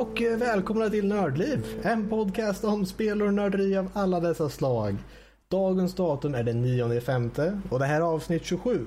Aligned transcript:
Och 0.00 0.22
välkomna 0.36 0.90
till 0.90 1.08
Nördliv, 1.08 1.66
en 1.82 2.08
podcast 2.08 2.64
om 2.64 2.86
spel 2.86 3.22
och 3.22 3.34
nörderi 3.34 3.76
av 3.76 3.90
alla 3.92 4.20
dessa 4.20 4.48
slag. 4.48 4.96
Dagens 5.48 5.94
datum 5.94 6.34
är 6.34 6.42
den 6.42 6.62
9 6.62 7.00
femte 7.00 7.60
och 7.70 7.78
det 7.78 7.84
här 7.84 7.96
är 7.96 8.04
avsnitt 8.04 8.44
27. 8.44 8.86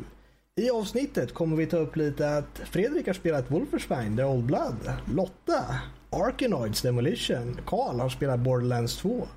I 0.55 0.69
avsnittet 0.69 1.33
kommer 1.33 1.57
vi 1.57 1.65
ta 1.65 1.77
upp 1.77 1.95
lite 1.95 2.37
att 2.37 2.61
Fredrik 2.71 3.07
har 3.07 3.13
spelat 3.13 3.51
Wolfenstein 3.51 4.17
The 4.17 4.23
Old 4.23 4.43
Blood, 4.43 4.91
Lotta, 5.15 5.63
Arkanoids 6.09 6.81
Demolition, 6.81 7.59
Karl 7.65 7.99
har 7.99 8.09
spelat 8.09 8.39
Borderlands 8.39 8.97
2. 8.97 9.27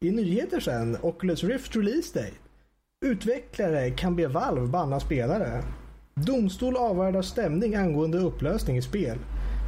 I 0.00 0.10
nyheter 0.10 0.60
sen, 0.60 0.98
Oculus 1.02 1.44
Rift 1.44 1.76
Release 1.76 2.18
Date. 2.18 2.36
Utvecklare 3.04 3.90
kan 3.90 4.16
be 4.16 4.26
Valve 4.26 4.66
banna 4.66 5.00
spelare. 5.00 5.62
Domstol 6.14 6.76
avvärdar 6.76 7.22
stämning 7.22 7.74
angående 7.74 8.18
upplösning 8.18 8.76
i 8.76 8.82
spel. 8.82 9.18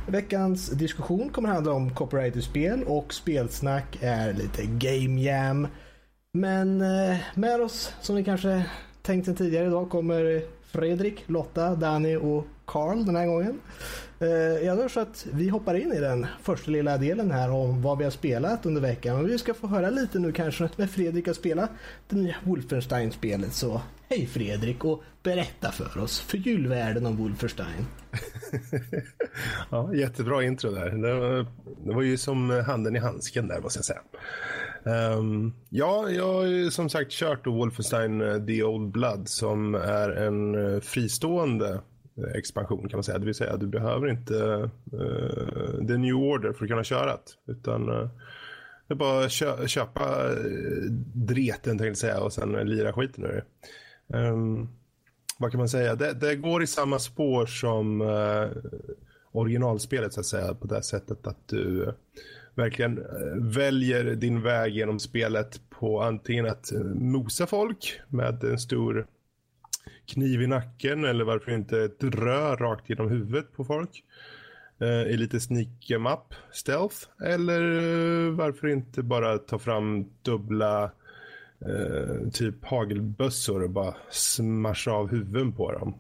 Veckans 0.09 0.69
diskussion 0.69 1.29
kommer 1.29 1.49
handla 1.49 1.73
om 1.73 1.95
copyrighted-spel 1.95 2.85
och 2.87 3.15
spelsnack 3.15 3.99
är 4.01 4.33
lite 4.33 4.63
game 4.63 5.21
jam. 5.21 5.69
Men 6.33 6.81
eh, 6.81 7.17
med 7.35 7.61
oss, 7.61 7.93
som 8.01 8.17
ni 8.17 8.25
kanske 8.25 8.65
tänkt 9.03 9.25
sen 9.25 9.37
tidigare 9.37 9.67
idag, 9.67 9.91
kommer 9.91 10.43
Fredrik, 10.63 11.25
Lotta, 11.27 11.75
Danny 11.75 12.17
och 12.17 12.47
Carl 12.65 13.05
den 13.05 13.17
här 13.17 13.27
gången. 13.27 13.61
Eh, 14.21 14.29
jag 14.67 14.79
tror 14.79 14.89
så 14.89 15.01
att 15.01 15.27
vi 15.33 15.49
hoppar 15.49 15.75
in 15.75 15.93
i 15.93 16.01
den 16.01 16.27
första 16.43 16.71
lilla 16.71 16.99
delen 16.99 17.31
här 17.31 17.51
om 17.51 17.83
vad 17.83 17.99
vi 17.99 18.05
har 18.05 18.11
spelat 18.11 18.67
under 18.67 18.81
veckan. 18.81 19.27
Vi 19.27 19.39
ska 19.39 19.55
få 19.55 19.67
höra 19.67 19.91
lite 19.91 20.19
nu 20.19 20.33
kanske 20.33 20.69
när 20.77 20.87
Fredrik 20.87 21.27
har 21.27 21.35
spelat 21.35 21.71
det 22.09 22.17
nya 22.17 22.37
Wolfenstein-spelet. 22.45 23.53
Så 23.53 23.81
hej 24.09 24.27
Fredrik 24.27 24.85
och 24.85 25.03
berätta 25.23 25.73
för 25.73 26.03
oss 26.03 26.21
för 26.21 26.39
julvärlden 26.39 27.07
om 27.07 27.17
Wolfenstein. 27.17 27.87
ja, 29.71 29.95
jättebra 29.95 30.43
intro 30.43 30.71
där. 30.71 30.91
Det 30.91 31.15
var, 31.15 31.47
det 31.87 31.95
var 31.95 32.03
ju 32.03 32.17
som 32.17 32.51
handen 32.51 32.97
i 32.97 32.99
handsken 32.99 33.49
där 33.49 33.61
måste 33.61 33.79
jag 33.79 33.85
säga. 33.85 34.01
Um, 35.17 35.55
ja, 35.69 36.11
jag 36.11 36.35
har 36.35 36.71
som 36.71 36.89
sagt 36.89 37.11
kört 37.11 37.47
Wolfenstein 37.47 38.21
eh, 38.21 38.45
The 38.45 38.63
Old 38.63 38.93
Blood 38.93 39.29
som 39.29 39.75
är 39.75 40.11
en 40.11 40.55
eh, 40.55 40.81
fristående 40.81 41.81
eh, 42.17 42.39
expansion 42.39 42.89
kan 42.89 42.97
man 42.97 43.05
säga. 43.05 43.19
Det 43.19 43.27
vill 43.27 43.35
säga 43.35 43.57
du 43.57 43.67
behöver 43.67 44.11
inte 44.11 44.35
uh, 44.35 45.87
The 45.87 45.97
New 45.97 46.15
Order 46.15 46.53
för 46.53 46.65
att 46.65 46.71
kunna 46.71 46.85
köra 46.85 47.07
det. 47.07 47.53
Utan 47.53 47.89
uh, 47.89 48.09
det 48.89 48.95
är 48.95 48.97
bara 48.97 49.25
att 49.25 49.33
kö 49.33 49.67
köpa 49.67 50.29
dreten 51.15 51.79
tänkte 51.79 51.87
jag 51.87 51.97
säga 51.97 52.21
och 52.21 52.33
sen 52.33 52.53
lira 52.53 52.93
skiten 52.93 53.25
ur 53.25 53.29
det. 53.29 53.45
Um, 54.09 54.69
vad 55.39 55.51
kan 55.51 55.59
man 55.59 55.69
säga? 55.69 55.95
Det, 55.95 56.13
det, 56.13 56.37
går 56.37 56.63
i 56.63 56.67
samma 56.67 56.99
spår 56.99 57.47
som 57.47 58.01
eh, 58.01 58.73
originalspelet 59.33 60.13
så 60.13 60.21
att 60.21 60.27
säga 60.27 60.55
på 60.55 60.67
det 60.67 60.83
sättet 60.83 61.27
att 61.27 61.49
du 61.49 61.85
eh, 61.85 61.93
verkligen 62.55 62.99
eh, 62.99 63.05
väljer 63.37 64.05
din 64.05 64.43
väg 64.43 64.75
genom 64.75 64.99
spelet 64.99 65.61
på 65.71 66.03
antingen 66.03 66.47
att 66.47 66.73
mosa 66.95 67.47
folk 67.47 68.01
med 68.09 68.45
en 68.45 68.59
stor 68.59 69.07
kniv 70.07 70.43
i 70.43 70.47
nacken 70.47 71.05
eller 71.05 71.25
varför 71.25 71.53
inte 71.53 71.83
ett 71.83 72.05
rör 72.05 72.57
rakt 72.57 72.91
genom 72.91 73.09
huvudet 73.09 73.53
på 73.57 73.65
folk 73.65 74.05
i 75.11 75.17
lite 75.17 75.41
sneak 75.41 75.91
em 75.91 76.07
up 76.07 76.35
stealth 76.53 76.97
eller 77.25 77.61
varför 78.31 78.69
inte 78.69 79.03
bara 79.03 79.39
ta 79.39 79.59
fram 79.59 80.11
dubbla 80.23 80.91
eh, 81.67 82.31
typ 82.33 82.65
hagelbössor 82.65 83.63
och 83.63 83.71
bara 83.71 83.95
smasha 84.11 84.91
av 84.91 85.11
huvuden 85.11 85.53
på 85.53 85.73
dem. 85.73 85.95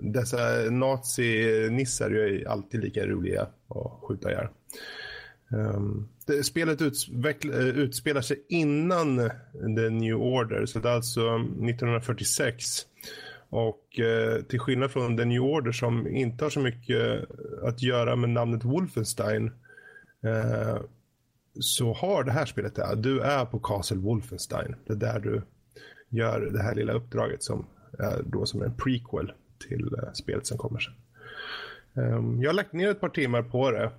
Dessa 0.00 0.70
nazinissar 0.70 2.10
är 2.10 2.42
är 2.42 2.48
alltid 2.48 2.80
lika 2.80 3.06
roliga 3.06 3.42
att 3.42 4.00
skjuta 4.02 4.30
ihjäl. 4.30 4.46
Um, 5.50 6.08
det, 6.26 6.44
spelet 6.44 6.82
utveckla, 6.82 7.54
eh, 7.54 7.68
utspelar 7.68 8.20
sig 8.20 8.44
innan 8.48 9.30
The 9.76 9.90
New 9.90 10.16
Order, 10.16 10.66
så 10.66 10.78
det 10.78 10.88
är 10.88 10.92
alltså 10.92 11.34
1946. 11.34 12.64
Och 13.50 14.00
eh, 14.00 14.42
till 14.42 14.60
skillnad 14.60 14.90
från 14.90 15.16
The 15.16 15.24
New 15.24 15.42
Order 15.42 15.72
som 15.72 16.06
inte 16.06 16.44
har 16.44 16.50
så 16.50 16.60
mycket 16.60 17.24
att 17.62 17.82
göra 17.82 18.16
med 18.16 18.30
namnet 18.30 18.64
Wolfenstein 18.64 19.50
eh, 20.24 20.78
så 21.60 21.92
har 21.92 22.24
det 22.24 22.32
här 22.32 22.46
spelet 22.46 22.74
det. 22.74 22.94
Du 22.96 23.20
är 23.20 23.44
på 23.44 23.58
Castle 23.58 23.96
Wolfenstein. 23.96 24.74
Det 24.86 24.92
är 24.92 24.96
där 24.96 25.20
du 25.20 25.42
gör 26.08 26.40
det 26.40 26.62
här 26.62 26.74
lilla 26.74 26.92
uppdraget 26.92 27.42
som 27.42 27.66
är 27.98 28.22
då 28.26 28.46
som 28.46 28.62
en 28.62 28.74
prequel 28.74 29.32
till 29.68 29.94
eh, 30.02 30.12
spelet 30.12 30.46
som 30.46 30.58
kommer 30.58 30.78
sen. 30.78 30.94
Ehm, 32.04 32.42
jag 32.42 32.48
har 32.48 32.54
lagt 32.54 32.72
ner 32.72 32.90
ett 32.90 33.00
par 33.00 33.08
timmar 33.08 33.42
på 33.42 33.70
det 33.70 33.90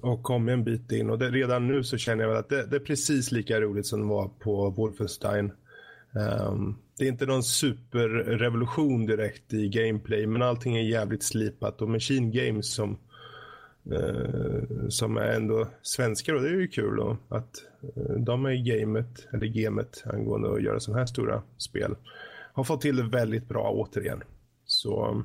och 0.00 0.22
kom 0.22 0.48
en 0.48 0.64
bit 0.64 0.92
in 0.92 1.10
och 1.10 1.18
det, 1.18 1.30
redan 1.30 1.66
nu 1.66 1.84
så 1.84 1.96
känner 1.96 2.24
jag 2.24 2.36
att 2.36 2.48
det, 2.48 2.66
det, 2.66 2.76
är 2.76 2.80
precis 2.80 3.32
lika 3.32 3.60
roligt 3.60 3.86
som 3.86 4.00
det 4.00 4.06
var 4.06 4.28
på 4.38 4.70
Wolfenstein. 4.70 5.52
Um, 6.12 6.78
det 6.98 7.04
är 7.04 7.08
inte 7.08 7.26
någon 7.26 7.42
superrevolution 7.42 9.06
direkt 9.06 9.52
i 9.52 9.68
gameplay 9.68 10.26
men 10.26 10.42
allting 10.42 10.76
är 10.76 10.82
jävligt 10.82 11.22
slipat 11.22 11.82
och 11.82 11.88
Machine 11.88 12.30
Games 12.30 12.74
som 12.74 12.98
uh, 13.92 14.88
som 14.88 15.16
är 15.16 15.28
ändå 15.28 15.68
svenskar 15.82 16.34
och 16.34 16.42
det 16.42 16.48
är 16.48 16.60
ju 16.60 16.68
kul 16.68 16.96
då 16.96 17.16
att 17.28 17.50
uh, 17.96 18.16
de 18.18 18.46
är 18.46 18.50
i 18.50 18.62
gamet, 18.62 19.26
eller 19.32 19.46
gamet 19.46 20.04
angående 20.06 20.52
att 20.52 20.62
göra 20.62 20.80
sådana 20.80 20.98
här 20.98 21.06
stora 21.06 21.42
spel. 21.58 21.96
Har 22.52 22.64
fått 22.64 22.80
till 22.80 22.96
det 22.96 23.02
väldigt 23.02 23.48
bra 23.48 23.70
återigen. 23.70 24.22
Så 24.64 25.22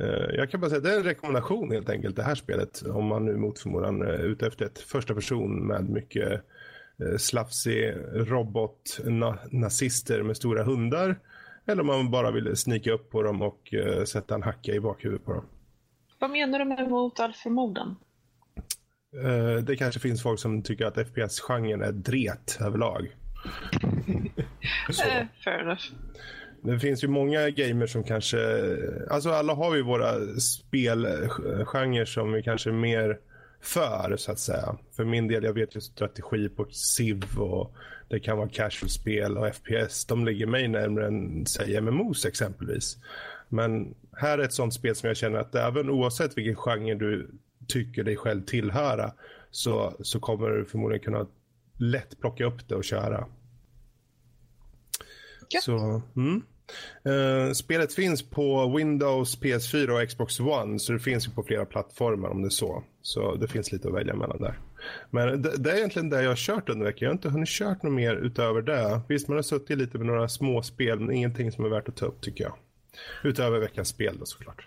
eh, 0.00 0.34
jag 0.34 0.50
kan 0.50 0.60
bara 0.60 0.70
säga 0.70 0.78
att 0.78 0.84
det 0.84 0.92
är 0.92 0.98
en 0.98 1.04
rekommendation 1.04 1.70
helt 1.70 1.90
enkelt 1.90 2.16
det 2.16 2.22
här 2.22 2.34
spelet. 2.34 2.82
Om 2.82 3.06
man 3.06 3.24
nu 3.24 3.36
mot 3.36 3.58
förmodan 3.58 4.02
är 4.02 4.18
ute 4.18 4.46
efter 4.46 4.64
ett 4.64 4.78
första 4.78 5.14
person 5.14 5.66
med 5.66 5.88
mycket 5.88 6.42
slafsig 7.18 7.94
robot 8.12 9.00
nazister 9.50 10.22
med 10.22 10.36
stora 10.36 10.64
hundar. 10.64 11.18
Eller 11.66 11.80
om 11.80 11.86
man 11.86 12.10
bara 12.10 12.30
vill 12.30 12.56
snika 12.56 12.92
upp 12.92 13.10
på 13.10 13.22
dem 13.22 13.42
och 13.42 13.74
uh, 13.74 14.04
sätta 14.04 14.34
en 14.34 14.42
hacka 14.42 14.72
i 14.72 14.80
bakhuvudet 14.80 15.24
på 15.24 15.32
dem. 15.32 15.44
Vad 16.20 16.30
menar 16.30 16.58
du 16.58 16.64
med 16.64 16.90
mot 16.90 17.20
all 17.20 17.32
förmodan? 17.32 17.96
Uh, 19.24 19.56
det 19.56 19.76
kanske 19.76 20.00
finns 20.00 20.22
folk 20.22 20.40
som 20.40 20.62
tycker 20.62 20.86
att 20.86 21.08
FPS-genren 21.08 21.82
är 21.82 21.92
dret 21.92 22.58
överlag. 22.60 23.02
uh, 24.88 25.26
fair 25.44 25.60
enough. 25.60 25.84
Det 26.62 26.78
finns 26.78 27.04
ju 27.04 27.08
många 27.08 27.50
gamers 27.50 27.92
som 27.92 28.04
kanske, 28.04 28.38
alltså 29.10 29.30
alla 29.30 29.54
har 29.54 29.74
ju 29.74 29.82
våra 29.82 30.14
spelgenrer 30.40 32.04
som 32.04 32.32
vi 32.32 32.42
kanske 32.42 32.70
är 32.70 32.74
mer 32.74 33.18
för 33.62 34.16
så 34.16 34.32
att 34.32 34.38
säga. 34.38 34.76
För 34.96 35.04
min 35.04 35.28
del, 35.28 35.44
jag 35.44 35.52
vet 35.52 35.76
ju 35.76 35.80
strategi 35.80 36.48
på 36.48 36.66
Civ 36.70 37.24
och 37.38 37.74
det 38.08 38.20
kan 38.20 38.38
vara 38.38 38.48
casual-spel 38.48 39.38
och 39.38 39.54
FPS. 39.54 40.04
De 40.04 40.24
ligger 40.24 40.46
mig 40.46 40.68
närmare 40.68 41.06
än 41.06 41.46
säg 41.46 41.80
MMOs 41.80 42.26
exempelvis. 42.26 42.96
Men 43.48 43.94
här 44.20 44.38
är 44.38 44.42
ett 44.42 44.52
sånt 44.52 44.74
spel 44.74 44.96
som 44.96 45.06
jag 45.06 45.16
känner 45.16 45.38
att 45.38 45.54
även 45.54 45.90
oavsett 45.90 46.38
vilken 46.38 46.56
genre 46.56 46.94
du 46.94 47.30
tycker 47.68 48.04
dig 48.04 48.16
själv 48.16 48.44
tillhöra 48.44 49.12
så, 49.50 49.96
så 50.00 50.20
kommer 50.20 50.50
du 50.50 50.64
förmodligen 50.64 51.04
kunna 51.04 51.26
lätt 51.78 52.20
plocka 52.20 52.44
upp 52.44 52.68
det 52.68 52.74
och 52.74 52.84
köra. 52.84 53.26
Ja. 55.48 55.60
Så, 55.60 56.02
mm. 56.16 56.42
Uh, 57.06 57.52
spelet 57.52 57.94
finns 57.94 58.30
på 58.30 58.76
Windows, 58.76 59.40
PS4 59.40 60.02
och 60.02 60.08
Xbox 60.08 60.40
One. 60.40 60.78
Så 60.78 60.92
det 60.92 60.98
finns 60.98 61.28
ju 61.28 61.30
på 61.30 61.42
flera 61.42 61.64
plattformar 61.64 62.28
om 62.28 62.42
det 62.42 62.48
är 62.48 62.50
så. 62.50 62.84
Så 63.02 63.34
det 63.34 63.48
finns 63.48 63.72
lite 63.72 63.88
att 63.88 63.94
välja 63.94 64.14
mellan 64.14 64.38
där. 64.38 64.58
Men 65.10 65.42
det, 65.42 65.56
det 65.56 65.70
är 65.70 65.76
egentligen 65.76 66.10
det 66.10 66.22
jag 66.22 66.30
har 66.30 66.36
kört 66.36 66.68
under 66.68 66.86
veckan. 66.86 66.98
Jag 67.00 67.08
har 67.08 67.14
inte 67.14 67.28
hunnit 67.28 67.48
kört 67.48 67.82
något 67.82 67.92
mer 67.92 68.14
utöver 68.14 68.62
det. 68.62 69.00
Visst, 69.08 69.28
man 69.28 69.36
har 69.38 69.42
suttit 69.42 69.78
lite 69.78 69.98
med 69.98 70.06
några 70.06 70.28
små 70.28 70.62
spel, 70.62 71.00
men 71.00 71.14
ingenting 71.14 71.52
som 71.52 71.64
är 71.64 71.68
värt 71.68 71.88
att 71.88 71.96
ta 71.96 72.06
upp 72.06 72.20
tycker 72.20 72.44
jag. 72.44 72.54
Utöver 73.24 73.58
veckans 73.58 73.88
spel 73.88 74.16
då 74.18 74.26
såklart. 74.26 74.66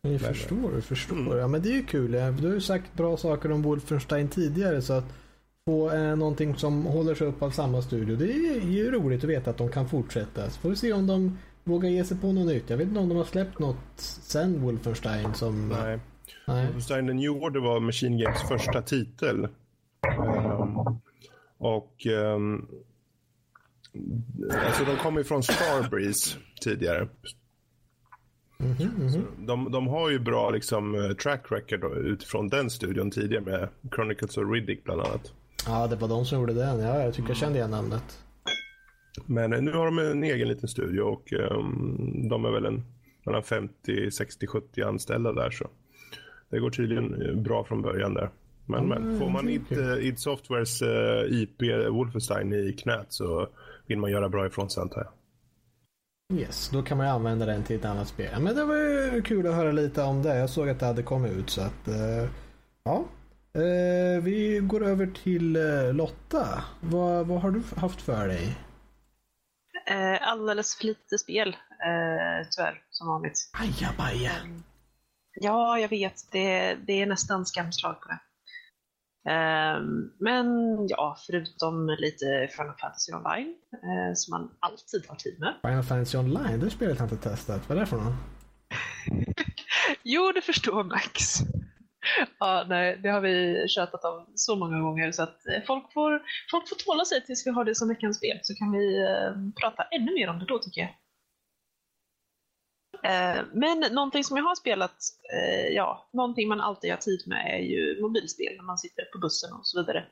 Jag 0.00 0.20
förstår, 0.20 0.74
jag 0.74 0.84
förstår. 0.84 1.16
Mm. 1.16 1.38
Ja, 1.38 1.48
men 1.48 1.62
det 1.62 1.68
är 1.68 1.74
ju 1.74 1.84
kul. 1.84 2.12
Du 2.12 2.46
har 2.46 2.54
ju 2.54 2.60
sagt 2.60 2.94
bra 2.94 3.16
saker 3.16 3.52
om 3.52 3.62
Wolfenstein 3.62 4.28
tidigare 4.28 4.82
så 4.82 4.92
att 4.92 5.04
på 5.68 5.92
eh, 5.92 6.16
någonting 6.16 6.56
som 6.56 6.86
håller 6.86 7.14
sig 7.14 7.26
upp 7.26 7.42
av 7.42 7.50
samma 7.50 7.82
studio. 7.82 8.16
Det 8.16 8.32
är 8.32 8.60
ju 8.60 8.90
roligt 8.90 9.24
att 9.24 9.30
veta 9.30 9.50
att 9.50 9.56
de 9.58 9.68
kan 9.68 9.88
fortsätta. 9.88 10.50
Så 10.50 10.60
får 10.60 10.70
vi 10.70 10.76
se 10.76 10.92
om 10.92 11.06
de 11.06 11.38
vågar 11.64 11.88
ge 11.88 12.04
sig 12.04 12.16
på 12.16 12.32
något 12.32 12.46
nytt. 12.46 12.70
Jag 12.70 12.76
vet 12.76 12.88
inte 12.88 13.00
om 13.00 13.08
de 13.08 13.18
har 13.18 13.24
släppt 13.24 13.58
något 13.58 13.76
sen 13.96 14.62
Wolfenstein 14.62 15.34
som... 15.34 15.68
Nej. 15.68 15.98
Nej. 16.46 16.64
Wolfenstein 16.64 17.06
The 17.06 17.12
New 17.12 17.30
Order 17.30 17.60
var 17.60 17.80
Machine 17.80 18.18
Games 18.18 18.48
första 18.48 18.82
titel. 18.82 19.48
Um, 20.18 21.00
och 21.58 22.06
um, 22.06 22.68
alltså 24.66 24.84
de 24.84 24.96
kommer 24.96 25.18
ju 25.18 25.24
från 25.24 25.42
Starbreeze 25.42 26.36
tidigare. 26.60 27.08
Mm 28.60 28.74
-hmm, 28.74 28.96
mm 28.96 29.08
-hmm. 29.08 29.46
De, 29.46 29.72
de, 29.72 29.86
har 29.86 30.10
ju 30.10 30.18
bra 30.18 30.50
liksom, 30.50 31.14
track 31.22 31.52
record 31.52 31.96
utifrån 31.96 32.48
den 32.48 32.70
studion 32.70 33.10
tidigare 33.10 33.44
med 33.44 33.68
Chronicles 33.94 34.36
of 34.36 34.52
Riddick 34.52 34.84
bland 34.84 35.00
annat. 35.00 35.32
Ja, 35.66 35.86
det 35.86 35.96
var 35.96 36.08
de 36.08 36.24
som 36.24 36.40
gjorde 36.40 36.54
den. 36.54 36.80
Ja, 36.80 37.02
jag 37.02 37.14
tycker 37.14 37.28
jag 37.28 37.36
kände 37.36 37.58
igen 37.58 37.70
namnet. 37.70 38.24
Men 39.26 39.52
eh, 39.52 39.62
nu 39.62 39.72
har 39.72 39.84
de 39.84 39.98
en 39.98 40.24
egen 40.24 40.48
liten 40.48 40.68
studio 40.68 41.00
och 41.00 41.32
um, 41.32 42.28
de 42.28 42.44
är 42.44 42.50
väl 42.50 42.66
en 42.66 42.84
mellan 43.26 43.42
50, 43.42 44.10
60, 44.10 44.46
70 44.46 44.82
anställda 44.82 45.32
där. 45.32 45.50
så 45.50 45.68
Det 46.50 46.58
går 46.58 46.70
tydligen 46.70 47.22
eh, 47.22 47.34
bra 47.34 47.64
från 47.64 47.82
början 47.82 48.14
där. 48.14 48.30
Men, 48.68 48.84
Mm, 48.84 49.02
men 49.08 49.18
får 49.18 49.30
man 49.30 49.46
det 49.46 49.74
är 49.74 50.00
id, 50.00 50.18
Softwares 50.18 50.82
eh, 50.82 51.24
IP 51.42 51.62
Wolfenstein 51.90 52.52
i 52.52 52.72
knät 52.72 53.06
så 53.08 53.48
vill 53.86 53.98
man 53.98 54.10
göra 54.10 54.28
bra 54.28 54.46
ifrån 54.46 54.70
sig 54.70 54.80
antar 54.80 55.04
jag. 55.04 55.12
Yes, 56.38 56.68
då 56.68 56.82
kan 56.82 56.96
man 56.96 57.06
ju 57.06 57.12
använda 57.12 57.46
den 57.46 57.64
till 57.64 57.76
ett 57.76 57.84
annat 57.84 58.08
spel. 58.08 58.40
Men 58.42 58.54
det 58.56 58.64
var 58.64 58.76
ju 58.76 59.22
kul 59.22 59.46
att 59.46 59.54
höra 59.54 59.72
lite 59.72 60.02
om 60.02 60.22
det. 60.22 60.38
Jag 60.38 60.50
såg 60.50 60.68
att 60.68 60.80
det 60.80 60.86
hade 60.86 61.02
kommit 61.02 61.32
ut 61.32 61.50
så 61.50 61.60
att 61.60 61.88
eh, 61.88 62.30
ja. 62.84 63.04
Eh, 63.54 64.22
vi 64.22 64.60
går 64.62 64.84
över 64.84 65.06
till 65.06 65.56
eh, 65.56 65.94
Lotta. 65.94 66.64
Vad, 66.80 67.26
vad 67.26 67.40
har 67.40 67.50
du 67.50 67.62
haft 67.76 68.00
för 68.02 68.28
dig? 68.28 68.58
Eh, 69.86 70.28
alldeles 70.28 70.76
för 70.76 70.84
lite 70.84 71.18
spel, 71.18 71.48
eh, 71.48 72.46
tyvärr, 72.50 72.82
som 72.90 73.08
vanligt. 73.08 73.50
Ajabaja. 73.52 74.32
Ja, 75.40 75.78
jag 75.78 75.88
vet. 75.88 76.32
Det, 76.32 76.74
det 76.86 77.02
är 77.02 77.06
nästan 77.06 77.46
skamslag 77.46 78.00
på 78.00 78.08
det. 78.08 78.18
Ehm, 79.28 80.10
men 80.18 80.46
ja, 80.88 81.16
förutom 81.26 81.96
lite 81.98 82.48
Final 82.56 82.74
Fantasy 82.80 83.12
Online, 83.12 83.54
eh, 83.72 84.14
som 84.14 84.30
man 84.30 84.50
alltid 84.60 85.06
har 85.08 85.16
tid 85.16 85.36
med. 85.40 85.54
Final 85.62 85.82
Fantasy 85.82 86.18
Online, 86.18 86.60
det 86.60 86.70
spelet 86.70 86.98
har 86.98 87.06
jag 87.06 87.12
inte 87.12 87.28
testat. 87.28 87.68
Vad 87.68 87.76
är 87.78 87.80
det 87.80 87.86
för 87.86 87.96
något? 87.96 88.14
Jo, 90.02 90.32
det 90.34 90.40
förstår 90.40 90.84
Max. 90.84 91.14
Ja, 92.38 92.66
nej, 92.68 92.98
det 93.02 93.08
har 93.08 93.20
vi 93.20 93.66
tjatat 93.68 94.04
om 94.04 94.26
så 94.34 94.56
många 94.56 94.80
gånger 94.80 95.12
så 95.12 95.22
att 95.22 95.46
eh, 95.46 95.62
folk 95.66 95.92
får, 95.92 96.22
folk 96.50 96.68
får 96.68 96.76
tåla 96.76 97.04
sig 97.04 97.24
tills 97.24 97.46
vi 97.46 97.50
har 97.50 97.64
det 97.64 97.74
som 97.74 97.88
veckans 97.88 98.16
spel 98.16 98.38
så 98.42 98.54
kan 98.54 98.72
vi 98.72 99.02
eh, 99.02 99.32
prata 99.60 99.82
ännu 99.82 100.14
mer 100.14 100.28
om 100.28 100.38
det 100.38 100.44
då 100.44 100.58
tycker 100.58 100.80
jag. 100.80 100.90
Eh, 103.02 103.44
men 103.52 103.94
någonting 103.94 104.24
som 104.24 104.36
jag 104.36 104.44
har 104.44 104.54
spelat, 104.54 104.96
eh, 105.34 105.66
ja, 105.68 106.10
någonting 106.12 106.48
man 106.48 106.60
alltid 106.60 106.90
har 106.90 106.96
tid 106.96 107.22
med 107.26 107.54
är 107.54 107.58
ju 107.58 108.02
mobilspel 108.02 108.56
när 108.56 108.64
man 108.64 108.78
sitter 108.78 109.04
på 109.04 109.18
bussen 109.18 109.52
och 109.52 109.66
så 109.66 109.80
vidare. 109.80 110.06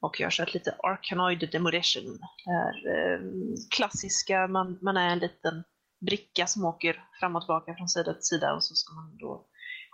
Och 0.00 0.20
jag 0.20 0.26
har 0.26 0.30
kört 0.30 0.54
lite 0.54 0.74
Arkanoid 0.78 1.50
Demolition. 1.52 2.18
Det 2.44 2.50
här 2.50 2.74
eh, 2.94 3.20
klassiska, 3.76 4.46
man, 4.46 4.78
man 4.82 4.96
är 4.96 5.08
en 5.08 5.18
liten 5.18 5.64
bricka 6.06 6.46
som 6.46 6.64
åker 6.64 7.04
fram 7.20 7.36
och 7.36 7.42
tillbaka 7.42 7.74
från 7.74 7.88
sida 7.88 8.14
till 8.14 8.22
sida 8.22 8.54
och 8.54 8.64
så 8.64 8.74
ska 8.74 8.94
man 8.94 9.16
då 9.16 9.46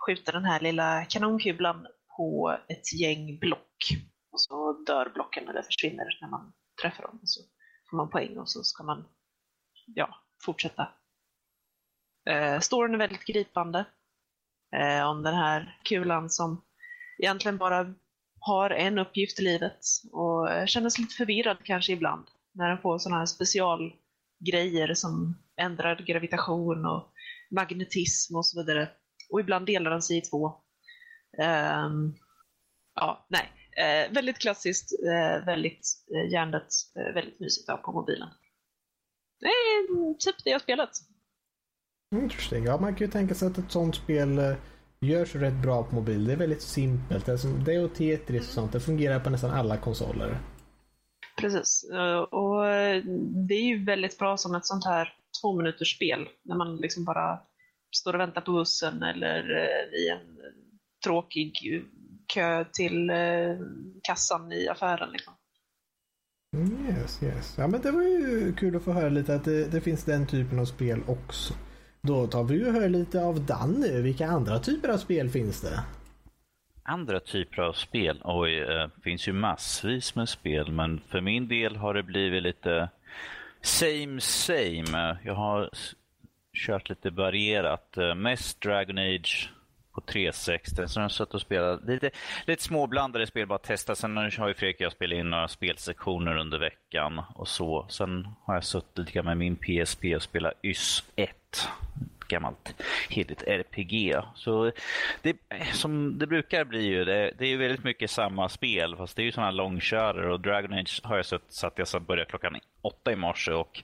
skjuta 0.05 0.31
den 0.31 0.45
här 0.45 0.59
lilla 0.59 1.05
kanonkulan 1.05 1.87
på 2.17 2.57
ett 2.67 2.99
gäng 3.01 3.39
block. 3.39 3.77
Och 4.31 4.41
så 4.41 4.83
dör 4.87 5.11
blocken 5.13 5.47
eller 5.49 5.61
försvinner 5.61 6.17
när 6.21 6.29
man 6.29 6.53
träffar 6.81 7.03
dem. 7.03 7.19
Och 7.21 7.29
så 7.29 7.41
får 7.89 7.97
man 7.97 8.09
poäng 8.09 8.37
och 8.37 8.49
så 8.49 8.63
ska 8.63 8.83
man 8.83 9.05
ja, 9.95 10.09
fortsätta. 10.45 10.87
Eh, 12.27 12.59
storyn 12.59 12.93
är 12.93 12.97
väldigt 12.97 13.25
gripande. 13.25 13.85
Eh, 14.75 15.09
om 15.09 15.23
den 15.23 15.35
här 15.35 15.79
kulan 15.83 16.29
som 16.29 16.65
egentligen 17.19 17.57
bara 17.57 17.93
har 18.39 18.69
en 18.69 18.99
uppgift 18.99 19.39
i 19.39 19.43
livet 19.43 19.79
och 20.11 20.51
eh, 20.51 20.65
känner 20.65 20.89
sig 20.89 21.01
lite 21.01 21.15
förvirrad 21.15 21.57
kanske 21.63 21.93
ibland 21.93 22.27
när 22.53 22.69
den 22.69 22.81
får 22.81 22.99
sådana 22.99 23.19
här 23.19 23.25
specialgrejer 23.25 24.93
som 24.93 25.37
ändrad 25.61 26.05
gravitation 26.05 26.85
och 26.85 27.11
magnetism 27.51 28.35
och 28.35 28.45
så 28.45 28.61
vidare. 28.61 28.89
Och 29.29 29.39
ibland 29.39 29.65
delar 29.65 29.91
den 29.91 30.01
sig 30.01 30.17
i 30.17 30.21
två. 30.21 30.55
Ehm, 31.37 32.15
ja, 32.95 33.27
nej. 33.29 33.51
Eh, 33.77 34.13
väldigt 34.13 34.37
klassiskt, 34.37 34.91
eh, 35.03 35.45
väldigt 35.45 35.87
eh, 36.15 36.31
hjärndött, 36.31 36.73
eh, 36.99 37.13
väldigt 37.13 37.39
mysigt 37.39 37.69
att 37.69 37.77
ha 37.77 37.83
på 37.83 37.91
mobilen. 37.91 38.29
Det 39.39 39.45
är 39.45 40.13
typ 40.13 40.43
det 40.43 40.49
jag 40.49 40.55
har 40.55 40.63
spelat. 40.63 40.91
Interesting. 42.15 42.63
Ja, 42.65 42.77
man 42.79 42.95
kan 42.95 43.07
ju 43.07 43.11
tänka 43.11 43.35
sig 43.35 43.47
att 43.47 43.57
ett 43.57 43.71
sånt 43.71 43.95
spel 43.95 44.37
eh, 44.37 44.55
görs 44.99 45.35
rätt 45.35 45.61
bra 45.61 45.83
på 45.83 45.95
mobil. 45.95 46.25
Det 46.25 46.33
är 46.33 46.37
väldigt 46.37 46.61
simpelt. 46.61 47.25
Det 47.25 47.31
är, 47.31 47.37
som, 47.37 47.63
det 47.63 47.79
och 47.79 47.93
Tetris 47.95 48.47
och 48.47 48.53
sånt. 48.53 48.71
Det 48.71 48.79
fungerar 48.79 49.19
på 49.19 49.29
nästan 49.29 49.51
alla 49.51 49.77
konsoler. 49.77 50.37
Precis. 51.41 51.89
Eh, 51.93 52.19
Och 52.19 52.67
eh, 52.67 53.03
det 53.47 53.53
är 53.53 53.63
ju 53.63 53.85
väldigt 53.85 54.17
bra 54.19 54.37
som 54.37 54.55
ett 54.55 54.65
sånt 54.65 54.85
här 54.85 55.13
två 55.41 55.57
minuters 55.57 55.95
spel 55.95 56.27
när 56.43 56.55
man 56.55 56.77
liksom 56.77 57.05
bara 57.05 57.39
står 57.95 58.13
och 58.13 58.19
väntar 58.19 58.41
på 58.41 58.51
bussen 58.51 59.03
eller 59.03 59.43
i 59.95 60.09
en 60.09 60.37
tråkig 61.05 61.53
kö 62.33 62.65
till 62.73 63.11
kassan 64.03 64.51
i 64.51 64.67
affären. 64.67 65.09
Liksom. 65.11 65.33
Mm, 66.55 66.85
Yes, 66.85 67.23
yes. 67.23 67.55
Ja, 67.57 67.67
men 67.67 67.81
det 67.81 67.91
var 67.91 68.01
ju 68.01 68.53
kul 68.53 68.75
att 68.75 68.83
få 68.83 68.91
höra 68.91 69.09
lite 69.09 69.35
att 69.35 69.43
det, 69.43 69.71
det 69.71 69.81
finns 69.81 70.03
den 70.03 70.27
typen 70.27 70.59
av 70.59 70.65
spel 70.65 70.99
också. 71.07 71.53
Då 72.01 72.27
tar 72.27 72.43
vi 72.43 72.69
och 72.69 72.73
hör 72.73 72.89
lite 72.89 73.21
av 73.23 73.45
Danny. 73.45 74.01
Vilka 74.01 74.27
andra 74.27 74.59
typer 74.59 74.89
av 74.89 74.97
spel 74.97 75.29
finns 75.29 75.61
det? 75.61 75.83
Andra 76.83 77.19
typer 77.19 77.61
av 77.61 77.73
spel? 77.73 78.21
Oj, 78.23 78.55
det 78.55 78.89
finns 79.03 79.27
ju 79.27 79.33
massvis 79.33 80.15
med 80.15 80.29
spel, 80.29 80.71
men 80.71 81.01
för 81.07 81.21
min 81.21 81.47
del 81.47 81.75
har 81.75 81.93
det 81.93 82.03
blivit 82.03 82.43
lite 82.43 82.89
same 83.61 84.21
same. 84.21 85.17
Jag 85.23 85.35
har 85.35 85.69
kört 86.53 86.89
lite 86.89 87.09
varierat. 87.09 87.97
Eh, 87.97 88.15
mest 88.15 88.61
Dragon 88.61 88.97
Age 88.97 89.49
på 89.97 90.01
360. 90.01 90.75
Sen 90.75 90.85
har 90.95 91.01
jag 91.01 91.11
suttit 91.11 91.33
och 91.33 91.41
spelat 91.41 91.85
lite, 91.85 92.09
lite 92.45 92.63
småblandade 92.63 93.27
spel, 93.27 93.47
bara 93.47 93.59
testa. 93.59 93.95
Sen 93.95 94.17
har 94.17 94.47
ju 94.47 94.53
Fredrik 94.53 94.75
och 94.75 94.81
jag 94.81 94.91
spelat 94.91 95.17
in 95.17 95.29
några 95.29 95.47
spelsektioner 95.47 96.37
under 96.37 96.59
veckan 96.59 97.21
och 97.35 97.47
så. 97.47 97.85
Sen 97.89 98.27
har 98.43 98.53
jag 98.53 98.63
suttit 98.63 98.97
lite 98.97 99.11
grann 99.11 99.25
med 99.25 99.37
min 99.37 99.55
PSP 99.55 100.15
och 100.15 100.21
spelat 100.21 100.53
YS 100.63 101.03
1. 101.15 101.29
Ett 101.29 101.67
gammalt 102.27 102.83
heligt 103.09 103.43
RPG. 103.47 104.15
Så 104.35 104.71
det, 105.21 105.37
som 105.73 106.19
det 106.19 106.27
brukar 106.27 106.65
bli 106.65 106.85
ju, 106.85 107.05
det, 107.05 107.31
det 107.37 107.45
är 107.45 107.49
ju 107.49 107.57
väldigt 107.57 107.83
mycket 107.83 108.11
samma 108.11 108.49
spel 108.49 108.95
fast 108.95 109.15
det 109.15 109.21
är 109.21 109.25
ju 109.25 109.31
sådana 109.31 109.51
långkörare 109.51 110.33
och 110.33 110.39
Dragon 110.39 110.73
Age 110.73 111.01
har 111.03 111.17
jag 111.17 111.25
suttit 111.25 111.53
så 111.53 111.67
att 111.67 111.77
jag 111.77 111.87
så 111.87 111.99
började 111.99 112.29
klockan 112.29 112.59
åtta 112.81 113.11
i 113.11 113.15
morse 113.15 113.51
och 113.51 113.83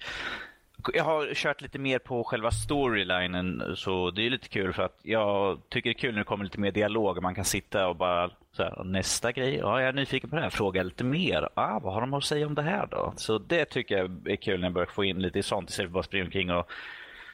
jag 0.94 1.04
har 1.04 1.34
kört 1.34 1.62
lite 1.62 1.80
mer 1.80 2.00
på 2.00 2.24
själva 2.24 2.52
storylinen 2.52 3.64
så 3.76 4.12
det 4.12 4.26
är 4.26 4.30
lite 4.30 4.50
kul 4.50 4.74
för 4.74 4.84
att 4.84 5.00
jag 5.02 5.62
tycker 5.70 5.90
det 5.90 5.92
är 5.92 6.00
kul 6.00 6.12
när 6.14 6.20
det 6.20 6.26
kommer 6.26 6.44
lite 6.44 6.60
mer 6.60 6.72
dialog 6.72 7.22
man 7.22 7.36
kan 7.36 7.46
sitta 7.46 7.88
och 7.88 7.96
bara 7.96 8.32
här, 8.58 8.84
nästa 8.84 9.32
grej, 9.32 9.56
ja 9.56 9.80
jag 9.82 9.90
är 9.90 9.94
nyfiken 9.94 10.30
på 10.30 10.36
det 10.36 10.42
här, 10.42 10.50
fråga 10.50 10.84
lite 10.84 11.04
mer. 11.04 11.50
Ah, 11.54 11.80
vad 11.80 11.94
har 11.94 12.02
de 12.02 12.14
att 12.14 12.24
säga 12.24 12.48
om 12.48 12.56
det 12.56 12.62
här 12.62 12.88
då? 12.92 13.14
Så 13.18 13.38
det 13.38 13.66
tycker 13.66 13.98
jag 13.98 14.28
är 14.28 14.36
kul 14.36 14.60
när 14.60 14.68
jag 14.68 14.74
börjar 14.74 14.88
få 14.88 15.04
in 15.04 15.22
lite 15.22 15.44
sånt 15.44 15.70
istället 15.70 15.88
för 15.88 15.90
att 15.90 15.94
bara 15.94 16.04
springa 16.04 16.26
omkring 16.26 16.52
och 16.52 16.72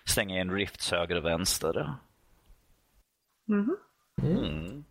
stänga 0.06 0.41
in 0.41 0.51
rifts 0.51 0.91
höger 0.91 1.15
och 1.15 1.25
vänster. 1.25 1.94
Mhm. 3.46 3.77
Mm. 4.22 4.84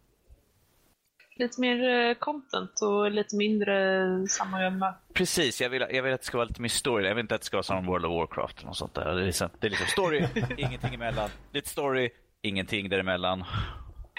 Lite 1.39 1.61
mer 1.61 1.89
eh, 1.89 2.15
content 2.15 2.83
och 2.83 3.11
lite 3.11 3.37
mindre 3.37 4.29
samma 4.29 4.95
Precis, 5.13 5.61
jag 5.61 5.71
vill, 5.71 5.87
jag 5.91 6.03
vill 6.03 6.13
att 6.13 6.21
det 6.21 6.27
ska 6.27 6.37
vara 6.37 6.49
lite 6.49 6.63
mer 6.63 6.69
story. 6.69 7.07
Jag 7.07 7.15
vill 7.15 7.23
inte 7.23 7.35
att 7.35 7.41
det 7.41 7.47
ska 7.47 7.57
vara 7.57 7.63
som 7.63 7.87
World 7.87 8.05
of 8.05 8.13
Warcraft 8.13 8.65
och 8.65 8.77
sånt 8.77 8.95
där. 8.95 9.15
Det 9.15 9.23
är 9.23 9.27
liksom, 9.27 9.49
det 9.61 9.67
är 9.67 9.71
liksom 9.71 9.87
story, 9.87 10.27
ingenting 10.57 10.95
emellan. 10.95 11.31
Lite 11.53 11.69
story, 11.69 12.11
ingenting 12.43 12.89
däremellan. 12.89 13.45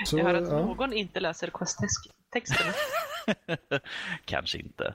Så, 0.05 0.17
Jag 0.17 0.25
hör 0.25 0.33
att 0.33 0.49
ja. 0.49 0.59
någon 0.59 0.93
inte 0.93 1.19
läser 1.19 1.49
questtexterna. 1.53 2.73
Kanske 4.25 4.57
inte. 4.57 4.93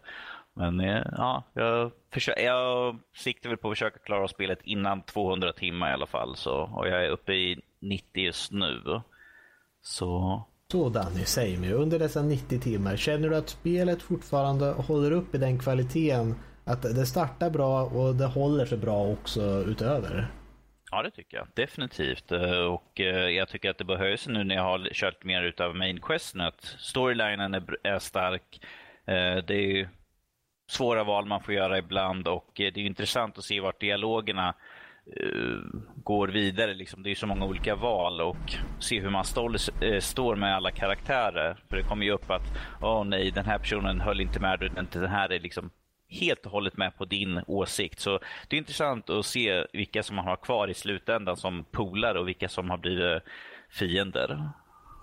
Men 0.55 0.81
eh, 0.81 1.07
ja, 1.13 1.43
jag, 1.53 1.93
försöker, 2.13 2.43
jag 2.45 2.99
siktar 3.15 3.49
väl 3.49 3.59
på 3.59 3.69
att 3.69 3.73
försöka 3.73 3.99
klara 3.99 4.29
spelet 4.29 4.59
innan 4.63 5.03
200 5.03 5.53
timmar 5.53 5.91
i 5.91 5.93
alla 5.93 6.07
fall. 6.07 6.37
Så, 6.37 6.55
och 6.55 6.89
jag 6.89 7.05
är 7.05 7.09
uppe 7.09 7.33
i 7.33 7.61
90 7.81 8.25
just 8.25 8.53
nu. 8.53 9.03
Så 9.83 10.43
så 10.75 10.89
Danny, 10.89 11.25
säg 11.25 11.57
mig. 11.59 11.73
Under 11.73 11.99
dessa 11.99 12.23
90 12.23 12.61
timmar, 12.61 12.97
känner 12.97 13.29
du 13.29 13.37
att 13.37 13.49
spelet 13.49 14.03
fortfarande 14.03 14.73
håller 14.73 15.11
upp 15.11 15.35
i 15.35 15.39
den 15.39 15.59
kvaliteten? 15.59 16.35
Att 16.65 16.83
det 16.83 17.07
startar 17.07 17.51
bra 17.51 17.85
och 17.85 18.15
det 18.15 18.27
håller 18.27 18.67
sig 18.67 18.79
bra 18.79 19.07
också 19.07 19.65
utöver? 19.67 20.27
Ja, 20.91 21.03
det 21.03 21.11
tycker 21.11 21.37
jag. 21.37 21.47
Definitivt. 21.55 22.33
Eh, 22.33 22.65
och 22.65 23.01
eh, 23.01 23.29
jag 23.29 23.49
tycker 23.49 23.71
att 23.71 23.79
det 23.79 23.85
behövs 23.85 24.29
nu 24.29 24.45
när 24.45 24.55
jag 24.55 24.63
har 24.63 24.89
kört 24.93 25.25
mer 25.25 25.43
utav 25.43 25.77
Main 25.77 26.01
Questen 26.01 26.41
att 26.41 26.77
storylinen 26.79 27.55
är, 27.83 27.99
stark. 27.99 28.61
Eh, 29.07 29.45
det 29.47 29.55
är 29.55 29.77
ju 29.77 29.89
svåra 30.71 31.05
val 31.05 31.27
man 31.27 31.43
får 31.43 31.55
göra 31.55 31.79
ibland 31.79 32.29
och 32.29 32.51
det 32.55 32.67
är 32.67 32.79
intressant 32.79 33.39
att 33.39 33.45
se 33.45 33.61
vart 33.61 33.81
dialogerna 33.81 34.55
går 36.05 36.29
vidare. 36.29 36.75
Liksom. 36.75 37.03
Det 37.03 37.11
är 37.11 37.15
så 37.15 37.27
många 37.27 37.45
olika 37.45 37.77
val 37.77 38.21
och 38.21 38.55
se 38.81 39.01
hur 39.01 39.11
man 39.11 39.25
står, 39.25 39.57
äh, 39.81 39.89
eh, 39.89 40.01
står 40.01 40.37
med 40.37 40.57
alla 40.57 40.71
karaktärer. 40.71 41.57
För 41.69 41.77
det 41.77 41.83
kommer 41.83 42.05
ju 42.05 42.13
upp 42.13 42.31
att 42.31 42.43
åh 42.83 43.05
nej, 43.05 43.31
den 43.31 43.45
här 43.45 43.59
personen 43.59 44.01
höll 44.01 44.21
inte 44.21 44.41
med, 44.41 44.61
dig, 44.61 44.71
den 44.93 45.11
här 45.11 45.33
är 45.33 45.41
liksom 45.41 45.71
helt 46.09 46.47
och 46.47 46.53
hållet 46.53 46.77
med 46.77 46.99
på 46.99 47.05
din 47.05 47.41
åsikt. 47.47 48.01
Så 48.01 48.19
det 48.49 48.57
är 48.57 48.59
intressant 48.59 49.11
att 49.11 49.27
se 49.27 49.67
vilka 49.73 50.03
som 50.03 50.17
man 50.17 50.25
har 50.25 50.37
kvar 50.37 50.69
i 50.69 50.75
slutändan 50.75 51.37
som 51.37 51.65
polare 51.71 52.19
och 52.19 52.29
vilka 52.29 52.49
som 52.49 52.71
har 52.71 52.79
blivit 52.79 53.23
fiender. 53.71 54.31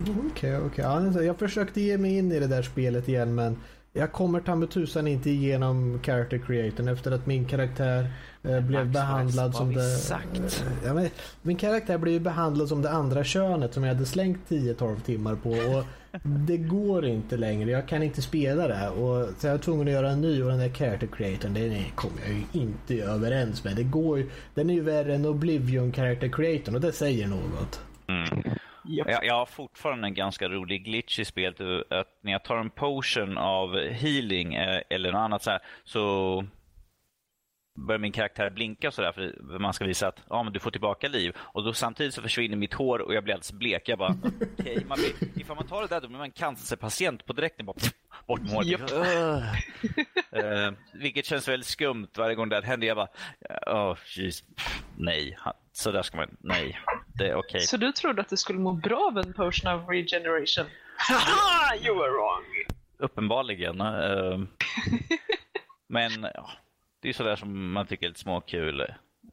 Mm, 0.00 0.30
okej, 0.32 0.58
okej. 0.58 1.08
Okay. 1.08 1.24
jag 1.24 1.38
försökte 1.38 1.80
ge 1.80 1.98
mig 1.98 2.18
in 2.18 2.32
i 2.32 2.40
det 2.40 2.46
där 2.46 2.62
spelet 2.62 3.08
igen 3.08 3.34
men 3.34 3.58
jag 3.92 4.12
kommer 4.12 4.40
ta 4.40 4.54
med 4.54 4.70
tusan 4.70 5.06
inte 5.06 5.30
igenom 5.30 6.00
character 6.02 6.38
creatorn 6.38 6.88
efter 6.88 7.12
att 7.12 7.26
min 7.26 7.44
karaktär 7.44 8.10
eh, 8.42 8.60
blev 8.60 8.86
Max, 8.86 8.92
behandlad 8.92 9.46
vad 9.46 9.54
som 9.54 9.74
det... 9.74 9.96
sagt? 9.96 10.64
Eh, 10.66 10.86
ja, 10.86 10.94
men, 10.94 11.08
min 11.42 11.56
karaktär 11.56 11.98
blev 11.98 12.14
ju 12.14 12.20
behandlad 12.20 12.68
som 12.68 12.82
det 12.82 12.90
andra 12.90 13.24
könet 13.24 13.74
som 13.74 13.84
jag 13.84 13.94
hade 13.94 14.06
slängt 14.06 14.40
10-12 14.48 15.00
timmar 15.00 15.34
på. 15.34 15.50
Och 15.50 15.84
det 16.22 16.56
går 16.56 17.06
inte 17.06 17.36
längre. 17.36 17.70
Jag 17.70 17.88
kan 17.88 18.02
inte 18.02 18.22
spela 18.22 18.68
det. 18.68 18.88
Och, 18.88 19.28
så 19.38 19.46
jag 19.46 19.52
var 19.52 19.58
tvungen 19.58 19.88
att 19.88 19.94
göra 19.94 20.10
en 20.10 20.20
ny 20.20 20.42
och 20.42 20.50
den 20.50 20.58
där 20.58 20.68
character 20.68 21.06
creatorn 21.06 21.54
den 21.54 21.84
kommer 21.94 22.20
jag 22.26 22.34
ju 22.34 22.60
inte 22.62 22.94
överens 22.94 23.64
med. 23.64 23.76
Det 23.76 23.82
går 23.82 24.18
ju, 24.18 24.30
den 24.54 24.70
är 24.70 24.74
ju 24.74 24.80
värre 24.80 25.14
än 25.14 25.26
Oblivion 25.26 25.92
character 25.92 26.28
creatorn 26.28 26.74
och 26.74 26.80
det 26.80 26.92
säger 26.92 27.26
något. 27.26 27.80
Mm. 28.06 28.42
Japp. 28.84 29.10
Jag, 29.10 29.24
jag 29.24 29.34
har 29.34 29.46
fortfarande 29.46 30.08
en 30.08 30.14
ganska 30.14 30.48
rolig 30.48 30.84
glitch 30.84 31.18
i 31.18 31.24
spelet. 31.24 31.60
Att 31.90 32.08
när 32.20 32.32
jag 32.32 32.44
tar 32.44 32.56
en 32.56 32.70
potion 32.70 33.38
av 33.38 33.78
healing 33.78 34.54
eh, 34.54 34.82
eller 34.90 35.12
något 35.12 35.18
annat 35.18 35.42
så 35.42 35.50
här, 35.50 35.60
så 35.84 36.44
börjar 37.74 37.98
min 37.98 38.12
karaktär 38.12 38.50
blinka 38.50 38.90
sådär 38.90 39.12
för 39.12 39.58
man 39.58 39.72
ska 39.72 39.84
visa 39.84 40.08
att 40.08 40.20
ja, 40.28 40.42
men 40.42 40.52
du 40.52 40.60
får 40.60 40.70
tillbaka 40.70 41.08
liv. 41.08 41.36
Och 41.38 41.64
då 41.64 41.72
samtidigt 41.72 42.14
så 42.14 42.22
försvinner 42.22 42.56
mitt 42.56 42.74
hår 42.74 42.98
och 42.98 43.14
jag 43.14 43.24
blir 43.24 43.34
alldeles 43.34 43.52
blek. 43.52 43.88
Jag 43.88 43.98
bara, 43.98 44.16
okej, 44.58 44.84
man 44.88 44.98
blir, 44.98 45.40
ifall 45.40 45.56
man 45.56 45.66
tar 45.66 45.82
det 45.82 45.88
där 45.88 46.00
då 46.00 46.08
blir 46.08 46.18
man 46.18 46.30
cancerpatient 46.30 47.26
på 47.26 47.32
direkten. 47.32 47.66
Bara, 47.66 47.72
pff, 47.72 47.92
bort 48.26 48.40
med 48.40 48.50
håret. 48.50 48.68
Japp. 48.68 48.90
Eh, 50.32 50.72
vilket 50.92 51.26
känns 51.26 51.48
väldigt 51.48 51.66
skumt 51.66 52.08
varje 52.16 52.34
gång 52.34 52.48
det 52.48 52.64
händer. 52.64 52.86
Jag 52.86 52.96
bara, 52.96 53.08
oh, 53.66 53.98
jeez, 54.06 54.44
nej, 54.96 55.38
så 55.72 55.92
där 55.92 56.02
ska 56.02 56.16
man, 56.16 56.36
nej, 56.40 56.78
det 57.18 57.28
är 57.28 57.34
okej. 57.34 57.60
Så 57.60 57.76
du 57.76 57.92
trodde 57.92 58.20
att 58.22 58.28
du 58.28 58.36
skulle 58.36 58.58
må 58.58 58.72
bra 58.72 59.08
av 59.12 59.18
en 59.18 59.32
potion 59.32 59.74
of 59.74 59.88
regeneration? 59.88 60.66
Haha, 60.96 61.76
you 61.76 61.94
were 61.98 62.10
wrong! 62.10 62.44
Uppenbarligen. 62.98 63.80
eh, 63.80 64.38
men 65.88 66.10
ja, 66.34 66.50
det 67.02 67.08
är 67.08 67.12
sådär 67.12 67.36
som 67.36 67.72
man 67.72 67.86
tycker 67.86 68.06
är 68.06 68.10
lite 68.10 68.20
småkul. 68.20 68.80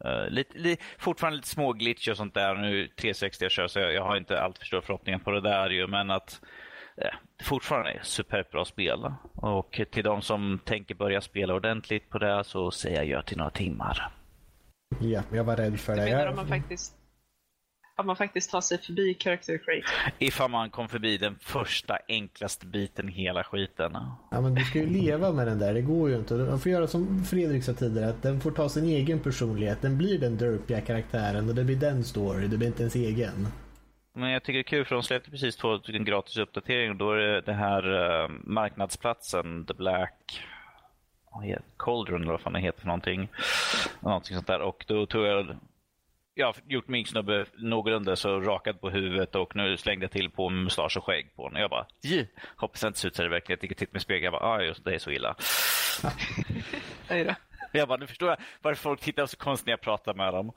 Uh, 0.05 0.29
lite, 0.29 0.57
li, 0.57 0.77
fortfarande 0.97 1.35
lite 1.35 1.47
små 1.49 1.73
glitch 1.73 2.07
och 2.07 2.17
sånt 2.17 2.33
där. 2.33 2.55
Nu 2.55 2.87
360 2.87 3.45
jag 3.45 3.51
kör 3.51 3.67
så 3.67 3.79
jag, 3.79 3.93
jag 3.93 4.03
har 4.03 4.17
inte 4.17 4.41
allt 4.41 4.57
för 4.57 4.65
stora 4.65 4.81
förhoppningar 4.81 5.19
på 5.19 5.31
det 5.31 5.41
där 5.41 5.69
ju. 5.69 5.87
Men 5.87 6.11
att 6.11 6.41
eh, 6.97 7.15
det 7.37 7.43
fortfarande 7.43 7.91
är 7.91 7.99
superbt 8.03 8.51
bra 8.51 8.65
spel. 8.65 9.13
Och 9.35 9.81
till 9.91 10.03
de 10.03 10.21
som 10.21 10.59
tänker 10.65 10.95
börja 10.95 11.21
spela 11.21 11.53
ordentligt 11.53 12.09
på 12.09 12.17
det 12.19 12.43
så 12.43 12.71
säger 12.71 12.97
jag 12.97 13.07
ja 13.07 13.21
till 13.21 13.37
några 13.37 13.51
timmar. 13.51 14.11
Ja, 14.99 15.21
jag 15.31 15.43
var 15.43 15.55
rädd 15.55 15.79
för 15.79 15.93
Du 15.95 15.99
det. 15.99 16.05
menar 16.05 16.25
Jag, 16.25 16.35
man 16.35 16.47
faktiskt 16.47 16.95
om 17.99 18.07
man 18.07 18.15
faktiskt 18.15 18.51
tar 18.51 18.61
sig 18.61 18.77
förbi 18.77 19.17
character 19.19 19.57
creator? 19.57 20.13
Ifall 20.19 20.51
man 20.51 20.69
kom 20.69 20.89
förbi 20.89 21.17
den 21.17 21.35
första 21.39 21.97
enklaste 22.07 22.65
biten 22.65 23.09
i 23.09 23.11
hela 23.11 23.43
skiten. 23.43 23.97
ja, 24.31 24.41
men 24.41 24.55
du 24.55 24.63
ska 24.63 24.79
ju 24.79 24.89
leva 24.89 25.31
med 25.31 25.47
den 25.47 25.59
där. 25.59 25.73
Det 25.73 25.81
går 25.81 26.09
ju 26.09 26.15
inte. 26.15 26.33
Man 26.33 26.59
får 26.59 26.71
göra 26.71 26.87
som 26.87 27.25
Fredrik 27.25 27.63
sa 27.63 27.73
tidigare. 27.73 28.09
Att 28.09 28.23
den 28.23 28.41
får 28.41 28.51
ta 28.51 28.69
sin 28.69 28.85
egen 28.85 29.19
personlighet. 29.19 29.81
Den 29.81 29.97
blir 29.97 30.19
den 30.19 30.37
derpiga 30.37 30.81
karaktären 30.81 31.49
och 31.49 31.55
det 31.55 31.63
blir 31.63 31.75
den 31.75 32.03
story. 32.03 32.47
Det 32.47 32.57
blir 32.57 32.67
inte 32.67 32.81
ens 32.81 32.95
egen. 32.95 33.47
Men 34.13 34.29
jag 34.29 34.43
tycker 34.43 34.53
det 34.53 34.59
är 34.59 34.63
kul 34.63 34.85
för 34.85 34.95
de 34.95 35.03
släppte 35.03 35.31
precis 35.31 35.55
två 35.55 35.79
stycken 35.79 36.05
gratis 36.05 36.37
uppdateringar. 36.37 36.93
Då 36.93 37.11
är 37.11 37.17
det 37.17 37.41
det 37.41 37.53
här 37.53 37.83
eh, 38.23 38.29
marknadsplatsen, 38.43 39.65
The 39.65 39.73
Black 39.73 40.41
Cauldron 41.77 42.21
eller 42.21 42.31
vad 42.31 42.41
fan 42.41 42.53
det 42.53 42.59
heter 42.59 42.79
för 42.79 42.87
någonting. 42.87 43.29
Någonting 43.99 44.35
sånt 44.35 44.47
där. 44.47 44.61
Och 44.61 44.85
då 44.87 45.05
tog 45.05 45.25
jag 45.25 45.57
jag 46.39 46.47
har 46.47 46.55
gjort 46.67 46.87
min 46.87 47.05
snubbe 47.05 47.45
någorlunda 47.57 48.15
så 48.15 48.39
rakad 48.39 48.81
på 48.81 48.89
huvudet 48.89 49.35
och 49.35 49.55
nu 49.55 49.77
slängde 49.77 50.03
jag 50.03 50.11
till 50.11 50.29
på 50.29 50.49
mustasch 50.49 50.97
och 50.97 51.03
skägg 51.03 51.35
på 51.35 51.41
honom. 51.43 51.55
Och 51.55 51.61
jag 51.61 51.69
bara, 51.69 51.85
"Jih, 52.01 52.25
hoppas 52.55 52.81
det 52.81 52.87
inte 52.87 52.99
ser 52.99 53.07
ut 53.07 53.15
så 53.15 53.23
i 53.23 53.27
verkligheten. 53.27 53.69
Jag 53.69 53.77
tittade 53.77 53.93
mig 53.93 53.99
i 53.99 54.03
spegeln 54.03 54.23
jag 54.23 54.33
bara, 54.33 54.43
ah, 54.51 54.61
just 54.61 54.85
det 54.85 54.95
är 54.95 54.99
så 54.99 55.11
illa. 55.11 55.35
Då. 57.09 57.35
Jag 57.71 57.87
bara, 57.87 57.97
nu 57.97 58.07
förstår 58.07 58.29
jag 58.29 58.37
varför 58.61 58.81
folk 58.81 59.01
tittar 59.01 59.25
så 59.25 59.37
konstigt 59.37 59.65
när 59.65 59.73
jag 59.73 59.81
pratar 59.81 60.13
med 60.13 60.33
dem. 60.33 60.51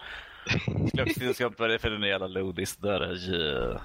Vad 1.59 1.69
det 1.69 1.75
är 1.75 1.79
för 1.79 1.91
den 1.91 2.03
jävla 2.03 2.27
lodis 2.27 2.77
där. 2.77 3.31
Yeah. 3.35 3.81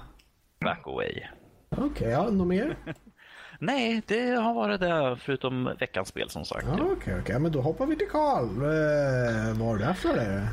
Back 0.60 0.86
away. 0.86 1.22
Okej, 1.68 2.08
ja, 2.08 2.30
något 2.30 2.46
mer? 2.46 2.76
Nej, 3.58 4.02
det 4.06 4.30
har 4.30 4.54
varit 4.54 4.80
det 4.80 5.16
förutom 5.20 5.70
veckans 5.80 6.08
spel 6.08 6.30
som 6.30 6.44
sagt. 6.44 6.66
Ja, 6.78 6.84
Okej, 6.84 7.16
okej. 7.20 7.38
Men 7.38 7.52
då 7.52 7.60
hoppar 7.60 7.86
vi 7.86 7.96
till 7.96 8.08
Karl. 8.08 8.44
Eh, 8.44 9.58
vad 9.58 9.68
har 9.68 9.76
du 9.76 9.84
haft 9.84 10.02
för 10.02 10.16
det? 10.16 10.48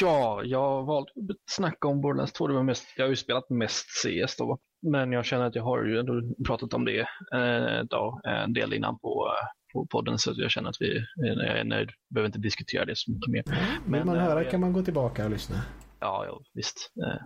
Ja, 0.00 0.42
jag 0.44 0.84
valde 0.84 1.10
att 1.30 1.36
snacka 1.50 1.88
om 1.88 2.00
Borderlands 2.00 2.32
2. 2.32 2.46
Det 2.46 2.54
var 2.54 2.62
mest, 2.62 2.84
jag 2.96 3.04
har 3.04 3.10
ju 3.10 3.16
spelat 3.16 3.50
mest 3.50 3.86
CS 4.02 4.36
då. 4.38 4.58
Men 4.82 5.12
jag 5.12 5.24
känner 5.24 5.44
att 5.46 5.54
jag 5.54 5.62
har 5.62 5.84
ju 5.84 5.98
ändå 5.98 6.12
pratat 6.46 6.74
om 6.74 6.84
det 6.84 7.00
eh, 7.34 7.82
då, 7.90 8.20
en 8.24 8.52
del 8.52 8.72
innan 8.74 8.98
på, 8.98 9.26
eh, 9.28 9.46
på 9.72 9.86
podden 9.90 10.18
så 10.18 10.32
jag 10.36 10.50
känner 10.50 10.68
att 10.68 10.76
vi 10.80 11.04
jag 11.16 11.58
är 11.58 11.64
nöjd. 11.64 11.88
Behöver 12.14 12.26
inte 12.26 12.38
diskutera 12.38 12.84
det 12.84 12.96
så 12.96 13.10
mycket 13.12 13.28
mer. 13.30 13.42
Vill 13.46 13.90
Men, 13.90 14.06
man 14.06 14.16
eh, 14.16 14.22
höra 14.22 14.42
jag- 14.42 14.50
kan 14.50 14.60
man 14.60 14.72
gå 14.72 14.82
tillbaka 14.82 15.24
och 15.24 15.30
lyssna. 15.30 15.56
Ja, 16.00 16.24
ja 16.26 16.40
visst. 16.54 16.76
Eh, 17.06 17.22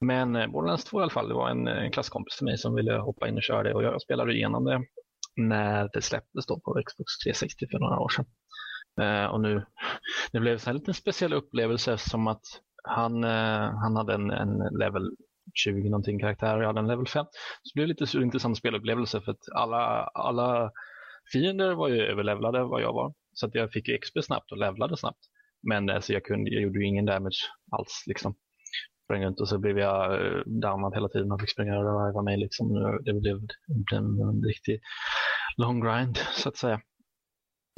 Men 0.00 0.36
eh, 0.36 0.46
Borderlands 0.46 0.84
2 0.84 1.00
i 1.00 1.02
alla 1.02 1.10
fall, 1.10 1.28
det 1.28 1.34
var 1.34 1.50
en, 1.50 1.66
en 1.68 1.90
klasskompis 1.92 2.36
till 2.36 2.44
mig 2.44 2.58
som 2.58 2.74
ville 2.74 2.92
hoppa 2.98 3.28
in 3.28 3.36
och 3.36 3.42
köra 3.42 3.62
det 3.62 3.74
och 3.74 3.82
jag 3.82 4.02
spelade 4.02 4.34
igenom 4.34 4.64
det 4.64 4.80
när 5.36 5.90
det 5.92 6.02
släpptes 6.02 6.46
då 6.46 6.60
på 6.60 6.82
Xbox 6.86 7.18
360 7.24 7.66
för 7.70 7.78
några 7.78 7.98
år 7.98 8.08
sedan. 8.08 8.24
Eh, 9.00 9.24
Och 9.24 9.40
nu, 9.40 9.64
det 10.32 10.40
blev 10.40 10.58
så 10.58 10.66
här 10.66 10.74
lite 10.74 10.90
en 10.90 10.94
speciell 10.94 11.32
upplevelse 11.32 11.98
som 11.98 12.26
att 12.26 12.42
han, 12.84 13.24
eh, 13.24 13.70
han 13.82 13.96
hade 13.96 14.14
en, 14.14 14.30
en 14.30 14.58
level 14.78 15.10
20 15.54 15.88
någonting 15.90 16.20
karaktär 16.20 16.56
och 16.56 16.62
jag 16.62 16.66
hade 16.66 16.80
en 16.80 16.86
level 16.86 17.06
5. 17.06 17.26
Så 17.62 17.70
det 17.74 17.78
blev 17.78 17.88
lite 17.88 18.06
så 18.06 18.20
intressant 18.20 18.58
spelupplevelse 18.58 19.20
för 19.20 19.32
att 19.32 19.48
alla, 19.54 20.04
alla 20.14 20.70
fiender 21.32 21.74
var 21.74 21.88
ju 21.88 22.00
överlevlade 22.02 22.64
vad 22.64 22.82
jag 22.82 22.92
var. 22.92 23.14
Så 23.34 23.46
att 23.46 23.54
jag 23.54 23.72
fick 23.72 23.88
ju 23.88 23.98
XP 23.98 24.18
snabbt 24.24 24.52
och 24.52 24.58
levlade 24.58 24.96
snabbt. 24.96 25.18
Men 25.62 25.90
alltså, 25.90 26.12
jag, 26.12 26.24
kunde, 26.24 26.50
jag 26.50 26.62
gjorde 26.62 26.78
ju 26.78 26.86
ingen 26.86 27.04
damage 27.06 27.38
alls. 27.70 28.04
Liksom. 28.06 28.34
Sprang 29.04 29.24
runt 29.24 29.40
och 29.40 29.48
så 29.48 29.58
blev 29.58 29.78
jag 29.78 30.12
eh, 30.26 30.42
downad 30.46 30.94
hela 30.94 31.08
tiden 31.08 31.32
och 31.32 31.40
fick 31.40 31.50
springa 31.50 31.78
och 31.78 31.84
reviva 31.84 32.22
mig. 32.22 32.36
Liksom. 32.36 32.74
Det 33.04 33.12
blev, 33.12 33.40
det 33.66 33.84
blev 33.86 34.00
en 34.28 34.42
riktig 34.44 34.80
long 35.56 35.80
grind 35.80 36.18
så 36.34 36.48
att 36.48 36.56
säga. 36.56 36.80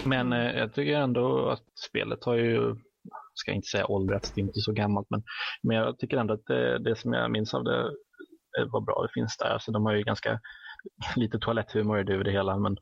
Men 0.04 0.32
eh, 0.32 0.58
jag 0.58 0.74
tycker 0.74 0.96
ändå 0.96 1.48
att 1.48 1.64
spelet 1.88 2.24
har 2.24 2.34
ju, 2.34 2.76
ska 3.34 3.52
inte 3.52 3.66
säga 3.66 3.86
åldrats, 3.86 4.32
det 4.32 4.40
är 4.40 4.42
inte 4.42 4.60
så 4.60 4.72
gammalt, 4.72 5.06
men, 5.10 5.22
men 5.62 5.76
jag 5.76 5.98
tycker 5.98 6.16
ändå 6.16 6.34
att 6.34 6.46
det, 6.46 6.78
det 6.78 6.96
som 6.96 7.12
jag 7.12 7.30
minns 7.30 7.54
av 7.54 7.64
det 7.64 7.80
eh, 8.58 8.66
var 8.66 8.80
bra. 8.80 9.02
Det 9.02 9.20
finns 9.20 9.36
där. 9.36 9.58
Så 9.58 9.72
de 9.72 9.86
har 9.86 9.92
ju 9.92 10.02
ganska 10.02 10.40
lite 11.16 11.38
toaletthumor 11.38 12.00
i 12.00 12.04
det 12.04 12.14
över 12.14 12.24
det 12.24 12.30
hela, 12.30 12.58
men 12.58 12.72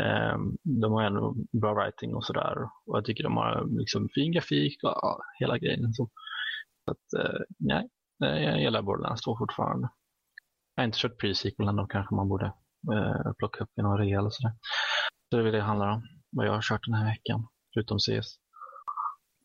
eh, 0.00 0.36
de 0.82 0.92
har 0.92 1.02
ändå 1.02 1.34
bra 1.60 1.74
writing 1.74 2.14
och 2.14 2.24
sådär. 2.24 2.56
Och 2.86 2.96
jag 2.96 3.04
tycker 3.04 3.24
de 3.24 3.36
har 3.36 3.78
liksom 3.78 4.08
fin 4.14 4.32
grafik 4.32 4.84
och 4.84 4.90
ja, 4.90 5.20
hela 5.38 5.58
grejen. 5.58 5.92
Så, 5.92 6.08
så 6.84 6.90
att, 6.90 7.24
eh, 7.24 7.40
nej, 7.58 7.88
jag 8.18 8.60
gillar 8.60 8.82
Borderlands 8.82 9.22
2 9.22 9.38
fortfarande. 9.38 9.88
Jag 10.74 10.82
har 10.82 10.86
inte 10.86 10.98
kört 10.98 11.22
pre-sequelen, 11.22 11.76
då 11.76 11.86
kanske 11.86 12.14
man 12.14 12.28
borde 12.28 12.46
eh, 12.94 13.32
plocka 13.38 13.64
upp 13.64 13.70
i 13.78 13.82
någon 13.82 13.98
rea 13.98 14.18
eller 14.18 14.30
sådär. 14.30 14.52
Så 15.30 15.36
det 15.36 15.38
är 15.38 15.42
väl 15.42 15.52
det 15.52 15.58
det 15.58 15.64
handlar 15.64 15.88
om, 15.88 16.02
vad 16.30 16.46
jag 16.46 16.52
har 16.52 16.62
kört 16.62 16.84
den 16.86 16.94
här 16.94 17.04
veckan, 17.10 17.46
förutom 17.74 17.98
CS. 17.98 18.38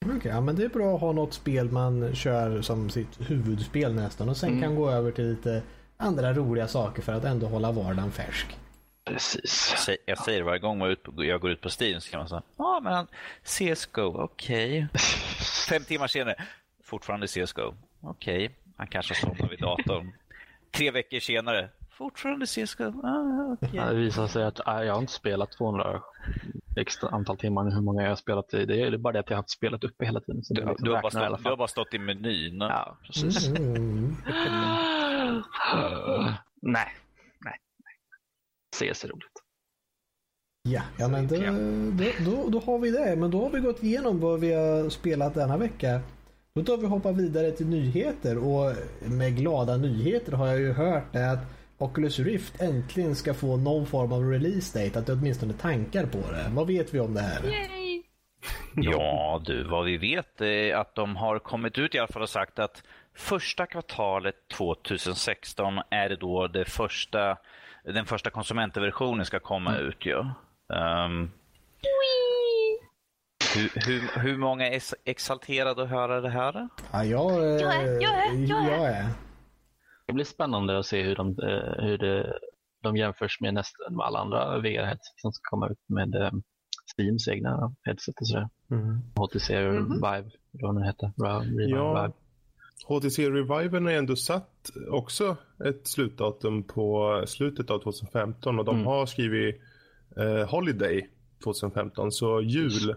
Okej, 0.05 0.31
ja, 0.31 0.41
men 0.41 0.55
det 0.55 0.63
är 0.63 0.69
bra 0.69 0.95
att 0.95 1.01
ha 1.01 1.11
något 1.11 1.33
spel 1.33 1.71
man 1.71 2.15
kör 2.15 2.61
som 2.61 2.89
sitt 2.89 3.29
huvudspel 3.29 3.93
nästan 3.95 4.29
och 4.29 4.37
sen 4.37 4.49
Mm. 4.49 4.61
kan 4.61 4.75
gå 4.75 4.89
över 4.89 5.11
till 5.11 5.29
lite 5.29 5.63
andra 5.97 6.33
roliga 6.33 6.67
saker 6.67 7.01
för 7.01 7.13
att 7.13 7.23
ändå 7.23 7.47
hålla 7.47 7.71
vardagen 7.71 8.11
färsk. 8.11 8.57
Precis. 9.05 9.67
Jag 9.71 9.79
säger- 9.79 10.15
säger 10.15 10.41
varje 10.43 10.59
gång 10.59 10.79
jag 10.81 10.91
ut 10.91 11.03
på- 11.03 11.23
jag 11.25 11.41
går 11.41 11.51
ut 11.51 11.61
på 11.61 11.69
Steam 11.81 12.01
så 12.01 12.11
kan 12.11 12.19
man 12.19 12.29
säga 12.29 12.41
ja 12.57 12.79
men 12.83 13.07
CSGO, 13.43 14.21
okej. 14.23 14.87
Fem 15.69 15.83
timmar 15.83 16.07
senare, 16.07 16.35
fortfarande 16.83 17.27
CSGO, 17.27 17.73
okej. 18.01 18.55
Han 18.77 18.87
kanske 18.87 19.15
somnar 19.15 19.49
vid 19.49 19.59
datorn. 19.59 20.13
Tre 20.71 20.91
veckor 20.91 21.19
senare, 21.19 21.69
fortfarande 21.91 22.45
CSGO, 22.45 22.83
ah. 23.05 23.57
Ja, 23.73 23.85
det 23.85 23.95
visar 23.95 24.27
sig 24.27 24.43
att 24.43 24.67
äh, 24.67 24.81
jag 24.83 24.93
har 24.93 25.01
inte 25.01 25.13
spelat 25.13 25.51
200 25.51 26.01
extra 26.75 27.09
antal 27.09 27.37
timmar 27.37 27.71
hur 27.71 27.81
många 27.81 28.01
jag 28.01 28.09
har 28.09 28.15
spelat 28.15 28.53
i. 28.53 28.65
Det 28.65 28.81
är 28.81 28.97
bara 28.97 29.13
det 29.13 29.19
att 29.19 29.29
jag 29.29 29.37
har 29.37 29.41
haft 29.41 29.49
spelet 29.49 29.83
uppe 29.83 30.05
hela 30.05 30.19
tiden. 30.19 30.43
Så 30.43 30.53
det 30.53 30.61
Du, 30.61 30.67
liksom 30.67 30.85
du, 30.85 30.93
har 30.93 31.01
bara 31.01 31.11
stått, 31.11 31.43
du 31.43 31.49
har 31.49 31.57
bara 31.57 31.67
stått 31.67 31.93
i 31.93 31.99
menyn. 31.99 32.57
Ja, 32.59 32.97
precis. 33.03 33.47
Mm. 33.47 34.15
nej, 36.61 36.87
nej, 37.41 37.57
nej. 37.83 38.91
CS 38.91 39.03
är 39.03 39.07
roligt. 39.07 39.43
Ja, 40.69 40.81
ja 40.97 41.07
men 41.07 41.27
då, 41.27 41.35
då, 41.35 42.31
då, 42.31 42.49
då 42.49 42.59
har 42.59 42.79
vi 42.79 42.91
det. 42.91 43.15
Men 43.15 43.31
då 43.31 43.43
har 43.43 43.49
vi 43.49 43.59
gått 43.59 43.83
igenom 43.83 44.19
vad 44.19 44.39
vi 44.39 44.53
har 44.53 44.89
spelat 44.89 45.33
denna 45.33 45.57
vecka. 45.57 46.01
Då 46.55 46.63
tar 46.63 46.77
vi 46.77 46.85
och 46.85 46.89
hoppar 46.89 47.13
vidare 47.13 47.51
till 47.51 47.67
nyheter 47.67 48.37
och 48.37 48.75
med 49.05 49.35
glada 49.35 49.77
nyheter 49.77 50.31
har 50.31 50.47
jag 50.47 50.59
ju 50.59 50.73
hört 50.73 51.13
det 51.13 51.31
att 51.31 51.39
Oculus 51.83 52.19
Rift 52.19 52.61
äntligen 52.61 53.15
ska 53.15 53.33
få 53.33 53.57
någon 53.57 53.85
form 53.85 54.11
av 54.11 54.29
release 54.29 54.83
date, 54.83 54.99
att 54.99 55.05
det 55.05 55.13
åtminstone 55.13 55.53
tankar 55.53 56.05
på 56.05 56.17
det. 56.17 56.45
Vad 56.51 56.67
vet 56.67 56.93
vi 56.93 56.99
om 56.99 57.13
det 57.13 57.21
här? 57.21 57.43
Yay! 57.45 58.03
Ja 58.75 59.41
du, 59.45 59.63
vad 59.63 59.85
vi 59.85 59.97
vet 59.97 60.41
är 60.41 60.75
att 60.75 60.95
de 60.95 61.15
har 61.15 61.39
kommit 61.39 61.77
ut 61.77 61.95
i 61.95 61.99
alla 61.99 62.07
fall 62.07 62.21
och 62.21 62.29
sagt 62.29 62.59
att 62.59 62.83
första 63.15 63.65
kvartalet 63.65 64.35
2016 64.57 65.79
är 65.89 66.09
det 66.09 66.15
då 66.15 66.47
det 66.47 66.65
första 66.65 67.37
den 67.85 68.05
första 68.05 68.29
konsumentversionen 68.29 69.25
ska 69.25 69.39
komma 69.39 69.75
Mm. 69.75 69.87
ut 69.87 70.05
ju. 70.05 70.15
Um, 70.17 71.31
hur, 73.55 73.71
hur, 73.87 74.19
hur 74.21 74.37
många 74.37 74.67
är 74.67 74.71
ex- 74.71 74.95
exalterade 75.05 75.83
att 75.83 75.89
höra 75.89 76.21
det 76.21 76.29
här? 76.29 76.67
Ja, 76.91 77.03
jag, 77.03 77.31
eh, 77.31 77.37
Jag 77.45 77.75
är, 77.75 78.01
jag 78.01 78.27
är, 78.27 78.47
jag 78.47 78.65
är. 78.65 78.71
jag 78.71 78.87
är. 78.89 79.05
Det 80.05 80.13
blir 80.13 80.25
spännande 80.25 80.79
att 80.79 80.85
se 80.85 81.03
hur 81.03 81.15
de, 81.15 81.27
eh, 81.29 81.83
hur 81.85 81.97
det, 81.97 82.39
de 82.83 82.97
jämförs 82.97 83.41
med 83.41 83.53
nästan 83.53 83.95
med 83.95 84.05
alla 84.05 84.19
andra 84.19 84.57
VR-headset 84.59 85.13
som 85.21 85.31
ska 85.33 85.49
komma 85.49 85.67
ut 85.69 85.79
med 85.87 86.15
eh, 86.15 86.31
Steams 86.93 87.27
egna 87.27 87.75
headset 87.83 88.15
och 88.21 88.27
sådär. 88.27 88.49
Mm. 88.71 88.99
HTC 89.15 89.61
Mhm. 89.61 89.93
Vive, 89.93 90.29
vad 90.51 90.75
den 90.75 90.83
heter. 90.83 91.11
Vive, 91.17 91.63
Ja. 91.69 92.11
HTC 92.87 93.29
Reviven 93.29 93.85
har 93.85 93.91
ändå 93.91 94.15
satt 94.15 94.69
också 94.89 95.37
ett 95.65 95.87
slutdatum 95.87 96.63
på 96.63 97.23
slutet 97.27 97.69
av 97.69 97.79
2015 97.79 98.59
och 98.59 98.65
de 98.65 98.75
Mm. 98.75 98.87
har 98.87 99.05
skrivit 99.05 99.61
eh, 100.17 100.49
Holiday 100.49 101.07
2015. 101.43 102.11
Så 102.11 102.41
jul, 102.41 102.95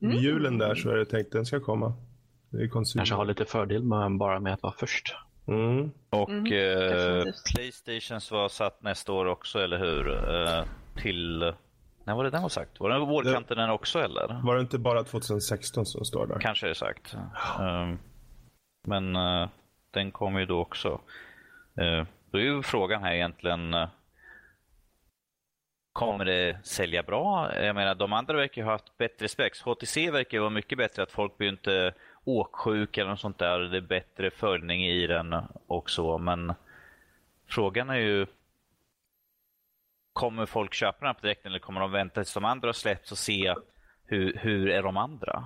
vid 0.00 0.20
julen 0.20 0.58
där 0.58 0.74
så 0.74 0.90
är 0.90 0.96
det 0.96 1.04
tänkt 1.04 1.32
den 1.32 1.46
ska 1.46 1.60
komma. 1.60 1.92
Det 2.50 2.62
är. 2.64 2.68
Kanske 2.96 3.14
har 3.14 3.24
lite 3.24 3.44
fördel 3.44 3.82
med 3.84 4.18
bara 4.18 4.40
med 4.40 4.54
att 4.54 4.62
vara 4.62 4.74
först. 4.78 5.14
Mm. 5.46 5.90
Och 6.10 6.30
Mhm, 6.30 6.46
eh. 6.46 7.24
Playstations 7.54 8.30
var 8.30 8.48
satt 8.48 8.82
nästa 8.82 9.12
år 9.12 9.26
också, 9.26 9.58
eller 9.58 9.78
hur? 9.78 10.08
Eh, 10.34 10.64
till... 10.96 11.52
När 12.06 12.14
var 12.14 12.24
det 12.24 12.30
den 12.30 12.42
var 12.42 12.48
sagt? 12.48 12.80
Var 12.80 12.90
det 12.90 12.98
vårkanten 12.98 13.56
den 13.56 13.70
också 13.70 13.98
eller? 13.98 14.40
Var 14.44 14.54
det 14.54 14.60
inte 14.60 14.78
bara 14.78 15.04
2016 15.04 15.86
som 15.86 16.04
står 16.04 16.26
där? 16.26 16.38
Kanske 16.40 16.66
är 16.66 16.68
det 16.68 16.74
sagt. 16.74 17.16
Um, 17.60 17.98
men 18.86 19.16
eh, 19.16 19.48
den 19.90 20.10
kommer 20.12 20.40
ju 20.40 20.46
då 20.46 20.60
också. 20.60 21.00
Uh, 21.80 22.04
då 22.30 22.38
är 22.38 22.42
ju 22.42 22.62
frågan 22.62 23.02
här 23.02 23.12
egentligen. 23.14 23.74
eh, 23.74 23.88
kommer 25.92 26.24
det 26.24 26.66
sälja 26.66 27.02
bra? 27.02 27.54
Jag 27.62 27.74
menar, 27.74 27.94
de 27.94 28.12
andra 28.12 28.36
verkar 28.36 28.62
ju 28.62 28.66
ha 28.66 28.72
haft 28.72 28.98
bättre 28.98 29.28
specs. 29.28 29.62
HTC 29.62 30.10
verkar 30.10 30.36
ju 30.36 30.40
vara 30.40 30.50
mycket 30.50 30.78
bättre. 30.78 31.02
Att 31.02 31.12
folk 31.12 31.38
blir 31.38 31.48
inte 31.48 31.94
åksjuka 32.24 33.00
eller 33.00 33.10
något 33.10 33.20
sånt 33.20 33.38
där. 33.38 33.58
Det 33.60 33.76
är 33.76 33.80
bättre 33.80 34.30
följning 34.30 34.84
i 34.86 35.06
den 35.06 35.34
och 35.66 35.90
så. 35.90 36.18
Men 36.18 36.52
frågan 37.48 37.90
är 37.90 37.96
ju. 37.98 38.26
Kommer 40.12 40.46
folk 40.46 40.74
köpa 40.74 40.98
den 40.98 41.06
här 41.06 41.14
på 41.14 41.20
direkten 41.26 41.52
eller 41.52 41.58
kommer 41.58 41.80
de 41.80 41.92
vänta 41.92 42.14
tills 42.14 42.34
de 42.34 42.44
andra 42.44 42.68
har 42.68 42.72
släppts 42.72 43.12
och 43.12 43.18
se 43.18 43.54
hur, 44.06 44.36
hur 44.38 44.68
är 44.68 44.82
de 44.82 44.96
andra? 44.96 45.44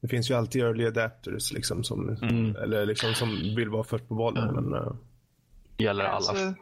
Det 0.00 0.08
finns 0.08 0.30
ju 0.30 0.34
alltid 0.34 0.62
early 0.62 0.86
adapters 0.86 1.52
liksom 1.52 1.84
som, 1.84 2.08
Mm. 2.22 2.56
eller 2.56 2.86
liksom 2.86 3.14
som 3.14 3.28
vill 3.56 3.68
vara 3.68 3.84
först 3.84 4.08
på 4.08 4.14
bollen. 4.14 4.54
Men, 4.54 4.74
eh, 4.82 4.92
Det 5.76 5.84
gäller 5.84 6.04
alla 6.04 6.14
Alltså- 6.16 6.54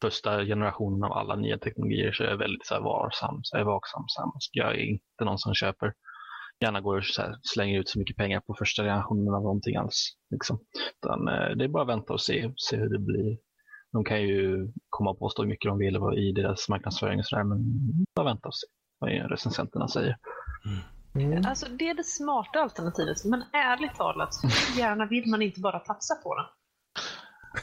första 0.00 0.44
generationen 0.44 1.04
av 1.04 1.12
alla 1.12 1.36
nya 1.36 1.58
teknologier 1.58 2.12
så 2.12 2.24
är 2.24 2.28
jag 2.28 2.36
väldigt 2.36 2.66
så 2.66 2.74
här 2.74 2.80
varsam, 2.80 3.40
så 3.42 3.56
jag 3.56 3.60
är 3.60 3.64
vaksam. 3.64 4.04
Så 4.08 4.30
Jag 4.52 4.68
är 4.74 4.78
inte 4.78 5.24
någon 5.24 5.38
som 5.38 5.54
köper, 5.54 5.92
gärna 6.60 6.80
går 6.80 6.96
och 6.96 7.04
så 7.04 7.22
här, 7.22 7.38
slänger 7.42 7.80
ut 7.80 7.88
så 7.88 7.98
mycket 7.98 8.16
pengar 8.16 8.40
på 8.40 8.54
första 8.58 8.82
generationen 8.82 9.34
av 9.34 9.42
någonting 9.42 9.76
alls. 9.76 10.12
Liksom. 10.30 10.58
Utan, 11.02 11.28
eh, 11.28 11.56
det 11.56 11.64
är 11.64 11.68
bara 11.68 11.82
att 11.82 11.88
vänta 11.88 12.12
och 12.12 12.20
se, 12.20 12.52
se 12.56 12.76
hur 12.76 12.88
det 12.88 12.98
blir. 12.98 13.38
De 13.92 14.04
kan 14.04 14.22
ju 14.22 14.72
komma 14.88 15.10
och 15.10 15.18
påstå 15.18 15.42
hur 15.42 15.48
mycket 15.48 15.68
de 15.68 15.78
vill 15.78 15.96
i 15.96 16.32
deras 16.32 16.68
marknadsföring 16.68 17.18
och 17.18 17.26
sådär, 17.26 17.44
men 17.44 17.58
bara 18.14 18.26
vänta 18.26 18.48
och 18.48 18.54
se 18.54 18.66
vad 18.98 19.30
recensenterna 19.30 19.88
säger. 19.88 20.16
Mm. 21.14 21.46
Alltså 21.46 21.66
det 21.68 21.88
är 21.88 21.94
det 21.94 22.04
smarta 22.04 22.58
alternativet, 22.58 23.24
men 23.24 23.42
ärligt 23.52 23.94
talat, 23.94 24.28
hur 24.42 24.80
gärna 24.80 25.06
vill 25.06 25.30
man 25.30 25.42
inte 25.42 25.60
bara 25.60 25.78
tafsa 25.78 26.14
på 26.14 26.34
den? 26.34 26.46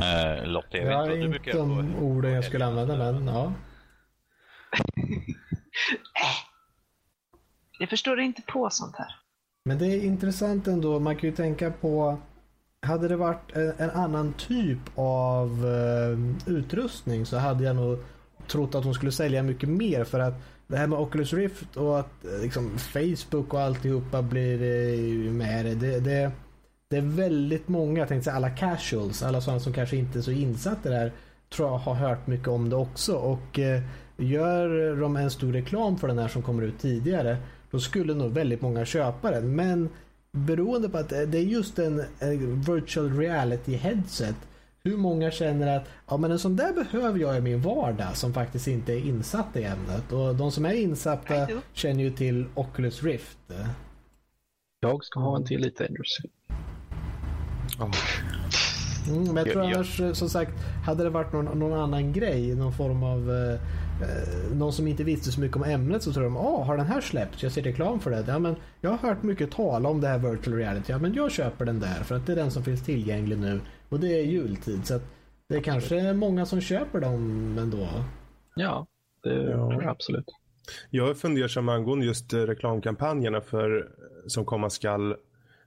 Uh, 0.02 0.48
Lotte, 0.48 0.78
jag 0.78 1.08
vet 1.08 1.16
inte 1.16 1.58
vad 1.58 1.70
du 1.70 1.80
inte 1.80 2.02
orden 2.02 2.32
jag 2.32 2.46
skulle 2.46 2.66
använda, 2.66 2.98
men 2.98 3.28
ja. 3.28 3.54
Jag 7.80 7.90
förstår 7.90 8.20
inte 8.20 8.42
på 8.42 8.70
sånt 8.70 8.96
här. 8.96 9.16
Men 9.66 9.78
det 9.78 9.86
är 9.86 10.04
intressant 10.04 10.68
ändå. 10.68 11.00
Man 11.00 11.16
kan 11.16 11.30
ju 11.30 11.36
tänka 11.36 11.72
på 11.72 12.18
hade 12.84 13.08
det 13.08 13.16
varit 13.16 13.56
en, 13.56 13.74
en 13.78 13.90
annan 13.90 14.34
typ 14.34 14.80
av 14.96 15.66
eh, 15.66 16.54
utrustning 16.54 17.26
så 17.26 17.38
hade 17.38 17.64
jag 17.64 17.76
nog 17.76 17.98
trott 18.48 18.76
att 18.76 18.84
de 18.84 18.94
skulle 18.94 19.12
sälja 19.12 19.44
mycket 19.44 19.70
mer 19.70 20.04
för 20.04 20.20
att 20.20 20.34
det 20.68 20.78
här 20.78 20.88
med 20.88 21.00
Oculus 21.00 21.34
Rift 21.34 21.78
och 21.78 22.00
att 22.00 22.26
eh, 22.26 22.42
liksom, 22.42 22.78
Facebook 22.78 23.54
och 23.54 23.62
alltihopa 23.62 24.22
blir 24.22 24.62
eh, 24.62 25.32
med 25.32 25.66
det, 25.66 25.76
det, 25.76 26.00
det. 26.00 26.32
Det 26.88 26.98
är 26.98 27.02
väldigt 27.02 27.68
många, 27.68 28.00
jag 28.00 28.08
tänkte 28.08 28.24
säga 28.24 28.36
alla 28.36 28.50
casuals, 28.50 29.24
alla 29.24 29.42
sådana 29.42 29.60
som 29.60 29.74
kanske 29.74 29.98
inte 29.98 30.20
är 30.20 30.22
så 30.22 30.32
insatta 30.32 30.90
där 30.90 31.12
tror 31.50 31.70
jag 31.70 31.78
har 31.78 31.94
hört 31.94 32.28
mycket 32.28 32.48
om 32.48 32.70
det 32.70 32.76
också 32.76 33.16
och 33.16 33.60
eh, 33.60 33.82
gör 34.18 34.96
de 34.96 35.16
en 35.16 35.32
stor 35.32 35.54
reklam 35.54 35.98
för 35.98 36.08
den 36.08 36.18
här 36.18 36.28
som 36.28 36.42
kommer 36.42 36.64
ut 36.64 36.80
tidigare 36.80 37.38
då 37.74 37.80
skulle 37.80 38.14
nog 38.14 38.32
väldigt 38.32 38.62
många 38.62 38.86
köpa 38.86 39.32
den. 39.32 39.56
Men 39.56 39.90
beroende 40.32 40.90
på 40.90 40.98
att 40.98 41.10
det 41.10 41.38
är 41.38 41.44
just 41.44 41.80
en, 41.80 42.04
en 42.20 42.62
virtual 42.62 43.18
reality 43.18 43.76
headset 43.76 44.36
hur 44.84 44.98
många 44.98 45.32
känner 45.32 45.78
att 45.78 45.90
ja, 46.08 46.18
men 46.18 46.32
en 46.32 46.40
sån 46.40 46.56
där 46.56 46.74
behöver 46.74 47.20
jag 47.20 47.38
i 47.38 47.42
min 47.42 47.62
vardag 47.62 48.18
som 48.18 48.34
faktiskt 48.34 48.68
inte 48.68 48.94
är 48.94 48.98
insatta 48.98 49.60
i 49.60 49.64
ämnet. 49.64 50.12
Och 50.12 50.36
de 50.36 50.52
som 50.52 50.66
är 50.66 50.74
insatta 50.74 51.48
känner 51.74 52.04
ju 52.04 52.12
till 52.12 52.46
Oculus 52.56 53.04
Rift. 53.04 53.38
Jag 54.80 55.04
ska 55.04 55.20
ha 55.20 55.36
en 55.36 55.46
till 55.46 55.58
Elite 55.58 55.84
Dangerous. 55.84 56.18
Mm, 59.08 59.24
men 59.24 59.36
jag 59.36 59.52
tror 59.52 59.64
annars, 59.64 60.00
eh, 60.00 60.14
som 60.14 60.30
sagt, 60.30 60.52
hade 60.86 61.04
det 61.04 61.10
varit 61.10 61.34
någon, 61.34 61.60
någon 61.60 61.80
annan 61.80 62.14
grej, 62.14 62.56
någon 62.56 62.74
form 62.74 63.04
av 63.04 63.32
eh, 63.32 63.60
någon 64.54 64.74
som 64.74 64.88
inte 64.88 65.04
visste 65.04 65.32
så 65.32 65.42
mycket 65.42 65.58
om 65.58 65.64
ämnet 65.64 66.04
så 66.04 66.14
tror 66.14 66.24
de, 66.24 66.38
ah, 66.38 66.64
har 66.64 66.78
den 66.78 66.86
här 66.86 67.02
släppts? 67.02 67.44
Jag 67.44 67.52
ser 67.52 67.62
reklam 67.62 68.00
för 68.00 68.12
det. 68.12 68.26
Ja, 68.28 68.40
men 68.40 68.56
jag 68.82 68.90
har 68.90 68.98
hört 68.98 69.24
mycket 69.24 69.52
tala 69.52 69.90
om 69.90 70.02
det 70.02 70.08
här 70.08 70.18
virtual 70.18 70.56
reality. 70.58 70.92
Ja, 70.92 70.98
men 71.00 71.14
jag 71.14 71.32
köper 71.32 71.66
den 71.66 71.80
där 71.80 72.04
för 72.04 72.16
att 72.16 72.26
det 72.26 72.32
är 72.32 72.36
den 72.36 72.52
som 72.52 72.64
finns 72.64 72.84
tillgänglig 72.84 73.38
nu 73.40 73.62
och 73.90 74.00
det 74.00 74.20
är 74.20 74.24
jultid. 74.24 74.86
Så 74.88 74.96
att 74.96 75.04
det 75.50 75.56
är 75.56 75.62
kanske 75.62 76.14
många 76.14 76.46
som 76.46 76.62
köper 76.62 77.02
dem 77.02 77.56
ändå. 77.60 77.88
Ja, 78.56 78.88
det 79.24 79.44
Ja. 79.52 79.82
absolut. 79.90 80.26
Jag 80.90 81.10
är 81.10 81.14
fundersam 81.14 81.70
angående 81.70 82.06
just 82.06 82.34
eh, 82.34 82.40
reklamkampanjerna 82.40 83.42
för 83.42 83.78
eh, 83.78 83.84
som 84.28 84.46
komma 84.46 84.70
skall. 84.70 85.12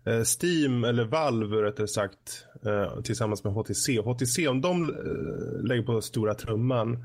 Eh, 0.07 0.23
Steam, 0.43 0.85
eller 0.85 1.05
Valve 1.05 1.57
rättare 1.63 1.89
sagt, 1.89 2.47
eh, 2.67 3.01
tillsammans 3.01 3.45
med 3.45 3.53
HTC. 3.53 4.01
HTC, 4.01 4.49
om 4.49 4.61
de 4.61 4.83
eh, 4.83 5.65
lägger 5.69 5.83
på 5.83 6.01
stora 6.01 6.35
trumman 6.35 7.05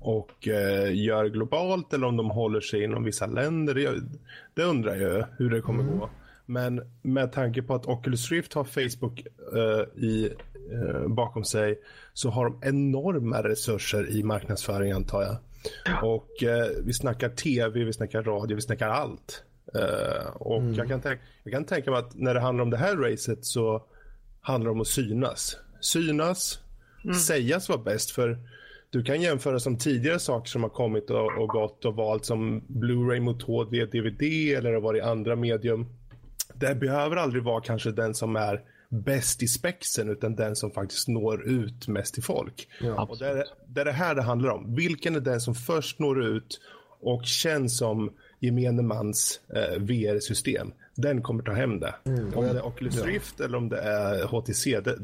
och 0.00 0.48
eh, 0.48 0.94
gör 0.94 1.26
globalt 1.26 1.92
eller 1.92 2.06
om 2.06 2.16
de 2.16 2.30
håller 2.30 2.60
sig 2.60 2.84
inom 2.84 3.04
vissa 3.04 3.26
länder. 3.26 3.74
Det, 3.74 4.02
det 4.54 4.62
undrar 4.62 4.96
jag 4.96 5.26
hur 5.38 5.50
det 5.50 5.60
kommer 5.60 5.84
gå. 5.84 6.10
Men 6.46 6.82
med 7.02 7.32
tanke 7.32 7.62
på 7.62 7.74
att 7.74 7.86
Oculus 7.86 8.30
Rift 8.30 8.54
har 8.54 8.64
Facebook 8.64 9.26
eh, 9.54 10.04
i, 10.04 10.32
eh, 10.72 11.08
bakom 11.08 11.44
sig 11.44 11.78
så 12.12 12.30
har 12.30 12.44
de 12.44 12.58
enorma 12.62 13.42
resurser 13.42 14.10
i 14.10 14.22
marknadsföring 14.22 14.92
antar 14.92 15.22
jag. 15.22 15.36
Och 16.02 16.42
eh, 16.42 16.70
vi 16.84 16.92
snackar 16.92 17.28
tv, 17.28 17.84
vi 17.84 17.92
snackar 17.92 18.22
radio, 18.22 18.54
vi 18.54 18.62
snackar 18.62 18.88
allt. 18.88 19.44
Eh, 19.74 20.26
och 20.26 20.62
jag, 20.62 20.88
kan 20.88 21.00
tänka, 21.00 21.24
jag 21.42 21.52
kan 21.52 21.64
tänka 21.64 21.90
mig 21.90 22.00
att 22.00 22.14
när 22.14 22.34
det 22.34 22.40
handlar 22.40 22.62
om 22.62 22.70
det 22.70 22.76
här 22.76 22.96
racet 22.96 23.44
så 23.44 23.82
handlar 24.40 24.68
det 24.68 24.72
om 24.72 24.80
att 24.80 24.86
synas. 24.86 25.56
Synas, 25.80 26.58
sägas 27.26 27.68
vara 27.68 27.82
bäst. 27.82 28.10
För 28.10 28.38
du 28.90 29.02
kan 29.02 29.20
jämföra 29.20 29.60
som 29.60 29.78
tidigare 29.78 30.18
saker 30.18 30.48
som 30.48 30.62
har 30.62 30.70
kommit 30.70 31.10
och, 31.10 31.38
och 31.38 31.48
gått 31.48 31.84
och 31.84 31.96
valt 31.96 32.24
som 32.24 32.60
Blu-ray 32.60 33.20
mot 33.20 33.42
HD, 33.42 33.86
DVD 33.86 34.22
eller 34.56 34.72
har 34.72 34.80
varit 34.80 35.02
andra 35.02 35.36
medium. 35.36 35.86
Det 36.54 36.74
behöver 36.74 37.16
aldrig 37.16 37.42
vara 37.42 37.60
kanske 37.60 37.90
den 37.90 38.14
som 38.14 38.36
är 38.36 38.60
bäst 38.88 39.42
i 39.42 39.48
spexen 39.48 40.10
utan 40.10 40.34
den 40.34 40.56
som 40.56 40.70
faktiskt 40.70 41.08
når 41.08 41.48
ut 41.48 41.88
mest 41.88 42.14
till 42.14 42.22
folk. 42.22 42.68
Ja. 42.80 43.06
Och 43.06 43.18
det 43.18 43.26
är, 43.26 43.44
det 43.66 43.80
är 43.80 43.84
det 43.84 43.92
här 43.92 44.14
det 44.14 44.22
handlar 44.22 44.50
om. 44.50 44.74
Vilken 44.74 45.16
är 45.16 45.20
den 45.20 45.40
som 45.40 45.54
först 45.54 45.98
når 45.98 46.24
ut 46.24 46.60
och 47.00 47.24
känns 47.24 47.78
som 47.78 48.12
gemene 48.40 48.82
mans 48.82 49.40
eh, 49.54 49.78
VR-system. 49.78 50.72
Den 50.94 51.22
kommer 51.22 51.42
ta 51.42 51.52
hem 51.52 51.80
det. 51.80 51.94
om 52.34 52.44
det 52.44 52.50
är 52.50 52.66
Oculus 52.66 52.96
ja. 52.96 53.06
Rift 53.06 53.40
eller 53.40 53.58
om 53.58 53.68
det 53.68 53.80
är 53.80 54.24
HTC, 54.24 54.80
det 54.80 54.98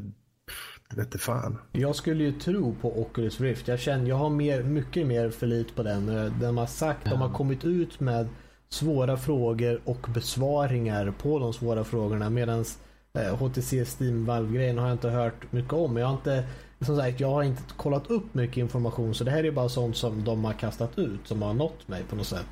vete 0.95 1.17
fan. 1.17 1.57
Jag 1.71 1.95
skulle 1.95 2.23
ju 2.23 2.31
tro 2.31 2.75
på 2.81 3.01
Oculus 3.01 3.41
Rift. 3.41 3.67
Jag 3.67 3.79
känner, 3.79 4.09
jag 4.09 4.15
har 4.15 4.29
mer, 4.29 4.63
mycket 4.63 5.07
mer 5.07 5.29
förlit 5.29 5.75
på 5.75 5.83
den. 5.83 6.31
De 6.41 6.57
har 6.57 6.65
sagt, 6.65 7.09
de 7.09 7.21
har 7.21 7.33
kommit 7.33 7.65
ut 7.65 7.99
med 7.99 8.27
svåra 8.69 9.17
frågor 9.17 9.81
och 9.85 10.07
besvaringar 10.13 11.13
på 11.21 11.39
de 11.39 11.53
svåra 11.53 11.83
frågorna. 11.83 12.29
Medan 12.29 12.65
eh, 13.13 13.35
HTC 13.35 13.85
Steam 13.85 14.25
Valve-grejen 14.25 14.77
har 14.77 14.87
jag 14.87 14.95
inte 14.95 15.09
hört 15.09 15.51
mycket 15.51 15.73
om. 15.73 15.97
Jag 15.97 16.07
har 16.07 16.13
inte, 16.13 16.43
som 16.81 16.97
sagt, 16.97 17.19
jag 17.19 17.29
har 17.29 17.43
inte 17.43 17.63
kollat 17.77 18.07
upp 18.07 18.33
mycket 18.33 18.57
information 18.57 19.15
så 19.15 19.23
det 19.23 19.31
här 19.31 19.43
är 19.43 19.51
bara 19.51 19.69
sånt 19.69 19.97
som 19.97 20.23
de 20.23 20.45
har 20.45 20.53
kastat 20.53 20.99
ut 20.99 21.27
som 21.27 21.41
har 21.41 21.53
nått 21.53 21.87
mig 21.87 22.03
på 22.09 22.15
något 22.15 22.27
sätt. 22.27 22.47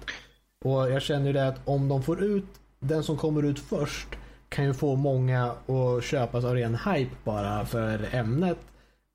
Och 0.65 0.91
jag 0.91 1.01
känner 1.01 1.27
ju 1.27 1.33
det 1.33 1.47
att 1.47 1.67
om 1.67 1.87
de 1.87 2.03
får 2.03 2.23
ut 2.23 2.45
den 2.79 3.03
som 3.03 3.17
kommer 3.17 3.43
ut 3.43 3.59
först 3.59 4.07
kan 4.55 4.65
ju 4.65 4.73
få 4.73 4.95
många 4.95 5.43
att 5.45 6.03
köpas 6.03 6.45
av 6.45 6.53
ren 6.53 6.75
hype 6.75 7.15
bara 7.23 7.65
för 7.65 8.15
ämnet. 8.15 8.57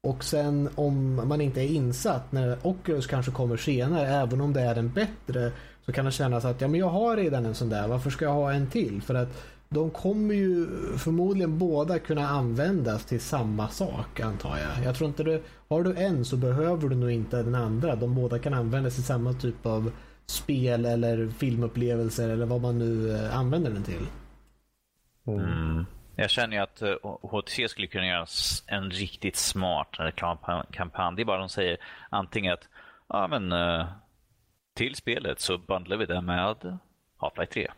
Och 0.02 0.24
sen 0.24 0.68
om 0.74 1.28
man 1.28 1.40
inte 1.40 1.60
är 1.60 1.66
insatt 1.66 2.32
när 2.32 2.58
Oculus 2.62 3.06
kanske 3.06 3.32
kommer 3.32 3.56
senare, 3.56 4.08
även 4.08 4.40
om 4.40 4.52
det 4.52 4.60
är 4.60 4.76
en 4.76 4.92
bättre, 4.92 5.52
så 5.86 5.92
kan 5.92 6.04
det 6.04 6.10
kännas 6.10 6.44
att 6.44 6.60
ja, 6.60 6.68
men 6.68 6.80
jag 6.80 6.88
har 6.88 7.16
redan 7.16 7.46
en 7.46 7.54
sån 7.54 7.68
där, 7.68 7.88
varför 7.88 8.10
ska 8.10 8.24
jag 8.24 8.32
ha 8.32 8.52
en 8.52 8.66
till? 8.66 9.02
För 9.02 9.14
att 9.14 9.28
de 9.68 9.90
kommer 9.90 10.34
ju 10.34 10.66
förmodligen 10.96 11.58
båda 11.58 11.98
kunna 11.98 12.28
användas 12.28 13.04
till 13.04 13.20
samma 13.20 13.68
sak 13.68 14.20
antar 14.20 14.58
jag. 14.58 14.84
Jag 14.84 14.96
tror 14.96 15.08
inte 15.08 15.22
du, 15.22 15.42
har 15.68 15.82
du 15.82 15.94
en 15.96 16.24
så 16.24 16.36
behöver 16.36 16.88
du 16.88 16.96
nog 16.96 17.10
inte 17.10 17.42
den 17.42 17.54
andra. 17.54 17.96
De 17.96 18.14
båda 18.14 18.38
kan 18.38 18.54
användas 18.54 18.98
i 18.98 19.02
samma 19.02 19.32
typ 19.32 19.66
av 19.66 19.92
spel 20.26 20.86
eller 20.86 21.28
filmupplevelser 21.28 22.28
eller 22.28 22.46
vad 22.46 22.60
man 22.60 22.78
nu 22.78 23.16
eh, 23.16 23.38
använder 23.38 23.70
den 23.70 23.82
till. 23.82 24.06
Mm. 25.38 25.86
Jag 26.16 26.30
känner 26.30 26.56
ju 26.56 26.62
att 26.62 26.82
HTC 27.22 27.68
skulle 27.68 27.86
kunna 27.86 28.06
göra 28.06 28.26
en 28.66 28.90
riktigt 28.90 29.36
smart 29.36 29.88
reklamkampanj. 29.92 31.16
Det 31.16 31.22
är 31.22 31.24
bara 31.24 31.38
de 31.38 31.48
säger 31.48 31.76
antingen 32.10 32.52
att 32.52 32.68
ja, 33.08 33.28
men, 33.28 33.52
eh, 33.52 33.86
till 34.74 34.94
spelet 34.94 35.40
så 35.40 35.58
bundlar 35.58 35.96
vi 35.96 36.06
det 36.06 36.20
med 36.20 36.56
Half-Life 37.18 37.46
3. 37.46 37.68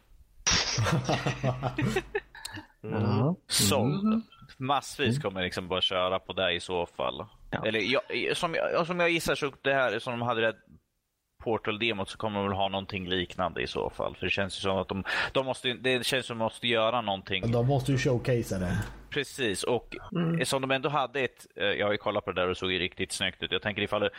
mm. 2.83 3.35
Såld. 3.47 4.23
Massvis 4.57 5.19
kommer 5.19 5.43
liksom 5.43 5.69
bara 5.69 5.81
köra 5.81 6.19
på 6.19 6.33
det 6.33 6.53
i 6.53 6.61
så 6.61 6.87
fall. 6.87 7.27
Ja. 7.51 7.67
Eller 7.67 7.81
jag, 7.81 8.37
som, 8.37 8.55
jag, 8.55 8.87
som 8.87 9.01
jag 9.01 9.11
gissar 9.11 9.35
så 9.35 9.53
det 9.63 9.75
här 9.75 9.99
som 9.99 10.13
de 10.13 10.23
hade 10.23 10.41
det 10.41 10.57
Portal-demot 11.43 12.09
så 12.09 12.19
kommer 12.19 12.39
de 12.39 12.49
väl 12.49 12.57
ha 12.57 12.69
någonting 12.69 13.09
liknande 13.09 13.63
i 13.63 13.67
så 13.67 13.91
fall. 13.91 14.17
För 14.17 14.27
det 14.27 14.31
känns 14.31 14.59
ju 14.59 14.61
som 14.61 14.77
att 14.77 14.89
de, 14.89 15.05
de 15.33 15.47
måste, 15.47 15.73
det 15.73 16.07
känns 16.07 16.27
som 16.27 16.37
att 16.37 16.39
de 16.39 16.45
måste 16.45 16.69
göra 16.69 17.01
någonting. 17.01 17.53
De 17.53 17.67
måste 17.67 17.93
ju 17.93 17.99
showcasea 17.99 18.59
det. 18.59 18.79
Precis, 19.11 19.63
och 19.63 19.97
mm. 20.13 20.47
som 20.47 20.63
de 20.63 20.71
ändå 20.71 20.89
hade 20.89 21.21
ett, 21.21 21.47
eh, 21.57 21.65
jag 21.65 21.87
har 21.87 21.93
ju 21.93 21.99
kollat 21.99 22.25
på 22.25 22.33
det 22.33 22.41
där 22.41 22.49
och 22.49 22.57
såg 22.57 22.73
ju 22.73 22.79
riktigt 22.79 23.13
snyggt 23.13 23.43
ut. 23.43 23.53
Jag 23.53 23.63
tänker 23.63 23.83
ifall 23.83 24.01
det, 24.01 24.11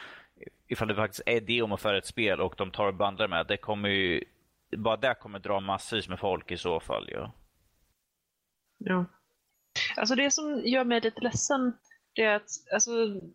ifall 0.68 0.88
det 0.88 0.96
faktiskt 0.96 1.22
är 1.26 1.42
demo 1.42 1.78
för 1.78 1.94
ett 1.94 2.06
spel 2.06 2.42
och 2.42 2.54
de 2.58 2.72
tar 2.72 2.88
och 2.88 2.96
bandar 2.96 3.28
med, 3.28 3.46
det 3.48 3.58
kommer 3.58 3.90
ju 3.90 4.24
bara 4.78 4.98
det 4.98 5.16
kommer 5.20 5.40
dra 5.40 5.60
massvis 5.60 6.10
med 6.10 6.20
folk 6.20 6.52
i 6.52 6.58
så 6.58 6.80
fall. 6.80 7.10
Ja. 7.12 7.32
ja. 8.78 9.06
Alltså 9.96 10.16
det 10.16 10.32
som 10.32 10.62
gör 10.66 10.84
mig 10.84 11.02
lite 11.02 11.22
ledsen 11.22 11.74
det 12.16 12.22
är 12.22 12.36
att 12.36 12.50
alltså, 12.74 12.92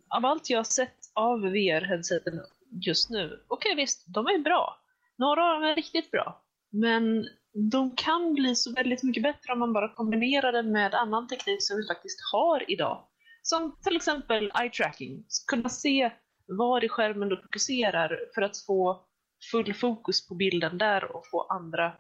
av 0.08 0.26
allt 0.26 0.50
jag 0.50 0.58
har 0.58 0.64
sett 0.64 1.10
av 1.14 1.40
VR-headseten 1.40 2.40
just 2.70 3.10
nu, 3.10 3.44
okej 3.48 3.72
okay, 3.72 3.82
visst, 3.82 4.04
de 4.14 4.26
är 4.26 4.38
bra. 4.38 4.76
Några 5.18 5.44
av 5.44 5.60
dem 5.60 5.70
är 5.70 5.76
riktigt 5.76 6.10
bra. 6.10 6.44
Men 6.70 7.26
de 7.70 7.96
kan 7.96 8.34
bli 8.34 8.54
så 8.56 8.72
väldigt 8.72 9.02
mycket 9.02 9.22
bättre 9.22 9.52
om 9.52 9.58
man 9.58 9.72
bara 9.72 9.94
kombinerar 9.94 10.52
det 10.52 10.62
med 10.62 10.94
annan 10.94 11.28
teknik 11.28 11.62
som 11.62 11.76
vi 11.76 11.86
faktiskt 11.86 12.18
har 12.32 12.70
idag. 12.70 13.04
Som 13.42 13.76
till 13.82 13.96
exempel 13.96 14.52
eye 14.60 14.70
tracking. 14.70 15.24
Kunna 15.46 15.68
se 15.68 16.10
var 16.46 16.84
i 16.84 16.88
skärmen 16.88 17.28
du 17.28 17.36
fokuserar 17.36 18.20
för 18.34 18.42
att 18.42 18.58
få 18.66 19.06
full 19.52 19.74
fokus 19.74 20.28
på 20.28 20.34
bilden 20.34 20.78
där 20.78 21.16
och 21.16 21.26
få 21.30 21.42
andra, 21.42 21.92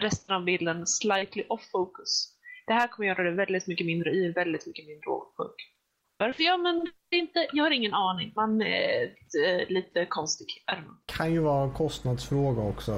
resten 0.00 0.36
av 0.36 0.44
bilden 0.44 0.86
slightly 0.86 1.44
off 1.48 1.70
focus. 1.72 2.38
Det 2.66 2.72
här 2.72 2.88
kommer 2.88 3.08
göra 3.08 3.22
det 3.22 3.36
väldigt 3.36 3.66
mycket 3.66 3.86
mindre 3.86 4.10
i 4.10 4.32
väldigt 4.32 4.66
mycket 4.66 4.86
mindre 4.86 5.10
åksjuk. 5.10 5.71
Varför 6.26 6.58
man 6.58 6.86
det 7.10 7.16
inte? 7.16 7.46
Jag 7.52 7.64
har 7.64 7.70
ingen 7.70 7.94
aning. 7.94 8.32
Man 8.36 8.62
är 8.62 9.02
äh, 9.46 9.68
lite 9.68 10.06
konstig. 10.06 10.46
Kan 11.06 11.32
ju 11.32 11.38
vara 11.38 11.64
en 11.64 11.72
kostnadsfråga 11.72 12.62
också. 12.62 12.92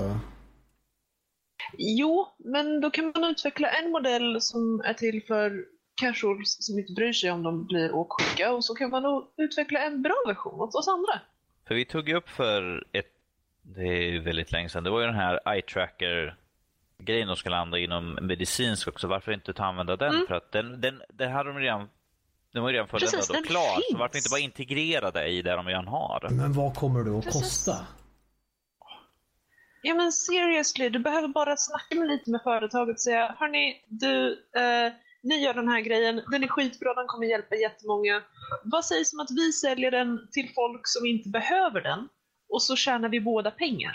Jo, 1.78 2.26
men 2.38 2.80
då 2.80 2.90
kan 2.90 3.12
man 3.14 3.24
utveckla 3.24 3.70
en 3.70 3.90
modell 3.90 4.40
som 4.40 4.80
är 4.84 4.94
till 4.94 5.22
för 5.26 5.64
casuals 6.00 6.56
som 6.60 6.78
inte 6.78 6.92
bryr 6.92 7.12
sig 7.12 7.30
om 7.30 7.42
de 7.42 7.66
blir 7.66 7.94
åksjuka 7.94 8.52
och 8.52 8.64
så 8.64 8.74
kan 8.74 8.90
man 8.90 9.02
nog 9.02 9.34
utveckla 9.36 9.80
en 9.80 10.02
bra 10.02 10.16
version 10.26 10.60
åt 10.60 10.74
oss 10.74 10.88
andra. 10.88 11.20
För 11.68 11.74
vi 11.74 11.84
tog 11.84 12.08
ju 12.08 12.14
upp 12.14 12.28
för 12.28 12.86
ett 12.92 13.10
det 13.62 13.82
är 13.82 14.20
väldigt 14.20 14.52
länge 14.52 14.68
sedan. 14.68 14.84
Det 14.84 14.90
var 14.90 15.00
ju 15.00 15.06
den 15.06 15.14
här 15.14 15.40
eye 15.54 15.62
tracker 15.62 16.36
grejen 16.98 17.28
de 17.28 17.36
ska 17.36 17.50
landa 17.50 17.78
inom 17.78 18.18
medicinsk 18.22 18.88
också. 18.88 19.06
Varför 19.06 19.32
inte 19.32 19.52
ta 19.52 19.64
använda 19.64 19.96
den? 19.96 20.14
Mm. 20.14 20.26
För 20.26 20.34
att 20.34 20.52
den, 20.52 20.80
den, 20.80 21.02
den 21.08 21.32
hade 21.32 21.52
de 21.52 21.58
redan 21.58 21.88
den 22.54 22.62
var 22.62 22.70
ju 22.70 22.74
redan 22.74 22.88
fulländad 22.88 23.20
och 23.20 23.46
klar, 23.46 23.74
finns. 23.74 23.86
så 23.90 23.96
varför 23.98 24.16
inte 24.16 24.30
bara 24.30 24.40
integrera 24.40 25.10
det 25.10 25.26
i 25.26 25.42
det 25.42 25.52
de 25.52 25.66
redan 25.66 25.88
har? 25.88 26.28
Men 26.30 26.52
vad 26.52 26.74
kommer 26.74 27.04
det 27.04 27.18
att 27.18 27.24
Precis. 27.24 27.42
kosta? 27.42 27.86
Ja 29.82 29.94
men 29.94 30.12
seriously, 30.12 30.88
du 30.88 30.98
behöver 30.98 31.28
bara 31.28 31.56
snacka 31.56 31.94
med 31.94 32.08
lite 32.08 32.30
med 32.30 32.40
företaget 32.42 32.94
och 32.94 33.00
säga 33.00 33.36
Hörni, 33.38 33.84
du, 33.88 34.32
eh, 34.32 34.92
ni 35.22 35.34
gör 35.44 35.54
den 35.54 35.68
här 35.68 35.80
grejen, 35.80 36.22
den 36.30 36.44
är 36.44 36.48
skitbra, 36.48 36.94
den 36.94 37.06
kommer 37.06 37.26
hjälpa 37.26 37.54
jättemånga. 37.54 38.22
Vad 38.64 38.84
sägs 38.84 39.12
om 39.12 39.20
att 39.20 39.30
vi 39.30 39.52
säljer 39.52 39.90
den 39.90 40.28
till 40.32 40.50
folk 40.54 40.82
som 40.84 41.06
inte 41.06 41.28
behöver 41.28 41.80
den? 41.80 42.08
och 42.54 42.62
så 42.62 42.76
tjänar 42.76 43.08
vi 43.08 43.20
båda 43.20 43.50
pengar. 43.50 43.92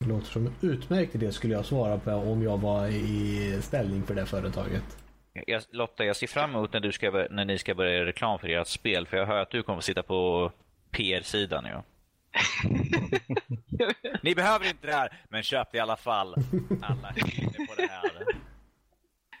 Det 0.00 0.06
låter 0.06 0.26
som 0.26 0.46
en 0.46 0.52
utmärkt 0.60 1.14
idé 1.14 1.32
skulle 1.32 1.54
jag 1.54 1.66
svara 1.66 1.98
på 1.98 2.10
om 2.12 2.42
jag 2.42 2.58
var 2.58 2.86
i 2.86 3.58
ställning 3.62 4.02
för 4.02 4.14
det 4.14 4.26
företaget. 4.26 5.05
Jag, 5.46 5.62
Lotta, 5.70 6.04
jag 6.04 6.16
ser 6.16 6.26
fram 6.26 6.50
emot 6.50 6.72
när, 6.72 6.80
du 6.80 6.92
ska, 6.92 7.26
när 7.30 7.44
ni 7.44 7.58
ska 7.58 7.74
börja 7.74 7.94
göra 7.94 8.06
reklam 8.06 8.38
för 8.38 8.48
ert 8.48 8.68
spel. 8.68 9.06
För 9.06 9.16
jag 9.16 9.26
hör 9.26 9.38
att 9.38 9.50
du 9.50 9.62
kommer 9.62 9.78
att 9.78 9.84
sitta 9.84 10.02
på 10.02 10.52
PR-sidan. 10.90 11.64
Ja. 11.64 11.84
ni 14.22 14.34
behöver 14.34 14.68
inte 14.68 14.86
det 14.86 14.92
här, 14.92 15.20
men 15.28 15.42
köp 15.42 15.72
det 15.72 15.78
i 15.78 15.80
alla 15.80 15.96
fall. 15.96 16.34
Alla 16.82 17.08
är 17.08 17.66
på 17.66 17.74
det 17.76 17.88
här. 17.90 18.26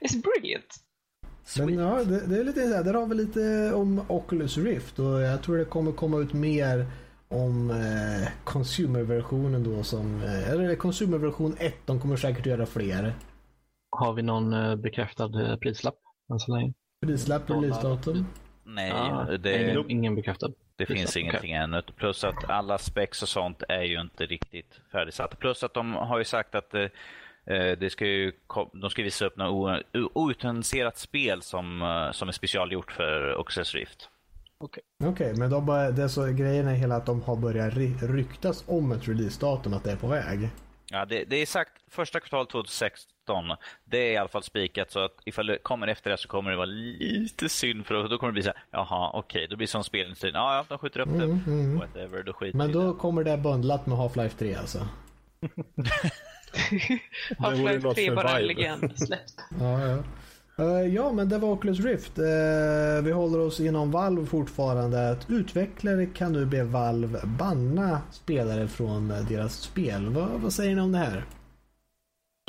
It's 0.00 0.22
brilliant. 0.22 0.82
Men 1.58 1.74
ja, 1.74 2.04
det, 2.04 2.26
det 2.26 2.40
är 2.40 2.44
lite 2.44 2.68
så 2.68 2.74
här, 2.74 2.84
där 2.84 2.94
har 2.94 3.06
vi 3.06 3.14
lite 3.14 3.72
om 3.74 4.04
Oculus 4.08 4.58
Rift 4.58 4.98
och 4.98 5.20
jag 5.20 5.42
tror 5.42 5.56
det 5.56 5.64
kommer 5.64 5.92
komma 5.92 6.18
ut 6.18 6.32
mer 6.32 6.86
om 7.28 7.70
eh, 7.70 8.28
consumer-versionen 8.44 9.64
då 9.64 9.82
som, 9.82 10.22
eh, 10.22 10.50
eller 10.50 10.74
consumer-version 10.74 11.56
1, 11.58 11.74
de 11.86 12.00
kommer 12.00 12.16
säkert 12.16 12.46
göra 12.46 12.66
fler. 12.66 13.14
Har 13.90 14.12
vi 14.12 14.22
någon 14.22 14.52
eh, 14.52 14.76
bekräftad 14.76 15.42
eh, 15.42 15.56
prislapp 15.56 15.98
än 16.32 16.38
så 16.38 16.56
länge? 16.56 16.72
Prislapp, 17.06 17.50
releasedatum? 17.50 18.26
Nej, 18.64 18.88
ja, 18.88 19.36
det, 19.38 19.70
ingen, 19.70 19.90
ingen 19.90 20.14
bekräftad. 20.14 20.48
Det 20.48 20.86
prislapp. 20.86 20.98
finns 20.98 21.16
ingenting 21.16 21.50
okay. 21.50 21.62
ännu. 21.62 21.82
Plus 21.96 22.24
att 22.24 22.50
alla 22.50 22.78
specs 22.78 23.22
och 23.22 23.28
sånt 23.28 23.62
är 23.68 23.82
ju 23.82 24.00
inte 24.00 24.26
riktigt 24.26 24.80
färdigsatta. 24.92 25.36
Plus 25.36 25.64
att 25.64 25.74
de 25.74 25.94
har 25.94 26.18
ju 26.18 26.24
sagt 26.24 26.54
att 26.54 26.74
eh, 26.74 26.82
eh 27.46 27.78
det 27.78 27.92
ska 27.92 28.06
ju, 28.06 28.32
de 28.72 28.90
ska 28.90 29.02
visa 29.02 29.26
upp 29.26 29.36
något 29.36 29.82
outannonserat 29.92 30.98
spel 30.98 31.42
som, 31.42 32.10
som 32.12 32.28
är 32.28 32.32
specialgjort 32.32 32.92
för 32.92 33.36
Oculus 33.36 33.74
Rift. 33.74 34.10
Okej, 34.58 34.82
okay. 34.98 35.10
okay, 35.10 35.40
men 35.40 35.50
de 35.50 35.66
bara, 35.66 35.90
det 35.90 36.02
är 36.02 36.08
så, 36.08 36.26
grejen 36.26 36.68
är 36.68 36.74
hela 36.74 36.96
att 36.96 37.06
de 37.06 37.22
har 37.22 37.36
börjat 37.36 37.74
ryktas 38.02 38.64
om 38.66 38.92
ett 38.92 39.08
releasedatum, 39.08 39.74
att 39.74 39.84
det 39.84 39.92
är 39.92 39.96
på 39.96 40.06
väg. 40.06 40.50
Ja, 40.96 41.04
det, 41.04 41.24
det, 41.24 41.36
är 41.36 41.46
sagt 41.46 41.72
första 41.90 42.20
kvartal 42.20 42.46
2016. 42.46 43.56
Det 43.84 43.98
är 43.98 44.12
i 44.12 44.16
alla 44.16 44.28
fall 44.28 44.42
spikat 44.42 44.90
så 44.90 45.00
att 45.00 45.14
ifall 45.24 45.46
det 45.46 45.58
kommer 45.58 45.86
efter 45.86 46.10
det 46.10 46.18
så 46.18 46.28
kommer 46.28 46.50
det 46.50 46.56
vara 46.56 46.66
lite 46.66 47.48
synd 47.48 47.86
för 47.86 48.08
då 48.08 48.18
kommer 48.18 48.32
det 48.32 48.34
bli 48.34 48.42
så 48.42 48.48
här, 48.48 48.58
jaha, 48.70 49.10
okej, 49.12 49.38
okay, 49.38 49.46
då 49.46 49.56
blir 49.56 49.66
det 49.66 49.70
som 49.70 49.84
spelindustrin, 49.84 50.34
ja, 50.34 50.56
ja, 50.56 50.64
de 50.68 50.78
skjuter 50.78 51.00
upp 51.00 51.08
det, 51.08 51.24
mm, 51.24 51.40
mm. 51.46 51.78
whatever, 51.78 52.22
då 52.22 52.32
skiter 52.32 52.58
Men 52.58 52.72
då 52.72 52.92
det. 52.92 52.98
kommer 52.98 53.24
det 53.24 53.36
bundlat 53.36 53.86
med 53.86 53.98
Half-Life 53.98 54.38
3 54.38 54.54
alltså? 54.54 54.78
Half-Life 57.38 57.94
3 57.94 58.10
bara 58.10 58.38
en 58.38 58.46
legend 58.46 58.98
släppt. 58.98 59.34
ja, 59.60 59.80
ja. 59.80 60.02
Uh, 60.60 60.94
ja, 60.94 61.12
men 61.12 61.28
det 61.28 61.38
var 61.38 61.48
Oculus 61.48 61.80
Rift. 61.80 62.18
Uh, 62.18 63.04
vi 63.04 63.12
håller 63.12 63.38
oss 63.38 63.60
inom 63.60 63.90
Valve 63.90 64.26
fortfarande. 64.26 65.10
Att 65.10 65.30
utvecklare 65.30 66.06
kan 66.06 66.32
nu 66.32 66.46
be 66.46 66.64
Valve 66.64 67.20
banna 67.24 68.00
spelare 68.10 68.68
från 68.68 69.08
deras 69.08 69.60
spel. 69.60 70.08
Va, 70.08 70.28
vad 70.34 70.52
säger 70.52 70.74
ni 70.74 70.80
om 70.80 70.92
det 70.92 70.98
här? 70.98 71.24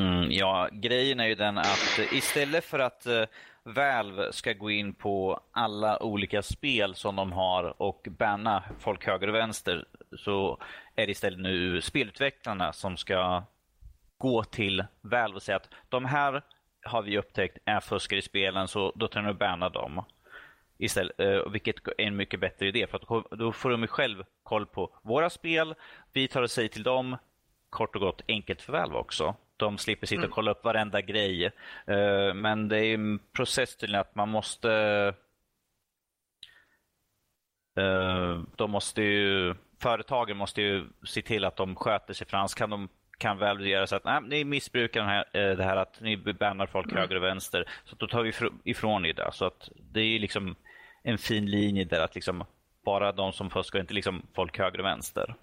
Mm, 0.02 0.32
ja, 0.32 0.70
grejen 0.72 1.20
är 1.20 1.28
ju 1.28 1.36
den 1.36 1.58
att 1.58 2.00
istället 2.12 2.64
för 2.64 2.80
att 2.80 3.08
uh, 3.08 3.24
Valve 3.64 4.34
ska 4.34 4.54
gå 4.54 4.72
in 4.72 4.94
på 4.94 5.40
alla 5.52 6.04
olika 6.04 6.42
spel 6.42 6.96
som 6.96 7.16
de 7.16 7.32
har 7.32 7.82
och 7.82 8.08
banna 8.10 8.64
folk 8.80 9.06
höger 9.06 9.28
och 9.28 9.36
vänster 9.36 9.86
så 10.18 10.62
är 10.96 11.06
det 11.06 11.12
istället 11.12 11.40
nu 11.40 11.82
spelutvecklarna 11.82 12.74
som 12.74 12.98
ska 12.98 13.44
gå 14.18 14.44
till 14.44 14.86
Valve 15.02 15.36
och 15.36 15.42
säga 15.42 15.56
att 15.56 15.70
de 15.90 16.06
här 16.06 16.42
har 16.88 17.02
vi 17.02 17.18
upptäckt 17.18 17.58
är 17.66 17.80
fuskare 17.80 18.20
i 18.20 18.22
spelen 18.22 18.68
så 18.68 18.92
då 18.96 19.08
tar 19.08 19.22
vi 19.22 19.34
banna 19.34 19.70
dem. 19.70 20.04
Istället, 20.78 21.20
eh, 21.20 21.50
vilket 21.52 21.88
är 21.88 22.02
en 22.02 22.16
mycket 22.16 22.40
bättre 22.40 22.68
idé 22.68 22.88
för 22.88 22.98
att 22.98 23.40
då 23.40 23.52
får 23.52 23.70
de 23.70 23.88
själv 23.88 24.24
koll 24.44 24.66
på 24.66 24.98
våra 25.02 25.30
spel. 25.30 25.76
Vi 26.14 26.28
tar 26.28 26.42
och 26.42 26.52
säger 26.52 26.70
till 26.70 26.84
dem, 26.84 27.18
kort 27.70 27.96
och 27.96 28.02
gott 28.02 28.22
enkelt 28.28 28.62
förvärv 28.62 28.96
också. 28.96 29.36
De 29.58 29.78
slipper 29.78 30.08
sitta 30.08 30.20
och 30.20 30.26
mm. 30.26 30.34
kolla 30.34 30.52
upp 30.52 30.64
varenda 30.64 31.02
grej. 31.02 31.46
Eh, 31.86 32.34
men 32.34 32.68
det 32.68 32.86
är 32.86 32.94
en 32.94 33.20
process 33.34 33.78
till 33.78 33.96
att 33.96 34.16
man 34.16 34.30
måste 34.30 34.72
eh, 37.78 38.42
de 38.56 38.72
måste 38.72 39.02
ju, 39.02 39.56
företagen 39.80 40.38
måste 40.38 40.62
ju 40.62 40.88
se 41.04 41.22
till 41.22 41.46
att 41.46 41.56
de 41.56 41.76
sköter 41.76 42.14
sig 42.14 42.28
för 42.28 42.38
annars 42.38 42.56
kan 42.56 42.70
de 42.70 42.90
kan 43.18 43.38
väl 43.38 43.68
göra 43.68 43.88
så 43.88 43.96
att 43.96 44.04
nej, 44.04 44.22
ni 44.22 44.44
missbrukar 44.44 45.00
den 45.00 45.10
här, 45.10 45.26
eh, 45.34 45.58
det 45.58 45.64
här 45.64 45.76
att 45.76 46.02
ni 46.02 46.18
bannar 46.18 46.68
folk 46.68 46.86
mm. 46.86 46.98
höger 46.98 47.16
och 47.16 47.24
vänster. 47.24 47.70
Så 47.86 47.96
då 47.96 48.08
tar 48.08 48.24
vi 48.24 48.34
ifrån 48.72 49.06
er 49.06 49.14
det. 49.14 49.30
Så 49.34 49.46
att 49.46 49.70
det 49.92 50.02
är 50.02 50.20
liksom 50.20 50.56
en 51.04 51.18
fin 51.18 51.46
linje 51.46 51.86
där 51.86 52.00
att 52.00 52.16
liksom 52.16 52.44
bara 52.86 53.12
de 53.12 53.34
som 53.34 53.50
fuskar, 53.50 53.80
inte 53.80 53.94
liksom 53.94 54.22
folk 54.36 54.58
höger 54.58 54.80
och 54.80 54.86
vänster. 54.86 55.36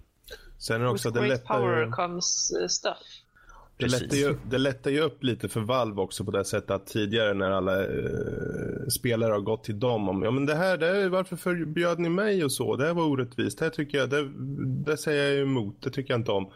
Sen 0.58 0.80
är 0.80 0.84
det 0.84 0.90
också, 0.90 1.08
With 1.08 1.20
det 1.20 1.28
lättar 1.28 1.58
power 1.58 1.84
ju, 1.84 1.90
comes 1.90 2.52
uh, 2.62 2.68
stuff. 2.68 2.96
det 3.76 3.86
lättar, 3.86 4.16
ju, 4.16 4.36
det 4.50 4.58
lättar 4.58 4.90
ju 4.90 5.00
upp 5.00 5.24
lite 5.24 5.48
för 5.48 5.60
Valve 5.60 6.00
också 6.00 6.24
på 6.24 6.30
det 6.30 6.44
sättet 6.44 6.70
att 6.70 6.86
tidigare 6.86 7.34
när 7.34 7.50
alla 7.50 7.82
eh, 7.82 8.86
spelare 8.98 9.32
har 9.32 9.40
gått 9.40 9.64
till 9.64 9.80
dem 9.80 10.08
om 10.08 10.22
ja 10.22 10.30
men 10.30 10.46
det 10.46 10.54
här, 10.54 10.76
det 10.76 10.86
här, 10.86 11.08
varför 11.08 11.36
förbjöd 11.36 11.98
ni 11.98 12.08
mig 12.08 12.44
och 12.44 12.52
så, 12.52 12.76
det 12.76 12.86
här 12.86 12.94
var 12.94 13.04
orättvist, 13.04 13.58
det 13.58 13.64
här 13.64 13.70
tycker 13.70 13.98
jag, 13.98 14.10
det, 14.10 14.28
det 14.90 14.96
säger 14.96 15.32
jag 15.32 15.42
emot, 15.42 15.82
det 15.82 15.90
tycker 15.90 16.12
jag 16.12 16.20
inte 16.20 16.32
om. 16.32 16.52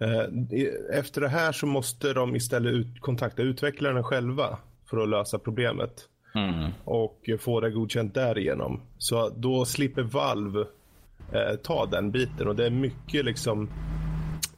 Eh, 0.00 0.98
efter 0.98 1.20
det 1.20 1.28
här 1.28 1.52
så 1.52 1.66
måste 1.66 2.12
de 2.12 2.36
istället 2.36 2.72
ut, 2.72 3.00
kontakta 3.00 3.42
utvecklarna 3.42 4.02
själva 4.02 4.58
för 4.90 4.96
att 5.02 5.08
lösa 5.08 5.38
problemet 5.38 6.08
Mm. 6.34 6.70
och 6.84 7.30
få 7.40 7.60
det 7.60 7.70
godkänt 7.70 8.14
därigenom. 8.14 8.80
Så 8.98 9.28
då 9.28 9.64
slipper 9.64 10.02
Valve 10.02 10.60
eh, 11.32 11.56
ta 11.62 11.86
den 11.86 12.10
biten 12.10 12.48
och 12.48 12.56
det 12.56 12.66
är 12.66 12.70
mycket 12.70 13.24
liksom 13.24 13.70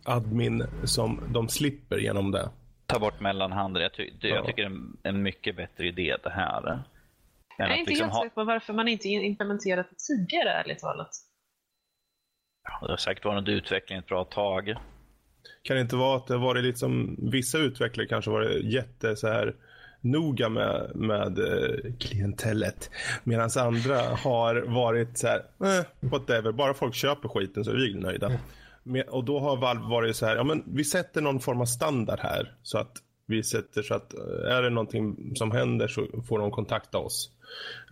admin 0.05 0.64
som 0.85 1.20
de 1.33 1.48
slipper 1.48 1.98
genom 1.98 2.31
det. 2.31 2.50
Ta 2.87 2.98
bort 2.98 3.20
mellanhanden. 3.20 3.83
Jag, 3.83 3.94
ty 3.94 4.11
det, 4.20 4.29
Ja. 4.29 4.35
jag 4.35 4.46
tycker 4.46 4.62
det 4.62 4.68
är 5.09 5.09
en, 5.09 5.22
mycket 5.22 5.57
bättre 5.57 5.87
idé 5.87 6.16
det 6.22 6.31
här. 6.31 6.83
Jag 7.59 7.70
är 7.70 7.74
inte 7.76 7.90
liksom 7.90 8.05
helt 8.05 8.14
ha, 8.16 8.22
säker 8.22 8.35
på 8.35 8.44
varför 8.44 8.72
man 8.72 8.88
inte 8.88 9.09
implementerat 9.09 9.87
det 9.90 9.96
tidigare, 9.96 10.50
ärligt 10.50 10.79
talat. 10.79 11.11
det 12.81 12.88
har 12.92 12.96
säkert 12.96 13.24
varit 13.24 13.48
en 13.48 13.55
utveckling 13.55 13.98
ett 13.98 14.07
bra 14.07 14.24
tag. 14.24 14.74
Kan 15.62 15.76
det 15.76 15.83
inte 15.83 15.96
vara 15.96 16.16
att 16.16 16.26
det 16.26 16.35
har 16.35 16.40
varit 16.40 16.64
liksom, 16.64 17.16
vissa 17.33 17.59
utvecklare 17.59 18.07
kanske 18.07 18.31
varit 18.31 18.64
jätte 18.64 19.16
så 19.16 19.29
här 19.29 19.55
noga 20.00 20.48
med, 20.48 20.90
med 20.94 21.38
eh, 21.38 21.92
klientellet. 21.98 22.90
Medan 23.24 23.50
andra 23.57 24.00
har 24.00 24.55
varit 24.55 25.18
så 25.18 25.26
här, 25.26 25.38
eh, 25.38 25.85
whatever, 26.00 26.53
bara 26.53 26.74
folk 26.74 26.94
köper 26.94 27.29
skiten 27.29 27.64
så 27.64 27.70
är 27.70 27.74
vi 27.74 27.94
nöjda. 27.94 28.33
Men, 28.83 29.09
och 29.09 29.24
då 29.24 29.40
har 29.40 29.57
Valve 29.57 29.88
varit 29.88 30.16
så 30.16 30.26
här, 30.26 30.37
ja 30.37 30.44
men 30.44 30.62
vi 30.66 30.85
sätter 30.85 31.20
någon 31.20 31.40
form 31.40 31.61
av 31.61 31.64
standard 31.64 32.18
här. 32.22 32.55
Så 32.62 32.79
att 32.79 32.92
vi 33.26 33.42
sätter 33.42 33.83
så 33.83 33.94
att 33.94 34.14
eh, 34.14 34.57
är 34.57 34.62
det 34.62 34.70
någonting 34.70 35.33
som 35.37 35.50
händer 35.50 35.88
så 35.88 36.07
får 36.29 36.38
de 36.38 36.50
kontakta 36.50 36.98
oss. 36.98 37.31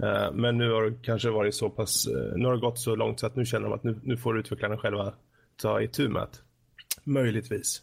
Eh, 0.03 0.33
men 0.33 0.59
nu 0.59 0.71
har 0.71 0.83
det 0.83 0.97
kanske 1.03 1.31
varit 1.31 1.55
så 1.55 1.71
pass, 1.71 2.09
nu 2.37 2.45
har 2.45 2.55
det 2.55 2.61
gått 2.61 2.79
så 2.79 2.97
långt 2.97 3.21
så 3.21 3.27
att 3.27 3.37
nu 3.37 3.45
känner 3.45 3.69
de 3.69 3.75
att 3.75 3.85
nu, 3.85 4.01
nu 4.03 4.17
får 4.17 4.39
utvecklarna 4.39 4.77
själva 4.77 5.15
ta 5.63 5.81
itu 5.81 6.09
med 6.09 6.23
det. 6.23 6.39
Möjligtvis. 7.09 7.83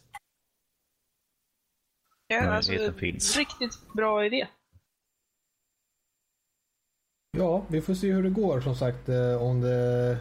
Ja, 2.28 2.50
alltså, 2.50 2.92
finns. 2.92 3.36
Riktigt 3.36 3.78
bra 3.94 4.26
idé. 4.26 4.48
Ja, 7.38 7.64
vi 7.68 7.80
får 7.80 7.94
se 7.94 8.12
hur 8.12 8.22
det 8.22 8.30
går 8.30 8.60
som 8.60 8.74
sagt. 8.74 9.08
eh, 9.08 9.42
Om 9.42 9.60
det... 9.60 10.18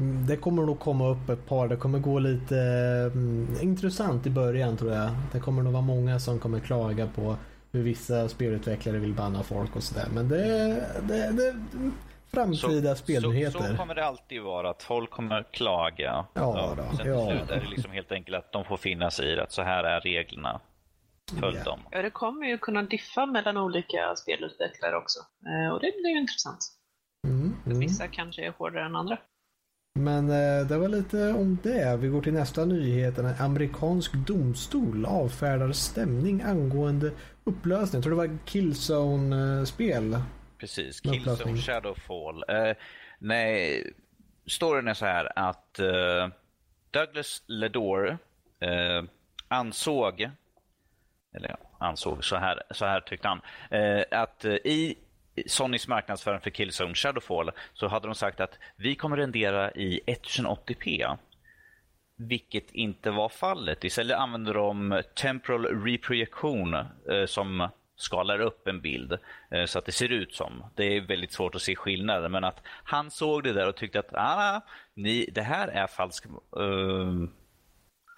Mm, 0.00 0.26
Det 0.26 0.36
kommer 0.36 0.62
nog 0.62 0.80
komma 0.80 1.08
upp 1.08 1.28
ett 1.28 1.46
par. 1.46 1.68
Det 1.68 1.76
kommer 1.76 1.98
gå 1.98 2.18
lite 2.18 2.56
mm, 3.14 3.48
intressant 3.60 4.26
i 4.26 4.30
början 4.30 4.76
tror 4.76 4.92
jag. 4.92 5.10
Det 5.32 5.40
kommer 5.40 5.62
nog 5.62 5.72
vara 5.72 5.82
många 5.82 6.20
som 6.20 6.38
kommer 6.38 6.60
klaga 6.60 7.06
på 7.06 7.36
hur 7.72 7.82
vissa 7.82 8.28
spelutvecklare 8.28 8.98
vill 8.98 9.14
banna 9.14 9.42
folk 9.42 9.76
och 9.76 9.82
sådär. 9.82 10.08
Men 10.14 10.28
det, 10.28 10.46
det, 11.08 11.32
det 11.32 11.54
framtida 12.32 12.96
spelnyheter. 12.96 13.58
Så, 13.58 13.64
så 13.64 13.76
kommer 13.76 13.94
det 13.94 14.04
alltid 14.06 14.42
vara, 14.42 14.70
att 14.70 14.82
folk 14.82 15.10
kommer 15.10 15.42
klaga. 15.52 16.26
Ja 16.34 16.74
då, 16.76 16.96
sen 16.96 17.06
ja. 17.06 17.26
slut 17.26 17.50
är 17.50 17.60
det 17.60 17.68
liksom 17.70 17.90
helt 17.92 18.12
enkelt 18.12 18.36
att 18.36 18.52
de 18.52 18.64
får 18.64 18.76
finna 18.76 19.10
sig 19.10 19.32
i 19.34 19.40
att 19.40 19.52
så 19.52 19.62
här 19.62 19.84
är 19.84 20.00
reglerna. 20.00 20.60
Följ 21.40 21.56
Ja. 21.56 21.64
dem. 21.64 21.80
Ja, 21.90 22.02
det 22.02 22.10
kommer 22.10 22.46
ju 22.46 22.58
kunna 22.58 22.82
diffa 22.82 23.26
mellan 23.26 23.56
olika 23.56 24.16
spelutvecklare 24.16 24.96
också. 24.96 25.18
Eh, 25.46 25.72
och 25.72 25.80
det 25.80 25.92
blir 25.96 26.10
ju 26.10 26.18
intressant. 26.18 26.58
Mm, 27.26 27.56
mm. 27.66 27.78
Vissa 27.80 28.08
kanske 28.08 28.46
är 28.46 28.50
hårdare 28.50 28.86
än 28.86 28.96
andra. 28.96 29.18
Men 29.98 30.30
eh, 30.30 30.66
det 30.66 30.78
var 30.78 30.88
lite 30.88 31.32
om 31.32 31.58
det. 31.62 31.96
Vi 31.96 32.08
går 32.08 32.22
till 32.22 32.32
nästa 32.32 32.64
nyhet. 32.64 33.18
En 33.18 33.34
amerikansk 33.38 34.12
domstol 34.12 35.06
avfärdar 35.06 35.72
stämning 35.72 36.42
angående 36.42 37.12
upplösning. 37.44 37.98
Jag 37.98 38.02
tror 38.02 38.10
det 38.22 38.28
var 38.28 38.38
Killzone-spel. 38.44 40.16
Precis, 40.60 41.00
Killzone. 41.00 41.56
Shadowfall. 41.56 42.44
Eh, 42.48 42.76
nej, 43.18 43.84
storyn 44.46 44.88
är 44.88 44.94
så 44.94 45.06
här 45.06 45.38
att 45.38 45.78
eh, 45.78 46.28
Douglas 46.90 47.42
Ledore 47.46 48.18
eh, 48.60 49.02
ansåg, 49.48 50.30
eller 51.34 51.56
ansåg, 51.78 52.24
så 52.24 52.36
här, 52.36 52.62
så 52.70 52.86
här 52.86 53.00
tyckte 53.00 53.28
han, 53.28 53.40
eh, 53.70 54.04
att 54.10 54.44
eh, 54.44 54.52
i 54.52 54.98
Sonys 55.46 55.88
marknadsföring 55.88 56.40
för 56.40 56.50
Killzone 56.50 56.94
Shadowfall 56.94 57.50
så 57.74 57.88
hade 57.88 58.08
de 58.08 58.14
sagt 58.14 58.40
att 58.40 58.58
vi 58.76 58.94
kommer 58.94 59.16
rendera 59.16 59.70
i 59.72 60.00
1080p. 60.06 61.18
Vilket 62.16 62.70
inte 62.70 63.10
var 63.10 63.28
fallet. 63.28 63.84
Istället 63.84 64.16
använder 64.16 64.54
de 64.54 65.02
temporal 65.14 65.84
reprojektion 65.84 66.74
eh, 66.74 67.26
som 67.26 67.68
skalar 68.00 68.40
upp 68.40 68.68
en 68.68 68.80
bild 68.80 69.18
eh, 69.50 69.64
så 69.64 69.78
att 69.78 69.84
det 69.84 69.92
ser 69.92 70.12
ut 70.12 70.34
som. 70.34 70.64
Det 70.74 70.96
är 70.96 71.00
väldigt 71.00 71.32
svårt 71.32 71.54
att 71.54 71.62
se 71.62 71.76
skillnaden 71.76 72.32
men 72.32 72.44
att 72.44 72.62
han 72.64 73.10
såg 73.10 73.42
det 73.44 73.52
där 73.52 73.68
och 73.68 73.76
tyckte 73.76 74.00
att 74.00 74.14
ah, 74.14 74.60
ni, 74.94 75.28
det 75.32 75.42
här 75.42 75.68
är 75.68 75.86
falsk... 75.86 76.26
uh, 76.56 77.24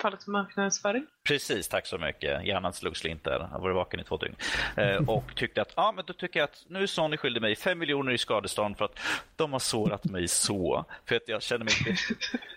Fallet 0.02 0.24
för 0.24 0.30
marknadsföring. 0.30 1.06
Precis, 1.28 1.68
tack 1.68 1.86
så 1.86 1.98
mycket. 1.98 2.44
Hjärnan 2.46 2.72
slog 2.72 2.96
slint 2.96 3.24
där. 3.24 3.48
Jag 3.52 3.58
varit 3.60 3.76
vaken 3.76 4.00
i 4.00 4.04
två 4.04 4.16
dygn. 4.16 4.34
Eh, 4.76 4.96
och 5.08 5.24
tyckte 5.36 5.62
att, 5.62 5.72
ja 5.76 5.92
men 5.96 6.04
då 6.06 6.12
tycker 6.12 6.40
jag 6.40 6.44
att 6.44 6.64
nu 6.68 6.82
är 6.82 6.86
Sony 6.86 7.16
skyldig 7.16 7.40
mig 7.42 7.56
fem 7.56 7.78
miljoner 7.78 8.12
i 8.12 8.18
skadestånd 8.18 8.76
för 8.78 8.84
att 8.84 8.98
de 9.36 9.52
har 9.52 9.58
sårat 9.60 10.04
mig 10.04 10.28
så. 10.28 10.84
För 11.08 11.16
att 11.16 11.28
jag 11.28 11.42
känner 11.42 11.64
mig 11.64 11.96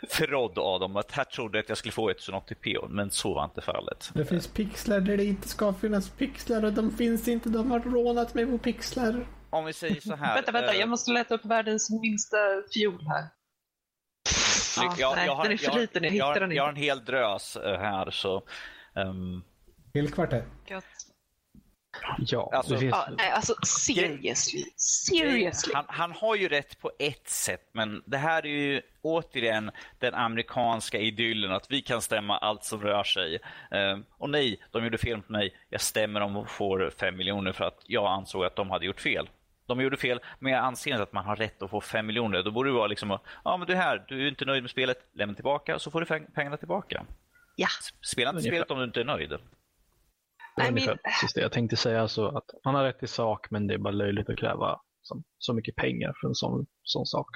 förrådd 0.09 0.57
av 0.59 0.79
dem. 0.79 0.95
Att 0.95 1.11
här 1.11 1.23
trodde 1.23 1.57
jag 1.57 1.63
att 1.63 1.69
jag 1.69 1.77
skulle 1.77 1.91
få 1.91 2.11
1080p, 2.11 2.87
men 2.89 3.11
så 3.11 3.33
var 3.33 3.43
inte 3.45 3.61
fallet. 3.61 4.11
Det 4.13 4.25
finns 4.25 4.47
pixlar 4.47 4.99
där 4.99 5.17
det 5.17 5.25
inte 5.25 5.47
ska 5.47 5.73
finnas 5.73 6.09
pixlar 6.09 6.65
och 6.65 6.73
de 6.73 6.91
finns 6.97 7.27
inte. 7.27 7.49
De 7.49 7.71
har 7.71 7.79
rånat 7.79 8.33
mig 8.33 8.45
på 8.45 8.57
pixlar. 8.57 9.25
Om 9.49 9.65
vi 9.65 9.73
säger 9.73 10.01
så 10.01 10.15
här. 10.15 10.35
vänta, 10.35 10.51
vänta. 10.51 10.73
eh, 10.73 10.79
Jag 10.79 10.89
måste 10.89 11.11
leta 11.11 11.35
upp 11.35 11.45
världens 11.45 11.89
minsta 11.89 12.37
fiol 12.73 13.05
här. 13.07 13.23
Ja, 14.83 14.95
jag, 14.97 15.15
nej, 15.15 15.25
jag 15.25 15.35
har, 15.35 15.43
den 15.43 15.51
är 15.51 15.57
för 15.57 15.65
jag 15.65 15.75
liten. 15.79 16.03
Jag 16.03 16.13
jag, 16.13 16.27
hittar 16.27 16.39
den 16.39 16.51
jag 16.51 16.63
har 16.63 16.69
inte. 16.69 16.79
en 16.79 16.83
hel 16.83 17.05
drös 17.05 17.55
eh, 17.55 17.79
här 17.79 18.11
så... 18.11 18.43
ehm, 18.95 19.43
Helt 19.93 20.13
kvarter. 20.13 20.45
Gött. 20.67 20.85
Ja, 22.17 22.49
Alltså, 22.53 22.73
det 22.73 22.79
finns, 22.79 22.91
Ja, 22.91 23.07
nej, 23.17 23.31
alltså 23.31 23.53
seriously. 23.65 24.63
Seriously. 24.77 25.73
Han, 25.73 25.85
han 25.87 26.11
har 26.11 26.35
ju 26.35 26.47
rätt 26.47 26.79
på 26.79 26.91
ett 26.99 27.29
sätt, 27.29 27.69
men 27.71 28.03
det 28.05 28.17
här 28.17 28.45
är 28.45 28.49
ju 28.49 28.81
återigen 29.01 29.71
den 29.99 30.13
amerikanska 30.13 30.99
idyllen 30.99 31.51
att 31.51 31.71
vi 31.71 31.81
kan 31.81 32.01
stämma 32.01 32.37
allt 32.37 32.63
som 32.63 32.81
rör 32.81 33.03
sig. 33.03 33.35
Eh, 33.71 33.97
och 34.17 34.29
nej, 34.29 34.61
de 34.71 34.83
gjorde 34.83 34.97
fel 34.97 35.17
mot 35.17 35.29
mig. 35.29 35.55
Jag 35.69 35.81
stämmer 35.81 36.19
dem 36.19 36.35
och 36.35 36.49
får 36.49 36.93
fem 36.99 37.17
miljoner 37.17 37.51
för 37.51 37.65
att 37.65 37.79
jag 37.85 38.05
ansåg 38.07 38.45
att 38.45 38.55
de 38.55 38.69
hade 38.69 38.85
gjort 38.85 39.01
fel. 39.01 39.29
De 39.67 39.81
gjorde 39.81 39.97
fel, 39.97 40.19
men 40.39 40.51
jag 40.51 40.63
anser 40.63 40.91
inte 40.91 41.03
att 41.03 41.13
man 41.13 41.25
har 41.25 41.35
rätt 41.35 41.61
att 41.61 41.69
få 41.69 41.81
fem 41.81 42.05
miljoner. 42.05 42.43
Då 42.43 42.51
borde 42.51 42.69
det 42.69 42.73
vara 42.73 42.87
liksom, 42.87 43.19
ja 43.43 43.57
men 43.57 43.67
du 43.67 43.73
är 43.73 43.77
här, 43.77 44.05
du 44.07 44.23
är 44.23 44.27
inte 44.27 44.45
nöjd 44.45 44.63
med 44.63 44.71
spelet, 44.71 44.97
lämna 45.13 45.35
tillbaka 45.35 45.79
så 45.79 45.91
får 45.91 46.01
du 46.01 46.05
pengarna 46.35 46.57
tillbaka. 46.57 47.05
Ja. 47.55 47.67
Spela 48.11 48.29
inte 48.29 48.41
spelet 48.41 48.71
om 48.71 48.77
du 48.77 48.83
inte 48.83 48.99
är 48.99 49.05
nöjd. 49.05 49.29
det 49.29 50.67
ungefär 50.69 50.97
precis 51.03 51.35
jag 51.35 51.51
tänkte 51.51 51.75
säga. 51.75 52.07
Så 52.07 52.37
att 52.37 52.49
han 52.63 52.75
har 52.75 52.83
rätt 52.83 53.03
i 53.03 53.07
sak, 53.07 53.51
men 53.51 53.67
det 53.67 53.73
är 53.73 53.77
bara 53.77 53.93
löjligt 53.93 54.29
att 54.29 54.37
kräva 54.37 54.79
så, 55.01 55.23
så 55.37 55.53
mycket 55.53 55.75
pengar 55.75 56.13
för 56.21 56.27
en 56.27 56.35
sån, 56.35 56.65
sån 56.83 57.05
sak. 57.05 57.27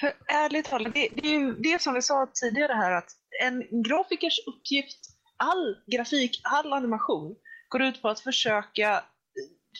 För 0.00 0.12
ärligt 0.26 0.66
talat, 0.66 0.94
det, 0.94 1.08
det 1.14 1.28
är 1.28 1.40
ju 1.40 1.52
det 1.52 1.82
som 1.82 1.94
vi 1.94 2.02
sa 2.02 2.30
tidigare 2.34 2.72
här 2.72 2.92
att 2.92 3.10
en 3.42 3.82
grafikers 3.82 4.38
uppgift, 4.46 4.98
all 5.36 5.76
grafik, 5.86 6.40
all 6.42 6.72
animation 6.72 7.36
går 7.68 7.82
ut 7.82 8.02
på 8.02 8.08
att 8.08 8.20
försöka, 8.20 9.04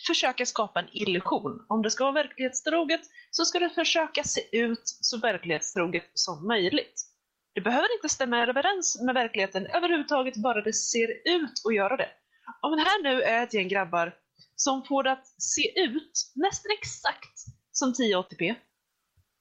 försöka 0.07 0.47
skapa 0.47 0.81
en 0.81 0.89
illusion. 0.93 1.67
Om 1.69 1.83
det 1.83 1.91
ska 1.91 2.05
vara 2.05 2.15
verklighetstroget 2.15 3.01
så 3.31 3.45
ska 3.45 3.59
det 3.59 3.71
försöka 3.71 4.25
se 4.25 4.41
ut 4.53 4.83
så 4.85 5.19
verklighetstroget 5.19 6.11
som 6.15 6.47
möjligt. 6.47 7.03
Det 7.55 7.61
behöver 7.61 7.95
inte 7.97 8.09
stämma 8.09 8.39
överens 8.39 9.01
med 9.03 9.15
verkligheten 9.15 9.67
överhuvudtaget, 9.67 10.37
bara 10.37 10.63
det 10.63 10.73
ser 10.73 11.09
ut 11.25 11.63
att 11.69 11.75
göra 11.75 11.97
det. 11.97 12.09
Om 12.63 12.77
det 12.77 12.83
här 12.83 13.03
nu 13.03 13.23
är 13.23 13.43
ett 13.43 13.55
gäng 13.55 13.69
grabbar 13.69 14.15
som 14.57 14.85
får 14.85 15.03
det 15.03 15.13
att 15.13 15.27
se 15.43 15.81
ut 15.81 16.33
nästan 16.35 16.71
exakt 16.79 17.39
som 17.73 17.93
1080p, 17.93 18.55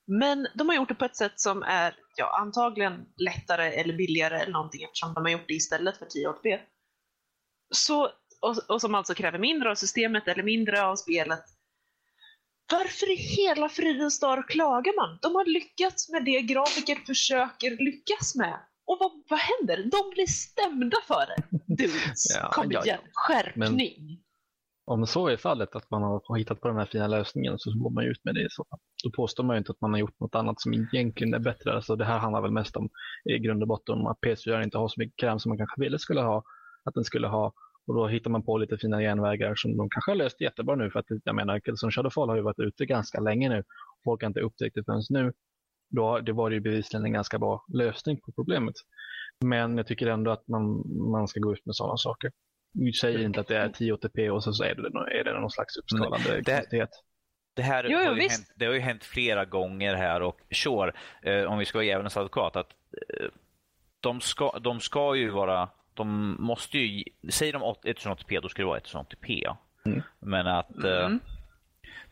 men 0.08 0.48
de 0.56 0.70
har 0.70 0.76
gjort 0.76 0.90
det 0.90 0.96
på 0.96 1.06
ett 1.06 1.16
sätt 1.16 1.40
som 1.40 1.64
är 1.64 1.96
ja, 2.16 2.40
antagligen 2.40 3.06
lättare 3.18 3.72
eller 3.72 3.94
billigare 3.94 4.40
eller 4.40 4.52
någonting 4.52 4.84
eftersom 4.84 5.14
de 5.14 5.24
har 5.24 5.32
gjort 5.32 5.48
det 5.48 5.54
istället 5.54 5.98
för 5.98 6.06
1080p. 6.06 6.60
Så, 7.74 8.10
och, 8.41 8.58
och 8.69 8.82
som 8.82 8.95
alltså 8.95 9.13
kräver 9.13 9.39
mindre 9.39 9.71
av 9.71 9.75
systemet 9.75 10.27
eller 10.27 10.43
mindre 10.43 10.86
av 10.86 10.95
spelet. 10.95 11.43
Varför 12.71 13.12
i 13.12 13.15
hela 13.15 13.69
fridens 13.69 14.19
dag 14.19 14.49
klagar 14.49 14.95
man? 14.95 15.19
De 15.21 15.36
har 15.36 15.45
lyckats 15.45 16.10
med 16.10 16.25
det 16.25 16.41
grafiker 16.41 16.95
försöker 16.95 17.71
lyckas 17.71 18.36
med. 18.36 18.60
Och 18.86 18.97
vad, 18.99 19.12
vad 19.30 19.39
händer? 19.39 19.77
De 19.77 20.10
blir 20.15 20.25
stämda 20.25 20.97
för 21.08 21.25
det. 21.27 21.58
Dudes, 21.75 22.25
Ja, 22.41 22.49
kom 22.51 22.71
ja, 22.71 22.84
igen, 22.84 22.99
skärpning. 23.13 24.19
om 24.86 25.08
så 25.08 25.27
är 25.27 25.38
fallet, 25.38 25.75
att 25.75 25.91
man 25.91 26.01
har 26.04 26.38
hittat 26.38 26.62
på 26.62 26.67
den 26.67 26.77
här 26.77 26.86
fina 26.86 27.08
lösningen, 27.08 27.60
så 27.60 27.71
går 27.77 27.89
man 27.89 28.04
ut 28.04 28.23
med 28.23 28.36
det. 28.36 28.47
Så. 28.51 28.65
Då 29.04 29.12
påstår 29.12 29.43
man 29.43 29.56
ju 29.56 29.58
inte 29.58 29.71
att 29.71 29.82
man 29.82 29.91
har 29.91 29.99
gjort 29.99 30.19
något 30.19 30.36
annat 30.36 30.62
som 30.62 30.73
egentligen 30.73 31.34
är 31.34 31.39
bättre. 31.39 31.73
Alltså, 31.73 31.95
det 31.95 32.06
här 32.06 32.17
handlar 32.17 32.41
väl 32.41 32.51
mest 32.51 32.75
om 32.75 32.89
i 33.25 33.38
grund 33.39 33.62
och 33.62 33.67
botten 33.67 33.95
om 33.95 34.08
att 34.08 34.19
PS4 34.25 34.63
inte 34.63 34.77
har 34.77 34.88
så 34.88 34.99
mycket 34.99 35.19
kräm 35.19 35.39
som 35.39 35.49
man 35.49 35.58
kanske 35.58 35.82
ville 35.82 35.99
skulle 35.99 36.21
ha, 36.21 36.43
att 36.84 36.93
den 36.93 37.04
skulle 37.04 37.27
ha. 37.27 37.54
Och 37.88 37.96
då 37.96 38.08
hittar 38.08 38.32
man 38.32 38.44
på 38.44 38.58
lite 38.58 38.78
fina 38.78 39.00
genvägar 39.00 39.56
som 39.56 39.78
de 39.78 39.89
kanske 39.89 40.12
har 40.12 40.15
löst 40.15 40.41
jättebra 40.41 40.76
nu. 40.76 40.91
För 40.91 41.00
att 41.00 41.06
jag 41.24 41.36
menar, 41.36 41.60
Killzone 41.60 41.91
Shadowfall 41.91 42.30
har 42.30 42.36
ju 42.36 42.41
varit 42.41 42.60
ute 42.60 42.86
ganska 42.86 43.20
länge 43.20 43.50
nu. 43.50 43.63
Folk 44.04 44.22
har 44.22 44.28
inte 44.28 44.39
upptäckt 44.39 44.76
det 44.76 44.84
förrän 44.84 45.02
nu. 45.10 45.34
Då, 45.89 46.20
det 46.20 46.32
var 46.32 46.52
ju 46.52 46.60
bevisligen 46.60 47.06
en 47.06 47.13
ganska 47.13 47.39
bra 47.39 47.65
lösning 47.74 48.22
på 48.22 48.32
problemet. 48.32 48.76
Men 49.46 49.78
jag 49.78 49.88
tycker 49.88 50.08
ändå 50.08 50.32
att 50.32 50.48
man, 50.48 50.84
man 51.12 51.28
ska 51.28 51.39
gå 51.39 51.54
ut 51.54 51.65
med 51.65 51.76
sådana 51.76 51.98
saker. 51.98 52.32
Vi 52.74 52.94
säger 52.94 53.20
inte 53.20 53.39
att 53.39 53.48
det 53.48 53.58
är 53.58 53.70
1080p 53.70 54.30
och 54.30 54.44
så, 54.44 54.63
är, 54.63 54.76
det, 54.76 55.20
är 55.20 55.24
det 55.24 55.39
någon 55.39 55.52
slags 55.52 55.78
uppskalande 55.78 56.41
det, 56.41 56.88
det 57.56 57.62
här 57.62 57.84
jo, 57.89 57.98
har, 57.98 58.15
ju 58.15 58.22
hänt, 58.22 58.54
det 58.56 58.65
har 58.65 58.74
ju 58.74 58.80
hänt 58.80 59.04
flera 59.04 59.46
gånger 59.46 59.96
här 59.96 60.22
och 60.22 60.41
sure, 60.52 60.94
eh, 61.24 61.44
om 61.44 61.58
vi 61.58 61.65
ska 61.65 61.78
vara 61.78 61.86
djävulens 61.86 62.17
advokat, 62.17 62.56
att 62.56 62.72
eh, 63.10 63.30
de, 64.00 64.22
ska, 64.22 64.60
de 64.60 64.80
ska 64.80 65.15
ju 65.15 65.30
vara, 65.30 65.70
de 65.93 66.36
måste 66.39 66.77
ju, 66.77 67.04
säger 67.30 67.54
de 67.54 67.62
1080p 67.62 68.41
då 68.41 68.49
ska 68.49 68.62
det 68.62 68.67
vara 68.67 68.80
1080p. 68.80 69.56
Mm. 69.86 70.01
Men 70.19 70.47
att 70.47 70.84
eh, 70.84 71.06
mm. 71.06 71.19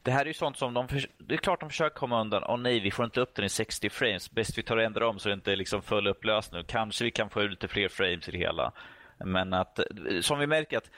det 0.04 0.12
här 0.12 0.22
är 0.22 0.26
ju 0.26 0.34
sånt 0.34 0.58
som 0.58 0.74
de, 0.74 0.88
det 1.18 1.34
är 1.34 1.38
klart 1.38 1.60
de 1.60 1.70
försöker 1.70 1.96
komma 1.96 2.22
undan, 2.22 2.44
åh 2.44 2.56
oh, 2.56 2.60
nej 2.60 2.80
vi 2.80 2.92
får 2.92 3.06
inte 3.06 3.22
upp 3.22 3.36
den 3.36 3.46
i 3.46 3.50
60 3.50 3.90
frames, 3.90 4.32
bäst 4.32 4.58
vi 4.58 4.64
tar 4.64 4.78
och 4.78 4.84
ändrar 4.84 5.06
om 5.06 5.20
så 5.20 5.30
det 5.30 5.34
inte 5.34 5.52
är 5.52 5.56
liksom 5.56 5.82
full 5.82 6.08
upplösning, 6.08 6.64
kanske 6.68 7.04
vi 7.04 7.12
kan 7.12 7.30
få 7.30 7.42
ut 7.42 7.52
lite 7.52 7.68
fler 7.68 7.88
frames 7.88 8.30
i 8.30 8.32
det 8.32 8.38
hela. 8.38 8.72
Men 9.26 9.54
att, 9.54 9.80
som 10.22 10.40
vi 10.40 10.48
märker 10.48 10.78
att 10.78 10.90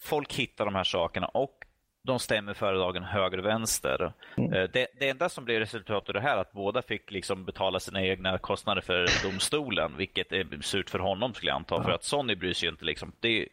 folk 0.00 0.34
hittar 0.34 0.64
de 0.64 0.74
här 0.74 0.84
sakerna 0.84 1.26
och 1.26 1.64
de 2.02 2.18
stämmer 2.18 2.54
företagen 2.54 3.02
höger 3.04 3.38
och 3.38 3.44
vänster. 3.44 4.12
Mm. 4.36 4.52
Eh, 4.52 4.70
det, 4.72 4.86
det, 4.98 5.08
enda 5.08 5.28
som 5.28 5.44
blev 5.44 5.58
resultatet 5.58 6.08
av 6.08 6.14
det 6.14 6.20
här 6.20 6.36
är 6.36 6.40
att 6.40 6.52
båda 6.52 6.82
fick 6.82 7.10
liksom 7.10 7.44
betala 7.44 7.80
sina 7.80 8.02
egna 8.02 8.38
kostnader 8.38 8.80
för 8.80 9.24
domstolen, 9.24 9.96
vilket 9.96 10.32
är 10.32 10.62
surt 10.62 10.90
för 10.90 10.98
honom 10.98 11.34
skulle 11.34 11.50
jag 11.50 11.56
anta, 11.56 11.74
ja. 11.74 11.82
för 11.82 11.90
att 11.90 12.04
Sony 12.04 12.34
bryr 12.34 12.52
sig 12.52 12.66
ju 12.66 12.70
inte. 12.70 12.84
Liksom. 12.84 13.12
Det, 13.20 13.38
det, 13.38 13.48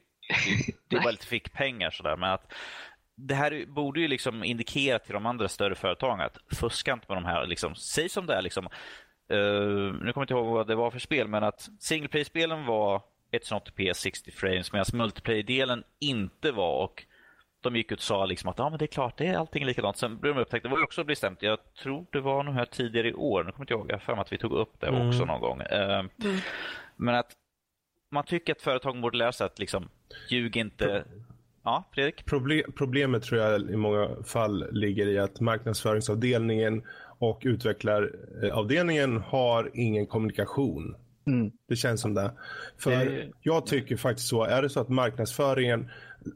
det 0.88 0.96
är 0.96 1.02
bara 1.02 1.12
lite 1.12 1.28
fick 1.28 1.54
pengar 1.54 1.90
sådär, 1.90 2.18
men 2.18 2.30
att 2.30 2.54
det 3.16 3.36
här 3.36 3.66
borde 3.68 4.00
ju 4.00 4.08
liksom 4.08 4.44
indikera 4.44 5.00
till 5.00 5.14
de 5.14 5.26
andra 5.26 5.48
större 5.48 5.76
företagen 5.76 6.22
att 6.22 6.38
fuska 6.56 6.94
inte 6.94 7.06
med 7.08 7.18
de 7.18 7.26
här. 7.26 7.48
Liksom, 7.48 7.76
säg 7.76 8.10
som 8.10 8.26
det 8.26 8.34
är. 8.34 8.42
Liksom, 8.42 8.66
uh, 9.34 9.94
nu 9.94 10.00
kommer 10.00 10.14
jag 10.16 10.24
inte 10.24 10.34
ihåg 10.34 10.46
vad 10.46 10.68
det 10.68 10.76
var 10.76 10.92
för 10.92 11.00
spel, 11.00 11.28
men 11.28 11.44
att 11.44 11.70
single 11.80 12.08
play-spelen 12.08 12.66
var 12.66 13.02
180p 13.32 13.94
60 13.94 14.32
frames 14.32 14.74
medan 14.74 14.86
multiplayer-delen 14.94 15.84
inte 16.00 16.52
var. 16.52 16.84
och 16.84 17.06
De 17.62 17.76
gick 17.76 17.92
ut 17.92 17.98
och 17.98 18.04
sa 18.04 18.26
liksom 18.26 18.50
att 18.50 18.60
ja, 18.60 18.70
men 18.70 18.80
det 18.80 18.86
är 18.86 18.88
klart, 18.88 19.18
det 19.18 19.28
är 19.28 19.38
allting 19.38 19.66
likadant. 19.66 19.98
Sen 19.98 20.18
blev 20.18 20.36
de 20.36 20.42
upptäckta, 20.42 20.70
det 20.70 20.76
var 20.76 20.84
också 20.84 21.04
bestämt, 21.04 21.42
jag 21.42 21.60
tror 21.84 22.06
det 22.12 22.22
var 22.22 22.44
nog 22.44 22.54
här 22.54 22.66
tidigare 22.66 23.08
i 23.08 23.14
år, 23.14 23.44
nu 23.44 23.52
kommer 23.52 23.64
inte 23.64 23.74
ihåg, 23.74 23.92
jag 23.92 24.02
för 24.02 24.14
att 24.14 24.34
vi 24.34 24.38
tog 24.38 24.52
upp 24.52 24.80
det 24.80 24.88
mm. 24.88 25.08
också 25.08 25.26
någon 25.26 25.42
gång. 25.42 25.62
Uh, 25.62 26.00
mm. 26.00 26.10
Men 26.96 27.16
att 27.16 27.32
man 28.12 28.24
tycker 28.24 28.54
att 28.54 28.62
företagen 28.62 29.02
borde 29.02 29.18
lära 29.18 29.32
sig 29.32 29.46
att 29.46 29.60
liksom, 29.60 29.90
ljug 30.30 30.58
inte. 30.58 31.04
Ja, 31.64 31.84
Fredrik? 31.94 32.26
Problem, 32.26 32.72
problemet 32.78 33.24
tror 33.24 33.42
jag 33.42 33.62
i 33.62 33.76
många 33.76 34.10
fall 34.26 34.66
ligger 34.72 35.08
i 35.08 35.20
att 35.20 35.40
marknadsföringsavdelningen 35.40 36.84
och 37.20 37.42
utvecklaravdelningen 37.46 39.18
har 39.18 39.72
ingen 39.74 40.08
kommunikation. 40.08 40.96
Mm. 41.28 41.52
Det 41.68 41.76
känns 41.76 42.02
som 42.02 42.14
det. 42.14 42.32
För 42.78 42.92
det... 42.92 43.32
jag 43.42 43.66
tycker 43.66 43.98
faktiskt 43.98 44.28
så. 44.28 44.44
Är 44.44 44.62
det 44.62 44.70
så 44.70 44.80
att 44.80 44.90
marknadsföringen 44.90 45.90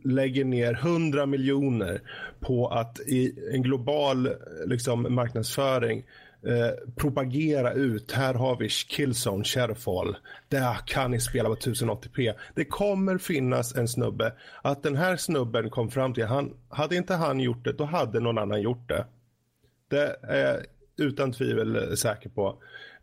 lägger 0.03 0.45
ner 0.45 0.73
100 0.73 1.25
miljoner 1.25 2.01
på 2.39 2.67
att 2.67 2.99
i 2.99 3.33
en 3.53 3.61
global 3.63 4.29
liksom, 4.65 5.15
marknadsföring 5.15 6.03
eh, 6.47 6.93
propagera 6.95 7.73
ut. 7.73 8.11
Här 8.11 8.33
har 8.33 8.57
vi 8.57 8.69
Killzone, 8.69 9.43
Shadowfall. 9.43 10.17
Där 10.49 10.77
kan 10.85 11.11
ni 11.11 11.19
spela 11.19 11.49
på 11.49 11.55
1080p. 11.55 12.33
Det 12.55 12.65
kommer 12.65 13.17
finnas 13.17 13.75
en 13.75 13.87
snubbe. 13.87 14.33
Att 14.61 14.83
den 14.83 14.95
här 14.95 15.17
snubben 15.17 15.69
kom 15.69 15.91
fram 15.91 16.13
till, 16.13 16.25
han, 16.25 16.53
hade 16.69 16.95
inte 16.95 17.13
han 17.15 17.39
gjort 17.39 17.65
det, 17.65 17.73
då 17.73 17.83
hade 17.83 18.19
någon 18.19 18.37
annan 18.37 18.61
gjort 18.61 18.89
det. 18.89 19.05
Det 19.87 20.15
är 20.21 20.53
jag 20.53 20.65
utan 20.97 21.31
tvivel 21.31 21.97
säker 21.97 22.29
på. 22.29 22.57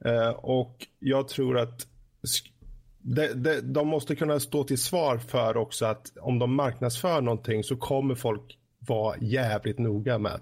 Eh, 0.04 0.28
och 0.28 0.86
jag 0.98 1.28
tror 1.28 1.58
att 1.58 1.86
de, 3.14 3.34
de, 3.34 3.60
de, 3.60 3.88
måste 3.88 4.16
kunna 4.16 4.40
stå 4.40 4.64
till 4.64 4.78
svar 4.78 5.18
för 5.18 5.56
också 5.56 5.86
att 5.86 6.12
om 6.20 6.38
de 6.38 6.54
marknadsför 6.54 7.20
någonting 7.20 7.64
så 7.64 7.76
kommer 7.76 8.14
folk 8.14 8.58
vara 8.88 9.16
jävligt 9.20 9.78
noga 9.78 10.18
med. 10.18 10.40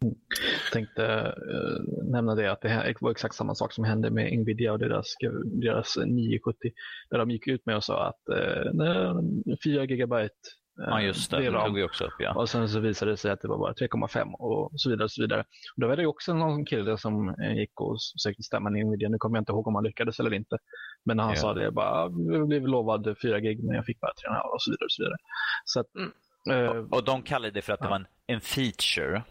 Jag 0.00 0.72
tänkte 0.72 1.02
uh, 1.02 2.04
nämna 2.04 2.34
det 2.34 2.52
att 2.52 2.60
det 2.60 2.94
var 3.00 3.10
exakt 3.10 3.34
samma 3.34 3.54
sak 3.54 3.72
som 3.72 3.84
hände 3.84 4.10
med 4.10 4.38
Nvidia 4.38 4.72
och 4.72 4.78
deras, 4.78 5.14
deras 5.44 5.96
970. 6.06 6.72
Där 7.10 7.18
de 7.18 7.30
gick 7.30 7.46
ut 7.46 7.66
med 7.66 7.76
och 7.76 7.84
sa 7.84 8.08
att 8.08 8.28
eh, 8.28 8.86
uh, 8.86 9.20
4 9.64 9.84
gigabyte 9.84 10.34
Ja, 10.80 11.00
just 11.00 11.30
det. 11.30 11.50
Det 11.50 11.64
tog 11.64 11.74
vi 11.74 11.82
också 11.82 12.04
upp. 12.04 12.14
Ja. 12.18 12.34
Och 12.34 12.50
sen 12.50 12.68
så 12.68 12.80
visade 12.80 13.10
det 13.10 13.16
sig 13.16 13.30
att 13.30 13.40
det 13.40 13.48
var 13.48 13.58
bara 13.58 13.72
3,5 13.72 14.32
och 14.32 14.70
så 14.80 14.90
vidare. 14.90 15.04
Och 15.04 15.10
så 15.10 15.22
vidare. 15.22 15.40
Och 15.40 15.80
då 15.80 15.88
var 15.88 15.96
det 15.96 16.06
också 16.06 16.34
någon 16.34 16.64
kille 16.64 16.98
som 16.98 17.28
eh, 17.28 17.52
gick 17.52 17.80
och 17.80 18.00
sökte 18.00 18.42
stämma 18.42 18.70
Nvidia. 18.70 19.08
Nu 19.08 19.18
kommer 19.18 19.36
jag 19.36 19.42
inte 19.42 19.52
ihåg 19.52 19.66
om 19.66 19.74
han 19.74 19.84
lyckades 19.84 20.20
eller 20.20 20.34
inte. 20.34 20.58
Men 21.04 21.18
han 21.18 21.30
ja. 21.30 21.36
sa 21.36 21.54
det 21.54 21.70
bara, 21.70 22.00
jag 22.00 22.48
blev 22.48 22.66
lovad 22.66 23.16
4 23.22 23.40
gig 23.40 23.64
men 23.64 23.76
jag 23.76 23.84
fick 23.84 24.00
bara 24.00 24.12
3,5 24.12 24.40
och 24.54 24.62
så 24.62 24.70
vidare. 24.70 24.84
Och 24.84 24.92
så 24.92 25.02
vidare. 25.02 25.18
Så 25.64 25.80
att, 25.80 25.86
mm. 25.94 26.68
och, 26.68 26.96
och, 26.96 27.04
de 27.04 27.22
kallade 27.22 27.50
det 27.50 27.62
för 27.62 27.72
att 27.72 27.80
ja. 27.80 27.86
det 27.86 27.90
var 27.90 27.96
en, 27.96 28.06
en 28.26 28.40
feature. 28.40 29.22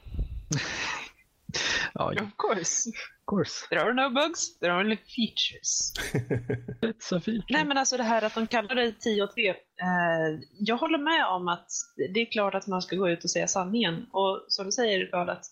ja, 1.93 2.11
Of 2.11 2.37
course. 2.37 2.89
Course. 3.27 3.67
There 3.69 3.81
are 3.81 3.93
no 3.93 4.09
bugs, 4.09 4.59
there 4.59 4.71
are 4.71 4.79
only 4.79 4.97
features. 4.97 5.93
It's 6.81 7.15
a 7.15 7.19
feature. 7.19 7.45
Nej 7.49 7.65
men 7.65 7.77
alltså 7.77 7.97
det 7.97 8.03
här 8.03 8.21
att 8.21 8.35
de 8.35 8.47
kallar 8.47 8.75
det 8.75 8.91
10 8.91 9.23
och 9.23 9.31
3. 9.31 9.49
Eh, 9.49 9.55
jag 10.59 10.77
håller 10.77 10.97
med 10.97 11.25
om 11.25 11.47
att 11.47 11.67
det 12.13 12.21
är 12.21 12.31
klart 12.31 12.55
att 12.55 12.67
man 12.67 12.81
ska 12.81 12.95
gå 12.95 13.09
ut 13.09 13.23
och 13.23 13.29
säga 13.29 13.47
sanningen. 13.47 14.05
Och 14.11 14.45
som 14.47 14.65
du 14.65 14.71
säger 14.71 15.11
Karl, 15.11 15.29
att 15.29 15.45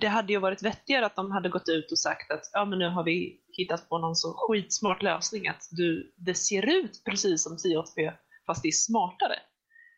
det 0.00 0.06
hade 0.08 0.32
ju 0.32 0.38
varit 0.38 0.62
vettigare 0.62 1.06
att 1.06 1.16
de 1.16 1.30
hade 1.30 1.48
gått 1.48 1.68
ut 1.68 1.92
och 1.92 1.98
sagt 1.98 2.30
att 2.30 2.50
ja 2.52 2.64
men 2.64 2.78
nu 2.78 2.88
har 2.88 3.04
vi 3.04 3.40
hittat 3.52 3.88
på 3.88 3.98
någon 3.98 4.16
så 4.16 4.34
skitsmart 4.36 5.02
lösning 5.02 5.48
att 5.48 5.68
du, 5.70 6.14
det 6.16 6.34
ser 6.34 6.78
ut 6.80 7.02
precis 7.04 7.42
som 7.42 7.52
1080p 7.52 8.12
fast 8.46 8.62
det 8.62 8.68
är 8.68 8.72
smartare. 8.72 9.38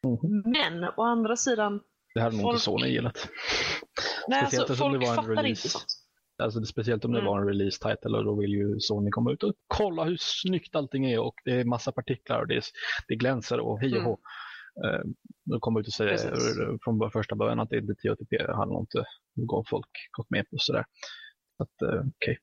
Mm. 0.04 0.42
Men 0.44 0.85
å 0.96 1.02
andra 1.02 1.37
sidan 1.37 1.81
det 2.14 2.20
hade 2.20 2.37
nog 2.37 2.50
inte 2.50 2.62
Sony 2.62 2.88
gillat. 2.88 3.28
Nej, 4.28 4.42
speciellt 4.42 4.70
alltså, 4.70 4.85
folk 4.85 5.00
det 5.00 5.07
var 5.07 5.11
en 5.11 5.16
fattar 5.16 5.28
release. 5.28 5.48
inte 5.48 5.68
sånt. 5.68 5.97
Alltså, 6.38 6.64
speciellt 6.64 7.05
om 7.05 7.12
det 7.12 7.18
mm. 7.18 7.33
var 7.33 7.40
en 7.40 7.46
release 7.46 7.79
title 7.88 8.18
och 8.18 8.24
då 8.24 8.35
vill 8.35 8.51
ju 8.51 8.81
Sony 8.81 9.11
komma 9.11 9.33
ut 9.33 9.42
och 9.42 9.55
kolla 9.66 10.05
hur 10.05 10.16
snyggt 10.20 10.77
allting 10.77 11.07
är 11.07 11.20
och 11.20 11.35
det 11.44 11.61
är 11.61 11.64
massa 11.64 11.92
partiklar 11.92 12.40
och 12.40 12.48
det, 12.48 12.57
är, 12.57 12.64
det 13.09 13.14
glänser 13.14 13.61
och 13.61 13.81
hej 13.81 13.96
och 13.98 14.03
hå. 14.03 14.18
Mm. 14.85 14.94
Uh, 14.94 15.03
då 15.44 15.61
kommer 15.61 15.81
ut 15.81 15.87
och 15.87 15.92
säga 15.92 16.11
Precis. 16.11 16.59
från 16.85 17.11
första 17.11 17.35
början 17.35 17.61
att 17.61 17.70
det 17.70 17.77
är 17.77 17.81
1080p 17.81 18.57
hade 18.57 18.72
nog 18.72 18.83
inte 18.83 19.05
folk 19.70 19.88
gått 20.12 20.31
med 20.31 20.51
på 20.51 20.57
sådär. 20.59 20.85
Så 21.57 21.87
uh, 21.87 21.90
okej. 21.90 22.07
Okay 22.07 22.37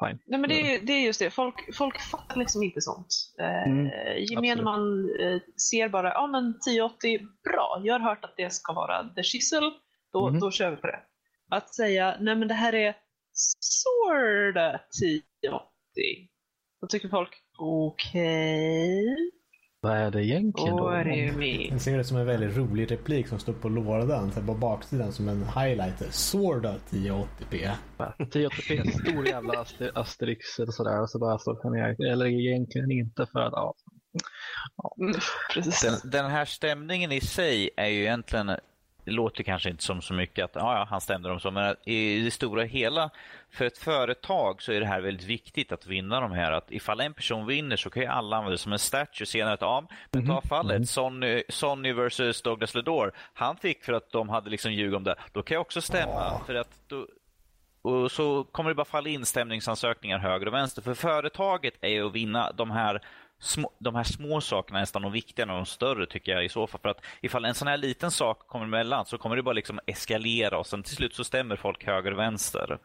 fine. 0.00 0.18
Nej, 0.26 0.40
men 0.40 0.48
det 0.48 0.74
är, 0.74 0.80
det 0.80 0.92
är 0.92 1.06
just 1.06 1.18
det, 1.18 1.30
folk, 1.30 1.76
folk 1.76 2.00
fattar 2.00 2.36
liksom 2.36 2.62
inte 2.62 2.80
sånt. 2.80 3.06
Eh, 3.40 3.62
mm, 3.62 3.90
gemene 4.18 4.62
man 4.62 5.10
eh, 5.20 5.40
ser 5.70 5.88
bara, 5.88 6.08
ja 6.08 6.26
men 6.26 6.50
1080, 6.50 7.18
bra, 7.44 7.80
jag 7.84 7.94
har 7.94 8.00
hört 8.00 8.24
att 8.24 8.34
det 8.36 8.52
ska 8.52 8.72
vara 8.72 9.08
the 9.16 9.22
shizzle, 9.22 9.70
då, 10.12 10.28
mm. 10.28 10.40
då 10.40 10.50
kör 10.50 10.70
vi 10.70 10.76
på 10.76 10.86
det. 10.86 11.00
Att 11.50 11.74
säga, 11.74 12.16
nej 12.20 12.36
men 12.36 12.48
det 12.48 12.54
här 12.54 12.74
är 12.74 12.96
sorta 13.32 14.74
1080, 14.74 15.60
då 16.80 16.86
tycker 16.86 17.08
folk, 17.08 17.30
okej. 17.58 19.04
Okay. 19.12 19.40
Vad 19.82 19.96
är 19.96 20.10
det 20.10 20.24
egentligen 20.24 20.76
då? 20.76 20.92
Jag 21.70 21.80
ser 21.80 21.98
det 21.98 22.04
som 22.04 22.16
en 22.16 22.26
väldigt 22.26 22.56
rolig 22.56 22.90
replik 22.90 23.28
som 23.28 23.38
står 23.38 23.52
på 23.52 23.68
lådan, 23.68 24.32
så 24.32 24.40
på 24.40 24.54
baksidan 24.54 25.12
som 25.12 25.28
en 25.28 25.44
highlighter. 25.44 26.10
Sorda 26.10 26.74
1080p. 26.90 27.70
1080p, 28.18 28.90
stor 28.90 29.28
jävla 29.28 29.64
asterix 29.94 30.58
eller 30.58 30.72
sådär. 30.72 31.02
Och 31.02 31.10
så 31.10 31.18
bara 31.18 31.38
så 31.38 31.74
eller 32.12 32.26
egentligen 32.26 32.90
inte 32.90 33.26
för 33.32 33.40
att, 33.40 33.52
ja. 33.52 33.74
ja. 34.76 34.96
Mm, 35.00 35.20
den, 35.82 36.10
den 36.10 36.30
här 36.30 36.44
stämningen 36.44 37.12
i 37.12 37.20
sig 37.20 37.70
är 37.76 37.88
ju 37.88 38.00
egentligen 38.00 38.50
det 39.04 39.10
låter 39.10 39.42
kanske 39.42 39.70
inte 39.70 39.82
som 39.82 40.02
så 40.02 40.14
mycket 40.14 40.44
att 40.44 40.50
ja, 40.54 40.86
han 40.90 41.00
stämde 41.00 41.28
dem 41.28 41.40
så, 41.40 41.50
men 41.50 41.76
i 41.84 42.20
det 42.20 42.30
stora 42.30 42.62
hela 42.62 43.10
för 43.50 43.64
ett 43.64 43.78
företag 43.78 44.62
så 44.62 44.72
är 44.72 44.80
det 44.80 44.86
här 44.86 45.00
väldigt 45.00 45.26
viktigt 45.26 45.72
att 45.72 45.86
vinna 45.86 46.20
de 46.20 46.32
här. 46.32 46.52
Att 46.52 46.72
ifall 46.72 47.00
en 47.00 47.14
person 47.14 47.46
vinner 47.46 47.76
så 47.76 47.90
kan 47.90 48.02
ju 48.02 48.08
alla 48.08 48.36
använda 48.36 48.52
det 48.52 48.58
som 48.58 48.72
en 48.72 48.78
statue 48.78 49.26
senare. 49.26 49.54
Att, 49.54 49.60
ja, 49.60 49.84
men 50.10 50.26
ta 50.26 50.32
mhm. 50.32 50.42
fallet 50.42 50.76
mm. 50.76 50.86
Sony, 50.86 51.42
Sony 51.48 51.92
versus 51.92 52.42
Douglas 52.42 52.74
Ledore. 52.74 53.10
Han 53.34 53.56
fick 53.56 53.84
för 53.84 53.92
att 53.92 54.10
de 54.10 54.28
hade 54.28 54.50
liksom 54.50 54.72
ljug 54.72 54.94
om 54.94 55.04
det. 55.04 55.14
Då 55.32 55.42
kan 55.42 55.54
jag 55.54 55.60
också 55.60 55.80
stämma. 55.80 56.34
Oh. 56.34 56.44
För 56.46 56.54
att 56.54 56.70
då, 56.88 57.06
och 57.82 58.10
så 58.10 58.44
kommer 58.44 58.70
det 58.70 58.74
bara 58.74 58.84
falla 58.84 59.08
in 59.08 59.26
stämningsansökningar 59.26 60.18
höger 60.18 60.46
och 60.46 60.54
vänster. 60.54 60.82
För 60.82 60.94
företaget 60.94 61.74
är 61.80 62.02
att 62.02 62.12
vinna 62.12 62.52
de 62.52 62.70
här 62.70 63.02
små, 63.40 63.70
de 63.78 63.94
här 63.94 64.04
små 64.04 64.40
sakerna 64.40 64.78
är 64.78 64.82
nästan 64.82 65.02
de 65.02 65.12
viktigare 65.12 65.50
än 65.50 65.56
de 65.56 65.66
större 65.66 66.06
tycker 66.06 66.32
jag 66.32 66.44
i 66.44 66.48
så 66.48 66.66
fall. 66.66 66.80
För 66.80 66.88
att 66.88 67.04
ifall 67.20 67.44
en 67.44 67.54
sån 67.54 67.68
här 67.68 67.76
liten 67.76 68.10
sak 68.10 68.38
kommer 68.38 68.64
emellan 68.64 69.06
så 69.06 69.18
kommer 69.18 69.36
det 69.36 69.42
bara 69.42 69.52
liksom 69.52 69.80
eskalera 69.86 70.58
och 70.58 70.66
sen 70.66 70.82
till 70.82 70.96
slut 70.96 71.14
så 71.14 71.24
stämmer 71.24 71.56
folk 71.56 71.86
höger 71.86 72.12
och 72.12 72.18
vänster. 72.18 72.78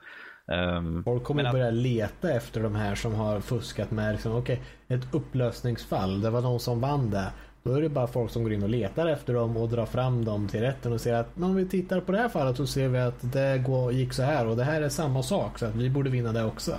Um, 0.47 1.03
folk 1.03 1.23
kommer 1.23 1.43
att... 1.43 1.51
börja 1.51 1.71
leta 1.71 2.31
efter 2.31 2.63
de 2.63 2.75
här 2.75 2.95
som 2.95 3.15
har 3.15 3.41
fuskat 3.41 3.91
med 3.91 4.13
liksom, 4.13 4.35
okay, 4.35 4.57
ett 4.87 5.13
upplösningsfall. 5.13 6.21
Det 6.21 6.29
var 6.29 6.41
någon 6.41 6.59
som 6.59 6.81
vann 6.81 7.09
det. 7.09 7.31
Då 7.63 7.73
är 7.73 7.81
det 7.81 7.89
bara 7.89 8.07
folk 8.07 8.31
som 8.31 8.43
går 8.43 8.53
in 8.53 8.63
och 8.63 8.69
letar 8.69 9.07
efter 9.07 9.33
dem 9.33 9.57
och 9.57 9.69
drar 9.69 9.85
fram 9.85 10.25
dem 10.25 10.47
till 10.47 10.59
rätten 10.59 10.93
och 10.93 11.01
säger 11.01 11.17
att 11.17 11.37
om 11.37 11.55
vi 11.55 11.69
tittar 11.69 11.99
på 11.99 12.11
det 12.11 12.17
här 12.17 12.29
fallet 12.29 12.57
så 12.57 12.67
ser 12.67 12.87
vi 12.87 12.99
att 12.99 13.33
det 13.33 13.63
gick 13.91 14.13
så 14.13 14.23
här 14.23 14.47
och 14.47 14.55
det 14.55 14.63
här 14.63 14.81
är 14.81 14.89
samma 14.89 15.23
sak 15.23 15.59
så 15.59 15.65
att 15.65 15.75
vi 15.75 15.89
borde 15.89 16.09
vinna 16.09 16.31
det 16.31 16.43
också. 16.43 16.77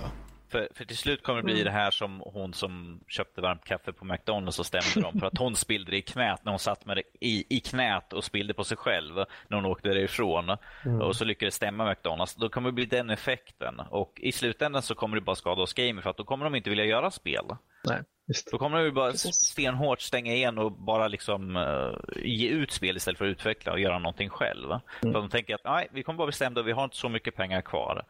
För, 0.49 0.69
för 0.75 0.85
till 0.85 0.97
slut 0.97 1.23
kommer 1.23 1.39
det 1.39 1.43
bli 1.43 1.53
mm. 1.53 1.65
det 1.65 1.71
här 1.71 1.91
som 1.91 2.21
hon 2.25 2.53
som 2.53 2.99
köpte 3.07 3.41
varmt 3.41 3.65
kaffe 3.65 3.93
på 3.93 4.05
McDonalds 4.05 4.59
och 4.59 4.65
stämde 4.65 5.01
dem 5.01 5.19
för 5.19 5.27
att 5.27 5.37
hon 5.37 5.55
spillde 5.55 5.91
det 5.91 5.97
i 5.97 6.01
knät 6.01 6.45
när 6.45 6.51
hon 6.51 6.59
satt 6.59 6.85
med 6.85 6.97
det 6.97 7.03
i, 7.19 7.57
i 7.57 7.59
knät 7.59 8.13
och 8.13 8.23
spillde 8.23 8.53
på 8.53 8.63
sig 8.63 8.77
själv 8.77 9.15
när 9.47 9.55
hon 9.55 9.65
åkte 9.65 9.89
därifrån. 9.89 10.57
Mm. 10.85 11.01
Och 11.01 11.15
så 11.15 11.25
lyckades 11.25 11.55
stämma 11.55 11.89
McDonalds. 11.89 12.35
Då 12.35 12.49
kommer 12.49 12.69
det 12.69 12.73
bli 12.73 12.85
den 12.85 13.09
effekten. 13.09 13.79
Och 13.79 14.13
i 14.17 14.31
slutändan 14.31 14.81
så 14.81 14.95
kommer 14.95 15.15
det 15.15 15.21
bara 15.21 15.35
skada 15.35 15.61
oss 15.61 15.73
gamer 15.73 16.01
för 16.01 16.09
att 16.09 16.17
då 16.17 16.23
kommer 16.23 16.45
de 16.45 16.55
inte 16.55 16.69
vilja 16.69 16.85
göra 16.85 17.11
spel. 17.11 17.45
Nej, 17.83 18.01
just. 18.27 18.51
Då 18.51 18.57
kommer 18.57 18.83
de 18.83 18.91
bara 18.91 19.13
stenhårt 19.13 20.01
stänga 20.01 20.33
igen 20.33 20.57
och 20.57 20.71
bara 20.71 21.07
liksom 21.07 21.55
uh, 21.55 21.95
ge 22.15 22.47
ut 22.47 22.71
spel 22.71 22.97
istället 22.97 23.17
för 23.17 23.25
att 23.25 23.31
utveckla 23.31 23.71
och 23.71 23.79
göra 23.79 23.99
någonting 23.99 24.29
själv. 24.29 24.71
Mm. 24.71 24.81
För 25.01 25.21
de 25.21 25.29
tänker 25.29 25.55
att 25.55 25.65
nej, 25.65 25.87
vi 25.91 26.03
kommer 26.03 26.17
bara 26.17 26.27
bestämda 26.27 26.61
och 26.61 26.67
vi 26.67 26.71
har 26.71 26.83
inte 26.83 26.97
så 26.97 27.09
mycket 27.09 27.35
pengar 27.35 27.61
kvar. 27.61 28.05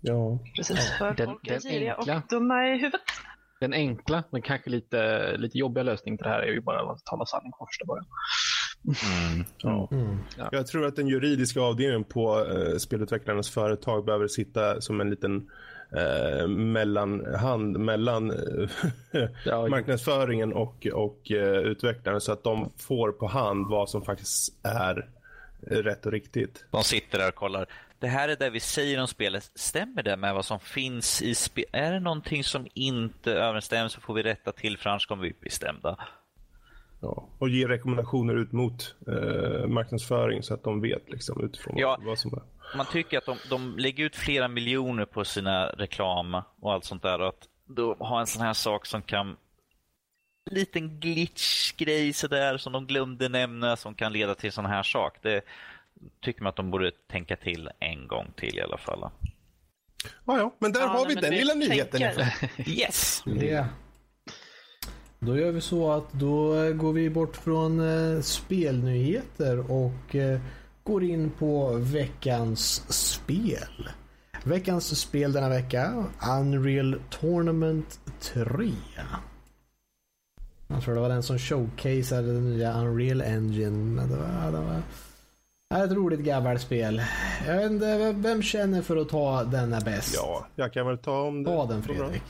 Ja. 0.00 0.38
Precis, 0.56 0.98
för 0.98 1.14
den, 1.14 1.26
folk 1.26 1.48
är 1.48 1.60
giriga 1.60 1.94
och 1.96 2.06
dumma 2.28 2.68
i 2.68 2.78
huvudet. 2.78 3.00
Den 3.60 3.72
enkla, 3.72 4.24
men 4.30 4.42
kanske 4.42 4.70
lite, 4.70 5.36
lite 5.36 5.58
jobbiga 5.58 5.84
lösningen 5.84 6.18
på 6.18 6.24
det 6.24 6.30
här 6.30 6.40
är 6.40 6.52
ju 6.52 6.60
bara 6.60 6.92
att 6.92 7.04
tala 7.04 7.26
sanning 7.26 7.52
från 7.58 7.66
första 7.66 7.84
början. 7.84 8.06
Mm. 8.84 9.44
Ja. 9.58 9.88
Mm. 9.92 10.18
Jag 10.52 10.66
tror 10.66 10.86
att 10.86 10.96
den 10.96 11.08
juridiska 11.08 11.60
avdelningen 11.60 12.04
på 12.04 12.46
eh, 12.46 12.76
spelutvecklarnas 12.76 13.50
företag 13.50 14.04
behöver 14.04 14.28
sitta 14.28 14.80
som 14.80 15.00
en 15.00 15.10
liten 15.10 15.50
eh, 15.96 16.48
mellanhand 16.48 17.78
mellan 17.78 18.30
eh, 18.30 18.68
marknadsföringen 19.70 20.52
och, 20.52 20.86
och 20.86 21.30
eh, 21.30 21.58
utvecklaren 21.58 22.20
så 22.20 22.32
att 22.32 22.44
de 22.44 22.72
får 22.76 23.12
på 23.12 23.26
hand 23.26 23.66
vad 23.70 23.90
som 23.90 24.02
faktiskt 24.02 24.54
är 24.62 25.08
rätt 25.60 26.06
och 26.06 26.12
riktigt. 26.12 26.64
De 26.70 26.84
sitter 26.84 27.18
där 27.18 27.28
och 27.28 27.34
kollar 27.34 27.68
det 27.98 28.08
här 28.08 28.28
är 28.28 28.36
det 28.36 28.50
vi 28.50 28.60
säger 28.60 29.00
om 29.00 29.08
spelet. 29.08 29.50
Stämmer 29.54 30.02
det 30.02 30.16
med 30.16 30.34
vad 30.34 30.44
som 30.44 30.60
finns 30.60 31.22
i 31.22 31.34
spelet? 31.34 31.70
Är 31.72 31.92
det 31.92 32.00
någonting 32.00 32.44
som 32.44 32.66
inte 32.74 33.32
överensstämmer 33.32 33.88
så 33.88 34.00
får 34.00 34.14
vi 34.14 34.22
rätta 34.22 34.52
till 34.52 34.78
för 34.78 34.90
annars 34.90 35.06
kommer 35.06 35.22
vi 35.22 35.32
bli 35.40 35.50
stämda. 35.50 35.96
Ja, 37.00 37.28
och 37.38 37.48
ge 37.48 37.68
rekommendationer 37.68 38.34
ut 38.34 38.52
mot 38.52 38.94
eh, 39.06 39.66
marknadsföring 39.66 40.42
så 40.42 40.54
att 40.54 40.64
de 40.64 40.80
vet 40.80 41.10
liksom, 41.10 41.44
utifrån 41.44 41.74
ja, 41.78 41.98
vad 42.00 42.18
som 42.18 42.32
är. 42.32 42.42
Man 42.76 42.86
tycker 42.86 43.18
att 43.18 43.26
de, 43.26 43.36
de 43.50 43.78
lägger 43.78 44.04
ut 44.04 44.16
flera 44.16 44.48
miljoner 44.48 45.04
på 45.04 45.24
sina 45.24 45.66
reklam 45.66 46.42
och 46.60 46.72
allt 46.72 46.84
sånt 46.84 47.02
där. 47.02 47.20
Och 47.20 47.28
att 47.28 47.48
då 47.66 47.94
ha 47.94 48.20
en 48.20 48.26
sån 48.26 48.42
här 48.42 48.52
sak 48.52 48.86
som 48.86 49.02
kan 49.02 49.36
liten 50.50 51.00
glitch-grej 51.00 52.12
sådär 52.12 52.56
som 52.56 52.72
de 52.72 52.86
glömde 52.86 53.28
nämna 53.28 53.76
som 53.76 53.94
kan 53.94 54.12
leda 54.12 54.34
till 54.34 54.52
sån 54.52 54.66
här 54.66 54.82
sak. 54.82 55.18
Det, 55.22 55.44
tycker 56.20 56.42
man 56.42 56.50
att 56.50 56.56
de 56.56 56.70
borde 56.70 56.90
tänka 57.10 57.36
till 57.36 57.70
en 57.80 58.08
gång 58.08 58.26
till 58.36 58.58
i 58.58 58.60
alla 58.60 58.78
fall. 58.78 59.10
Ja, 60.24 60.38
ja, 60.38 60.54
men 60.58 60.72
där 60.72 60.80
ja, 60.80 60.86
har 60.86 61.08
vi 61.08 61.14
den 61.14 61.34
lilla 61.34 61.54
nyheten. 61.54 62.02
yes! 62.66 63.22
Yeah. 63.26 63.66
Då 65.20 65.38
gör 65.38 65.52
vi 65.52 65.60
så 65.60 65.92
att 65.92 66.12
då 66.12 66.72
går 66.72 66.92
vi 66.92 67.10
bort 67.10 67.36
från 67.36 67.80
eh, 67.80 68.20
spelnyheter 68.20 69.70
och 69.70 70.14
eh, 70.14 70.40
går 70.82 71.04
in 71.04 71.30
på 71.30 71.72
veckans 71.72 72.92
spel. 73.12 73.88
Veckans 74.44 75.00
spel 75.00 75.32
denna 75.32 75.48
vecka, 75.48 76.04
Unreal 76.40 77.00
Tournament 77.10 78.00
3. 78.20 78.72
Jag 80.66 80.82
tror 80.82 80.94
det 80.94 81.00
var 81.00 81.08
den 81.08 81.22
som 81.22 81.38
showcaseade 81.38 82.32
den 82.32 82.50
nya 82.50 82.72
Unreal 82.72 83.20
Engine. 83.20 84.02
Det 84.02 84.16
var, 84.16 84.52
det 84.52 84.58
var 84.58 84.82
ett 85.74 85.92
roligt 85.92 86.20
gammalt 86.20 86.60
spel. 86.60 87.02
Jag 87.46 87.56
vet 87.56 87.70
inte, 87.70 88.14
vem 88.16 88.42
känner 88.42 88.82
för 88.82 88.96
att 88.96 89.08
ta 89.08 89.44
denna 89.44 89.80
bäst? 89.80 90.14
Ja, 90.14 90.46
jag 90.56 90.72
kan 90.72 90.86
väl 90.86 90.98
ta 90.98 91.22
om 91.22 91.42
det. 91.42 91.50
Ta 91.50 91.66
den 91.66 91.82
Fredrik. 91.82 92.22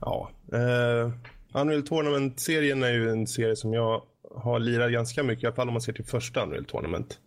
Ja. 0.00 0.30
Uh, 0.52 1.12
Unreal 1.52 1.82
Tournament-serien 1.82 2.82
är 2.82 2.92
ju 2.92 3.10
en 3.10 3.26
serie 3.26 3.56
som 3.56 3.72
jag 3.72 4.02
har 4.34 4.58
lirat 4.58 4.92
ganska 4.92 5.22
mycket, 5.22 5.44
i 5.44 5.46
alla 5.46 5.56
fall 5.56 5.68
om 5.68 5.74
man 5.74 5.82
ser 5.82 5.92
till 5.92 6.04
första 6.04 6.42
Unreal 6.42 6.64
Tournament. 6.64 7.18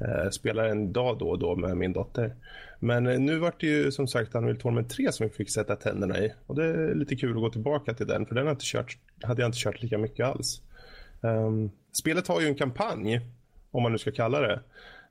Uh, 0.00 0.30
spelar 0.30 0.64
en 0.64 0.92
dag 0.92 1.18
då 1.18 1.28
och 1.28 1.38
då 1.38 1.56
med 1.56 1.76
min 1.76 1.92
dotter. 1.92 2.34
Men 2.80 3.06
uh, 3.06 3.18
nu 3.18 3.38
vart 3.38 3.60
det 3.60 3.66
ju 3.66 3.92
som 3.92 4.08
sagt 4.08 4.34
Unreal 4.34 4.56
Tournament 4.56 4.90
3 4.90 5.12
som 5.12 5.26
vi 5.26 5.32
fick 5.32 5.50
sätta 5.50 5.76
tänderna 5.76 6.18
i. 6.18 6.32
Och 6.46 6.54
det 6.54 6.64
är 6.64 6.94
lite 6.94 7.16
kul 7.16 7.30
att 7.30 7.42
gå 7.42 7.50
tillbaka 7.50 7.94
till 7.94 8.06
den, 8.06 8.26
för 8.26 8.34
den 8.34 8.44
har 8.44 8.52
inte 8.52 8.64
kört, 8.64 8.98
hade 9.22 9.42
jag 9.42 9.48
inte 9.48 9.58
kört 9.58 9.82
lika 9.82 9.98
mycket 9.98 10.26
alls. 10.26 10.62
Um, 11.20 11.70
spelet 11.92 12.28
har 12.28 12.40
ju 12.40 12.46
en 12.46 12.54
kampanj 12.54 13.20
om 13.76 13.82
man 13.82 13.92
nu 13.92 13.98
ska 13.98 14.10
kalla 14.10 14.40
det. 14.40 14.60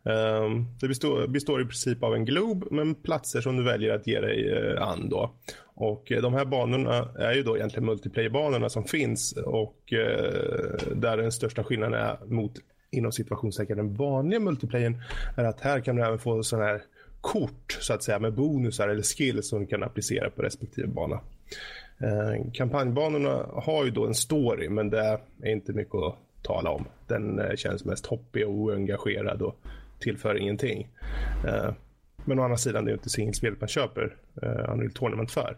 Ehm, 0.06 0.66
det 0.80 0.88
består, 0.88 1.28
består, 1.28 1.62
i 1.62 1.66
princip 1.66 2.04
av 2.04 2.16
en 2.16 2.26
glob 2.26 2.72
med 2.72 3.04
platser 3.04 3.42
som 3.42 3.58
du 3.58 3.64
väljer 3.64 3.96
att 3.96 4.08
ge 4.08 4.20
dig 4.20 4.54
eh, 4.54 4.88
an. 4.88 5.10
Då. 5.10 5.32
Och 5.64 6.12
eh, 6.12 6.22
de 6.22 6.34
här 6.34 6.46
banorna 6.46 7.10
är 7.20 7.34
ju 7.34 7.44
då 7.44 7.58
egentligen 7.58 7.86
multiplayer-banorna 7.86 8.70
som 8.70 8.84
finns 8.84 9.34
och 9.46 9.94
eh, 9.94 10.96
där 10.96 11.18
den 11.18 11.32
största 11.32 11.64
skillnaden 11.64 12.00
är 12.00 12.18
mot 12.26 12.52
inom 12.92 13.12
situationstecken 13.12 13.78
den 13.78 13.94
vanliga 13.94 14.40
multiplayern 14.40 15.02
är 15.38 15.44
att 15.44 15.62
här 15.62 15.80
kan 15.80 15.96
du 15.96 16.04
även 16.04 16.20
få 16.20 16.44
sådana 16.44 16.66
här 16.66 16.82
kort 17.22 17.78
så 17.80 17.94
att 17.94 18.04
säga 18.04 18.20
med 18.20 18.34
bonusar 18.34 18.88
eller 18.88 19.04
skills 19.04 19.50
som 19.50 19.60
du 19.60 19.66
kan 19.66 19.84
applicera 19.84 20.30
på 20.30 20.42
respektive 20.42 20.88
bana. 20.88 21.20
Ehm, 22.00 22.52
kampanjbanorna 22.52 23.46
har 23.54 23.86
ju 23.86 23.92
då 23.92 24.06
en 24.06 24.14
story 24.14 24.70
men 24.70 24.90
det 24.90 25.20
är 25.42 25.50
inte 25.52 25.74
mycket 25.74 25.96
att 25.96 26.25
tala 26.46 26.70
om. 26.70 26.86
Den 27.08 27.40
eh, 27.40 27.56
känns 27.56 27.86
mest 27.86 28.06
hoppig 28.06 28.48
och 28.48 28.54
oengagerad 28.54 29.42
och 29.42 29.56
tillför 30.00 30.36
ingenting. 30.36 30.88
Eh, 31.48 31.74
men 32.26 32.40
å 32.40 32.44
andra 32.44 32.58
sidan 32.58 32.86
det 32.86 32.92
är 32.92 32.94
inte 32.94 33.10
singelspelet 33.10 33.62
man 33.62 33.68
köper 33.68 34.16
eh, 34.42 34.74
Unreal 34.74 34.92
Tournament 34.92 35.32
för. 35.32 35.58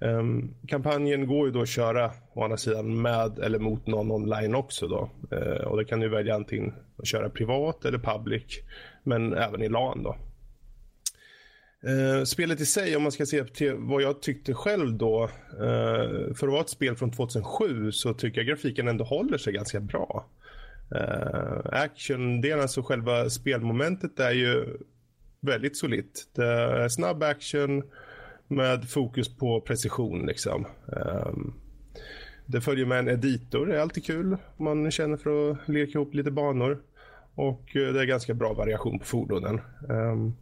Um, 0.00 0.54
kampanjen 0.66 1.26
går 1.26 1.46
ju 1.46 1.52
då 1.52 1.60
att 1.62 1.68
köra 1.68 2.10
å 2.32 2.44
andra 2.44 2.56
sidan 2.56 3.02
med 3.02 3.38
eller 3.38 3.58
mot 3.58 3.86
någon 3.86 4.10
online 4.10 4.54
också 4.54 4.88
då. 4.88 5.10
Uh, 5.32 5.64
och 5.64 5.76
det 5.76 5.84
kan 5.84 6.00
du 6.00 6.08
välja 6.08 6.34
antingen 6.34 6.74
att 6.96 7.06
köra 7.06 7.28
privat 7.28 7.84
eller 7.84 7.98
public, 7.98 8.60
men 9.02 9.34
även 9.34 9.62
i 9.62 9.68
LAN 9.68 10.02
då. 10.02 10.16
Uh, 11.86 12.24
spelet 12.24 12.60
i 12.60 12.66
sig, 12.66 12.96
om 12.96 13.02
man 13.02 13.12
ska 13.12 13.26
se 13.26 13.44
till 13.44 13.74
vad 13.74 14.02
jag 14.02 14.22
tyckte 14.22 14.54
själv 14.54 14.98
då, 14.98 15.24
uh, 15.52 16.34
för 16.34 16.46
att 16.46 16.52
vara 16.52 16.60
ett 16.60 16.68
spel 16.68 16.96
från 16.96 17.10
2007 17.10 17.92
så 17.92 18.14
tycker 18.14 18.40
jag 18.40 18.46
grafiken 18.46 18.88
ändå 18.88 19.04
håller 19.04 19.38
sig 19.38 19.52
ganska 19.52 19.80
bra. 19.80 20.26
Uh, 20.94 21.60
Action-delen, 21.64 22.60
alltså 22.60 22.82
själva 22.82 23.30
spelmomentet 23.30 24.20
är 24.20 24.30
ju 24.30 24.76
väldigt 25.40 25.76
solitt. 25.76 26.28
Det 26.34 26.46
är 26.46 26.88
snabb 26.88 27.22
action 27.22 27.82
med 28.48 28.90
fokus 28.90 29.36
på 29.36 29.60
precision 29.60 30.26
liksom. 30.26 30.66
Um, 30.86 31.54
det 32.46 32.60
följer 32.60 32.86
med 32.86 32.98
en 32.98 33.08
editor, 33.08 33.66
det 33.66 33.76
är 33.76 33.80
alltid 33.80 34.04
kul 34.04 34.36
om 34.56 34.64
man 34.64 34.90
känner 34.90 35.16
för 35.16 35.50
att 35.50 35.68
leka 35.68 35.92
ihop 35.92 36.14
lite 36.14 36.30
banor. 36.30 36.82
Och 37.34 37.62
det 37.72 38.00
är 38.00 38.04
ganska 38.04 38.34
bra 38.34 38.52
variation 38.54 38.98
på 38.98 39.04
fordonen. 39.04 39.60
Um, 39.88 40.36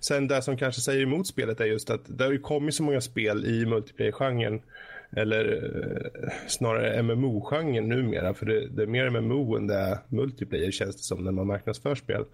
Sen 0.00 0.28
det 0.28 0.42
som 0.42 0.56
kanske 0.56 0.80
säger 0.80 1.02
emot 1.02 1.26
spelet 1.26 1.60
är 1.60 1.64
just 1.64 1.90
att 1.90 2.18
det 2.18 2.24
har 2.24 2.32
ju 2.32 2.38
kommit 2.38 2.74
så 2.74 2.82
många 2.82 3.00
spel 3.00 3.44
i 3.44 3.66
multiplayer-genren 3.66 4.62
eller 5.10 5.72
eh, 5.76 6.30
snarare 6.46 7.02
MMO-genren 7.02 7.88
numera, 7.88 8.34
för 8.34 8.46
det, 8.46 8.68
det, 8.68 8.82
är 8.82 8.86
mer 8.86 9.10
MMO 9.10 9.56
än 9.56 9.66
det 9.66 9.74
är 9.74 9.98
multiplayer 10.08 10.70
känns 10.70 10.96
det 10.96 11.02
som 11.02 11.24
när 11.24 11.32
man 11.32 11.46
marknadsför 11.46 11.94
spel. 11.94 12.24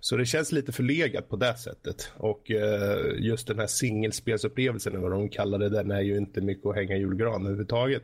Så 0.00 0.16
det 0.16 0.26
känns 0.26 0.52
lite 0.52 0.72
förlegat 0.72 1.28
på 1.28 1.36
det 1.36 1.56
sättet. 1.56 2.12
Och 2.16 2.50
eh, 2.50 2.98
just 3.18 3.46
den 3.46 3.58
här 3.58 3.66
singelspelsupplevelsen, 3.66 5.02
vad 5.02 5.10
de 5.10 5.28
kallar 5.28 5.58
det, 5.58 5.68
den 5.68 5.90
är 5.90 6.00
ju 6.00 6.16
inte 6.16 6.40
mycket 6.40 6.66
att 6.66 6.74
hänga 6.74 6.96
julgran 6.96 7.40
överhuvudtaget. 7.40 8.02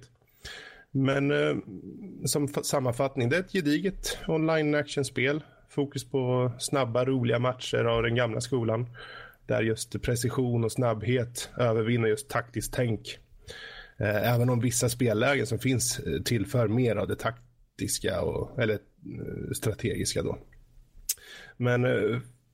Men 0.90 1.30
eh, 1.30 1.56
som 2.24 2.48
sammanfattning, 2.48 3.28
det 3.28 3.36
är 3.36 3.40
ett 3.40 3.52
gediget 3.52 4.18
online 4.28 4.74
actionspel 4.74 5.40
Fokus 5.74 6.10
på 6.10 6.52
snabba, 6.58 7.04
roliga 7.04 7.38
matcher 7.38 7.84
av 7.84 8.02
den 8.02 8.14
gamla 8.14 8.40
skolan. 8.40 8.86
Där 9.46 9.62
just 9.62 10.02
precision 10.02 10.64
och 10.64 10.72
snabbhet 10.72 11.50
övervinner 11.58 12.08
just 12.08 12.28
taktiskt 12.28 12.72
tänk. 12.72 13.18
Eh, 13.96 14.34
även 14.34 14.50
om 14.50 14.60
vissa 14.60 14.88
spellägen 14.88 15.46
som 15.46 15.58
finns 15.58 15.98
eh, 15.98 16.22
tillför 16.22 16.68
mer 16.68 16.96
av 16.96 17.08
det 17.08 17.16
taktiska 17.16 18.22
och, 18.22 18.62
eller 18.62 18.74
eh, 18.74 19.52
strategiska 19.54 20.22
då. 20.22 20.38
Men 21.56 21.82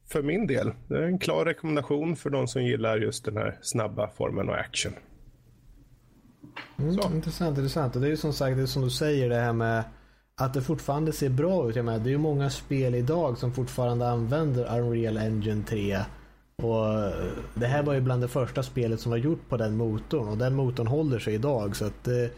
för 0.08 0.22
min 0.22 0.46
del, 0.46 0.72
det 0.88 0.98
är 0.98 1.02
en 1.02 1.18
klar 1.18 1.44
rekommendation 1.44 2.16
för 2.16 2.30
de 2.30 2.48
som 2.48 2.64
gillar 2.64 2.98
just 2.98 3.24
den 3.24 3.36
här 3.36 3.58
snabba 3.62 4.10
formen 4.10 4.48
och 4.48 4.56
action. 4.56 4.92
Mm, 6.78 7.14
intressant, 7.14 7.58
intressant. 7.58 7.96
Och 7.96 8.00
det 8.02 8.08
är 8.08 8.10
ju 8.10 8.16
som 8.16 8.32
sagt, 8.32 8.56
det 8.56 8.66
som 8.66 8.82
du 8.82 8.90
säger 8.90 9.28
det 9.28 9.36
här 9.36 9.52
med 9.52 9.84
att 10.38 10.54
det 10.54 10.62
fortfarande 10.62 11.12
ser 11.12 11.28
bra 11.28 11.70
ut. 11.70 11.76
Jag 11.76 11.84
menar, 11.84 11.98
det 11.98 12.08
är 12.08 12.12
ju 12.12 12.18
många 12.18 12.50
spel 12.50 12.94
idag 12.94 13.38
som 13.38 13.52
fortfarande 13.52 14.08
använder 14.08 14.78
Unreal 14.80 15.16
Engine 15.16 15.64
3. 15.64 15.98
Och 16.62 16.92
eh, 16.92 17.26
det 17.54 17.66
här 17.66 17.82
var 17.82 17.94
ju 17.94 18.00
bland 18.00 18.22
det 18.22 18.28
första 18.28 18.62
spelet 18.62 19.00
som 19.00 19.10
var 19.10 19.18
gjort 19.18 19.48
på 19.48 19.56
den 19.56 19.76
motorn 19.76 20.28
och 20.28 20.38
den 20.38 20.54
motorn 20.54 20.86
håller 20.86 21.18
sig 21.18 21.34
idag. 21.34 21.76
Så 21.76 21.84
att 21.84 22.04
det, 22.04 22.30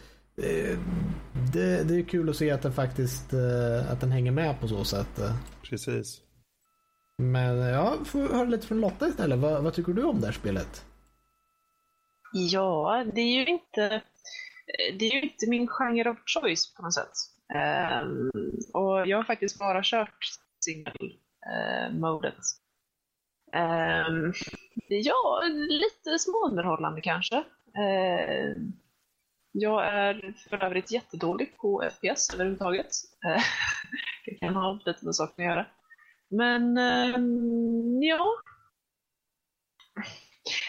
det, 1.53 1.89
det 1.89 1.95
är 1.95 2.09
kul 2.09 2.31
att 2.31 2.37
se 2.37 2.51
att 2.51 2.63
den 2.63 2.73
faktiskt 2.73 3.33
eh, 3.33 3.93
att 3.93 4.01
den 4.01 4.13
hänger 4.13 4.33
med 4.33 4.61
på 4.61 4.69
så 4.69 4.85
sätt. 4.85 5.21
Precis. 5.63 6.21
Men 7.19 7.57
ja, 7.57 7.97
får 8.05 8.21
höra 8.21 8.45
lite 8.45 8.67
från 8.67 8.81
Lotta 8.81 9.09
istället. 9.09 9.39
Vad, 9.39 9.63
vad 9.63 9.75
tycker 9.75 9.93
du 9.93 10.05
om 10.05 10.21
det 10.21 10.27
här 10.27 10.35
spelet? 10.35 10.85
Ja, 12.33 13.05
det 13.15 13.21
är 13.21 13.41
ju 13.41 13.47
inte, 13.47 14.03
det 14.99 15.05
är 15.05 15.15
ju 15.15 15.23
inte 15.23 15.51
min 15.51 15.69
genre 15.69 16.11
of 16.11 16.19
choice 16.27 16.75
på 16.77 16.83
något 16.83 16.95
sätt. 16.95 17.30
Um, 17.55 18.31
och 18.75 19.07
jag 19.07 19.17
har 19.17 19.25
faktiskt 19.25 19.59
bara 19.59 19.81
kört 19.85 20.25
single-modet. 20.65 22.35
Eh, 23.53 23.61
uh, 23.61 24.09
um, 24.09 24.33
ja, 24.89 25.43
lite 25.69 26.19
småunderhållande 26.19 27.01
kanske. 27.01 27.37
Uh, 27.37 28.57
jag 29.53 29.87
är 29.87 30.35
för 30.49 30.65
övrigt 30.65 30.91
jättedålig 30.91 31.57
på 31.57 31.91
FPS 31.93 32.35
överhuvudtaget. 32.35 32.91
Uh, 33.27 33.43
det 34.27 34.35
kan 34.35 34.55
ha 34.55 34.81
lite 34.85 35.05
med 35.05 35.15
saken 35.15 35.45
att 35.45 35.51
göra. 35.51 35.67
Men 36.31 36.79
ehm, 36.79 38.03
ja, 38.03 38.27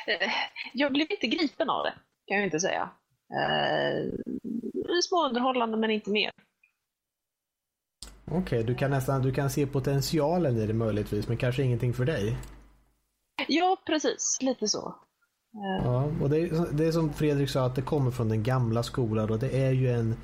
eh, 0.08 0.32
jag 0.74 0.92
blev 0.92 1.12
inte 1.12 1.28
gripen 1.28 1.70
av 1.70 1.84
det, 1.84 1.94
kan 2.26 2.38
jag 2.38 2.46
inte 2.46 2.60
säga. 2.60 2.90
Eh, 3.34 4.14
småunderhållande, 5.04 5.78
men 5.78 5.92
inte 5.92 6.10
mer. 6.10 6.32
Okej, 8.32 8.40
okay, 8.40 8.64
du 8.64 8.76
kan 8.76 8.92
nästan 8.92 9.22
du 9.22 9.32
kan 9.32 9.50
se 9.50 9.66
potentialen 9.68 10.58
i 10.58 10.68
det 10.68 10.74
möjligtvis, 10.74 11.28
men 11.28 11.38
kanske 11.38 11.64
ingenting 11.64 11.94
för 11.94 12.06
dig? 12.06 12.38
Ja, 13.48 13.78
precis. 13.86 14.38
Lite 14.42 14.68
så. 14.68 14.96
Eh. 15.54 15.86
Ja, 15.86 16.12
och 16.22 16.30
det 16.30 16.40
är, 16.40 16.72
det 16.72 16.86
är 16.86 16.92
som 16.92 17.14
Fredrik 17.14 17.50
sa, 17.50 17.66
att 17.66 17.76
det 17.76 17.82
kommer 17.82 18.12
från 18.12 18.30
den 18.30 18.44
gamla 18.44 18.84
skolan 18.84 19.30
och 19.30 19.40
det 19.40 19.64
är 19.64 19.72
ju 19.72 19.92
en 19.92 20.16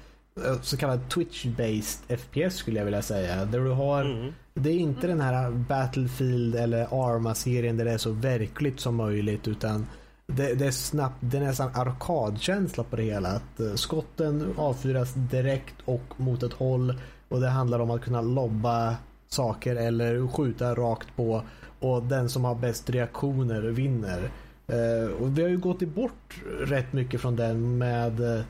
eh, 0.45 0.62
så 0.62 0.78
kallad 0.78 0.99
Twitch-based 1.10 2.18
FPS 2.18 2.55
skulle 2.55 2.80
jag 2.80 2.86
vilja 2.86 3.01
säga. 3.01 3.45
Där 3.45 3.60
du 3.60 3.72
har 3.72 4.01
mm. 4.05 4.34
Det 4.53 4.70
är 4.70 4.78
inte 4.78 5.08
den 5.08 5.22
här 5.22 5.51
Battlefield 5.51 6.55
eller 6.55 6.88
Arma-serien 6.91 7.78
där 7.78 7.86
det 7.86 7.91
är 7.91 7.97
så 7.97 8.12
verkligt 8.12 8.80
som 8.80 8.95
möjligt 8.95 9.47
utan 9.47 9.88
det, 10.28 10.53
det 10.53 10.66
är 10.66 10.72
snabbt, 10.72 11.16
det 11.20 11.38
är 11.38 11.41
nästan 11.41 11.72
arkadkänsla 11.76 12.84
på 12.84 12.95
det 12.95 13.03
hela. 13.03 13.30
Att 13.30 13.60
eh, 13.60 13.74
skotten 13.74 14.53
avfyras 14.58 15.14
direkt 15.14 15.76
och 15.86 16.20
mot 16.20 16.43
ett 16.43 16.53
håll 16.53 16.93
och 17.30 17.41
det 17.41 17.49
handlar 17.49 17.80
om 17.80 17.91
att 17.91 18.01
kunna 18.01 18.21
lobba 18.21 18.95
saker 19.28 19.75
eller 19.75 20.28
skjuta 20.28 20.75
rakt 20.75 21.15
på 21.15 21.43
och 21.80 22.03
den 22.03 22.30
som 22.30 22.45
har 22.45 22.55
bäst 22.55 22.89
reaktioner 22.89 23.61
vinner. 23.61 24.32
Uh, 24.71 25.11
och 25.11 25.38
vi 25.38 25.41
har 25.41 25.49
ju 25.49 25.57
gått 25.57 25.80
bort 25.80 26.41
rätt 26.59 26.93
mycket 26.93 27.21
från 27.21 27.36
den 27.36 27.78
med 27.78 28.19
uh, 28.19 28.41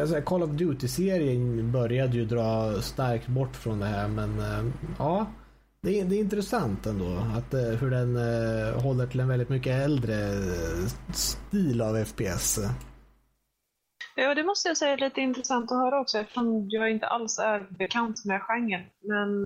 alltså 0.00 0.20
Call 0.20 0.42
of 0.42 0.50
Duty-serien 0.50 1.72
började 1.72 2.16
ju 2.16 2.24
dra 2.24 2.80
starkt 2.80 3.28
bort 3.28 3.56
från 3.56 3.78
det 3.78 3.86
här 3.86 4.08
men 4.08 4.38
uh, 4.38 4.72
ja 4.98 5.26
det 5.80 6.00
är, 6.00 6.04
det 6.04 6.16
är 6.16 6.20
intressant 6.20 6.86
ändå 6.86 7.18
att 7.36 7.54
uh, 7.54 7.60
hur 7.60 7.90
den 7.90 8.16
uh, 8.16 8.80
håller 8.80 9.06
till 9.06 9.20
en 9.20 9.28
väldigt 9.28 9.48
mycket 9.48 9.84
äldre 9.84 10.42
stil 11.12 11.82
av 11.82 12.04
FPS. 12.04 12.58
Ja, 14.16 14.34
det 14.34 14.44
måste 14.44 14.68
jag 14.68 14.76
säga 14.76 14.92
är 14.92 14.96
lite 14.96 15.20
intressant 15.20 15.72
att 15.72 15.78
höra 15.78 16.00
också 16.00 16.18
eftersom 16.18 16.66
jag 16.70 16.90
inte 16.90 17.06
alls 17.06 17.38
är 17.38 17.66
bekant 17.78 18.24
med 18.24 18.42
genren. 18.42 18.82
Men 19.02 19.44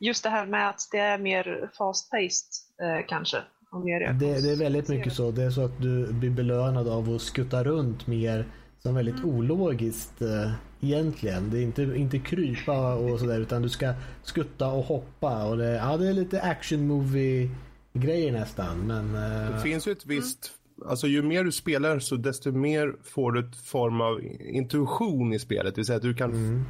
just 0.00 0.22
det 0.22 0.30
här 0.30 0.46
med 0.46 0.68
att 0.68 0.88
det 0.92 0.98
är 0.98 1.18
mer 1.18 1.70
fast-paced 1.78 3.04
kanske. 3.08 3.42
Det, 3.70 4.42
det, 4.42 4.50
är 4.50 4.56
väldigt 4.56 4.88
mycket 4.88 5.12
så. 5.12 5.30
Det 5.30 5.42
är 5.42 5.50
så 5.50 5.64
att 5.64 5.82
du 5.82 6.12
blir 6.12 6.30
belönad 6.30 6.88
av 6.88 7.14
att 7.14 7.22
skutta 7.22 7.64
runt 7.64 8.06
mer 8.06 8.46
som 8.78 8.94
väldigt 8.94 9.18
mm. 9.18 9.30
ologiskt 9.30 10.22
eh, 10.22 10.52
egentligen. 10.80 11.50
Det 11.50 11.58
är 11.58 11.62
inte, 11.62 11.82
inte 11.82 12.18
krypa 12.18 12.94
och 12.94 13.20
sådär 13.20 13.40
utan 13.40 13.62
du 13.62 13.68
ska 13.68 13.94
skutta 14.22 14.68
och 14.68 14.84
hoppa. 14.84 15.44
Och 15.44 15.58
det, 15.58 15.74
ja, 15.74 15.96
det 15.96 16.08
är 16.08 16.12
lite 16.12 16.42
action 16.42 16.86
movie 16.86 17.50
grejer 17.92 18.32
nästan. 18.32 18.86
Men, 18.86 19.14
eh, 19.14 19.54
det 19.54 19.60
finns 19.60 19.88
ju 19.88 19.92
ett 19.92 20.06
visst 20.06 20.57
Alltså 20.86 21.06
ju 21.06 21.22
mer 21.22 21.44
du 21.44 21.52
spelar 21.52 21.98
så 21.98 22.16
desto 22.16 22.52
mer 22.52 22.96
får 23.04 23.32
du 23.32 23.40
ett 23.40 23.56
form 23.56 24.00
av 24.00 24.20
intuition 24.40 25.32
i 25.32 25.38
spelet. 25.38 25.74
Det 25.74 25.78
vill 25.78 25.86
säga 25.86 25.96
att 25.96 26.02
du 26.02 26.14
kan 26.14 26.32
mm. 26.32 26.64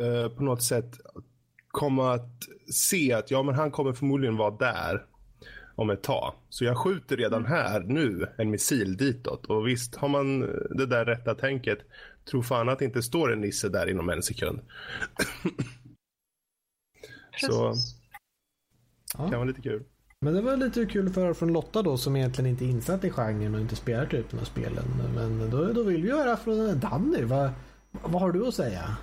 eh, 0.00 0.28
på 0.28 0.42
något 0.42 0.62
sätt 0.62 1.00
komma 1.68 2.12
att 2.12 2.48
se 2.72 3.12
att 3.12 3.30
ja 3.30 3.42
men 3.42 3.54
han 3.54 3.70
kommer 3.70 3.92
förmodligen 3.92 4.36
vara 4.36 4.50
där 4.50 5.06
om 5.74 5.90
ett 5.90 6.02
tag. 6.02 6.34
Så 6.48 6.64
jag 6.64 6.78
skjuter 6.78 7.16
redan 7.16 7.46
mm. 7.46 7.52
här 7.52 7.80
nu 7.80 8.26
en 8.38 8.50
missil 8.50 8.96
ditåt. 8.96 9.46
Och 9.46 9.68
visst 9.68 9.96
har 9.96 10.08
man 10.08 10.40
det 10.70 10.86
där 10.86 11.04
rätta 11.04 11.34
tänket. 11.34 11.78
Tro 12.30 12.42
fan 12.42 12.68
att 12.68 12.78
det 12.78 12.84
inte 12.84 13.02
står 13.02 13.32
en 13.32 13.40
nisse 13.40 13.68
där 13.68 13.90
inom 13.90 14.08
en 14.08 14.22
sekund. 14.22 14.60
Så 17.40 17.74
det 19.12 19.18
kan 19.18 19.30
vara 19.30 19.44
lite 19.44 19.62
kul. 19.62 19.84
Men 20.20 20.34
det 20.34 20.40
var 20.40 20.56
lite 20.56 20.86
kul 20.86 21.08
att 21.08 21.16
höra 21.16 21.34
från 21.34 21.52
Lotta 21.52 21.82
då 21.82 21.96
som 21.96 22.16
egentligen 22.16 22.50
inte 22.50 22.64
är 22.64 22.68
insatt 22.68 23.04
i 23.04 23.10
genren 23.10 23.54
och 23.54 23.60
inte 23.60 23.76
spelar 23.76 24.06
typen 24.06 24.38
av 24.38 24.44
spelen. 24.44 24.84
Men 25.14 25.50
då, 25.50 25.72
då 25.72 25.82
vill 25.82 26.02
vi 26.02 26.10
höra 26.10 26.36
från 26.36 26.80
Danny. 26.80 27.24
Vad, 27.24 27.50
vad 27.90 28.22
har 28.22 28.32
du 28.32 28.46
att 28.46 28.54
säga? 28.54 28.96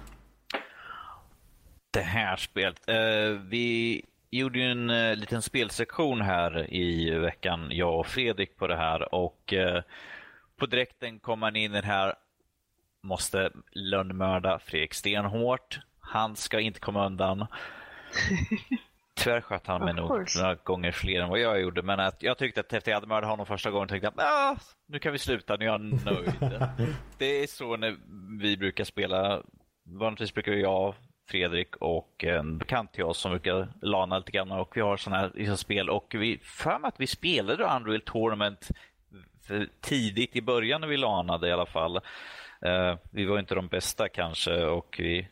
Det 1.91 2.01
här 2.01 2.35
spelet. 2.35 2.89
Uh, 2.89 3.39
vi 3.39 4.01
gjorde 4.29 4.59
ju 4.59 4.65
en 4.65 4.89
uh, 4.89 5.15
liten 5.15 5.41
spelsektion 5.41 6.21
här 6.21 6.73
i 6.73 7.09
veckan, 7.09 7.67
jag 7.71 7.99
och 7.99 8.07
Fredrik 8.07 8.57
på 8.57 8.67
det 8.67 8.75
här 8.75 9.15
och 9.15 9.53
uh, 9.53 9.81
på 10.57 10.65
direkten 10.65 11.19
kom 11.19 11.39
man 11.39 11.55
in 11.55 11.71
i 11.71 11.75
den 11.75 11.83
här 11.83 12.13
måste 13.03 13.51
lönnmörda 13.71 14.59
Fredrik 14.59 14.93
stenhårt. 14.93 15.79
Han 15.99 16.35
ska 16.35 16.59
inte 16.59 16.79
komma 16.79 17.05
undan. 17.05 17.47
Tyvärr 19.15 19.41
sköt 19.41 19.67
han 19.67 19.85
mig 19.85 19.93
nog 19.93 20.09
några 20.37 20.55
gånger 20.55 20.91
fler 20.91 21.21
än 21.21 21.29
vad 21.29 21.39
jag 21.39 21.61
gjorde. 21.61 21.81
Men 21.81 21.99
att 21.99 22.23
jag 22.23 22.37
tyckte 22.37 22.59
att 22.59 22.73
efter 22.73 22.91
jag 22.91 22.97
hade 22.97 23.07
mördat 23.07 23.29
honom 23.29 23.45
första 23.45 23.71
gången 23.71 23.87
tänkte 23.87 24.11
jag 24.15 24.25
ah, 24.25 24.55
nu 24.87 24.99
kan 24.99 25.11
vi 25.11 25.19
sluta, 25.19 25.55
nu 25.55 25.65
är 25.65 25.69
jag 25.69 25.81
nöjd. 25.81 26.33
det 27.17 27.25
är 27.25 27.47
så 27.47 27.77
när 27.77 27.97
vi 28.41 28.57
brukar 28.57 28.83
spela. 28.83 29.41
Vanligtvis 29.83 30.33
brukar 30.33 30.51
jag 30.51 30.95
Fredrik 31.27 31.75
och 31.75 32.23
en 32.23 32.57
bekant 32.57 32.93
till 32.93 33.03
oss 33.03 33.17
som 33.17 33.31
brukar 33.31 33.67
lana 33.81 34.17
lite 34.17 34.31
grann 34.31 34.51
och 34.51 34.77
vi 34.77 34.81
har 34.81 34.97
sådana 34.97 35.21
här 35.21 35.31
liksom, 35.35 35.57
spel 35.57 35.89
och 35.89 36.15
vi 36.17 36.39
för 36.43 36.79
mig 36.79 36.87
att 36.87 36.99
vi 36.99 37.07
spelade 37.07 37.63
Unreal 37.63 38.01
Tournament 38.01 38.69
tidigt 39.81 40.35
i 40.35 40.41
början 40.41 40.81
när 40.81 40.87
vi 40.87 40.97
lanade 40.97 41.47
i 41.47 41.51
alla 41.51 41.65
fall. 41.65 41.97
Uh, 42.65 42.97
vi 43.11 43.25
var 43.25 43.39
inte 43.39 43.55
de 43.55 43.67
bästa 43.67 44.09
kanske 44.09 44.65
och 44.65 44.95
vi 44.99 45.27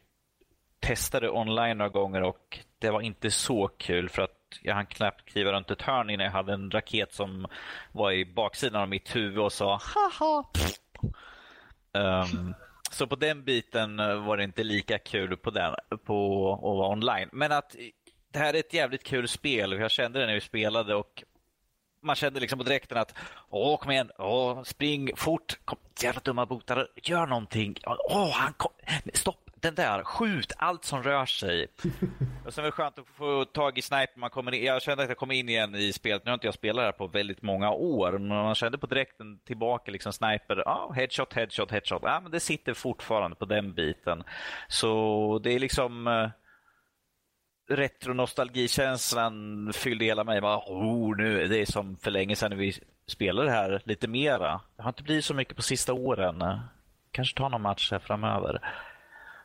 testade 0.83 1.29
online 1.29 1.77
några 1.77 1.89
gånger 1.89 2.21
och 2.21 2.59
det 2.79 2.89
var 2.89 3.01
inte 3.01 3.31
så 3.31 3.67
kul 3.67 4.09
för 4.09 4.21
att 4.21 4.59
jag 4.61 4.75
hann 4.75 4.85
knappt 4.85 5.25
kliva 5.25 5.51
runt 5.51 5.71
ett 5.71 5.81
hörn 5.81 6.09
innan 6.09 6.25
jag 6.25 6.31
hade 6.31 6.53
en 6.53 6.71
raket 6.71 7.13
som 7.13 7.47
var 7.91 8.11
i 8.11 8.25
baksidan 8.25 8.81
av 8.81 8.89
mitt 8.89 9.15
huvud 9.15 9.39
och 9.39 9.53
sa 9.53 9.79
haha. 9.81 10.43
Um, 11.93 12.53
så 12.91 13.07
på 13.07 13.15
den 13.15 13.43
biten 13.43 13.99
eh, 13.99 14.25
var 14.25 14.37
det 14.37 14.43
inte 14.43 14.63
lika 14.63 14.97
kul 14.97 15.37
på, 15.37 15.49
den, 15.49 15.75
på 15.89 16.53
att 16.53 16.61
vara 16.61 16.89
online. 16.89 17.29
Men 17.31 17.51
att 17.51 17.75
eh, 17.75 17.81
det 18.31 18.39
här 18.39 18.53
är 18.53 18.59
ett 18.59 18.73
jävligt 18.73 19.03
kul 19.03 19.27
spel. 19.27 19.71
Jag 19.71 19.91
kände 19.91 20.19
det 20.19 20.25
när 20.25 20.33
vi 20.33 20.41
spelade 20.41 20.95
och 20.95 21.23
man 22.01 22.15
kände 22.15 22.39
liksom 22.39 22.59
på 22.59 22.65
direkten 22.65 22.97
att 22.97 23.15
åh, 23.49 23.79
kom 23.79 23.91
igen, 23.91 24.11
åh, 24.17 24.63
spring 24.63 25.11
fort, 25.15 25.59
kom, 25.65 25.77
jävla 26.01 26.21
dumma 26.23 26.45
botare, 26.45 26.87
gör 27.03 27.25
någonting. 27.25 27.77
Åh, 27.85 28.31
han 28.31 28.53
kom, 28.53 28.71
stopp, 29.13 29.42
den 29.63 29.75
där, 29.75 30.03
skjut 30.03 30.51
allt 30.57 30.85
som 30.85 31.03
rör 31.03 31.25
sig. 31.25 31.67
och 32.45 32.53
sen 32.53 32.63
var 32.63 32.63
det 32.63 32.71
skönt 32.71 32.99
att 32.99 33.07
få 33.07 33.45
tag 33.45 33.77
i 33.77 33.81
sniper. 33.81 34.19
Man 34.19 34.29
kommer 34.29 34.53
in, 34.53 34.65
jag 34.65 34.81
kände 34.81 35.03
att 35.03 35.09
jag 35.09 35.17
kom 35.17 35.31
in 35.31 35.49
igen 35.49 35.75
i 35.75 35.93
spelet. 35.93 36.25
Nu 36.25 36.31
har 36.31 36.33
inte 36.33 36.47
jag 36.47 36.53
spelat 36.53 36.81
det 36.81 36.85
här 36.85 36.91
på 36.91 37.07
väldigt 37.07 37.41
många 37.41 37.71
år. 37.71 38.11
Men 38.11 38.27
man 38.27 38.55
kände 38.55 38.77
på 38.77 38.87
direkten 38.87 39.39
tillbaka 39.39 39.91
liksom 39.91 40.13
sniper. 40.13 40.63
Ja, 40.65 40.91
headshot, 40.95 41.33
headshot, 41.33 41.71
headshot. 41.71 42.01
Ja, 42.03 42.19
men 42.23 42.31
det 42.31 42.39
sitter 42.39 42.73
fortfarande 42.73 43.35
på 43.35 43.45
den 43.45 43.73
biten. 43.73 44.23
Så 44.67 45.39
det 45.43 45.51
är 45.51 45.59
liksom 45.59 46.07
eh, 46.07 46.29
retro-nostalgikänslan 47.69 49.73
fyllde 49.73 50.05
hela 50.05 50.23
mig. 50.23 50.41
Bara, 50.41 50.57
oh, 50.57 51.17
nu, 51.17 51.47
det 51.47 51.57
är 51.57 51.65
som 51.65 51.97
för 51.97 52.11
länge 52.11 52.35
sedan 52.35 52.57
vi 52.57 52.73
spelade 53.07 53.47
det 53.47 53.53
här 53.53 53.81
lite 53.85 54.07
mera. 54.07 54.61
Det 54.75 54.83
har 54.83 54.89
inte 54.89 55.03
blivit 55.03 55.25
så 55.25 55.33
mycket 55.33 55.55
på 55.55 55.61
sista 55.61 55.93
åren. 55.93 56.59
Kanske 57.11 57.37
ta 57.37 57.49
någon 57.49 57.61
match 57.61 57.91
här 57.91 57.99
framöver. 57.99 58.61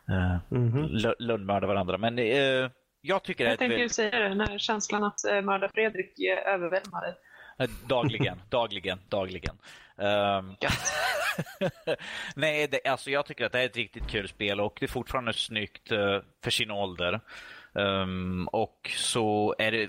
Mm 0.08 0.70
-hmm. 0.72 1.14
Lönnmörda 1.18 1.66
varandra. 1.66 1.98
Men 1.98 2.18
uh, 2.18 2.70
jag 3.00 3.22
tycker 3.22 3.48
Jag 3.48 3.58
tänkte 3.58 3.80
ju 3.80 3.88
säga 3.88 4.18
det, 4.18 4.28
den 4.28 4.40
här 4.40 4.58
känslan 4.58 5.04
att 5.04 5.20
uh, 5.32 5.40
mörda 5.40 5.68
Fredrik 5.68 6.12
överväldigar 6.46 7.00
dig. 7.00 7.14
Dagligen, 7.88 8.42
dagligen, 8.48 8.98
dagligen. 9.08 9.58
Um, 9.96 10.56
Nej, 12.36 12.68
det, 12.68 12.86
alltså 12.86 13.10
jag 13.10 13.26
tycker 13.26 13.46
att 13.46 13.52
det 13.52 13.60
är 13.60 13.66
ett 13.66 13.76
riktigt 13.76 14.06
kul 14.06 14.28
spel 14.28 14.60
och 14.60 14.76
det 14.80 14.86
är 14.86 14.90
fortfarande 14.90 15.32
snyggt 15.32 15.92
uh, 15.92 16.20
för 16.44 16.50
sin 16.50 16.70
ålder. 16.70 17.20
Um, 17.72 18.48
och 18.48 18.90
så 18.96 19.54
är 19.58 19.72
det 19.72 19.88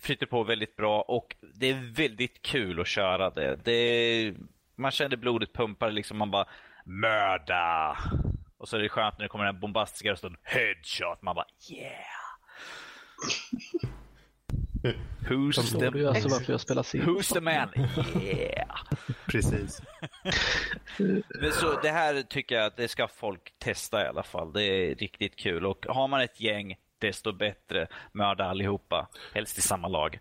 flyter 0.00 0.26
på 0.26 0.44
väldigt 0.44 0.76
bra 0.76 1.02
och 1.02 1.36
det 1.54 1.66
är 1.70 1.94
väldigt 1.94 2.42
kul 2.42 2.80
att 2.80 2.86
köra 2.86 3.30
det. 3.30 3.56
det 3.64 4.34
man 4.76 4.90
känner 4.90 5.16
blodet 5.16 5.52
pumpar 5.52 5.90
liksom, 5.90 6.18
man 6.18 6.30
bara 6.30 6.46
mörda. 6.84 7.96
Och 8.60 8.68
så 8.68 8.76
är 8.76 8.80
det 8.80 8.88
skönt 8.88 9.18
när 9.18 9.24
det 9.24 9.28
kommer 9.28 9.44
den 9.44 9.60
bombastiska 9.60 10.10
rösten 10.10 10.36
headshot. 10.42 11.22
Man 11.22 11.34
bara 11.34 11.46
yeah. 11.70 11.92
Who's 15.28 15.78
the, 15.78 15.90
du 15.90 16.08
alltså 16.08 16.28
varför 16.28 16.52
jag 16.52 16.60
spelar 16.60 16.82
Who's 16.82 17.32
the 17.32 17.40
man? 17.40 17.68
Yeah! 18.22 18.76
Precis. 19.26 19.82
så 21.60 21.80
det 21.82 21.90
här 21.90 22.22
tycker 22.22 22.54
jag 22.54 22.66
att 22.66 22.76
det 22.76 22.88
ska 22.88 23.08
folk 23.08 23.54
testa 23.58 24.04
i 24.04 24.08
alla 24.08 24.22
fall. 24.22 24.52
Det 24.52 24.62
är 24.62 24.94
riktigt 24.94 25.36
kul. 25.36 25.66
Och 25.66 25.86
har 25.88 26.08
man 26.08 26.20
ett 26.20 26.40
gäng, 26.40 26.76
desto 26.98 27.32
bättre. 27.32 27.86
Mörda 28.12 28.44
allihopa. 28.44 29.08
Helst 29.34 29.58
i 29.58 29.60
samma 29.60 29.88
lag. 29.88 30.18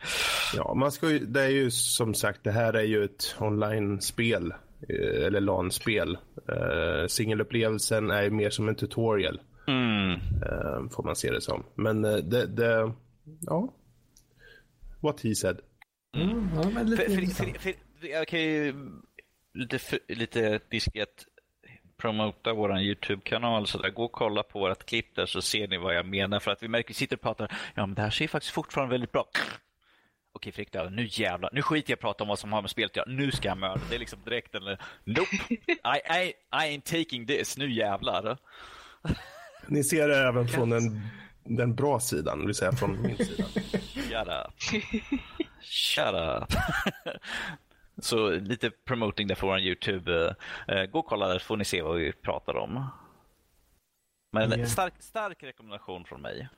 Ja, 0.56 0.74
man 0.74 0.92
ska 0.92 1.10
ju, 1.10 1.20
det 1.20 1.42
är 1.42 1.50
ju 1.50 1.72
som 1.72 2.14
sagt, 2.14 2.44
det 2.44 2.52
här 2.52 2.74
är 2.74 2.84
ju 2.84 3.04
ett 3.04 3.36
online-spel. 3.40 4.54
Eh, 4.90 5.26
eller 5.26 5.42
LAN-spel. 5.42 6.18
Uh, 6.50 7.08
Singelupplevelsen 7.08 8.12
är 8.12 8.30
mer 8.30 8.50
som 8.50 8.70
en 8.70 8.76
tutorial. 8.76 9.42
Mm. 9.68 10.12
Uh, 10.12 10.90
får 10.90 11.04
man 11.04 11.16
se 11.16 11.32
det 11.32 11.42
som. 11.42 11.64
Men 11.76 12.06
uh, 12.06 12.18
det, 12.18 12.46
det, 12.46 12.94
ja, 13.42 13.74
what 15.00 15.22
he 15.22 15.36
said. 15.36 15.60
Mm, 16.18 16.50
ja, 16.56 16.70
men 16.70 16.90
lite 16.90 17.04
för, 17.04 17.22
för, 17.22 17.60
för, 17.60 17.74
jag 18.08 18.28
kan 18.28 18.40
ju 18.40 18.74
lite, 19.54 20.00
lite 20.08 20.60
diskret 20.70 21.26
promota 21.98 22.54
vår 22.54 22.80
YouTube-kanal. 22.80 23.68
Så 23.68 23.78
där, 23.78 23.90
gå 23.90 24.04
och 24.04 24.12
kolla 24.12 24.44
på 24.44 24.60
vårt 24.60 24.86
klipp 24.86 25.16
där 25.16 25.26
så 25.26 25.42
ser 25.42 25.68
ni 25.68 25.78
vad 25.78 25.96
jag 25.96 26.06
menar. 26.06 26.40
För 26.40 26.52
att 26.52 26.64
vi 26.64 26.68
märker, 26.68 26.88
vi 26.88 26.94
sitter 26.94 27.16
och 27.16 27.22
pratar, 27.22 27.52
ja 27.76 27.86
men 27.86 27.96
det 27.96 28.02
här 28.02 28.10
ser 28.10 28.28
faktiskt 28.28 28.54
fortfarande 28.54 28.92
väldigt 28.92 29.12
bra. 29.12 29.26
Okej 30.40 30.52
Fredrik, 30.52 30.92
nu 30.92 31.08
jävlar, 31.12 31.50
nu 31.54 31.62
skiter 31.62 31.92
jag 31.92 31.96
i 31.96 32.00
att 32.00 32.00
prata 32.00 32.24
om 32.24 32.28
vad 32.28 32.40
som 32.40 32.54
har 32.54 32.62
med 32.62 32.72
spelet 32.72 32.96
ja, 32.96 33.04
nu 33.08 33.32
ska 33.32 33.48
jag 33.48 33.58
mörda. 33.58 33.82
Det 33.90 33.96
är 33.96 34.00
liksom 34.00 34.20
direkt 34.26 34.56
eller, 34.56 34.82
nope, 35.04 35.36
I, 35.50 35.66
I, 36.20 36.34
I 36.52 36.78
ain't 36.78 37.04
taking 37.04 37.28
this, 37.28 37.58
nu 37.58 37.72
jävlar. 37.72 38.38
Ni 39.68 39.84
ser 39.84 40.08
det 40.08 40.18
även 40.18 40.48
från 40.48 40.70
den, 40.70 41.02
den 41.44 41.76
bra 41.76 42.00
sidan, 42.00 42.46
vill 42.46 42.56
säga 42.56 42.72
från 42.72 43.02
min 43.02 43.18
sida. 43.18 43.44
Shut 43.94 44.28
up. 44.28 44.84
Shut 45.62 46.14
up. 46.14 46.54
Så 48.02 48.30
lite 48.30 48.70
promoting 48.70 49.28
där 49.28 49.36
för 49.36 49.48
vår 49.48 49.60
YouTube. 49.60 50.36
Uh, 50.72 50.84
gå 50.92 51.00
och 51.00 51.06
kolla 51.06 51.28
där 51.28 51.40
så 51.40 51.46
får 51.46 51.58
ni 51.58 51.66
se 51.66 51.82
vad 51.82 51.98
vi 51.98 52.12
pratar 52.12 52.56
om. 52.56 52.88
Men 54.32 54.54
yeah. 54.54 54.70
stark, 54.70 54.94
stark 55.00 55.44
rekommendation 55.44 56.06
från 56.06 56.22
mig. 56.22 56.50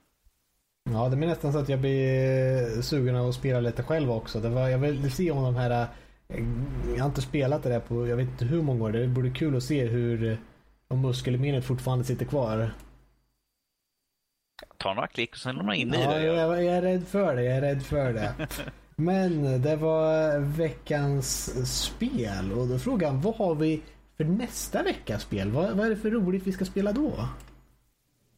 Ja, 0.89 1.09
det 1.09 1.25
är 1.25 1.27
nästan 1.27 1.53
så 1.53 1.59
att 1.59 1.69
jag 1.69 1.79
blir 1.79 2.81
sugen 2.81 3.15
att 3.15 3.35
spela 3.35 3.59
lite 3.59 3.83
själv 3.83 4.11
också. 4.11 4.39
Det 4.39 4.49
var, 4.49 4.69
jag 4.69 4.79
vill 4.79 5.11
se 5.11 5.31
om 5.31 5.43
de 5.43 5.55
här... 5.55 5.87
Eh, 6.27 6.45
jag 6.95 6.99
har 6.99 7.09
inte 7.09 7.21
spelat 7.21 7.63
det 7.63 7.69
där 7.69 7.79
på 7.79 8.07
jag 8.07 8.17
vet 8.17 8.27
inte 8.27 8.45
hur 8.45 8.61
många 8.61 8.83
år. 8.83 8.91
Det 8.91 9.07
vore 9.07 9.29
kul 9.29 9.57
att 9.57 9.63
se 9.63 9.85
hur 9.85 10.37
om 10.87 11.01
muskelminnet 11.01 11.65
fortfarande 11.65 12.05
sitter 12.05 12.25
kvar. 12.25 12.71
Ta 14.77 14.93
några 14.93 15.07
klick 15.07 15.31
och 15.31 15.37
sen 15.37 15.55
lämna 15.55 15.75
in 15.75 15.93
ja, 15.93 16.17
i 16.17 16.19
det. 16.19 16.25
Jag, 16.25 16.63
jag 16.63 16.65
är 16.65 16.81
rädd 16.81 17.07
för 17.07 17.35
det. 17.35 17.43
Jag 17.43 17.57
är 17.57 17.61
rädd 17.61 17.83
för 17.83 18.13
det. 18.13 18.33
Men 18.95 19.61
det 19.61 19.75
var 19.75 20.39
veckans 20.39 21.49
spel 21.83 22.51
och 22.51 22.67
då 22.67 22.79
frågan 22.79 23.21
vad 23.21 23.35
har 23.35 23.55
vi 23.55 23.81
för 24.17 24.23
nästa 24.23 24.83
veckas 24.83 25.21
spel? 25.21 25.51
Vad, 25.51 25.77
vad 25.77 25.85
är 25.85 25.89
det 25.89 25.95
för 25.95 26.11
roligt 26.11 26.47
vi 26.47 26.51
ska 26.51 26.65
spela 26.65 26.91
då? 26.91 27.27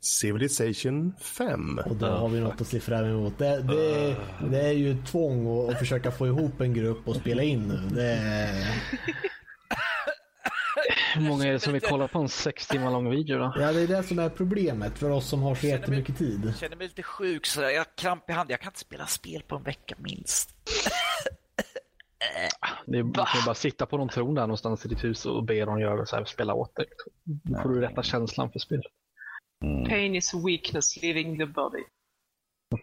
Civilization 0.03 1.13
5. 1.19 1.79
Och 1.85 1.95
då 1.95 2.05
har 2.05 2.29
vi 2.29 2.39
något 2.39 2.61
att 2.61 2.67
se 2.67 2.79
fram 2.79 3.05
emot. 3.05 3.37
Det, 3.37 3.61
det, 3.61 4.15
det 4.51 4.61
är 4.61 4.71
ju 4.71 5.03
tvång 5.03 5.69
att, 5.69 5.79
försöka 5.79 6.11
få 6.11 6.27
ihop 6.27 6.61
en 6.61 6.73
grupp 6.73 7.07
och 7.07 7.15
spela 7.15 7.43
in 7.43 7.67
nu. 7.67 7.95
Det 7.95 8.11
är... 8.11 8.65
Hur 11.15 11.21
många 11.21 11.45
är 11.45 11.51
det 11.51 11.59
som 11.59 11.73
vill 11.73 11.81
kolla 11.81 12.07
på 12.07 12.19
en 12.19 12.29
sex 12.29 12.67
timmar 12.67 12.91
lång 12.91 13.09
video 13.09 13.37
då? 13.37 13.53
Ja, 13.59 13.71
det 13.71 13.81
är 13.81 13.87
det 13.87 14.03
som 14.03 14.19
är 14.19 14.29
problemet 14.29 14.99
för 14.99 15.09
oss 15.09 15.29
som 15.29 15.41
har 15.41 15.55
så 15.55 15.67
jättemycket 15.67 16.17
tid. 16.17 16.41
Jag 16.45 16.55
känner 16.55 16.75
mig 16.75 16.87
lite 16.87 17.03
sjuk 17.03 17.45
så 17.45 17.61
jag 17.61 17.77
har 17.77 17.97
kramp 17.97 18.29
i 18.29 18.33
handen. 18.33 18.51
Jag 18.51 18.61
kan 18.61 18.69
inte 18.69 18.79
spela 18.79 19.05
spel 19.05 19.43
på 19.47 19.55
en 19.55 19.63
vecka 19.63 19.95
minst. 19.97 20.49
Det 22.85 22.97
är, 22.97 23.03
du 23.03 23.13
kan 23.13 23.45
bara 23.45 23.55
sitta 23.55 23.85
på 23.85 23.97
någon 23.97 24.09
tron 24.09 24.35
där 24.35 24.41
någonstans 24.41 24.85
i 24.85 24.89
ditt 24.89 25.03
hus 25.03 25.25
och 25.25 25.43
be 25.43 25.65
dem 25.65 25.79
göra 25.79 26.05
så 26.05 26.15
här, 26.15 26.25
spela 26.25 26.53
åt 26.53 26.75
dig. 26.75 26.85
Då 27.23 27.61
får 27.61 27.69
du 27.69 27.81
rätta 27.81 28.03
känslan 28.03 28.51
för 28.51 28.59
spelet. 28.59 28.85
Mm. 29.63 29.85
Pain 29.85 30.15
is 30.15 30.33
weakness 30.33 31.01
leaving 31.01 31.37
the 31.37 31.45
body. 31.45 31.83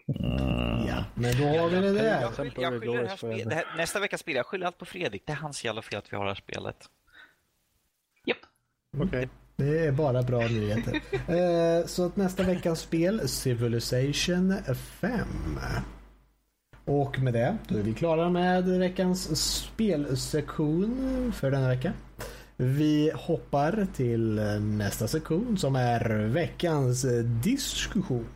Mm. 0.07 0.87
Ja, 0.87 1.03
men 1.15 1.37
då 1.37 1.59
har 1.59 1.69
vi 1.69 1.75
det 1.75 1.93
där. 1.93 2.21
Jag 2.21 2.33
skyller, 2.33 2.61
jag 2.61 2.81
skyller 2.81 3.01
det 3.01 3.09
här 3.09 3.17
spel, 3.17 3.49
det 3.49 3.55
här, 3.55 3.65
nästa 3.77 3.99
vecka 3.99 4.17
spel, 4.17 4.35
jag 4.35 4.45
skyller 4.45 4.65
allt 4.65 4.77
på 4.77 4.85
Fredrik. 4.85 5.23
Det 5.25 5.31
är 5.31 5.37
hans 5.37 5.65
jävla 5.65 5.81
fel 5.81 5.99
att 5.99 6.13
vi 6.13 6.17
har 6.17 6.23
det 6.23 6.29
här 6.29 6.35
spelet. 6.35 6.89
Japp. 8.25 8.37
Okej. 8.97 9.07
Okay. 9.07 9.27
Det 9.55 9.85
är 9.85 9.91
bara 9.91 10.21
bra 10.21 10.39
nyheter. 10.39 10.93
eh, 11.81 11.85
så 11.85 12.05
att 12.05 12.15
nästa 12.15 12.43
veckans 12.43 12.79
spel, 12.79 13.29
Civilization 13.29 14.55
5. 14.75 15.19
Och 16.85 17.19
med 17.19 17.33
det, 17.33 17.57
då 17.67 17.77
är 17.77 17.83
vi 17.83 17.93
klara 17.93 18.29
med 18.29 18.63
veckans 18.63 19.37
spelsektion 19.37 21.33
för 21.35 21.51
denna 21.51 21.67
vecka. 21.67 21.93
Vi 22.63 23.11
hoppar 23.15 23.87
till 23.93 24.35
nästa 24.61 25.07
sektion 25.07 25.57
som 25.57 25.75
är 25.75 26.27
veckans 26.27 27.05
diskussion. 27.43 28.27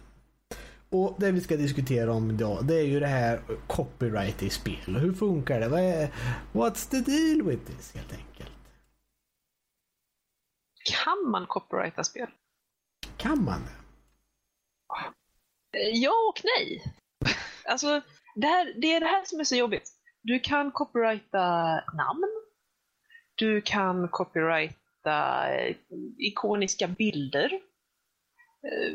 Och 0.89 1.15
det 1.19 1.31
vi 1.31 1.41
ska 1.41 1.57
diskutera 1.57 2.13
om 2.13 2.31
idag 2.31 2.65
det 2.65 2.75
är 2.75 2.85
ju 2.85 2.99
det 2.99 3.07
här 3.07 3.41
copyright 3.67 4.43
i 4.43 4.49
spel. 4.49 4.97
Hur 4.97 5.13
funkar 5.13 5.59
det? 5.59 5.67
Vad 5.67 5.79
är, 5.79 6.07
what's 6.51 6.89
the 6.89 6.97
deal 6.97 7.41
with 7.41 7.65
this 7.65 7.95
helt 7.95 8.13
enkelt? 8.13 8.51
Kan 10.83 11.31
man 11.31 11.45
copyrighta 11.47 12.03
spel? 12.03 12.27
Kan 13.17 13.43
man 13.43 13.61
det? 13.61 13.75
Ja 15.79 16.13
och 16.29 16.41
nej. 16.43 16.93
Alltså, 17.65 18.01
det, 18.35 18.47
här, 18.47 18.73
det 18.81 18.93
är 18.93 18.99
det 18.99 19.05
här 19.05 19.25
som 19.25 19.39
är 19.39 19.43
så 19.43 19.55
jobbigt. 19.55 19.91
Du 20.21 20.39
kan 20.39 20.71
copyrighta 20.71 21.39
namn, 21.93 22.44
du 23.35 23.61
kan 23.61 24.07
copyrighta 24.07 25.49
eh, 25.55 25.75
ikoniska 26.17 26.87
bilder. 26.87 27.53
Eh, 28.67 28.93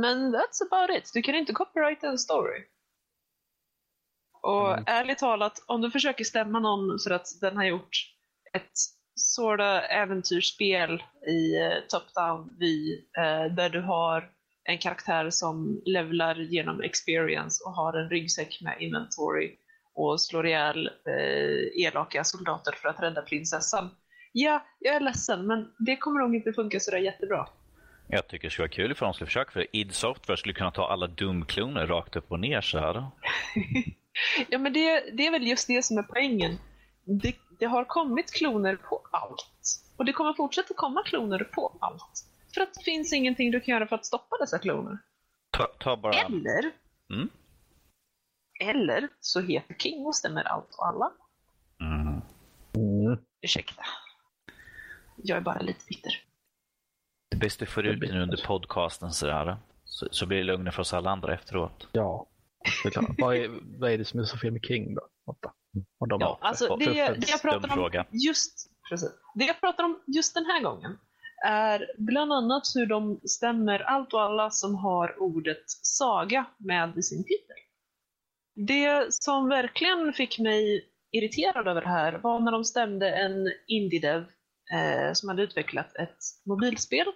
men 0.00 0.34
that's 0.34 0.62
about 0.70 0.96
it. 0.96 1.10
Du 1.14 1.22
kan 1.22 1.34
inte 1.34 1.52
copyrighta 1.52 2.08
en 2.08 2.18
story. 2.18 2.64
Och 4.42 4.72
mm. 4.72 4.84
ärligt 4.86 5.18
talat, 5.18 5.64
om 5.66 5.80
du 5.80 5.90
försöker 5.90 6.24
stämma 6.24 6.60
någon 6.60 6.98
för 6.98 7.10
att 7.10 7.26
den 7.40 7.56
har 7.56 7.64
gjort 7.64 7.96
ett 8.52 8.72
sorta 9.14 9.80
äventyrsspel 9.80 11.02
i 11.26 11.56
eh, 11.56 11.78
top-down 11.88 12.56
vy 12.58 13.04
där 13.56 13.68
du 13.68 13.80
har 13.80 14.30
en 14.64 14.78
karaktär 14.78 15.30
som 15.30 15.82
levlar 15.84 16.34
genom 16.34 16.80
experience 16.80 17.64
och 17.64 17.72
har 17.72 17.92
en 17.92 18.10
ryggsäck 18.10 18.60
med 18.60 18.76
inventory 18.80 19.56
och 19.94 20.20
slår 20.20 20.46
ihjäl 20.46 20.86
eh, 20.86 21.86
elaka 21.86 22.24
soldater 22.24 22.72
för 22.72 22.88
att 22.88 23.02
rädda 23.02 23.22
prinsessan. 23.22 23.90
Ja, 24.32 24.66
jag 24.78 24.94
är 24.94 25.00
ledsen, 25.00 25.46
men 25.46 25.72
det 25.78 25.96
kommer 25.96 26.20
nog 26.20 26.34
inte 26.34 26.52
funka 26.52 26.80
sådär 26.80 26.98
jättebra. 26.98 27.48
Jag 28.08 28.28
tycker 28.28 28.48
det 28.48 28.52
skulle 28.52 28.62
vara 28.62 28.74
kul 28.74 28.92
ifall 28.92 29.06
de 29.06 29.14
skulle 29.14 29.26
försöka, 29.26 29.50
för 29.50 29.76
id 29.76 29.94
Software 29.94 30.36
skulle 30.36 30.54
kunna 30.54 30.70
ta 30.70 30.88
alla 30.88 31.06
dumkloner 31.06 31.86
rakt 31.86 32.16
upp 32.16 32.32
och 32.32 32.40
ner 32.40 32.60
så 32.60 32.78
här. 32.78 32.94
ja, 34.48 34.58
men 34.58 34.72
det, 34.72 35.04
det 35.12 35.26
är 35.26 35.30
väl 35.30 35.46
just 35.46 35.68
det 35.68 35.84
som 35.84 35.98
är 35.98 36.02
poängen. 36.02 36.58
Det, 37.04 37.36
det 37.58 37.66
har 37.66 37.84
kommit 37.84 38.32
kloner 38.32 38.76
på 38.76 39.02
allt. 39.10 39.46
Och 39.96 40.04
det 40.04 40.12
kommer 40.12 40.32
fortsätta 40.32 40.74
komma 40.74 41.02
kloner 41.02 41.38
på 41.38 41.76
allt. 41.80 42.26
För 42.54 42.60
att 42.60 42.74
det 42.74 42.84
finns 42.84 43.12
ingenting 43.12 43.50
du 43.50 43.60
kan 43.60 43.74
göra 43.74 43.86
för 43.86 43.96
att 43.96 44.06
stoppa 44.06 44.36
dessa 44.40 44.58
kloner. 44.58 44.98
Ta, 45.50 45.66
ta 45.78 45.96
bara... 45.96 46.12
Eller 46.12 46.70
mm. 47.10 47.28
Eller 48.62 49.08
så 49.20 49.40
heter 49.40 49.74
King 49.74 50.06
och 50.06 50.16
stämmer 50.16 50.44
allt 50.44 50.74
och 50.78 50.86
alla. 50.86 51.12
Mm. 51.80 52.22
Mm. 52.74 53.18
Ursäkta. 53.42 53.82
Jag 55.16 55.38
är 55.38 55.42
bara 55.42 55.60
lite 55.60 55.84
bitter. 55.88 56.12
Det 57.30 57.36
bästa 57.36 57.66
får 57.66 57.86
ut 57.86 58.00
nu 58.00 58.22
under 58.22 58.46
podcasten 58.46 59.12
sådär. 59.12 59.56
Så, 59.84 60.08
så 60.10 60.26
blir 60.26 60.38
det 60.38 60.44
lugnare 60.44 60.72
för 60.72 60.80
oss 60.80 60.94
alla 60.94 61.10
andra 61.10 61.34
efteråt. 61.34 61.88
Ja, 61.92 62.28
vad, 63.18 63.36
är, 63.36 63.78
vad 63.80 63.90
är 63.90 63.98
det 63.98 64.04
som 64.04 64.20
är 64.20 64.24
så 64.24 64.38
fel 64.38 64.52
med 64.52 64.62
King 64.64 64.94
då? 64.94 65.08
Och 65.98 66.08
de 66.08 66.20
ja, 66.20 66.38
alltså 66.40 66.76
det, 66.76 66.84
det, 66.84 67.28
jag 67.28 67.42
pratar 67.42 67.78
om 67.78 68.04
just, 68.10 68.70
precis, 68.90 69.10
det 69.34 69.44
jag 69.44 69.60
pratar 69.60 69.84
om 69.84 70.02
just 70.06 70.34
den 70.34 70.44
här 70.44 70.62
gången 70.62 70.98
är 71.46 71.86
bland 71.98 72.32
annat 72.32 72.62
hur 72.74 72.86
de 72.86 73.20
stämmer 73.24 73.80
allt 73.80 74.12
och 74.12 74.22
alla 74.22 74.50
som 74.50 74.74
har 74.74 75.22
ordet 75.22 75.62
saga 75.66 76.46
med 76.58 76.98
i 76.98 77.02
sin 77.02 77.24
titel. 77.24 77.56
Det 78.54 79.14
som 79.14 79.48
verkligen 79.48 80.12
fick 80.12 80.38
mig 80.38 80.88
irriterad 81.12 81.68
över 81.68 81.80
det 81.80 81.88
här 81.88 82.12
var 82.12 82.40
när 82.40 82.52
de 82.52 82.64
stämde 82.64 83.10
en 83.10 83.52
indie-dev 83.66 84.26
eh, 84.72 85.12
som 85.12 85.28
hade 85.28 85.42
utvecklat 85.42 85.96
ett 85.96 86.18
mobilspel 86.46 87.06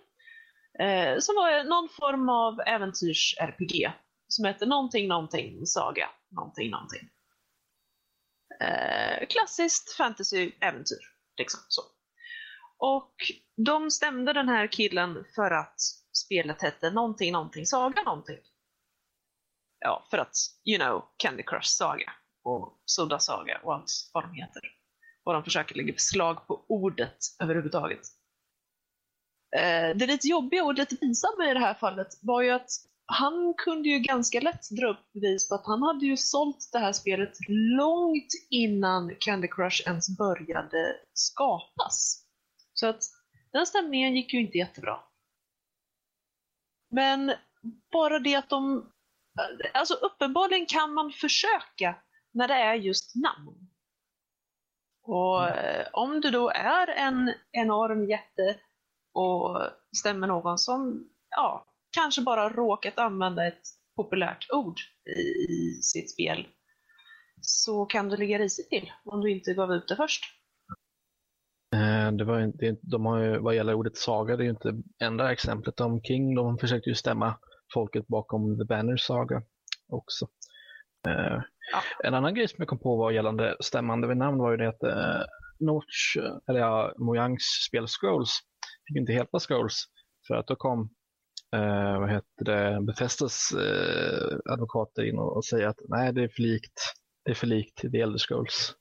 eh, 0.78 1.18
som 1.18 1.34
var 1.34 1.64
någon 1.64 1.88
form 1.88 2.28
av 2.28 2.60
äventyrs-RPG 2.60 3.92
som 4.28 4.44
hette 4.44 4.66
någonting, 4.66 5.08
någonting, 5.08 5.66
saga, 5.66 6.08
någonting, 6.30 6.70
någonting. 6.70 7.08
Eh, 8.60 9.26
klassiskt 9.26 9.96
fantasy-äventyr, 9.96 11.02
liksom 11.38 11.60
så. 11.68 11.82
Och 12.78 13.14
de 13.56 13.90
stämde 13.90 14.32
den 14.32 14.48
här 14.48 14.72
killen 14.72 15.24
för 15.34 15.50
att 15.50 15.80
spelet 16.24 16.62
hette 16.62 16.90
någonting, 16.90 17.32
någonting, 17.32 17.66
saga, 17.66 18.02
någonting. 18.02 18.38
Ja, 19.78 20.06
för 20.10 20.18
att, 20.18 20.36
you 20.64 20.78
know, 20.78 21.04
Candy 21.16 21.42
Crush 21.42 21.68
Saga 21.68 22.12
och 22.44 22.82
Soda 22.84 23.18
Saga 23.18 23.60
och 23.64 23.74
allt 23.74 24.10
vad 24.12 24.24
de 24.24 24.34
heter. 24.34 24.62
Och 25.24 25.32
de 25.32 25.44
försöker 25.44 25.74
lägga 25.74 25.92
beslag 25.92 26.46
på 26.46 26.64
ordet 26.68 27.16
överhuvudtaget. 27.42 28.00
Eh, 29.56 29.96
det 29.96 30.06
lite 30.06 30.28
jobbiga 30.28 30.64
och 30.64 30.74
lite 30.74 30.96
pinsamma 30.96 31.50
i 31.50 31.54
det 31.54 31.60
här 31.60 31.74
fallet 31.74 32.08
var 32.22 32.42
ju 32.42 32.50
att 32.50 32.70
han 33.06 33.54
kunde 33.56 33.88
ju 33.88 33.98
ganska 33.98 34.40
lätt 34.40 34.70
dra 34.70 34.90
upp 34.90 35.12
bevis 35.12 35.48
på 35.48 35.54
att 35.54 35.66
han 35.66 35.82
hade 35.82 36.06
ju 36.06 36.16
sålt 36.16 36.68
det 36.72 36.78
här 36.78 36.92
spelet 36.92 37.36
långt 37.48 38.28
innan 38.50 39.16
Candy 39.20 39.48
Crush 39.48 39.82
ens 39.86 40.18
började 40.18 40.96
skapas. 41.12 42.24
Så 42.72 42.86
att 42.86 43.02
den 43.52 43.66
stämningen 43.66 44.16
gick 44.16 44.32
ju 44.32 44.40
inte 44.40 44.58
jättebra. 44.58 45.00
Men 46.90 47.32
bara 47.92 48.18
det 48.18 48.34
att 48.34 48.48
de... 48.48 48.92
Alltså 49.74 49.94
uppenbarligen 49.94 50.66
kan 50.66 50.94
man 50.94 51.12
försöka 51.12 51.96
när 52.32 52.48
det 52.48 52.54
är 52.54 52.74
just 52.74 53.14
namn. 53.14 53.68
Och 55.02 55.48
eh, 55.48 55.86
om 55.92 56.20
du 56.20 56.30
då 56.30 56.50
är 56.50 56.86
en 56.86 57.34
enorm 57.52 58.10
jätte 58.10 58.60
och 59.12 59.60
stämmer 59.98 60.26
någon 60.26 60.58
som 60.58 61.08
ja, 61.30 61.66
kanske 61.90 62.22
bara 62.22 62.48
råkat 62.48 62.98
använda 62.98 63.46
ett 63.46 63.62
populärt 63.96 64.46
ord 64.52 64.80
i, 65.16 65.20
i 65.52 65.82
sitt 65.82 66.12
spel 66.12 66.46
så 67.40 67.86
kan 67.86 68.08
du 68.08 68.16
ligga 68.16 68.38
risigt 68.38 68.68
till 68.68 68.92
om 69.04 69.20
du 69.20 69.30
inte 69.30 69.54
gav 69.54 69.72
ut 69.72 69.88
det 69.88 69.96
först. 69.96 70.24
Eh, 71.74 72.12
Det 72.12 72.24
var 72.24 72.40
inte, 72.40 72.76
de 72.82 73.06
har 73.06 73.18
ju, 73.18 73.38
vad 73.38 73.54
gäller 73.54 73.74
ordet 73.74 73.96
saga, 73.96 74.36
det 74.36 74.42
är 74.42 74.44
ju 74.44 74.50
inte 74.50 74.74
enda 75.04 75.32
exemplet. 75.32 75.80
om 75.80 76.02
King 76.02 76.34
de 76.34 76.58
försökte 76.58 76.90
ju 76.90 76.94
stämma 76.94 77.38
folket 77.74 78.06
bakom 78.06 78.58
The 78.58 78.64
Banner 78.64 78.96
Saga 78.96 79.42
också. 79.88 80.28
Eh, 81.08 81.42
Ja. 81.72 81.82
En 82.04 82.14
annan 82.14 82.34
grej 82.34 82.48
som 82.48 82.56
jag 82.58 82.68
kom 82.68 82.78
på 82.78 82.96
var 82.96 83.10
gällande 83.10 83.56
stämmande 83.60 84.08
vid 84.08 84.16
namn 84.16 84.38
var 84.38 84.50
ju 84.50 84.56
det 84.56 84.68
att 84.68 84.82
eh, 84.82 85.24
Notch, 85.60 86.16
eller 86.48 86.60
ja, 86.60 86.94
Mojangs 86.98 87.42
spel 87.68 87.86
Scrolls 87.88 88.30
fick 88.88 88.96
inte 88.96 89.12
heta 89.12 89.38
Scrolls 89.38 89.84
för 90.26 90.34
att 90.34 90.46
då 90.46 90.56
kom 90.56 90.90
eh, 91.54 92.00
vad 92.00 92.10
heter 92.10 92.44
det, 92.44 92.78
Bethesdas 92.82 93.52
eh, 93.52 94.52
advokater 94.52 95.02
in 95.08 95.18
och, 95.18 95.36
och 95.36 95.44
säger 95.44 95.68
att 95.68 95.80
nej, 95.88 96.12
det 96.12 96.22
är 96.22 96.28
för 96.28 96.42
likt, 96.42 96.80
det 97.24 97.30
är 97.30 97.34
för 97.34 97.46
likt 97.46 97.80
The 97.92 98.00
Elder 98.00 98.18
Scrolls. 98.18 98.74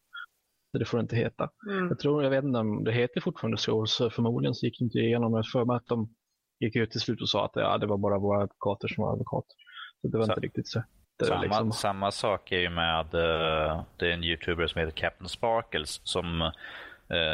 Så 0.71 0.77
det 0.77 0.85
får 0.85 0.97
det 0.97 1.01
inte 1.01 1.15
heta. 1.15 1.49
Mm. 1.69 1.87
Jag 1.87 1.99
tror, 1.99 2.23
jag 2.23 2.29
vet 2.29 2.43
inte 2.43 2.59
om 2.59 2.83
det 2.83 2.91
heter 2.91 3.21
fortfarande 3.21 3.57
Scrolls, 3.57 3.97
förmodligen 3.97 4.55
så 4.55 4.65
gick 4.65 4.79
det 4.79 4.85
inte 4.85 4.97
igenom. 4.97 5.31
Men 5.31 5.43
för 5.43 5.65
mig 5.65 5.75
att 5.75 5.87
de 5.87 6.15
gick 6.59 6.75
ut 6.75 6.91
till 6.91 6.99
slut 7.01 7.21
och 7.21 7.29
sa 7.29 7.45
att 7.45 7.51
ja, 7.55 7.77
det 7.77 7.85
var 7.85 7.97
bara 7.97 8.17
våra 8.17 8.41
advokater 8.43 8.87
som 8.87 9.03
var 9.03 9.11
advokater. 9.13 9.55
Så 10.01 10.07
det 10.07 10.17
var 10.17 10.25
Så- 10.25 10.31
inte 10.31 10.41
riktigt 10.41 10.67
så. 10.67 10.83
Samma, 11.27 11.41
liksom, 11.41 11.71
samma 11.71 12.11
sak 12.11 12.51
är 12.51 12.59
ju 12.59 12.69
med 12.69 13.05
uh, 13.15 13.81
det 13.97 14.07
är 14.07 14.11
en 14.11 14.23
youtuber 14.23 14.67
som 14.67 14.79
heter 14.79 14.91
Captain 14.97 15.29
Sparkles 15.29 16.01
som 16.03 16.51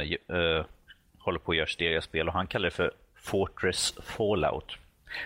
ju- 0.03 0.17
eh, 0.57 0.65
håller 1.19 1.39
på 1.39 1.51
att 1.51 1.57
göra 1.57 1.67
sitt 1.67 2.03
spel 2.03 2.27
och 2.27 2.33
han 2.33 2.47
kallar 2.47 2.63
det 2.65 2.71
för 2.75 2.91
Fortress 3.15 3.93
Fallout. 4.03 4.77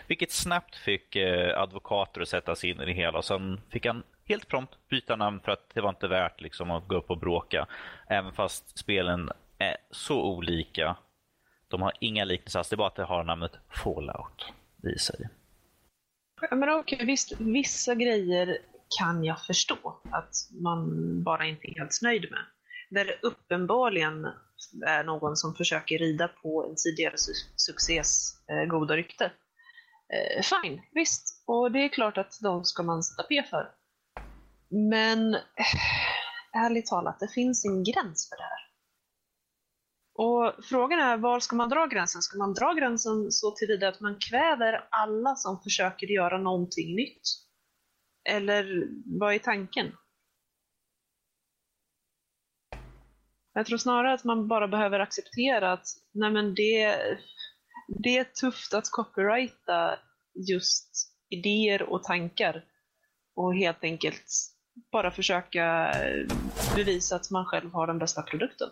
Vilket 0.08 0.32
snabbt 0.32 0.76
fick 0.76 1.16
advokater 1.56 2.22
att 2.22 2.28
sätta 2.28 2.56
sig 2.56 2.70
in 2.70 2.82
i 2.82 2.86
det 2.86 2.92
hela 2.92 3.18
och 3.18 3.26
sen 3.26 3.62
fick 3.70 3.86
han 3.86 4.04
helt 4.26 4.48
prompt 4.48 4.78
byta 4.90 5.16
namn 5.16 5.40
för 5.40 5.52
att 5.52 5.70
det 5.74 5.82
var 5.82 5.90
inte 5.90 6.08
värt 6.08 6.42
liksom, 6.42 6.72
att 6.72 6.88
gå 6.88 6.96
upp 6.96 7.10
och 7.10 7.18
bråka. 7.18 7.68
Även 8.08 8.32
fast 8.34 8.78
spelen 8.78 9.30
är 9.58 9.78
så 9.92 10.24
olika. 10.24 10.96
De 11.76 11.82
har 11.82 11.94
inga 12.00 12.26
liknelser 12.26 12.60
alls, 12.60 12.70
det 12.70 12.76
är 12.76 12.78
bara 12.78 12.88
att 12.88 12.96
det 12.96 13.04
har 13.04 13.24
namnet 13.24 13.52
Fallout 13.84 14.46
i 14.96 15.00
sig. 15.00 15.30
Ja, 16.42 16.56
men 16.56 16.70
okej, 16.70 17.06
visst, 17.06 17.32
vissa 17.40 17.96
grejer 17.96 18.58
kan 19.00 19.24
jag 19.24 19.42
förstå 19.46 20.00
att 20.12 20.34
man 20.64 20.90
bara 21.24 21.46
inte 21.46 21.68
är 21.68 21.80
helt 21.80 22.02
nöjd 22.02 22.32
med. 22.32 22.46
Där 22.90 23.06
det 23.06 23.20
uppenbarligen 23.28 24.26
är 24.88 25.04
någon 25.04 25.36
som 25.36 25.56
försöker 25.56 25.98
rida 25.98 26.28
på 26.28 26.66
en 26.70 26.76
tidigare 26.76 27.16
su- 27.16 27.54
succés 27.56 28.34
eh, 28.50 28.66
goda 28.66 28.96
rykte. 28.96 29.26
Eh, 30.14 30.42
fine, 30.42 30.82
visst. 30.92 31.44
Och 31.48 31.72
det 31.72 31.80
är 31.80 31.90
klart 31.90 32.18
att 32.18 32.34
de 32.44 32.64
ska 32.66 32.84
man 32.84 33.04
sätta 33.04 33.24
P 33.24 33.44
för. 33.50 33.72
Men 34.70 35.34
eh, 35.36 36.62
ärligt 36.66 36.86
talat, 36.86 37.20
det 37.20 37.28
finns 37.28 37.66
en 37.66 37.84
gräns 37.84 38.30
för 38.30 38.38
det 38.38 38.44
här. 38.44 38.65
Och 40.18 40.54
frågan 40.64 41.00
är, 41.00 41.18
var 41.18 41.40
ska 41.40 41.56
man 41.56 41.70
dra 41.70 41.86
gränsen? 41.86 42.22
Ska 42.22 42.38
man 42.38 42.54
dra 42.54 42.74
gränsen 42.74 43.32
så 43.32 43.52
tillvida 43.52 43.88
att 43.88 44.00
man 44.00 44.20
kväver 44.30 44.88
alla 44.92 45.36
som 45.36 45.62
försöker 45.62 46.08
göra 46.08 46.38
någonting 46.38 46.96
nytt? 46.96 47.22
Eller 48.30 48.88
vad 49.20 49.34
är 49.34 49.40
tanken? 49.40 49.92
Jag 53.54 53.66
tror 53.66 53.78
snarare 53.78 54.14
att 54.14 54.24
man 54.24 54.48
bara 54.48 54.68
behöver 54.68 55.00
acceptera 55.00 55.72
att 55.72 55.88
nej 56.12 56.32
men 56.32 56.56
det, 56.56 56.98
det 57.88 58.18
är 58.18 58.24
tufft 58.24 58.74
att 58.74 58.90
copyrighta 58.92 60.00
just 60.50 61.12
idéer 61.30 61.82
och 61.84 62.04
tankar 62.04 62.66
och 63.36 63.56
helt 63.56 63.84
enkelt 63.84 64.26
bara 64.92 65.12
försöka 65.12 65.94
bevisa 66.76 67.16
att 67.16 67.32
man 67.32 67.46
själv 67.46 67.72
har 67.74 67.88
den 67.88 68.00
bästa 68.00 68.22
produkten. 68.22 68.70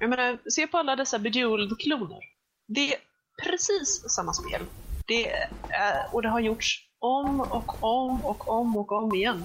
Jag 0.00 0.10
menar, 0.10 0.38
se 0.50 0.66
på 0.66 0.78
alla 0.78 0.96
dessa 0.96 1.18
Bejeweled-kloner. 1.18 2.20
Det 2.66 2.94
är 2.94 3.00
precis 3.44 4.04
samma 4.08 4.32
spel. 4.32 4.62
Det 5.06 5.30
är, 5.68 6.14
och 6.14 6.22
det 6.22 6.28
har 6.28 6.40
gjorts 6.40 6.88
om 6.98 7.40
och 7.40 7.82
om 7.82 8.24
och 8.24 8.48
om 8.48 8.76
och 8.76 8.92
om 8.92 9.14
igen. 9.14 9.44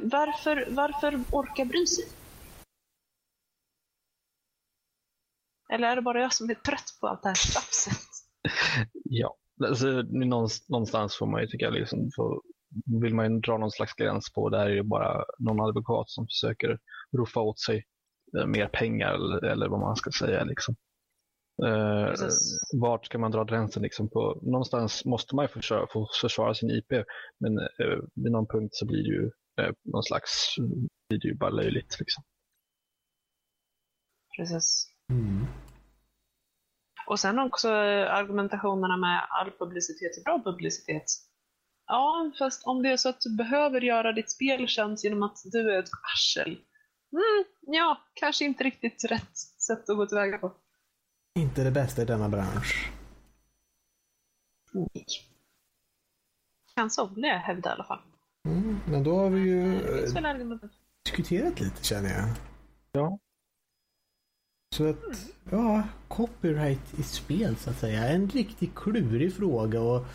Varför, 0.00 0.66
varför 0.70 1.20
orka 1.30 1.64
bry 1.64 1.86
sig? 1.86 2.04
Eller 5.72 5.88
är 5.88 5.96
det 5.96 6.02
bara 6.02 6.20
jag 6.20 6.32
som 6.32 6.50
är 6.50 6.54
trött 6.54 6.98
på 7.00 7.06
allt 7.06 7.22
det 7.22 7.28
här 7.28 7.34
tjafset? 7.34 8.08
ja, 9.04 9.36
alltså, 9.64 9.86
någonstans, 10.68 11.16
får 11.16 11.26
man 11.26 11.40
ju 11.40 11.46
tycka 11.46 11.70
liksom, 11.70 12.10
får, 12.16 12.42
vill 13.02 13.14
man 13.14 13.32
ju 13.32 13.40
dra 13.40 13.58
någon 13.58 13.70
slags 13.70 13.94
gräns 13.94 14.32
på, 14.32 14.48
där 14.48 14.66
är 14.66 14.76
det 14.76 14.84
bara 14.84 15.24
någon 15.38 15.60
advokat 15.60 16.10
som 16.10 16.26
försöker 16.26 16.78
roffa 17.16 17.40
åt 17.40 17.60
sig 17.60 17.86
mer 18.46 18.68
pengar 18.68 19.14
eller, 19.14 19.44
eller 19.44 19.68
vad 19.68 19.80
man 19.80 19.96
ska 19.96 20.10
säga. 20.10 20.44
Liksom. 20.44 20.74
Eh, 21.66 22.14
vart 22.80 23.06
ska 23.06 23.18
man 23.18 23.30
dra 23.30 23.44
gränsen? 23.44 23.82
Liksom 23.82 24.08
på, 24.08 24.40
någonstans 24.42 25.04
måste 25.04 25.36
man 25.36 25.44
ju 25.44 25.48
försvara, 25.48 25.86
få 25.92 26.08
försvara 26.20 26.54
sin 26.54 26.70
IP, 26.70 26.90
men 27.40 27.58
eh, 27.58 27.98
vid 28.14 28.32
någon 28.32 28.46
punkt 28.46 28.74
så 28.74 28.86
blir 28.86 29.02
det 29.02 29.14
ju 29.14 29.30
eh, 29.60 29.72
någon 29.84 30.02
slags, 30.02 30.54
blir 31.08 31.20
det 31.20 31.28
ju 31.28 31.34
bara 31.34 31.50
löjligt. 31.50 31.96
Liksom. 31.98 32.24
Precis. 34.36 34.86
Mm. 35.10 35.46
Och 37.06 37.20
sen 37.20 37.38
också 37.38 37.68
eh, 37.68 38.14
argumentationerna 38.14 38.96
med 38.96 39.26
all 39.30 39.50
publicitet 39.50 40.18
är 40.18 40.24
bra 40.24 40.42
publicitet. 40.44 41.04
Ja, 41.86 42.32
fast 42.38 42.66
om 42.66 42.82
det 42.82 42.92
är 42.92 42.96
så 42.96 43.08
att 43.08 43.20
du 43.20 43.36
behöver 43.36 43.80
göra 43.80 44.12
ditt 44.12 44.30
spel 44.30 44.68
känt 44.68 45.04
genom 45.04 45.22
att 45.22 45.36
du 45.52 45.74
är 45.74 45.78
ett 45.78 45.90
arsel. 46.14 46.58
Mm, 47.12 47.44
ja, 47.60 48.00
kanske 48.14 48.44
inte 48.44 48.64
riktigt 48.64 49.04
rätt 49.04 49.36
sätt 49.36 49.90
att 49.90 49.96
gå 49.96 50.06
tillväga 50.06 50.38
på. 50.38 50.52
Inte 51.34 51.64
det 51.64 51.70
bästa 51.70 52.02
i 52.02 52.04
denna 52.04 52.28
bransch. 52.28 52.90
Nej. 54.72 55.06
Kan 56.74 56.90
somliga 56.90 57.36
hävda 57.36 57.70
i 57.70 57.72
alla 57.72 57.84
fall. 57.84 58.00
Mm. 58.44 58.80
Men 58.86 59.04
då 59.04 59.16
har 59.16 59.30
vi 59.30 59.40
ju 59.40 59.74
eh, 59.74 60.62
diskuterat 61.04 61.60
lite 61.60 61.84
känner 61.84 62.10
jag. 62.10 62.28
Ja. 62.92 63.18
Så 64.74 64.88
att, 64.88 64.98
ja, 65.50 65.82
copyright 66.08 66.98
i 66.98 67.02
spel 67.02 67.56
så 67.56 67.70
att 67.70 67.78
säga. 67.78 68.08
En 68.08 68.28
riktigt 68.28 68.74
klurig 68.74 69.34
fråga 69.34 69.80
och 69.80 70.06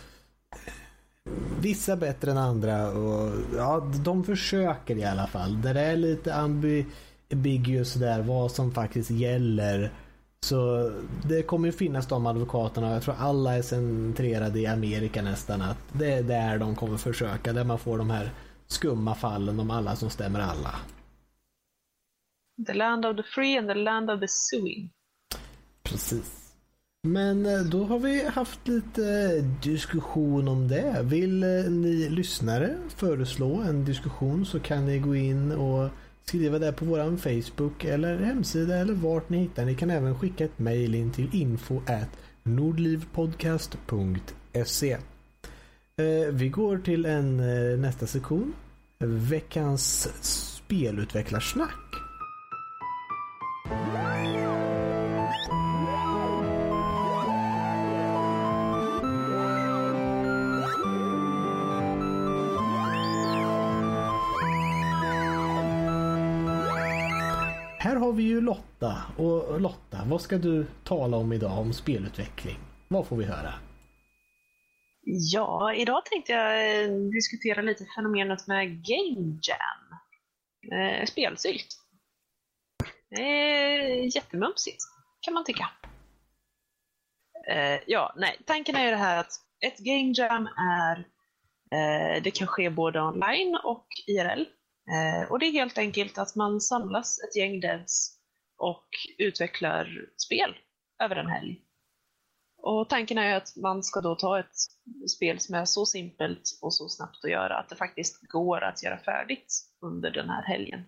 vissa 1.60 1.96
bättre 1.96 2.30
än 2.30 2.38
andra 2.38 2.90
och 2.90 3.32
ja, 3.56 3.80
de 4.04 4.24
försöker 4.24 4.96
i 4.96 5.04
alla 5.04 5.26
fall. 5.26 5.62
Där 5.62 5.74
det 5.74 5.80
är 5.80 5.96
lite 5.96 6.32
ambi- 6.32 6.84
ambiguous 7.32 7.94
där 7.94 8.22
vad 8.22 8.50
som 8.50 8.72
faktiskt 8.72 9.10
gäller. 9.10 9.92
Så 10.40 10.90
det 11.28 11.42
kommer 11.42 11.68
ju 11.68 11.72
finnas 11.72 12.06
de 12.06 12.26
advokaterna 12.26 12.92
jag 12.92 13.02
tror 13.02 13.14
alla 13.18 13.54
är 13.54 13.62
centrerade 13.62 14.60
i 14.60 14.66
Amerika 14.66 15.22
nästan 15.22 15.62
att 15.62 15.78
det 15.92 16.12
är 16.12 16.22
där 16.22 16.58
de 16.58 16.76
kommer 16.76 16.96
försöka. 16.96 17.52
Där 17.52 17.64
man 17.64 17.78
får 17.78 17.98
de 17.98 18.10
här 18.10 18.30
skumma 18.66 19.14
fallen 19.14 19.60
om 19.60 19.70
alla 19.70 19.96
som 19.96 20.10
stämmer 20.10 20.40
alla. 20.40 20.74
The 22.66 22.74
land 22.74 23.06
of 23.06 23.16
the 23.16 23.22
free 23.22 23.58
and 23.58 23.68
the 23.68 23.74
land 23.74 24.10
of 24.10 24.20
the 24.20 24.28
suing. 24.28 24.90
Precis. 25.82 26.47
Men 27.02 27.46
eh, 27.46 27.60
då 27.60 27.84
har 27.84 27.98
vi 27.98 28.24
haft 28.24 28.68
lite 28.68 29.04
eh, 29.04 29.44
diskussion 29.62 30.48
om 30.48 30.68
det. 30.68 30.96
Vill 31.02 31.42
eh, 31.42 31.48
ni 31.70 32.08
lyssnare 32.08 32.76
föreslå 32.96 33.54
en 33.54 33.84
diskussion 33.84 34.46
så 34.46 34.60
kan 34.60 34.86
ni 34.86 34.98
gå 34.98 35.16
in 35.16 35.52
och 35.52 35.90
skriva 36.24 36.58
det 36.58 36.72
på 36.72 36.84
vår 36.84 37.16
Facebook 37.16 37.84
eller 37.84 38.18
hemsida 38.18 38.76
eller 38.76 38.94
vart 38.94 39.28
ni 39.28 39.38
hittar. 39.38 39.64
Ni 39.64 39.74
kan 39.74 39.90
även 39.90 40.18
skicka 40.18 40.44
ett 40.44 40.58
mail 40.58 40.94
in 40.94 41.12
till 41.12 41.28
info 41.32 41.80
nordlivpodcast.se 42.42 44.98
Vi 46.32 46.48
går 46.48 46.78
till 46.78 47.06
en 47.06 47.36
nästa 47.80 48.06
sektion. 48.06 48.54
Veckans 48.98 50.08
spelutvecklarsnack. 50.22 52.07
Vi 68.18 68.24
ju 68.24 68.40
Lotta. 68.40 68.96
Och 69.16 69.60
Lotta, 69.60 69.98
vad 70.06 70.20
ska 70.20 70.38
du 70.38 70.66
tala 70.84 71.16
om 71.16 71.32
idag 71.32 71.58
om 71.58 71.72
spelutveckling? 71.72 72.56
Vad 72.88 73.06
får 73.06 73.16
vi 73.16 73.24
höra? 73.24 73.54
Ja, 75.32 75.74
idag 75.74 76.04
tänkte 76.04 76.32
jag 76.32 76.82
eh, 76.84 76.90
diskutera 76.90 77.62
lite 77.62 77.84
fenomenet 77.96 78.46
med 78.46 78.66
Game 78.66 79.38
Jam. 79.42 79.98
Eh, 80.72 81.04
spelsylt. 81.06 81.66
Eh, 83.18 84.14
jättemumsigt, 84.14 84.82
kan 85.20 85.34
man 85.34 85.44
tycka. 85.44 85.70
Eh, 87.50 87.80
ja, 87.86 88.14
nej, 88.16 88.38
tanken 88.46 88.76
är 88.76 88.84
ju 88.84 88.90
det 88.90 88.96
här 88.96 89.20
att 89.20 89.32
ett 89.66 89.78
Game 89.78 90.12
Jam 90.16 90.48
är 90.56 90.98
eh, 91.72 92.22
det 92.22 92.30
kan 92.30 92.46
ske 92.46 92.70
både 92.70 93.02
online 93.02 93.58
och 93.64 93.86
IRL. 94.06 94.44
Eh, 94.90 95.30
och 95.30 95.38
det 95.38 95.46
är 95.46 95.52
helt 95.52 95.78
enkelt 95.78 96.18
att 96.18 96.36
man 96.36 96.60
samlas 96.60 97.18
ett 97.18 97.36
gäng 97.36 97.60
devs 97.60 98.18
och 98.58 98.88
utvecklar 99.18 100.06
spel 100.16 100.56
över 101.02 101.16
en 101.16 101.26
helg. 101.26 101.60
Och 102.62 102.88
tanken 102.88 103.18
är 103.18 103.36
att 103.36 103.56
man 103.56 103.82
ska 103.82 104.00
då 104.00 104.14
ta 104.14 104.38
ett 104.38 104.56
spel 105.10 105.40
som 105.40 105.54
är 105.54 105.64
så 105.64 105.86
simpelt 105.86 106.58
och 106.62 106.74
så 106.74 106.88
snabbt 106.88 107.24
att 107.24 107.30
göra 107.30 107.58
att 107.58 107.68
det 107.68 107.76
faktiskt 107.76 108.28
går 108.28 108.64
att 108.64 108.82
göra 108.82 108.98
färdigt 108.98 109.54
under 109.80 110.10
den 110.10 110.28
här 110.28 110.42
helgen. 110.42 110.84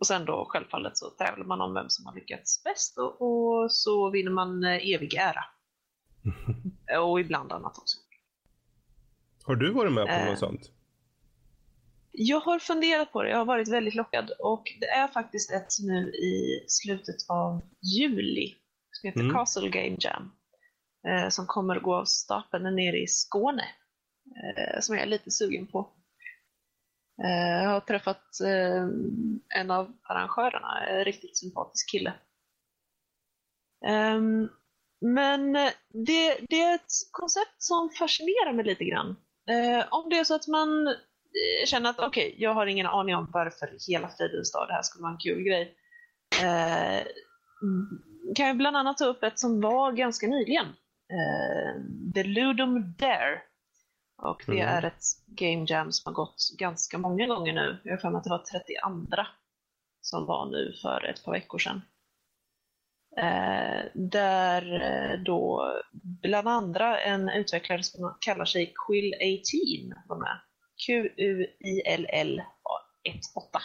Och 0.00 0.06
sen 0.06 0.24
då 0.24 0.46
självfallet 0.48 0.98
så 0.98 1.10
tävlar 1.10 1.44
man 1.44 1.60
om 1.60 1.74
vem 1.74 1.88
som 1.88 2.06
har 2.06 2.14
lyckats 2.14 2.64
bäst 2.64 2.98
och, 2.98 3.22
och 3.22 3.72
så 3.72 4.10
vinner 4.10 4.30
man 4.30 4.64
eh, 4.64 4.94
evig 4.94 5.14
ära. 5.14 5.44
och 7.00 7.20
ibland 7.20 7.52
annat 7.52 7.78
också. 7.78 7.98
Har 9.44 9.56
du 9.56 9.72
varit 9.72 9.92
med 9.92 10.06
på 10.06 10.12
Eh. 10.12 10.26
något 10.30 10.38
sånt? 10.38 10.70
Jag 12.12 12.40
har 12.40 12.58
funderat 12.58 13.12
på 13.12 13.22
det, 13.22 13.30
jag 13.30 13.38
har 13.38 13.44
varit 13.44 13.68
väldigt 13.68 13.94
lockad 13.94 14.30
och 14.38 14.62
det 14.80 14.86
är 14.86 15.08
faktiskt 15.08 15.52
ett 15.52 15.72
nu 15.82 16.10
i 16.10 16.64
slutet 16.68 17.16
av 17.28 17.60
juli 17.98 18.54
som 18.90 19.08
heter 19.08 19.20
Mm. 19.20 19.34
Castle 19.34 19.68
Game 19.68 19.96
Jam. 20.00 20.30
Eh, 21.08 21.28
som 21.28 21.46
kommer 21.46 21.76
att 21.76 21.82
gå 21.82 21.94
av 21.94 22.04
stapeln 22.04 22.76
nere 22.76 22.98
i 22.98 23.06
Skåne. 23.06 23.64
Eh, 24.36 24.80
som 24.80 24.94
jag 24.94 25.02
är 25.02 25.08
lite 25.08 25.30
sugen 25.30 25.66
på. 25.66 25.92
Eh, 27.24 27.62
jag 27.62 27.70
har 27.70 27.80
träffat 27.80 28.40
eh, 28.40 28.88
en 29.60 29.70
av 29.70 29.92
arrangörerna, 30.02 30.86
en 30.86 31.04
riktigt 31.04 31.36
sympatisk 31.38 31.90
kille. 31.90 32.14
Ehm, 33.86 34.48
men 35.00 35.52
det, 35.88 36.38
det 36.48 36.60
är 36.60 36.74
ett 36.74 36.92
koncept 37.10 37.62
som 37.62 37.90
fascinerar 37.90 38.52
mig 38.52 38.64
lite 38.64 38.84
grann. 38.84 39.16
Eh, 39.50 39.86
om 39.90 40.10
det 40.10 40.18
är 40.18 40.24
så 40.24 40.34
att 40.34 40.48
man 40.48 40.94
eh, 41.34 41.66
känner 41.66 41.90
att 41.90 41.98
okej, 41.98 42.34
jag 42.38 42.54
har 42.54 42.66
ingen 42.66 42.86
aning 42.86 43.16
om 43.16 43.30
varför 43.32 43.70
hela 43.88 44.08
fridens 44.08 44.52
dag 44.52 44.68
det 44.68 44.74
här 44.74 44.82
skulle 44.82 45.02
vara 45.02 45.12
en 45.12 45.18
kul 45.18 45.42
grej. 45.42 45.74
Eh, 46.42 46.96
mm, 47.62 48.02
kan 48.36 48.46
jag 48.46 48.56
bland 48.56 48.76
annat 48.76 48.98
ta 48.98 49.04
upp 49.04 49.22
ett 49.22 49.38
som 49.38 49.60
var 49.60 49.92
ganska 49.92 50.26
nyligen. 50.26 50.66
Eh, 51.12 51.82
The 52.14 52.22
Ludum 52.24 52.94
Dare. 52.98 53.42
Och 54.22 54.42
det 54.46 54.60
Mm. 54.60 54.68
är 54.76 54.84
ett 54.84 55.02
game 55.26 55.64
jam 55.68 55.92
som 55.92 56.10
har 56.10 56.14
gått 56.14 56.36
ganska 56.58 56.98
många 56.98 57.26
gånger 57.26 57.52
nu. 57.52 57.78
Jag 57.84 57.92
har 57.92 57.98
för 57.98 58.10
mig 58.10 58.18
att 58.18 58.24
det 58.24 58.30
var 58.30 58.38
32 58.44 59.26
som 60.00 60.26
var 60.26 60.46
nu 60.50 60.72
för 60.82 61.04
ett 61.04 61.24
par 61.24 61.32
veckor 61.32 61.58
sedan. 61.58 61.82
Eh, 63.16 63.84
där 63.94 64.82
eh, 64.82 65.20
då 65.20 65.72
bland 66.22 66.48
andra 66.48 67.00
en 67.00 67.28
utvecklare 67.28 67.82
som 67.82 68.16
kallar 68.20 68.44
sig 68.44 68.74
Quill18 68.88 69.92
var 70.08 70.16
med. 70.16 70.38
Q-U-I-L-L 70.86 72.42
18. 73.34 73.62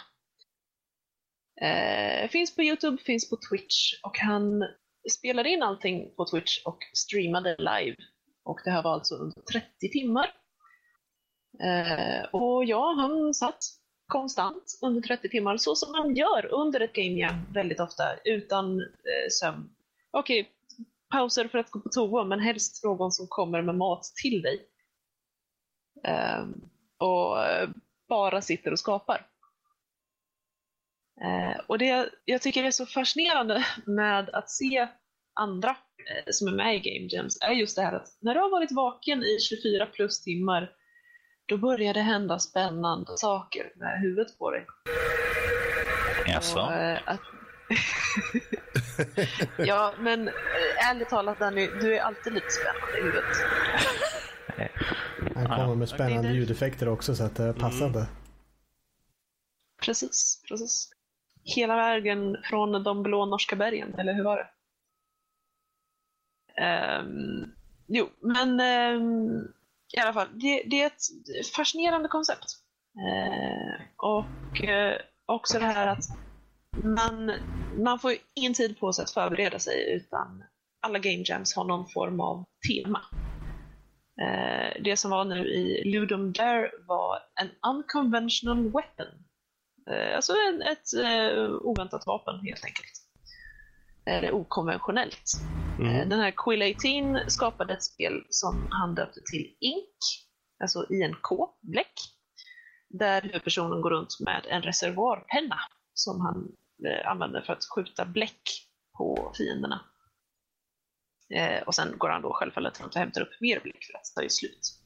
Eh, 1.60 2.28
finns 2.28 2.56
på 2.56 2.62
Youtube, 2.62 3.02
finns 3.02 3.30
på 3.30 3.36
Twitch 3.50 3.92
och 4.02 4.18
han 4.18 4.64
spelade 5.10 5.50
in 5.50 5.62
allting 5.62 6.14
på 6.16 6.26
Twitch 6.26 6.58
och 6.64 6.78
streamade 6.94 7.56
live. 7.58 7.96
Och 8.44 8.60
det 8.64 8.70
här 8.70 8.82
var 8.82 8.92
alltså 8.92 9.14
under 9.14 9.40
30 9.40 9.88
timmar. 9.92 10.34
Eh, 11.62 12.24
och 12.32 12.64
ja, 12.64 12.94
han 12.98 13.34
satt 13.34 13.58
konstant 14.06 14.78
under 14.82 15.00
30 15.00 15.28
timmar, 15.28 15.56
så 15.56 15.74
som 15.74 15.92
man 15.92 16.16
gör 16.16 16.46
under 16.46 16.80
ett 16.80 16.92
game 16.92 17.18
jam 17.18 17.52
väldigt 17.52 17.80
ofta, 17.80 18.04
utan 18.24 18.80
eh, 18.80 19.30
sömn. 19.30 19.70
Okej, 20.10 20.50
pauser 21.10 21.48
för 21.48 21.58
att 21.58 21.70
gå 21.70 21.80
på 21.80 21.88
toa, 21.88 22.24
men 22.24 22.40
helst 22.40 22.84
någon 22.84 23.12
som 23.12 23.26
kommer 23.28 23.62
med 23.62 23.74
mat 23.74 24.04
till 24.22 24.42
dig. 24.42 24.68
Eh, 26.04 26.46
och 27.04 27.46
eh, 27.46 27.68
bara 28.08 28.40
sitter 28.42 28.72
och 28.72 28.78
skapar. 28.78 29.26
Eh, 31.20 31.60
och 31.66 31.78
det 31.78 32.10
jag 32.24 32.42
tycker 32.42 32.64
är 32.64 32.70
så 32.70 32.86
fascinerande 32.86 33.66
med 33.86 34.30
att 34.30 34.50
se 34.50 34.88
andra 35.40 35.70
eh, 35.70 36.30
som 36.30 36.48
är 36.48 36.52
med 36.52 36.76
i 36.76 36.78
Game 36.78 37.08
Jams 37.10 37.38
är 37.42 37.52
just 37.52 37.76
det 37.76 37.82
här 37.82 37.92
att 37.92 38.08
när 38.20 38.34
du 38.34 38.40
har 38.40 38.50
varit 38.50 38.72
vaken 38.72 39.22
i 39.22 39.38
24 39.40 39.86
plus 39.86 40.22
timmar 40.22 40.70
då 41.46 41.56
börjar 41.58 41.94
det 41.94 42.00
hända 42.00 42.38
spännande 42.38 43.16
saker 43.16 43.72
med 43.76 44.00
huvudet 44.00 44.38
på 44.38 44.50
dig. 44.50 44.66
Jaså? 46.26 46.60
Att... 47.04 47.20
ja, 49.58 49.94
men 49.98 50.30
ärligt 50.90 51.08
talat 51.08 51.38
Danny, 51.38 51.66
du 51.80 51.96
är 51.96 52.00
alltid 52.00 52.32
lite 52.32 52.50
spännande 52.50 52.98
i 52.98 53.02
huvudet. 53.02 53.36
Han 55.34 55.46
kommer 55.46 55.74
med 55.74 55.88
spännande 55.88 56.32
ljudeffekter 56.32 56.88
också 56.88 57.14
så 57.14 57.24
att 57.24 57.36
det 57.36 57.44
är 57.44 57.52
passande. 57.52 58.06
Precis, 59.82 60.42
precis. 60.48 60.90
Hela 61.44 61.76
vägen 61.76 62.36
från 62.44 62.82
de 62.82 63.02
blå 63.02 63.26
norska 63.26 63.56
bergen, 63.56 63.94
eller 63.98 64.14
hur 64.14 64.24
var 64.24 64.36
det? 64.36 64.48
Ehm, 66.62 67.52
jo, 67.86 68.08
men 68.20 68.60
ehm, 68.60 69.48
i 69.96 69.98
alla 69.98 70.12
fall, 70.12 70.28
det, 70.32 70.62
det 70.66 70.82
är 70.82 70.86
ett 70.86 71.46
fascinerande 71.56 72.08
koncept. 72.08 72.58
Eh, 72.96 73.84
och 73.96 74.64
eh, 74.64 74.96
också 75.26 75.58
det 75.58 75.66
här 75.66 75.86
att 75.86 76.04
man, 76.84 77.32
man 77.84 77.98
får 77.98 78.12
ingen 78.34 78.54
tid 78.54 78.78
på 78.78 78.92
sig 78.92 79.02
att 79.02 79.10
förbereda 79.10 79.58
sig 79.58 79.94
utan 79.96 80.44
alla 80.80 80.98
game 80.98 81.24
jams 81.26 81.56
har 81.56 81.64
någon 81.64 81.88
form 81.88 82.20
av 82.20 82.44
tema. 82.68 83.00
Eh, 84.22 84.82
det 84.84 84.96
som 84.96 85.10
var 85.10 85.24
nu 85.24 85.46
i 85.46 85.90
Ludum 85.92 86.32
Dare 86.32 86.70
var 86.86 87.18
en 87.40 87.50
unconventional 87.74 88.62
weapon. 88.62 89.06
Eh, 89.90 90.16
alltså 90.16 90.32
en, 90.48 90.62
ett 90.62 90.94
eh, 91.04 91.50
oväntat 91.52 92.06
vapen 92.06 92.40
helt 92.40 92.64
enkelt. 92.64 92.92
Eller 94.06 94.34
okonventionellt. 94.34 95.24
Eh, 95.44 95.64
Mm. 95.78 96.08
Den 96.08 96.20
här 96.20 96.30
Quill18 96.30 97.28
skapade 97.28 97.72
ett 97.72 97.82
spel 97.82 98.26
som 98.28 98.68
han 98.70 98.94
döpte 98.94 99.20
till 99.30 99.56
Ink, 99.60 99.98
alltså 100.62 100.86
INK, 100.90 101.28
bläck. 101.60 101.92
Där 102.88 103.22
huvudpersonen 103.22 103.80
går 103.80 103.90
runt 103.90 104.20
med 104.20 104.46
en 104.48 104.62
reservoarpenna 104.62 105.58
som 105.94 106.20
han 106.20 106.48
eh, 106.86 107.10
använder 107.10 107.40
för 107.40 107.52
att 107.52 107.64
skjuta 107.74 108.04
bläck 108.04 108.42
på 108.98 109.32
fienderna. 109.38 109.80
Eh, 111.30 111.62
och 111.62 111.74
sen 111.74 111.98
går 111.98 112.08
han 112.08 112.22
då 112.22 112.32
självfallet 112.32 112.80
runt 112.80 112.94
och 112.94 113.00
hämtar 113.00 113.20
upp 113.20 113.40
mer 113.40 113.60
blick 113.60 113.84
för 113.84 113.98
att 113.98 114.12
ta 114.14 114.22
i 114.22 114.30
slut. 114.30 114.80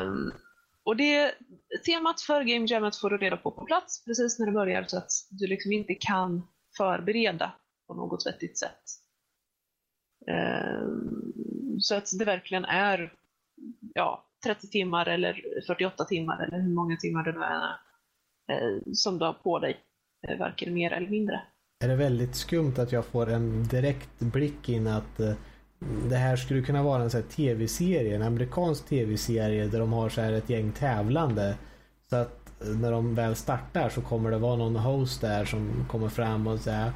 Um, 0.00 0.32
och 0.84 0.96
det 0.96 1.34
temat 1.86 2.20
för 2.20 2.42
Game 2.42 2.66
Jammet 2.66 2.96
får 2.96 3.10
du 3.10 3.16
reda 3.16 3.36
på 3.36 3.50
på 3.50 3.64
plats 3.64 4.04
precis 4.04 4.38
när 4.38 4.46
det 4.46 4.52
börjar 4.52 4.84
så 4.84 4.98
att 4.98 5.10
du 5.30 5.46
liksom 5.46 5.72
inte 5.72 5.94
kan 5.94 6.48
förbereda 6.76 7.52
på 7.86 7.94
något 7.94 8.26
vettigt 8.26 8.58
sätt. 8.58 8.82
Um, 10.80 11.76
så 11.80 11.94
att 11.94 12.18
det 12.18 12.24
verkligen 12.24 12.64
är 12.64 13.12
ja, 13.94 14.26
30 14.44 14.68
timmar 14.68 15.06
eller 15.06 15.42
48 15.66 16.04
timmar 16.04 16.46
eller 16.46 16.58
hur 16.60 16.74
många 16.74 16.96
timmar 16.96 17.24
det 17.24 17.32
nu 17.32 17.42
är 17.44 17.78
eh, 18.52 18.82
som 18.92 19.18
du 19.18 19.24
har 19.24 19.32
på 19.32 19.58
dig. 19.58 19.80
Eh, 20.28 20.38
varken 20.38 20.74
mer 20.74 20.92
eller 20.92 21.08
mindre. 21.08 21.42
Är 21.84 21.88
det 21.88 21.96
väldigt 21.96 22.34
skumt 22.34 22.74
att 22.76 22.92
jag 22.92 23.04
får 23.04 23.30
en 23.30 23.64
direkt 23.68 24.18
blick 24.18 24.68
in 24.68 24.86
att 24.86 25.20
eh, 25.20 25.32
det 26.08 26.16
här 26.16 26.36
skulle 26.36 26.62
kunna 26.62 26.82
vara 26.82 27.02
en 27.02 27.22
tv-serie, 27.22 28.16
en 28.16 28.22
amerikansk 28.22 28.86
tv-serie 28.86 29.66
där 29.66 29.78
de 29.78 29.92
har 29.92 30.08
så 30.08 30.20
här 30.20 30.32
ett 30.32 30.50
gäng 30.50 30.72
tävlande. 30.72 31.56
Så 32.10 32.16
att 32.16 32.45
när 32.60 32.92
de 32.92 33.14
väl 33.14 33.36
startar 33.36 33.88
så 33.88 34.00
kommer 34.00 34.30
det 34.30 34.38
vara 34.38 34.56
någon 34.56 34.76
host 34.76 35.20
där 35.20 35.44
som 35.44 35.86
kommer 35.90 36.08
fram 36.08 36.46
och 36.46 36.60
säger 36.60 36.92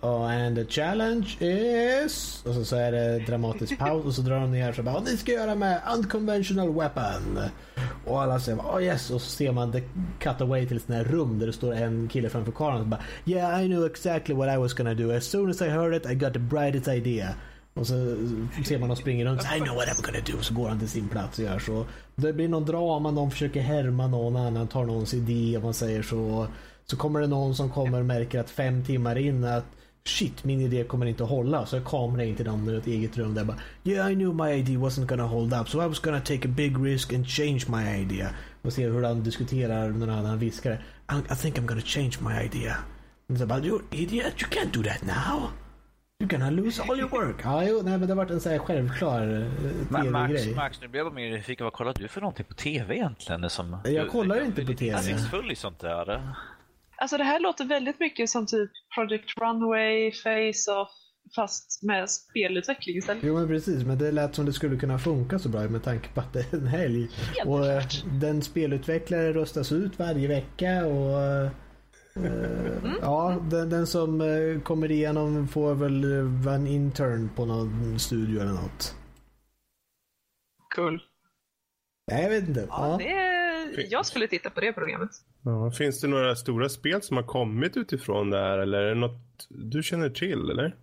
oh, 0.00 0.46
and 0.46 0.56
the 0.56 0.64
challenge 0.64 1.36
is 1.40 2.42
och 2.46 2.54
så, 2.54 2.64
så 2.64 2.76
är 2.76 2.92
det 2.92 3.18
dramatisk 3.18 3.78
paus 3.78 4.04
och 4.04 4.14
så 4.14 4.22
drar 4.22 4.40
de 4.40 4.50
ner 4.50 4.72
så 4.72 4.82
bara 4.82 5.00
ni 5.00 5.16
ska 5.16 5.32
göra 5.32 5.54
med 5.54 5.80
unconventional 5.96 6.74
weapon? 6.74 7.38
Och 8.04 8.22
alla 8.22 8.40
säger 8.40 8.58
oh 8.58 8.82
yes. 8.82 9.10
Och 9.10 9.20
så 9.20 9.30
ser 9.30 9.52
man 9.52 9.72
the 9.72 9.82
cutaway 10.18 10.66
till 10.66 10.76
ett 10.76 10.82
sånt 10.82 10.96
här 10.96 11.04
rum 11.04 11.38
där 11.38 11.46
det 11.46 11.52
står 11.52 11.74
en 11.74 12.08
kille 12.08 12.28
framför 12.28 12.52
kameran 12.52 12.80
och 12.80 12.86
bara 12.86 13.00
yeah 13.24 13.64
I 13.64 13.66
knew 13.66 13.86
exactly 13.86 14.34
what 14.34 14.54
I 14.54 14.56
was 14.56 14.72
gonna 14.72 14.94
do. 14.94 15.12
As 15.12 15.24
soon 15.24 15.50
as 15.50 15.62
I 15.62 15.68
heard 15.68 15.94
it 15.94 16.06
I 16.06 16.14
got 16.14 16.32
the 16.32 16.38
brightest 16.38 16.88
idea 16.88 17.34
och 17.74 17.86
så 17.86 17.94
ser 18.64 18.78
man 18.78 18.88
dem 18.88 18.96
springa 18.96 19.24
runt. 19.24 19.42
I 19.56 19.60
know 19.60 19.74
what 19.76 19.88
I'm 19.88 20.02
gonna 20.02 20.24
do. 20.26 20.42
Så 20.42 20.54
går 20.54 20.68
han 20.68 20.78
till 20.78 20.88
sin 20.88 21.08
plats 21.08 21.38
och 21.38 21.44
gör 21.44 21.58
så. 21.58 21.86
Det 22.16 22.32
blir 22.32 22.48
någon 22.48 22.64
drama. 22.64 23.10
Någon 23.10 23.30
försöker 23.30 23.60
härma 23.60 24.06
någon 24.06 24.36
annan. 24.36 24.68
Tar 24.68 24.84
någons 24.84 25.14
idé 25.14 25.56
om 25.56 25.62
man 25.62 25.74
säger 25.74 26.02
så. 26.02 26.46
Så 26.86 26.96
kommer 26.96 27.20
det 27.20 27.26
någon 27.26 27.54
som 27.54 27.70
kommer 27.70 27.98
och 28.00 28.06
märker 28.06 28.40
att 28.40 28.50
fem 28.50 28.84
timmar 28.84 29.18
in 29.18 29.44
att 29.44 29.64
shit, 30.06 30.44
min 30.44 30.60
idé 30.60 30.84
kommer 30.84 31.06
inte 31.06 31.24
att 31.24 31.30
hålla. 31.30 31.66
Så 31.66 31.76
jag 31.76 31.84
kamerar 31.84 32.22
in 32.22 32.36
till 32.36 32.44
dem 32.44 32.70
i 32.70 32.76
ett 32.76 32.86
eget 32.86 33.18
rum 33.18 33.34
där 33.34 33.44
bara 33.44 33.56
Yeah, 33.84 34.12
I 34.12 34.14
knew 34.14 34.34
my 34.34 34.52
idea 34.52 34.78
wasn't 34.78 35.06
gonna 35.06 35.26
hold 35.26 35.54
up. 35.54 35.68
So 35.68 35.82
I 35.82 35.88
was 35.88 35.98
gonna 35.98 36.20
take 36.20 36.48
a 36.48 36.52
big 36.56 36.78
risk 36.78 37.12
and 37.12 37.28
change 37.28 37.64
my 37.68 38.00
idea. 38.00 38.30
Och 38.62 38.72
ser 38.72 38.90
hur 38.90 39.02
han 39.02 39.22
diskuterar 39.22 39.88
när 39.88 40.06
han 40.06 40.38
viskar 40.38 40.72
I, 41.12 41.32
I 41.32 41.36
think 41.36 41.58
I'm 41.58 41.66
gonna 41.66 41.80
change 41.80 42.12
my 42.20 42.44
idea. 42.44 42.76
Och 43.28 43.38
så 43.38 43.46
bara, 43.46 43.64
you 43.64 43.80
idiot, 43.90 44.42
you 44.42 44.50
can't 44.50 44.72
do 44.72 44.82
that 44.82 45.02
now. 45.02 45.63
You 46.24 46.38
gonna 46.38 46.50
lose 46.50 46.82
all 46.82 46.98
your 47.00 47.08
work. 47.10 47.36
Ja, 47.44 47.64
jo, 47.64 47.74
nej, 47.84 47.98
men 47.98 48.00
det 48.00 48.06
har 48.08 48.16
varit 48.16 48.30
en 48.30 48.40
sån 48.40 48.52
här 48.52 48.58
självklar 48.58 49.20
Ma- 49.90 50.02
tv-grej. 50.02 50.46
Max, 50.46 50.56
Max, 50.56 50.80
nu 50.80 50.88
blev 50.88 51.04
jag 51.04 51.14
mer 51.14 51.30
nyfiken. 51.30 51.64
Vad 51.64 51.72
kollar 51.72 51.94
du 51.98 52.08
för 52.08 52.20
någonting 52.20 52.46
på 52.46 52.54
tv 52.54 52.94
egentligen? 52.94 53.50
Som, 53.50 53.76
Jag 53.84 54.06
du- 54.06 54.10
kollar 54.10 54.36
du- 54.36 54.44
inte 54.44 54.64
på 54.66 54.72
TV. 54.72 54.96
Insiktsfull 54.98 55.52
i 55.52 55.56
sånt 55.56 55.78
där. 55.80 56.34
Alltså 56.96 57.16
det 57.18 57.24
här 57.24 57.40
låter 57.40 57.64
väldigt 57.64 58.00
mycket 58.00 58.30
som 58.30 58.46
typ 58.46 58.70
Project 58.94 59.38
Runway, 59.40 60.12
Face-Off, 60.12 60.88
fast 61.36 61.82
med 61.82 62.10
spelutveckling 62.10 62.96
istället. 62.96 63.22
Jo 63.24 63.34
men 63.38 63.48
precis, 63.48 63.84
men 63.84 63.98
det 63.98 64.12
lät 64.12 64.34
som 64.34 64.46
det 64.46 64.52
skulle 64.52 64.76
kunna 64.76 64.98
funka 64.98 65.38
så 65.38 65.48
bra 65.48 65.60
med 65.60 65.82
tanke 65.82 66.08
på 66.08 66.20
att 66.20 66.32
det 66.32 66.52
är 66.52 66.56
en 66.58 66.66
helg. 66.66 67.08
Helt 67.36 67.48
Och 67.48 67.66
eh, 67.66 67.80
klart. 67.80 68.04
den 68.20 68.42
spelutvecklare 68.42 69.32
röstas 69.32 69.72
ut 69.72 69.98
varje 69.98 70.28
vecka 70.28 70.86
och 70.86 71.50
eh, 72.16 72.92
Ja, 73.00 73.42
den, 73.50 73.70
den 73.70 73.86
som 73.86 74.20
eh, 74.20 74.60
kommer 74.62 74.90
igenom 74.90 75.48
får 75.48 75.74
väl 75.74 76.18
eh, 76.18 76.24
vara 76.44 76.54
en 76.54 76.66
intern 76.66 77.30
på 77.36 77.44
någon 77.44 77.98
studio 77.98 78.40
eller 78.40 78.52
något. 78.52 78.94
Cool. 80.76 81.02
Nej, 82.12 82.22
jag 82.22 82.30
vet 82.30 82.48
inte. 82.48 82.66
Ja, 82.68 82.98
Ja. 83.02 83.06
det, 83.76 83.82
jag 83.90 84.06
skulle 84.06 84.26
titta 84.28 84.50
på 84.50 84.60
det 84.60 84.72
programmet. 84.72 85.10
Ja, 85.42 85.70
finns 85.70 86.00
det 86.00 86.08
några 86.08 86.36
stora 86.36 86.68
spel 86.68 87.02
som 87.02 87.16
har 87.16 87.24
kommit 87.24 87.76
utifrån 87.76 88.30
det 88.30 88.38
här 88.38 88.58
eller 88.58 88.78
är 88.78 88.88
det 88.88 89.00
något 89.00 89.46
du 89.48 89.82
känner 89.82 90.10
till 90.10 90.50
eller? 90.50 90.76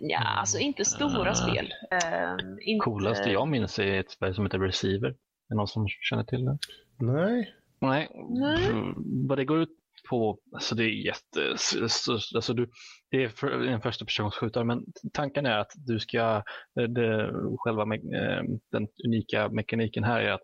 Ja, 0.00 0.18
alltså 0.38 0.58
inte 0.58 0.84
stora 0.84 1.30
Ah. 1.30 1.34
spel. 1.34 1.66
Uh, 1.92 2.46
inte... 2.60 2.84
Coolaste 2.84 3.30
jag 3.30 3.48
minns 3.48 3.78
är 3.78 4.00
ett 4.00 4.10
spel 4.10 4.34
som 4.34 4.44
heter 4.44 4.58
Receiver. 4.58 5.08
Är 5.08 5.14
det 5.48 5.54
någon 5.54 5.68
som 5.68 5.88
känner 5.88 6.24
till 6.24 6.44
det? 6.44 6.58
Nej. 6.96 7.54
Nej. 7.80 8.08
Nej. 8.28 8.66
Mm, 8.66 8.94
Vad 9.28 9.38
det 9.38 9.44
går 9.44 9.58
ut 9.62 9.68
på, 10.08 10.38
alltså 10.54 10.74
det 10.74 10.84
är 10.84 11.06
jätte, 11.06 11.50
alltså, 11.82 12.12
alltså 12.12 12.54
du, 12.54 12.70
det 13.10 13.24
är 13.24 13.66
en 13.66 13.80
första 13.80 14.04
personsskjutare 14.04 14.64
men 14.64 14.84
tanken 15.12 15.46
är 15.46 15.58
att 15.58 15.72
du 15.74 15.98
ska, 15.98 16.42
eh, 16.80 16.88
det, 16.88 17.32
själva 17.58 17.84
me- 17.84 18.14
eh, 18.14 18.42
den 18.72 18.88
unika 19.06 19.48
mekaniken 19.48 20.04
här 20.04 20.20
är 20.20 20.32
att, 20.32 20.42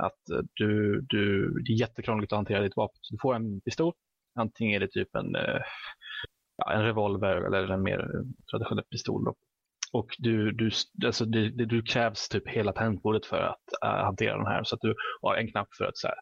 att 0.00 0.46
du, 0.54 1.00
du, 1.08 1.50
det 1.66 1.72
är 1.72 1.80
jättekrångligt 1.80 2.32
att 2.32 2.36
hantera 2.36 2.62
ditt 2.62 2.76
vapen. 2.76 2.98
Så 3.00 3.14
du 3.14 3.18
får 3.22 3.34
en 3.34 3.60
pistol, 3.60 3.94
antingen 4.38 4.76
är 4.76 4.80
det 4.80 4.92
typ 4.92 5.14
en, 5.14 5.34
eh, 5.34 5.60
ja, 6.56 6.72
en 6.72 6.82
revolver 6.82 7.36
eller 7.36 7.68
en 7.68 7.82
mer 7.82 8.08
traditionell 8.50 8.84
pistol. 8.84 9.24
Då. 9.24 9.34
Och 9.92 10.16
du, 10.18 10.52
du, 10.52 10.70
alltså 11.04 11.24
du, 11.24 11.50
du 11.50 11.82
krävs 11.82 12.28
typ 12.28 12.48
hela 12.48 12.72
tangentbordet 12.72 13.26
för 13.26 13.40
att 13.40 13.64
uh, 13.84 14.04
hantera 14.04 14.36
den 14.36 14.46
här. 14.46 14.64
Så 14.64 14.74
att 14.74 14.80
du 14.80 14.94
har 15.22 15.36
en 15.36 15.50
knapp 15.50 15.68
för 15.78 15.84
att 15.84 15.96
så 15.96 16.06
här, 16.06 16.16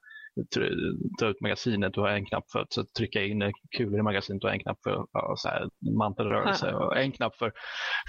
ta 1.18 1.26
ut 1.26 1.40
magasinet, 1.40 1.94
du 1.94 2.00
har 2.00 2.08
en 2.08 2.26
knapp 2.26 2.50
för 2.52 2.60
att 2.60 2.94
trycka 2.98 3.22
in 3.22 3.42
eh, 3.42 3.50
kulor 3.76 3.98
i 3.98 4.02
magasinet, 4.02 4.40
du 4.40 4.46
har 4.46 4.54
en 4.54 4.60
knapp 4.60 4.78
för 4.82 5.06
ja, 5.12 5.34
så 5.36 5.48
här, 5.48 5.68
mantelrörelse 5.98 6.74
och 6.74 6.98
en 6.98 7.12
knapp 7.12 7.36
för, 7.36 7.52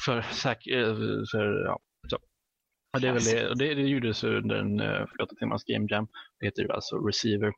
för, 0.05 0.21
säk, 0.21 0.67
eh, 0.67 0.95
för 1.31 1.65
ja, 1.65 1.79
så. 2.09 2.17
Och 2.93 3.01
det, 3.01 3.07
är 3.07 3.13
väl 3.13 3.23
det, 3.23 3.49
och 3.49 3.57
det, 3.57 3.73
det 3.73 3.81
gjordes 3.81 4.23
under 4.23 4.55
en 4.55 4.81
uh, 4.81 5.05
48 5.07 5.35
timmars 5.39 5.63
game 5.63 5.87
jam. 5.89 6.07
Det 6.39 6.45
heter 6.45 6.61
ju 6.61 6.71
alltså 6.71 6.97
Receiver. 6.97 7.53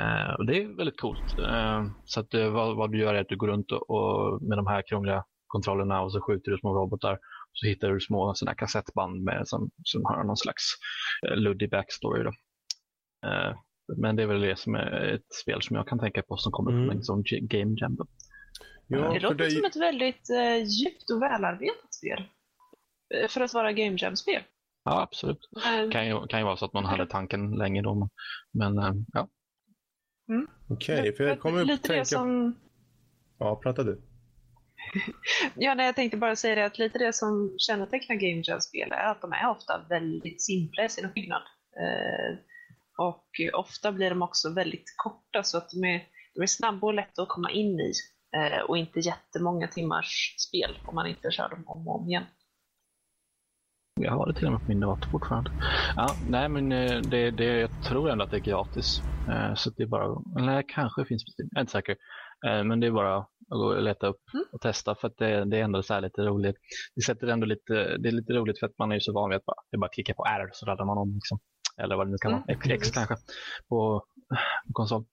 Eh, 0.00 0.34
och 0.38 0.46
det 0.46 0.62
är 0.62 0.76
väldigt 0.76 1.00
coolt. 1.00 1.38
Eh, 1.38 1.84
så 2.04 2.20
att, 2.20 2.34
eh, 2.34 2.50
vad, 2.50 2.76
vad 2.76 2.92
du 2.92 2.98
gör 2.98 3.14
är 3.14 3.20
att 3.20 3.28
du 3.28 3.36
går 3.36 3.48
runt 3.48 3.72
och, 3.72 3.90
och 3.90 4.42
med 4.42 4.58
de 4.58 4.66
här 4.66 4.82
krångliga 4.88 5.24
kontrollerna 5.46 6.02
och 6.02 6.12
så 6.12 6.20
skjuter 6.20 6.50
du 6.50 6.58
små 6.58 6.74
robotar. 6.74 7.18
Så 7.52 7.66
hittar 7.66 7.88
du 7.88 8.00
små 8.00 8.34
såna 8.34 8.54
kassettband 8.54 9.22
med, 9.22 9.48
som, 9.48 9.70
som 9.84 10.04
har 10.04 10.24
någon 10.24 10.36
slags 10.36 10.62
eh, 11.28 11.36
luddig 11.36 11.70
backstory. 11.70 12.22
Då. 12.22 12.32
Eh, 13.92 13.98
men 13.98 14.16
det 14.16 14.22
är 14.22 14.26
väl 14.26 14.40
det 14.40 14.58
som 14.58 14.74
är 14.74 15.14
ett 15.14 15.34
spel 15.42 15.62
som 15.62 15.76
jag 15.76 15.88
kan 15.88 15.98
tänka 15.98 16.22
på 16.22 16.36
som 16.36 16.52
kommer 16.52 16.70
Mm. 16.72 16.84
från 16.88 16.96
en 16.96 17.02
sån 17.02 17.22
G- 17.22 17.40
game 17.40 17.76
jam. 17.80 17.96
Ja, 18.86 19.12
Det 19.12 19.20
låter 19.20 19.34
dig... 19.36 19.50
som 19.50 19.64
ett 19.64 19.76
väldigt 19.76 20.30
uh, 20.30 20.56
djupt 20.64 21.10
och 21.10 21.22
välarbetat 21.22 21.94
spel. 21.94 22.24
Eh, 23.14 23.28
För 23.28 23.40
att 23.40 23.54
vara 23.54 23.72
Game 23.72 23.96
Jam-spel. 24.00 24.42
Ja, 24.84 25.02
absolut. 25.02 25.38
Eh, 25.56 25.90
kan 25.90 26.06
ju, 26.06 26.26
kan 26.26 26.40
ju 26.40 26.44
vara 26.44 26.56
så 26.56 26.64
att 26.64 26.72
man 26.72 26.84
hade 26.84 27.06
tanken 27.06 27.50
länge 27.50 27.82
då. 27.82 28.08
Men 28.52 28.78
eh, 28.78 28.92
ja, 29.12 29.28
Okej, 30.68 31.16
för 31.16 31.24
jag 31.24 31.40
kommer 31.40 31.64
lite 31.64 31.82
tänka... 31.88 31.98
det 31.98 32.04
som... 32.04 32.56
Ja, 33.38 33.60
prata 33.62 33.82
du. 33.82 34.02
Ja, 35.54 35.74
nej, 35.74 35.86
jag 35.86 35.94
tänkte 35.94 36.16
bara 36.16 36.36
säga 36.36 36.54
det 36.54 36.64
att 36.66 36.78
lite 36.78 36.98
det 36.98 37.12
som 37.12 37.54
kännetecknar 37.58 38.16
Game 38.16 38.42
Jam-spel 38.44 38.92
är 38.92 39.10
att 39.10 39.20
de 39.20 39.32
är 39.32 39.50
ofta 39.50 39.86
väldigt 39.88 40.42
simpla 40.42 40.84
i 40.84 40.88
sin 40.88 41.04
uppbyggnad. 41.06 41.42
Eh, 41.80 42.38
och 42.98 43.26
ofta 43.52 43.92
blir 43.92 44.10
de 44.10 44.22
också 44.22 44.54
väldigt 44.54 44.94
korta 44.96 45.42
så 45.42 45.58
att 45.58 45.70
de 45.70 45.84
är, 45.84 46.02
de 46.34 46.42
är 46.42 46.46
snabba 46.46 46.86
och 46.86 46.94
lätta 46.94 47.22
att 47.22 47.28
komma 47.28 47.50
in 47.50 47.80
i. 47.80 47.92
Eh, 48.36 48.60
och 48.68 48.78
inte 48.78 49.00
jättemånga 49.00 49.68
timmars 49.68 50.34
spel 50.38 50.78
om 50.84 50.94
man 50.94 51.06
inte 51.06 51.30
kör 51.30 51.48
dem 51.48 51.64
om 51.66 51.88
och 51.88 52.00
om 52.00 52.08
igen. 52.08 52.24
jag 54.00 54.12
har 54.12 54.26
det 54.26 54.34
till 54.34 54.46
och 54.46 54.52
med 54.52 54.60
på 54.60 54.70
min 54.70 54.80
dator 54.80 55.08
fortfarande. 55.10 55.50
Ja, 55.96 56.06
nej, 56.28 56.48
men 56.48 56.72
eh, 56.72 57.00
det, 57.00 57.30
det, 57.30 57.44
jag 57.44 57.70
tror 57.88 58.10
ändå 58.10 58.24
att 58.24 58.30
det 58.30 58.36
är 58.36 58.40
gratis. 58.40 58.98
Eh, 59.32 59.54
Så 59.54 59.70
det 59.70 59.82
är 59.82 59.86
bara, 59.86 60.22
eller 60.38 60.62
kanske 60.68 61.04
finns 61.04 61.24
på 61.24 61.30
Steam, 61.38 61.48
jag 61.52 61.58
är 61.58 61.60
inte 61.60 61.72
säker. 61.72 61.96
Eh, 62.46 62.64
Men 62.64 62.80
det 62.80 62.86
är 62.86 62.90
bara 62.90 63.16
att 63.18 63.28
gå 63.48 63.64
och 63.66 63.82
leta 63.82 64.06
upp 64.06 64.20
Mm. 64.34 64.44
och 64.52 64.60
testa 64.60 64.94
för 64.94 65.08
att 65.08 65.16
det, 65.16 65.44
det 65.44 65.58
är 65.58 65.62
ändå 65.64 65.82
så 65.82 65.94
här 65.94 66.00
lite 66.00 66.22
roligt. 66.22 66.56
Det 66.94 67.02
sätter 67.02 67.26
ändå 67.26 67.46
lite, 67.46 67.74
det 67.98 68.08
är 68.08 68.12
lite 68.12 68.32
roligt 68.32 68.58
för 68.58 68.66
att 68.66 68.78
man 68.78 68.90
är 68.90 68.94
ju 68.96 69.00
så 69.00 69.12
van 69.12 69.30
vid 69.30 69.36
att 69.36 69.44
bara, 69.44 69.56
det 69.70 69.78
bara 69.78 69.90
klicka 69.90 70.14
på 70.14 70.24
R 70.24 70.50
så 70.52 70.66
laddar 70.66 70.84
man 70.84 70.98
om. 70.98 71.14
Liksom. 71.14 71.38
Eller 71.82 71.96
vad 71.96 72.06
det 72.06 72.10
nu 72.10 72.16
kan 72.20 72.32
vara, 72.32 72.42
Mm, 72.48 72.70
X, 72.76 72.90
kanske 72.90 73.14
på, 73.68 74.04
på 74.66 74.72
konsol. 74.72 75.04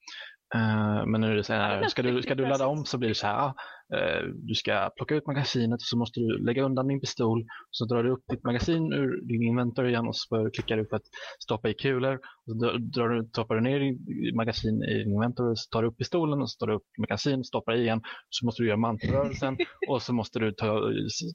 Eh, 0.55 1.05
Men 1.05 1.21
nu 1.21 1.31
är 1.31 1.35
det 1.35 1.43
så 1.43 1.53
här, 1.53 1.87
ska 1.87 2.01
du, 2.01 2.21
ska 2.21 2.35
du 2.35 2.45
ladda 2.45 2.67
om 2.67 2.85
så 2.85 2.97
blir 2.97 3.09
det 3.09 3.15
så 3.15 3.27
här, 3.27 3.35
ah, 3.39 3.53
eh, 3.95 4.23
du 4.33 4.55
ska 4.55 4.89
plocka 4.95 5.15
ut 5.15 5.27
magasinet 5.27 5.81
så 5.81 5.97
måste 5.97 6.19
du 6.19 6.45
lägga 6.45 6.63
undan 6.63 6.87
din 6.87 6.99
pistol 6.99 7.45
så 7.71 7.85
drar 7.85 8.03
du 8.03 8.09
upp 8.11 8.23
ditt 8.29 8.43
magasin 8.43 8.93
ur 8.93 9.21
din 9.27 9.43
inventor 9.43 9.87
igen 9.87 10.07
och 10.07 10.15
så 10.15 10.49
klickar 10.53 10.77
du 10.77 10.85
för 10.85 10.95
att 10.95 11.03
stoppa 11.43 11.69
i 11.69 11.73
kulor. 11.73 12.13
Och 12.15 12.45
så 12.45 12.53
drar- 12.77 13.09
du, 13.21 13.27
stoppar 13.29 13.55
du 13.55 13.61
ner 13.61 13.79
din 13.79 14.35
magasin 14.35 14.83
i 14.83 14.93
din 15.03 15.13
inventor 15.13 15.55
så 15.55 15.69
tar 15.69 15.81
du 15.81 15.87
upp 15.87 15.97
pistolen 15.97 16.41
och 16.41 16.49
så 16.51 16.57
tar 16.59 16.67
du 16.67 16.73
upp 16.75 16.87
magasin, 16.99 17.43
stoppar 17.43 17.73
i 17.75 17.81
igen. 17.81 18.01
Så 18.29 18.45
måste 18.45 18.61
du 18.63 18.67
göra 18.67 18.77
mantelrörelsen 18.77 19.57
och 19.89 20.01
så 20.01 20.13
måste 20.13 20.39
du 20.39 20.51
ta, 20.51 20.81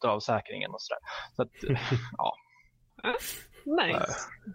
ta 0.03 0.09
av 0.09 0.21
säkringen 0.21 0.71
och 0.71 0.81
sådär. 0.81 1.01
Så 1.37 1.43
att, 1.43 1.79
ja, 2.17 2.35
Nice. 3.65 4.07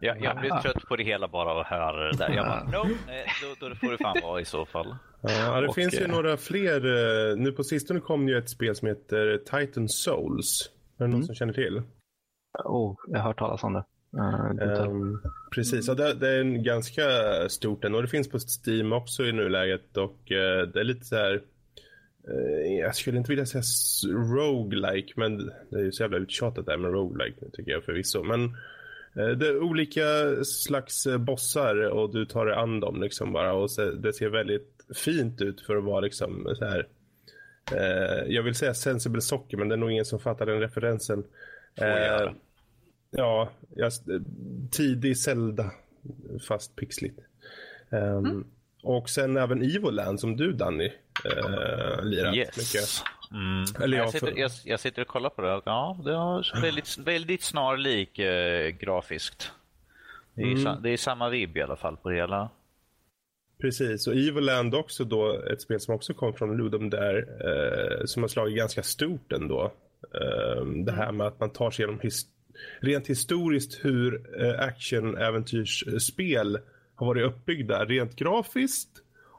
Jag, 0.01 0.21
jag 0.21 0.39
blir 0.39 0.49
trött 0.49 0.85
på 0.87 0.95
det 0.95 1.03
hela 1.03 1.27
bara 1.27 1.61
att 1.61 1.67
höra 1.67 2.11
det 2.11 2.17
där. 2.17 2.29
Jag 2.35 2.45
bara, 2.45 2.63
no, 2.83 2.87
nej, 3.07 3.25
då, 3.59 3.67
då 3.69 3.75
får 3.75 3.91
det 3.91 3.97
fan 3.97 4.17
vara 4.23 4.41
i 4.41 4.45
så 4.45 4.65
fall. 4.65 4.95
Ja, 5.21 5.61
det 5.61 5.67
Och, 5.67 5.75
finns 5.75 5.93
ju 5.93 6.03
eh, 6.05 6.11
några 6.11 6.37
fler. 6.37 6.85
eh, 7.31 7.37
Nu 7.37 7.51
på 7.51 7.63
sistone 7.63 7.99
kom 7.99 8.27
ju 8.29 8.37
ett 8.37 8.49
spel 8.49 8.75
som 8.75 8.87
heter 8.87 9.37
Titan 9.37 9.89
Souls. 9.89 10.71
Är 10.97 11.03
det 11.03 11.07
någon 11.07 11.13
Mm. 11.13 11.23
som 11.25 11.35
känner 11.35 11.53
till? 11.53 11.81
oh, 12.65 12.95
jag 13.07 13.19
har 13.19 13.27
hört 13.27 13.39
talas 13.39 13.63
om 13.63 13.73
det. 13.73 13.83
Eh, 14.19 14.53
det- 14.55 14.81
Ehm, 14.83 15.21
precis, 15.55 15.87
ja, 15.87 15.93
det, 15.93 16.13
det 16.13 16.29
är 16.29 16.41
en 16.41 16.63
ganska 16.63 17.03
stort 17.49 17.83
ändå. 17.85 18.01
Det 18.01 18.07
finns 18.07 18.29
på 18.29 18.37
Steam 18.65 18.93
också 18.93 19.23
i 19.23 19.31
nuläget 19.31 19.97
och 19.97 20.31
eh, 20.31 20.67
det 20.67 20.79
är 20.79 20.83
lite 20.83 21.05
så 21.05 21.15
här. 21.15 21.33
eh, 22.27 22.73
jag 22.79 22.95
skulle 22.95 23.17
inte 23.17 23.29
vilja 23.31 23.45
säga 23.45 23.63
roguelike 24.35 25.13
men 25.15 25.37
det 25.71 25.79
är 25.79 25.83
ju 25.83 25.91
så 25.91 26.03
jävla 26.03 26.17
uttjatat 26.17 26.65
där 26.65 26.77
med 26.77 26.91
roguelike 26.91 27.45
tycker 27.53 27.71
jag 27.71 27.83
förvisso. 27.83 28.23
Men 28.23 28.43
Eh, 28.45 28.51
det 29.13 29.47
är 29.47 29.63
olika 29.63 30.03
slags 30.43 31.05
eh, 31.05 31.17
bossar 31.17 31.89
och 31.89 32.13
du 32.13 32.25
tar 32.25 32.45
dig 32.45 32.55
an 32.55 32.79
dem 32.79 33.01
liksom 33.01 33.33
bara 33.33 33.53
och 33.53 33.69
det 33.97 34.13
ser 34.13 34.29
väldigt 34.29 34.85
fint 34.95 35.41
ut 35.41 35.61
för 35.61 35.75
att 35.75 35.83
vara 35.83 35.99
liksom 35.99 36.55
så 36.57 36.65
här. 36.65 36.87
Eh, 37.71 38.33
jag 38.33 38.43
vill 38.43 38.55
säga 38.55 38.73
sensible 38.73 39.21
socker 39.21 39.57
men 39.57 39.69
det 39.69 39.75
är 39.75 39.77
nog 39.77 39.91
ingen 39.91 40.05
som 40.05 40.19
fattar 40.19 40.45
den 40.45 40.59
referensen. 40.59 41.23
Göra. 41.75 42.33
Ja, 43.11 43.49
tidig 44.71 45.17
Zelda 45.17 45.71
fast 46.47 46.75
pixligt. 46.75 47.19
Um, 47.89 48.47
Och 48.83 49.09
sen 49.09 49.37
även 49.37 49.75
Evoland 49.75 50.19
som 50.19 50.37
du 50.37 50.53
Danny 50.53 50.91
lirat 52.03 52.35
mycket. 52.35 53.03
Mm. 53.33 53.63
Eller 53.83 53.97
jag, 53.97 54.05
jag 54.05 54.11
sitter, 54.13 54.37
jag, 54.37 54.51
jag 54.65 54.79
sitter 54.79 55.01
och 55.01 55.07
kollar 55.07 55.29
på 55.29 55.41
det. 55.41 55.61
Ja, 55.65 55.97
det 56.05 56.11
är 56.13 56.61
väldigt, 56.61 56.97
väldigt 56.97 57.41
snarlik 57.43 58.19
eh, 58.19 58.69
grafiskt. 58.69 59.51
Det 60.33 60.41
är, 60.41 60.45
Mm. 60.47 60.63
sa, 60.63 60.75
det 60.75 60.89
är 60.89 60.97
samma 60.97 61.29
vibb 61.29 61.57
i 61.57 61.61
alla 61.61 61.75
fall 61.75 61.97
på 61.97 62.09
det 62.09 62.15
hela. 62.15 62.49
Precis, 63.61 64.07
och 64.07 64.15
Evoland 64.15 64.75
också 64.75 65.03
då 65.03 65.41
ett 65.43 65.61
spel 65.61 65.79
som 65.79 65.95
också 65.95 66.13
kom 66.13 66.33
från 66.33 66.57
Ludum 66.57 66.89
där 66.89 67.15
eh, 67.19 68.05
som 68.05 68.23
har 68.23 68.27
slagit 68.27 68.57
ganska 68.57 68.83
stort 68.83 69.31
ändå. 69.31 69.73
Eh, 70.13 70.65
det 70.85 70.91
här 70.91 71.11
med 71.11 71.27
att 71.27 71.39
man 71.39 71.49
tar 71.49 71.71
sig 71.71 71.83
igenom 71.85 71.99
his- 72.01 72.27
rent 72.79 73.07
historiskt 73.07 73.85
hur 73.85 74.41
eh, 74.43 74.59
action-äventyrsspel 75.43 76.59
har 76.95 77.07
varit 77.07 77.25
uppbyggda 77.25 77.85
rent 77.85 78.15
grafiskt 78.15 78.89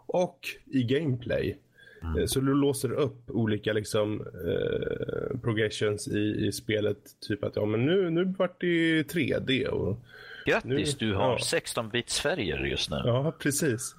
och 0.07 0.39
i 0.67 0.83
gameplay. 0.83 1.59
Eh, 2.03 2.25
Så 2.27 2.41
du 2.41 2.55
låser 2.55 2.93
upp 2.93 3.31
olika 3.31 3.73
liksom, 3.73 4.21
eh, 4.21 5.39
progressions 5.43 6.09
i, 6.09 6.47
i 6.47 6.53
spelet. 6.53 6.99
Typ 7.29 7.45
att 7.45 7.57
ja, 7.57 7.67
men 7.67 7.87
nu, 7.87 8.11
nu 8.11 8.25
vart 8.39 8.61
det 8.61 9.03
3D. 9.03 9.67
Och, 9.67 9.99
Grattis, 10.47 11.01
Nu- 11.01 11.09
du 11.09 11.15
har 11.15 11.31
ja. 11.33 11.39
16-bits 11.39 12.21
färger 12.21 12.59
just 12.65 12.91
nu. 12.91 12.97
Ja, 13.05 13.33
precis. 13.39 13.95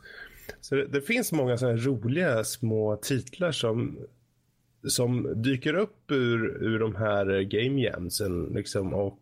Så 0.62 0.76
det, 0.76 0.86
det 0.86 1.02
finns 1.02 1.32
många 1.32 1.58
sådana 1.58 1.78
roliga 1.78 2.44
små 2.44 2.96
titlar 2.96 3.52
som, 3.52 3.98
som 4.88 5.42
dyker 5.42 5.74
upp 5.74 6.12
ur, 6.12 6.64
ur 6.64 6.80
de 6.80 6.96
här 6.96 7.42
game 7.42 7.82
jamsen. 7.82 8.44
Liksom, 8.56 8.94
och 8.94 9.20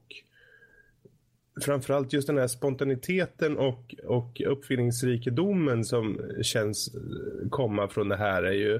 framförallt 1.61 2.13
just 2.13 2.27
den 2.27 2.37
här 2.37 2.47
spontaniteten 2.47 3.57
och, 3.57 3.95
och 4.03 4.41
uppfinningsrikedomen 4.45 5.85
som 5.85 6.21
känns 6.41 6.95
eh, 6.95 7.49
komma 7.49 7.87
från 7.87 8.09
det 8.09 8.17
här 8.17 8.43
är 8.43 8.53
ju 8.53 8.79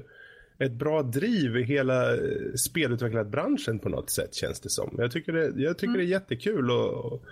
ett 0.58 0.72
bra 0.72 1.02
driv 1.02 1.56
i 1.56 1.62
hela 1.62 2.16
eh, 2.16 2.54
spelutvecklarbranschen 2.56 3.78
på 3.78 3.88
något 3.88 4.10
sätt 4.10 4.34
känns 4.34 4.60
det 4.60 4.70
som. 4.70 4.94
Jag 4.98 5.12
tycker 5.12 5.32
det, 5.32 5.62
jag 5.62 5.78
tycker 5.78 5.94
det 5.94 6.04
är 6.04 6.06
jättekul 6.06 6.70
och, 6.70 7.04
och 7.04 7.22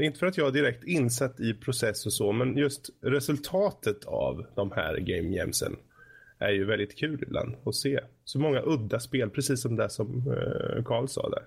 inte 0.00 0.18
för 0.18 0.26
att 0.26 0.38
jag 0.38 0.48
är 0.48 0.52
direkt 0.52 0.84
insatt 0.84 1.40
i 1.40 1.54
process 1.54 2.06
och 2.06 2.12
så, 2.12 2.32
men 2.32 2.56
just 2.56 2.90
resultatet 3.00 4.04
av 4.04 4.46
de 4.54 4.72
här 4.72 4.96
game 4.96 5.36
jamsen 5.36 5.76
är 6.38 6.50
ju 6.50 6.64
väldigt 6.64 6.98
kul 6.98 7.22
ibland 7.22 7.54
att 7.64 7.74
se. 7.74 8.00
Så 8.24 8.38
många 8.38 8.62
udda 8.66 9.00
spel, 9.00 9.30
precis 9.30 9.62
som 9.62 9.76
det 9.76 9.90
som 9.90 10.16
eh, 10.16 10.84
Carl 10.84 11.08
sa 11.08 11.28
där. 11.30 11.44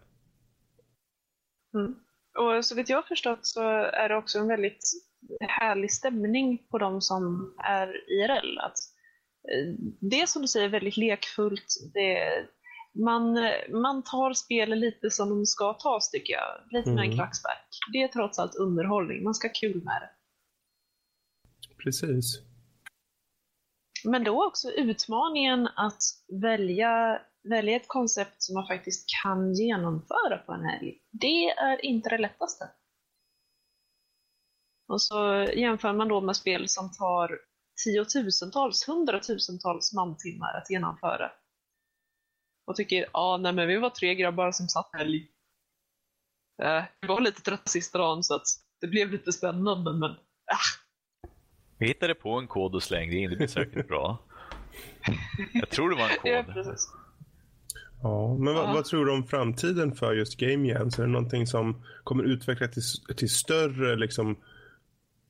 Och 2.39 2.65
så 2.65 2.75
vitt 2.75 2.89
jag 2.89 2.97
har 2.97 3.03
förstått 3.07 3.45
så 3.45 3.61
är 3.71 4.09
det 4.09 4.15
också 4.15 4.39
en 4.39 4.47
väldigt 4.47 4.83
härlig 5.39 5.91
stämning 5.91 6.67
på 6.71 6.77
de 6.77 7.01
som 7.01 7.53
är 7.63 7.87
IRL. 8.11 8.57
Att 8.59 8.77
eh, 9.51 9.73
det 10.01 10.21
är 10.21 10.25
som 10.25 10.41
du 10.41 10.47
säger 10.47 10.69
väldigt 10.69 10.97
lekfullt. 10.97 11.67
Det, 11.93 12.45
man, 13.03 13.33
man 13.81 14.03
tar 14.03 14.33
spel 14.33 14.69
lite 14.69 15.11
som 15.11 15.29
de 15.29 15.45
ska 15.45 15.73
tas 15.73 16.09
tycker 16.11 16.33
jag. 16.33 16.61
Lite 16.71 16.89
med 16.89 16.99
en 16.99 17.05
Mm. 17.05 17.17
klackspark. 17.17 17.67
Det 17.93 17.97
är 18.03 18.07
trots 18.07 18.39
allt 18.39 18.55
underhållning. 18.55 19.23
Man 19.23 19.33
ska 19.33 19.47
ha 19.47 19.53
kul 19.53 19.83
med 19.83 20.01
det. 20.01 20.09
Precis. 21.83 22.39
Men 24.05 24.23
då 24.23 24.47
också 24.47 24.71
utmaningen 24.71 25.67
att 25.75 26.01
välja, 26.41 27.21
välja 27.49 27.75
ett 27.75 27.87
koncept 27.87 28.43
som 28.43 28.53
man 28.53 28.67
faktiskt 28.67 29.05
kan 29.23 29.53
genomföra 29.53 30.37
på 30.37 30.53
en 30.53 30.65
helg. 30.65 30.97
Det 31.11 31.49
är 31.49 31.85
inte 31.85 32.09
det 32.09 32.17
lättaste. 32.17 32.69
Och 34.87 35.01
så 35.01 35.47
jämför 35.55 35.93
man 35.93 36.07
då 36.07 36.21
med 36.21 36.35
spel 36.35 36.69
som 36.69 36.91
tar 36.91 37.39
tiotusentals, 37.83 38.87
hundratusentals 38.87 39.93
mantimmar 39.93 40.53
att 40.53 40.69
genomföra. 40.69 41.31
Och 42.67 42.75
tycker, 42.75 43.05
ja 43.13 43.37
nej 43.37 43.53
men 43.53 43.67
vi 43.67 43.77
var 43.77 43.89
tre 43.89 44.15
grabbar 44.15 44.51
som 44.51 44.67
satt 44.67 44.89
helg. 44.93 45.27
Eh, 46.63 46.83
vi 47.01 47.07
var 47.07 47.21
lite 47.21 47.41
trötta 47.41 47.69
sista 47.69 47.97
dagen 47.97 48.23
så 48.23 48.35
att 48.35 48.47
det 48.81 48.87
blev 48.87 49.11
lite 49.11 49.31
spännande 49.31 49.93
men 49.93 50.15
Vi 51.77 51.87
hittade 51.87 52.15
på 52.15 52.39
en 52.39 52.47
kod 52.47 52.75
och 52.75 52.83
slängde 52.83 53.15
in, 53.15 53.29
det 53.29 53.35
blir 53.35 53.47
säkert 53.47 53.87
bra. 53.87 54.17
Jag 55.53 55.69
tror 55.69 55.89
det 55.89 55.95
var 55.95 56.11
ja, 56.23 56.37
en 56.37 56.45
kod. 56.45 56.53
precis. 56.53 57.00
Ja, 58.03 58.37
men 58.39 58.53
vad, 58.55 58.63
Ja. 58.69 58.73
vad 58.73 58.85
tror 58.85 59.05
du 59.05 59.11
om 59.11 59.23
framtiden 59.27 59.95
för 59.95 60.13
just 60.13 60.37
game 60.39 60.67
jams? 60.67 60.99
Är 60.99 61.03
det 61.03 61.09
någonting 61.09 61.47
som 61.47 61.83
kommer 62.03 62.23
utvecklas 62.23 62.71
till, 62.71 63.15
till 63.15 63.29
större 63.29 63.95
liksom, 63.95 64.35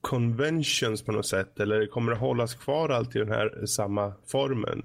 conventions 0.01 1.05
på 1.05 1.11
något 1.11 1.28
sätt? 1.28 1.59
Eller 1.59 1.86
kommer 1.88 2.11
det 2.11 2.17
hållas 2.17 2.53
kvar 2.55 2.89
alltid 2.89 3.15
i 3.22 3.26
den 3.26 3.34
här 3.34 3.65
samma 3.65 4.13
formen? 4.32 4.82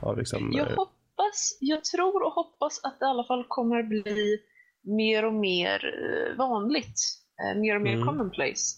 Av 0.00 0.18
liksom, 0.18 0.52
Jag 0.52 0.70
eh, 0.70 0.76
hoppas, 0.76 1.56
jag 1.60 1.84
tror 1.84 2.22
och 2.26 2.32
hoppas 2.32 2.84
att 2.84 3.00
det 3.00 3.06
i 3.06 3.08
alla 3.08 3.24
fall 3.24 3.44
kommer 3.48 3.82
bli 3.82 4.38
mer 4.82 5.24
och 5.24 5.34
mer 5.34 5.84
eh, 5.84 6.36
vanligt. 6.38 7.00
eh, 7.42 7.60
Mer 7.60 7.76
och 7.76 7.82
mer 7.82 7.94
Mm. 7.94 8.06
commonplace. 8.06 8.74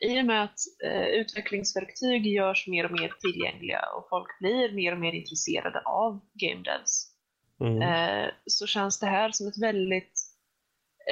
I 0.00 0.20
och 0.20 0.24
med 0.26 0.44
att 0.44 0.58
utvecklingsverktyg 1.20 2.26
görs 2.26 2.66
mer 2.68 2.84
och 2.84 2.92
mer 2.92 3.12
tillgängliga 3.20 3.80
och 3.96 4.06
folk 4.10 4.38
blir 4.40 4.74
mer 4.74 4.92
och 4.92 4.98
mer 5.00 5.12
intresserade 5.12 5.80
av 5.80 6.20
game 6.34 6.62
devs. 6.62 7.06
Mm, 7.60 7.82
Eh, 7.82 8.30
så 8.46 8.66
känns 8.66 8.98
det 8.98 9.06
här 9.06 9.30
som 9.30 9.48
ett 9.48 9.62
väldigt 9.62 10.30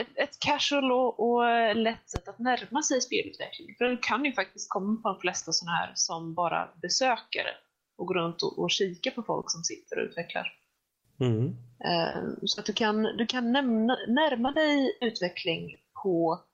ett, 0.00 0.18
ett 0.18 0.38
casual 0.40 0.92
och, 0.92 1.20
och 1.20 1.76
lätt 1.76 2.10
sätt 2.10 2.28
att 2.28 2.38
närma 2.38 2.82
sig 2.82 3.00
spelutveckling. 3.00 3.74
För 3.78 3.84
du 3.84 3.96
kan 3.96 4.24
ju 4.24 4.32
faktiskt 4.32 4.70
komma 4.70 5.00
på 5.02 5.08
de 5.08 5.20
flesta 5.20 5.52
sådana 5.52 5.76
här 5.76 5.92
som 5.94 6.34
bara 6.34 6.68
besökare 6.82 7.50
och 7.98 8.06
gå 8.06 8.14
runt 8.14 8.42
och, 8.42 8.58
och 8.58 8.70
kika 8.70 9.10
på 9.10 9.22
folk 9.22 9.50
som 9.50 9.64
sitter 9.64 9.98
och 9.98 10.04
utvecklar. 10.04 10.52
mm. 11.20 11.56
Eh, 11.84 12.22
så 12.44 12.60
att 12.60 12.66
du 12.66 12.72
kan, 12.72 13.02
du 13.02 13.26
kan 13.26 13.52
nämna, 13.52 13.96
närma 14.08 14.52
dig 14.52 14.98
utveckling 15.00 15.76
på 16.02 16.44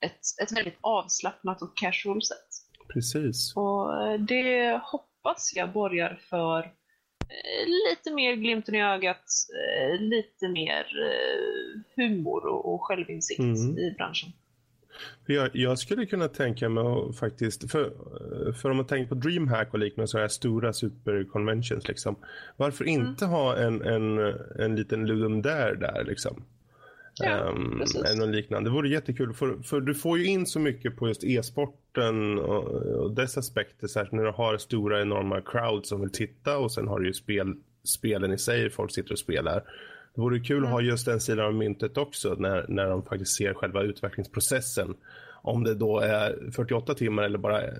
ett, 0.00 0.20
ett 0.42 0.52
väldigt 0.52 0.78
avslappnat 0.80 1.62
och 1.62 1.76
casual 1.76 2.22
sätt. 2.22 2.48
Precis. 2.92 3.56
Och 3.56 4.02
eh, 4.02 4.20
det 4.20 4.80
hoppas 4.84 5.52
jag 5.54 5.72
borgar 5.72 6.20
för 6.30 6.72
lite 7.66 8.14
mer 8.14 8.34
glimten 8.34 8.74
i 8.74 8.82
ögat, 8.82 9.24
eh, 9.68 10.00
lite 10.00 10.48
mer 10.48 10.86
eh, 11.10 11.80
humor 11.96 12.46
och, 12.46 12.82
självinsikt 12.82 13.40
Mm. 13.40 13.78
i 13.78 13.94
branschen. 13.98 14.32
Jag, 15.26 15.50
jag 15.52 15.78
skulle 15.78 16.06
kunna 16.06 16.28
tänka 16.28 16.68
mig 16.68 16.84
att 16.84 17.18
faktiskt, 17.18 17.70
för, 17.70 17.92
för 18.52 18.70
om 18.70 18.76
man 18.76 18.86
tänker 18.86 19.08
på 19.08 19.14
DreamHack 19.14 19.72
och 19.72 19.78
liknande 19.78 20.08
så 20.08 20.18
här 20.18 20.28
stora 20.28 20.72
superconventions 20.72 21.88
liksom. 21.88 22.16
Varför 22.56 22.84
Mm. 22.84 23.06
inte 23.06 23.26
ha 23.26 23.56
en, 23.56 23.82
en, 23.82 24.18
en 24.58 24.76
liten 24.76 25.06
Ludum 25.06 25.42
där 25.42 25.74
där 25.74 26.04
liksom? 26.04 26.44
Ja, 27.14 27.54
precis. 27.78 28.02
eller 28.02 28.26
något 28.26 28.34
liknande. 28.34 28.70
Det 28.70 28.74
vore 28.74 28.88
jättekul 28.88 29.34
för, 29.34 29.62
för 29.62 29.80
du 29.80 29.94
får 29.94 30.18
ju 30.18 30.24
in 30.26 30.46
så 30.46 30.58
mycket 30.60 30.96
på 30.96 31.08
just 31.08 31.24
e-sporten 31.92 32.38
och, 32.38 32.64
och 32.64 33.14
dess 33.14 33.38
aspekter. 33.38 33.86
Särskilt 33.86 34.12
när 34.12 34.24
du 34.24 34.30
har 34.30 34.58
stora 34.58 35.02
enorma 35.02 35.40
crowd 35.40 35.86
som 35.86 36.00
vill 36.00 36.12
titta 36.12 36.58
och 36.58 36.72
sen 36.72 36.88
har 36.88 37.00
du 37.00 37.06
ju 37.06 37.12
spel, 37.12 37.54
spelen 37.84 38.32
i 38.32 38.38
sig, 38.38 38.70
folk 38.70 38.94
sitter 38.94 39.12
och 39.12 39.18
spelar. 39.18 39.62
Det 40.14 40.20
vore 40.20 40.40
kul 40.40 40.64
att 40.64 40.70
ha 40.70 40.80
just 40.80 41.06
den 41.06 41.20
sidan 41.20 41.46
av 41.46 41.54
myntet 41.54 41.96
också 41.96 42.34
när, 42.38 42.66
när 42.68 42.86
de 42.86 43.02
faktiskt 43.02 43.36
ser 43.36 43.54
själva 43.54 43.82
utvecklingsprocessen. 43.82 44.94
Om 45.44 45.64
det 45.64 45.74
då 45.74 46.00
är 46.00 46.50
48 46.52 46.94
timmar 46.94 47.22
eller 47.22 47.38
bara 47.38 47.62
eh, 47.62 47.70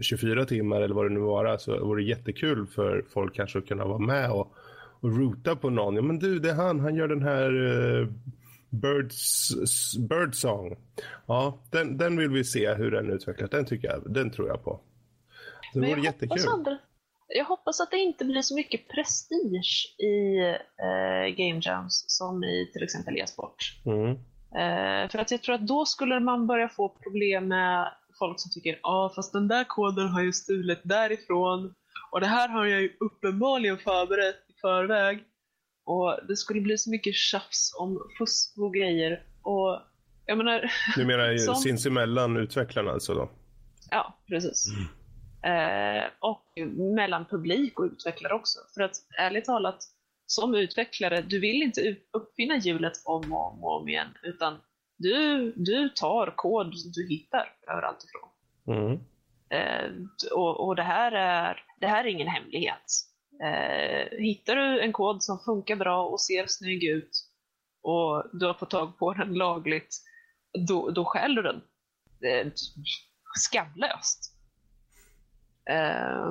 24 0.00 0.44
timmar 0.44 0.80
eller 0.80 0.94
vad 0.94 1.06
det 1.06 1.14
nu 1.14 1.20
vara 1.20 1.58
så 1.58 1.84
vore 1.84 2.02
det 2.02 2.08
jättekul 2.08 2.66
för 2.66 3.04
folk 3.08 3.34
kanske 3.34 3.58
att 3.58 3.66
kunna 3.66 3.84
vara 3.84 3.98
med 3.98 4.30
och, 4.30 4.54
och 5.00 5.18
roota 5.18 5.56
på 5.56 5.70
någon. 5.70 5.96
Ja 5.96 6.02
men 6.02 6.18
du, 6.18 6.38
det 6.38 6.50
är 6.50 6.54
han, 6.54 6.80
han 6.80 6.94
gör 6.94 7.08
den 7.08 7.22
här 7.22 7.54
uh, 7.54 8.08
Birds, 8.72 9.50
s- 9.50 9.96
Bird 10.08 10.34
Song. 10.34 10.76
Ja, 11.26 11.58
den, 11.70 11.98
den 11.98 12.16
vill 12.16 12.30
vi 12.30 12.44
se 12.44 12.74
hur 12.74 12.90
den 12.90 13.10
utvecklas. 13.10 13.50
Den 13.50 13.66
tycker 13.66 13.88
jag, 13.88 14.14
den 14.14 14.30
tror 14.30 14.48
jag 14.48 14.64
på. 14.64 14.80
Det 15.74 15.80
vore 15.80 15.90
jag 15.90 16.04
jättekul. 16.04 16.28
hoppas, 16.28 16.46
andra, 16.54 16.78
jag 17.28 17.44
hoppas 17.44 17.80
att 17.80 17.90
det 17.90 17.98
inte 17.98 18.24
blir 18.24 18.42
så 18.42 18.54
mycket 18.54 18.88
prestige 18.88 19.94
i 19.98 20.38
eh, 20.82 21.34
game 21.36 21.60
jams 21.62 22.04
som 22.08 22.44
i 22.44 22.70
till 22.72 22.82
exempel 22.82 23.16
e-sport. 23.16 23.56
Mm. 23.86 24.10
Eh, 24.54 25.10
för 25.10 25.18
att 25.18 25.30
jag 25.30 25.42
tror 25.42 25.54
att 25.54 25.66
då 25.66 25.84
skulle 25.84 26.20
man 26.20 26.46
börja 26.46 26.68
få 26.68 26.88
problem 26.88 27.48
med 27.48 27.92
folk 28.18 28.40
som 28.40 28.50
tycker 28.50 28.80
ja 28.82 28.90
ah, 28.90 29.12
fast 29.14 29.32
den 29.32 29.48
där 29.48 29.64
koden 29.64 30.08
har 30.08 30.22
ju 30.22 30.32
stulit 30.32 30.80
därifrån 30.82 31.74
och 32.10 32.20
det 32.20 32.26
här 32.26 32.48
har 32.48 32.66
jag 32.66 32.80
ju 32.82 32.96
uppenbarligen 33.00 33.78
förberett 33.78 34.36
i 34.48 34.60
förväg. 34.60 35.24
Och 35.84 36.18
det 36.28 36.36
skulle 36.36 36.60
bli 36.60 36.78
så 36.78 36.90
mycket 36.90 37.14
tjafs 37.14 37.74
om 37.78 38.10
fusk 38.18 38.58
och 38.58 38.74
grejer. 38.74 39.26
Och 39.42 39.80
jag 40.26 40.38
menar... 40.38 40.72
Du 40.96 41.06
menar 41.06 41.36
Som- 41.36 41.54
sinsemellan 41.54 42.36
utvecklarna 42.36 42.90
alltså 42.90 43.14
då? 43.14 43.30
Ja, 43.90 44.18
precis. 44.28 44.66
Eh, 45.44 46.04
och 46.20 46.46
mellan 46.96 47.24
publik 47.24 47.78
och 47.78 47.84
utvecklare 47.84 48.34
också. 48.34 48.58
För 48.74 48.82
att 48.82 48.96
ärligt 49.18 49.44
talat, 49.44 49.78
som 50.26 50.54
utvecklare, 50.54 51.22
du 51.22 51.40
vill 51.40 51.62
inte 51.62 51.96
uppfinna 52.12 52.56
hjulet 52.56 52.92
om 53.04 53.32
och 53.32 53.52
om, 53.52 53.64
och 53.64 53.80
om 53.80 53.88
igen, 53.88 54.08
utan 54.22 54.58
du, 54.96 55.52
du 55.56 55.88
tar 55.88 56.32
kod 56.36 56.74
du 56.94 57.08
hittar 57.08 57.52
överallt 57.72 58.04
ifrån. 58.04 58.28
Mm. 58.76 59.00
Eh, 59.50 59.90
och 60.32 60.66
och 60.66 60.76
det, 60.76 60.82
här 60.82 61.12
är, 61.12 61.64
det 61.80 61.86
här 61.86 62.04
är 62.04 62.08
ingen 62.08 62.28
hemlighet. 62.28 62.92
Eh, 63.42 64.18
hittar 64.18 64.56
du 64.56 64.80
en 64.80 64.92
kod 64.92 65.22
som 65.22 65.38
funkar 65.38 65.76
bra 65.76 66.06
och 66.06 66.20
ser 66.20 66.46
snygg 66.46 66.84
ut 66.84 67.28
och 67.82 68.24
du 68.32 68.46
har 68.46 68.54
fått 68.54 68.70
tag 68.70 68.98
på 68.98 69.12
den 69.12 69.34
lagligt, 69.34 69.96
då, 70.68 70.90
då 70.90 71.04
stjäl 71.04 71.34
du 71.34 71.42
den. 71.42 71.62
Eh, 72.30 72.52
skamlöst. 73.38 74.32
Eh, 75.70 76.30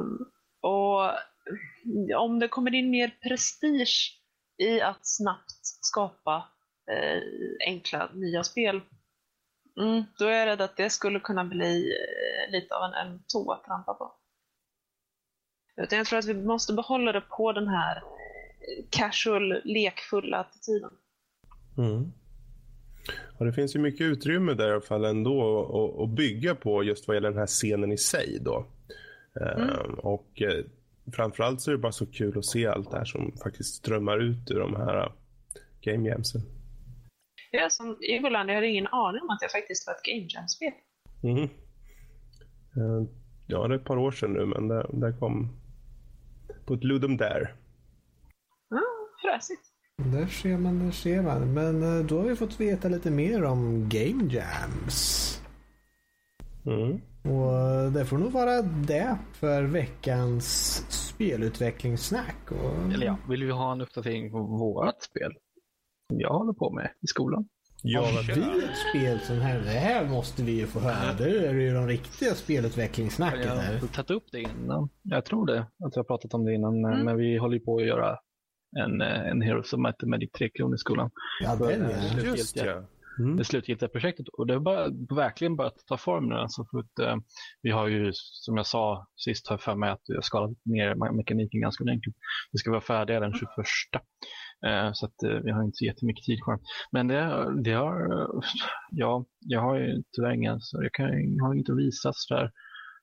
och 0.62 1.12
om 2.18 2.40
det 2.40 2.48
kommer 2.48 2.74
in 2.74 2.90
mer 2.90 3.18
prestige 3.24 4.22
i 4.58 4.82
att 4.82 5.08
snabbt 5.08 5.62
skapa 5.62 6.48
eh, 6.92 7.22
enkla 7.68 8.12
nya 8.14 8.44
spel, 8.44 8.82
mm, 9.80 10.04
då 10.20 10.26
är 10.26 10.32
jag 10.32 10.46
rädd 10.46 10.62
att 10.62 10.78
det 10.78 10.90
skulle 10.90 11.20
kunna 11.20 11.46
bli 11.46 11.94
eh, 11.94 12.52
lite 12.52 12.76
av 12.76 12.84
en, 12.84 12.94
en 12.94 13.24
tå 13.34 13.52
att 13.52 13.64
trampa 13.64 13.94
på. 13.94 14.21
Utan 15.78 15.98
jag 15.98 16.08
tror 16.08 16.20
att 16.20 16.26
vi 16.26 16.34
måste 16.34 16.74
behålla 16.74 17.12
det 17.12 17.22
på 17.22 17.52
den 17.52 17.68
här 17.68 17.96
eh, 17.98 18.86
casual, 18.90 19.62
lekfulla 19.64 20.38
attityden. 20.38 20.90
Mm. 21.78 22.12
Och 23.38 23.46
det 23.46 23.54
finns 23.54 23.76
ju 23.76 23.80
mycket 23.80 24.02
utrymme 24.02 24.54
där 24.54 24.68
i 24.68 24.72
alla 24.72 24.82
fall 24.82 25.06
ändå 25.06 26.04
att- 26.04 26.10
bygga 26.10 26.56
på 26.56 26.84
just 26.84 27.08
vad 27.08 27.16
gäller 27.16 27.30
den 27.30 27.40
här 27.40 27.48
scenen 27.48 27.92
i 27.92 27.98
sig 27.98 28.38
då. 28.42 28.66
Ehm, 29.42 29.94
och 29.94 30.42
eh, 30.42 30.66
framförallt 31.14 31.62
så 31.62 31.72
är 31.72 31.76
det 31.76 31.82
bara 31.82 31.92
så 31.92 32.06
kul 32.06 32.38
att 32.38 32.46
se 32.46 32.68
allt 32.68 32.92
det 32.92 32.98
här 32.98 33.06
som 33.06 33.32
faktiskt 33.44 33.76
strömmar 33.76 34.18
ut 34.20 34.52
ur 34.52 34.60
de 34.60 34.76
här 34.76 34.98
uh, 35.06 35.12
game 35.82 36.10
jamsen. 36.10 36.42
Jag 37.52 37.64
är 37.64 37.70
som 37.70 37.98
Egoland, 38.02 38.50
jag 38.50 38.56
hade 38.56 38.68
ingen 38.68 38.88
aning 38.88 39.22
om 39.22 39.30
att 39.30 39.40
det 39.40 39.50
faktiskt 39.52 39.88
var 39.88 39.94
ett 39.94 40.04
Game 40.04 40.28
Jam-spel. 40.30 40.72
Mhm. 41.22 41.44
Eh, 42.76 43.08
Ja, 43.48 43.68
det 43.68 43.76
är 43.76 43.80
ett 43.80 43.86
par 43.86 43.98
år 43.98 44.12
sedan 44.12 44.34
nu, 44.34 44.46
men 44.46 44.68
det, 44.68 44.86
det 44.94 45.14
kom 45.20 45.50
på 46.66 46.74
ett 46.74 46.84
Ludum 46.84 47.18
där. 47.18 47.56
Ja, 48.70 48.82
fräsigt. 49.22 49.62
Där 49.98 50.26
ser 50.26 50.58
man, 50.58 50.80
där 50.80 50.92
ser 50.92 51.22
man. 51.22 51.54
Men 51.54 51.84
eh, 51.84 52.06
då 52.06 52.18
har 52.20 52.28
vi 52.28 52.36
fått 52.36 52.60
veta 52.60 52.88
lite 52.88 53.12
mer 53.12 53.44
om 53.44 53.90
Game 53.90 54.34
Jams. 54.34 55.42
Mm. 56.66 57.02
Och 57.36 57.92
det 57.92 58.06
får 58.06 58.18
nog 58.18 58.32
vara 58.32 58.62
det 58.62 59.18
för 59.34 59.64
veckans 59.64 60.46
spelutvecklingssnack. 60.90 62.52
Och... 62.52 62.94
Eller 62.94 63.06
ja, 63.06 63.18
vill 63.30 63.44
vi 63.44 63.52
ha 63.52 63.72
en 63.72 63.82
uppdatering 63.82 64.32
på 64.32 64.40
vårt 64.42 65.02
spel? 65.02 65.34
Som 66.08 66.20
jag 66.20 66.34
håller 66.34 66.54
på 66.54 66.72
med 66.72 66.92
i 67.02 67.08
skolan. 67.08 67.50
Ja, 67.84 68.02
Har 68.02 68.36
vi 68.58 68.64
ett 68.64 68.78
spel 68.90 69.20
som 69.20 69.42
här? 69.42 69.60
Det 69.60 69.70
här 69.70 70.06
måste 70.08 70.44
vi 70.44 70.52
ju 70.52 70.66
få 70.68 70.80
höra. 70.80 71.14
Det 71.18 71.48
är 71.48 71.54
ju 71.54 71.74
de 71.74 71.88
riktiga 71.88 72.36
spelutvecklingssnacket 72.36 73.46
Jag 73.46 73.56
har 73.56 73.88
tagit 73.88 74.12
upp 74.12 74.24
det 74.32 74.42
innan. 74.42 74.90
Jag 75.04 75.26
tror 75.26 75.46
det, 75.46 75.60
att 75.60 75.96
jag 75.96 76.00
har 76.00 76.04
pratat 76.04 76.34
om 76.34 76.46
det 76.46 76.54
innan. 76.54 76.86
Mm. 76.86 77.00
Men 77.06 77.18
vi 77.18 77.38
håller 77.38 77.54
ju 77.58 77.64
på 77.66 77.78
att 77.78 77.86
göra 77.86 78.18
en, 78.80 79.02
eh, 79.02 79.28
en 79.32 79.42
Hero 79.42 79.64
som 79.64 79.86
heter 79.86 80.08
Magic 80.08 80.32
3 80.32 80.50
kronor 80.50 80.76
i 80.76 80.78
skolan. 80.78 81.12
Ja, 81.44 81.56
den 81.56 81.82
ja. 81.82 81.90
Eh, 82.20 82.26
Just 82.26 82.56
ja. 82.56 82.84
Mm. 83.20 83.38
det 83.38 83.44
slutgiltiga 83.44 83.90
projektet. 83.90 84.28
Och 84.28 84.48
det 84.48 84.54
har 84.54 84.60
bara, 84.60 84.88
verkligen 85.16 85.56
börjat 85.56 85.76
ta 85.88 85.98
form 85.98 86.30
nu. 86.30 86.36
Alltså 86.36 86.66
för 86.72 86.80
att, 86.80 87.00
eh, 87.10 87.16
vi 87.62 87.72
har 87.72 87.88
ju, 87.88 88.12
som 88.14 88.58
jag 88.58 88.66
sa 88.66 89.08
sist, 89.16 89.48
har 89.48 89.58
för 89.58 89.76
mig 89.76 89.90
att 89.90 90.02
jag 90.04 90.24
skalat 90.24 90.52
ner 90.66 90.96
me- 90.96 91.12
mekaniken 91.12 91.62
ganska 91.62 91.84
ordentligt. 91.84 92.16
Vi 92.52 92.58
ska 92.60 92.72
vara 92.72 92.82
färdiga 92.82 93.20
den 93.20 93.34
21. 93.34 93.48
Eh, 94.68 94.90
så 94.94 95.06
att, 95.06 95.24
eh, 95.24 95.40
vi 95.44 95.52
har 95.52 95.64
inte 95.64 95.76
så 95.76 95.86
jättemycket 95.86 96.26
tid 96.26 96.44
kvar. 96.44 96.60
Men 96.92 97.08
det, 97.08 97.54
det 97.64 97.74
har, 97.74 98.22
eh, 98.22 98.42
ja, 98.92 99.26
jag 99.40 99.62
har 99.62 99.76
ju 99.76 100.04
tyvärr 100.16 100.32
ingen, 100.32 100.62
så 100.62 100.84
jag, 100.84 100.94
kan, 100.94 101.36
jag 101.36 101.46
har 101.46 101.54
inte 101.54 101.74
visat 101.74 102.16
sådär 102.16 102.52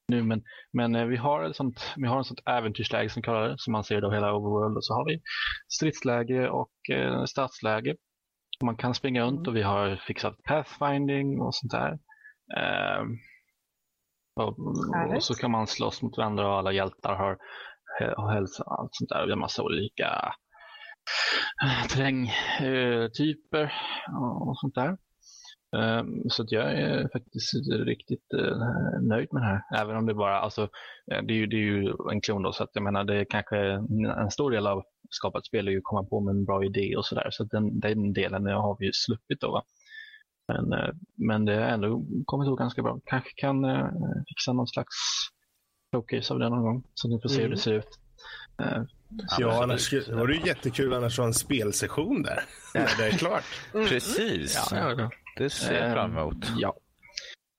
nu. 0.09 0.22
Men, 0.22 0.43
men 0.72 0.94
eh, 0.94 1.06
vi 1.06 1.16
har 1.16 1.44
ett 1.44 1.56
sånt, 1.56 1.94
vi 1.97 2.06
har 2.06 2.20
ett 2.20 2.26
sånt 2.26 2.47
äventyrsläge 2.47 3.10
som 3.10 3.22
kallar 3.22 3.48
det, 3.48 3.55
som 3.59 3.72
man 3.72 3.85
ser 3.85 4.01
då 4.01 4.10
hela 4.10 4.35
overworld. 4.35 4.76
Och 4.76 4.85
så 4.85 4.94
har 4.94 5.05
vi 5.05 5.20
stridsläge 5.68 6.48
och 6.48 6.90
eh, 6.93 7.24
stadsläge. 7.24 7.97
Man 8.64 8.76
kan 8.76 8.94
springa 8.94 9.24
runt 9.24 9.48
och 9.48 9.56
vi 9.56 9.62
har 9.62 9.97
fixat 9.97 10.43
pathfinding 10.43 11.40
och 11.40 11.55
sånt 11.55 11.72
där. 11.72 11.98
Ehm, 12.56 13.16
och, 14.36 14.59
och 15.16 15.22
så 15.22 15.35
kan 15.35 15.51
man 15.51 15.66
slåss 15.66 16.02
mot 16.02 16.16
varandra 16.16 16.48
och 16.48 16.59
alla 16.59 16.72
hjältar 16.72 17.14
har, 17.14 17.39
har 18.16 18.32
hälsa 18.32 18.64
och 18.64 18.80
allt 18.80 18.90
sånt 18.93 19.09
där. 19.09 19.24
Vi 19.26 19.30
har 19.30 19.39
massa 19.39 19.62
olika 19.62 20.06
eh, 20.06 20.32
terrängtyper 21.90 23.72
och 24.47 24.59
sånt 24.59 24.74
där. 24.74 24.97
Ehm, 25.76 26.28
Så 26.30 26.44
jag 26.48 26.72
är 26.72 27.09
faktiskt 27.12 27.55
riktigt 27.86 28.32
eh, 28.35 28.56
nöjd 29.02 29.28
med 29.32 29.43
det 29.43 29.47
här. 29.47 29.62
Även 29.82 29.97
om 29.97 30.06
det 30.06 30.14
bara, 30.14 30.39
alltså, 30.40 30.62
eh, 31.12 31.22
det 31.22 31.32
är 31.32 31.36
ju, 31.36 31.47
det 31.47 31.56
är 31.56 31.60
ju 31.60 31.93
en 32.12 32.20
klon 32.20 32.43
då, 32.43 32.52
så 32.52 32.62
att 32.64 32.70
jag 32.72 32.82
menar 32.85 33.05
det 33.05 33.16
är 33.16 33.24
kanske 33.24 33.56
en, 34.22 34.30
stor 34.30 34.51
del 34.51 34.66
av 34.66 34.82
skapat 35.10 35.47
spel 35.47 35.68
är 35.68 35.72
ju 35.72 35.78
att 35.78 35.85
komma 35.85 36.05
på 36.05 36.20
med 36.20 36.32
en 36.32 36.44
bra 36.44 36.64
idé 36.64 36.97
och 36.97 37.05
sådär. 37.06 37.28
Så 37.30 37.43
att 37.43 37.51
den, 37.51 37.80
den 37.80 38.12
delen 38.12 38.47
har 38.47 38.76
vi 38.80 38.86
ju 38.86 38.93
sluppit 38.93 39.40
då. 39.40 39.51
Va? 39.51 39.62
Men, 40.48 40.72
eh, 40.72 40.90
men 41.16 41.44
det 41.44 41.55
har 41.55 41.62
ändå 41.62 42.05
kommit 42.24 42.47
ihåg 42.47 42.59
ganska 42.59 42.82
bra. 42.82 43.01
Kanske 43.05 43.30
kan 43.36 43.64
eh, 43.64 43.86
fixa 44.28 44.52
någon 44.52 44.66
slags 44.66 44.94
showcase 45.93 46.32
av 46.35 46.39
det 46.40 46.48
någon 46.48 46.62
gång. 46.62 46.82
Så 46.94 47.09
ni 47.09 47.20
får 47.20 47.28
se 47.28 47.35
hur 47.36 47.44
Mm. 47.44 47.51
det 47.56 47.60
ser 47.62 47.72
ut. 47.74 47.89
Ja, 49.39 49.62
annars 49.62 49.90
det 49.90 50.09
vore 50.09 50.39
det 50.39 50.47
jättekul 50.47 50.93
annars 50.94 51.12
att 51.18 51.22
ha 51.22 51.26
en 51.26 51.35
spelsession 51.35 52.22
där. 52.22 52.40
När 52.74 52.97
det 52.98 53.06
är 53.06 53.10
klart. 53.18 53.44
Precis. 53.72 54.68
ja, 54.72 54.78
ja, 54.78 54.94
ja. 54.98 55.10
Det 55.36 55.51
ser 55.51 55.74
jag 55.85 55.93
fram 55.94 56.16
emot. 56.18 56.44
Eh, 56.44 56.51
Ja. 56.59 56.74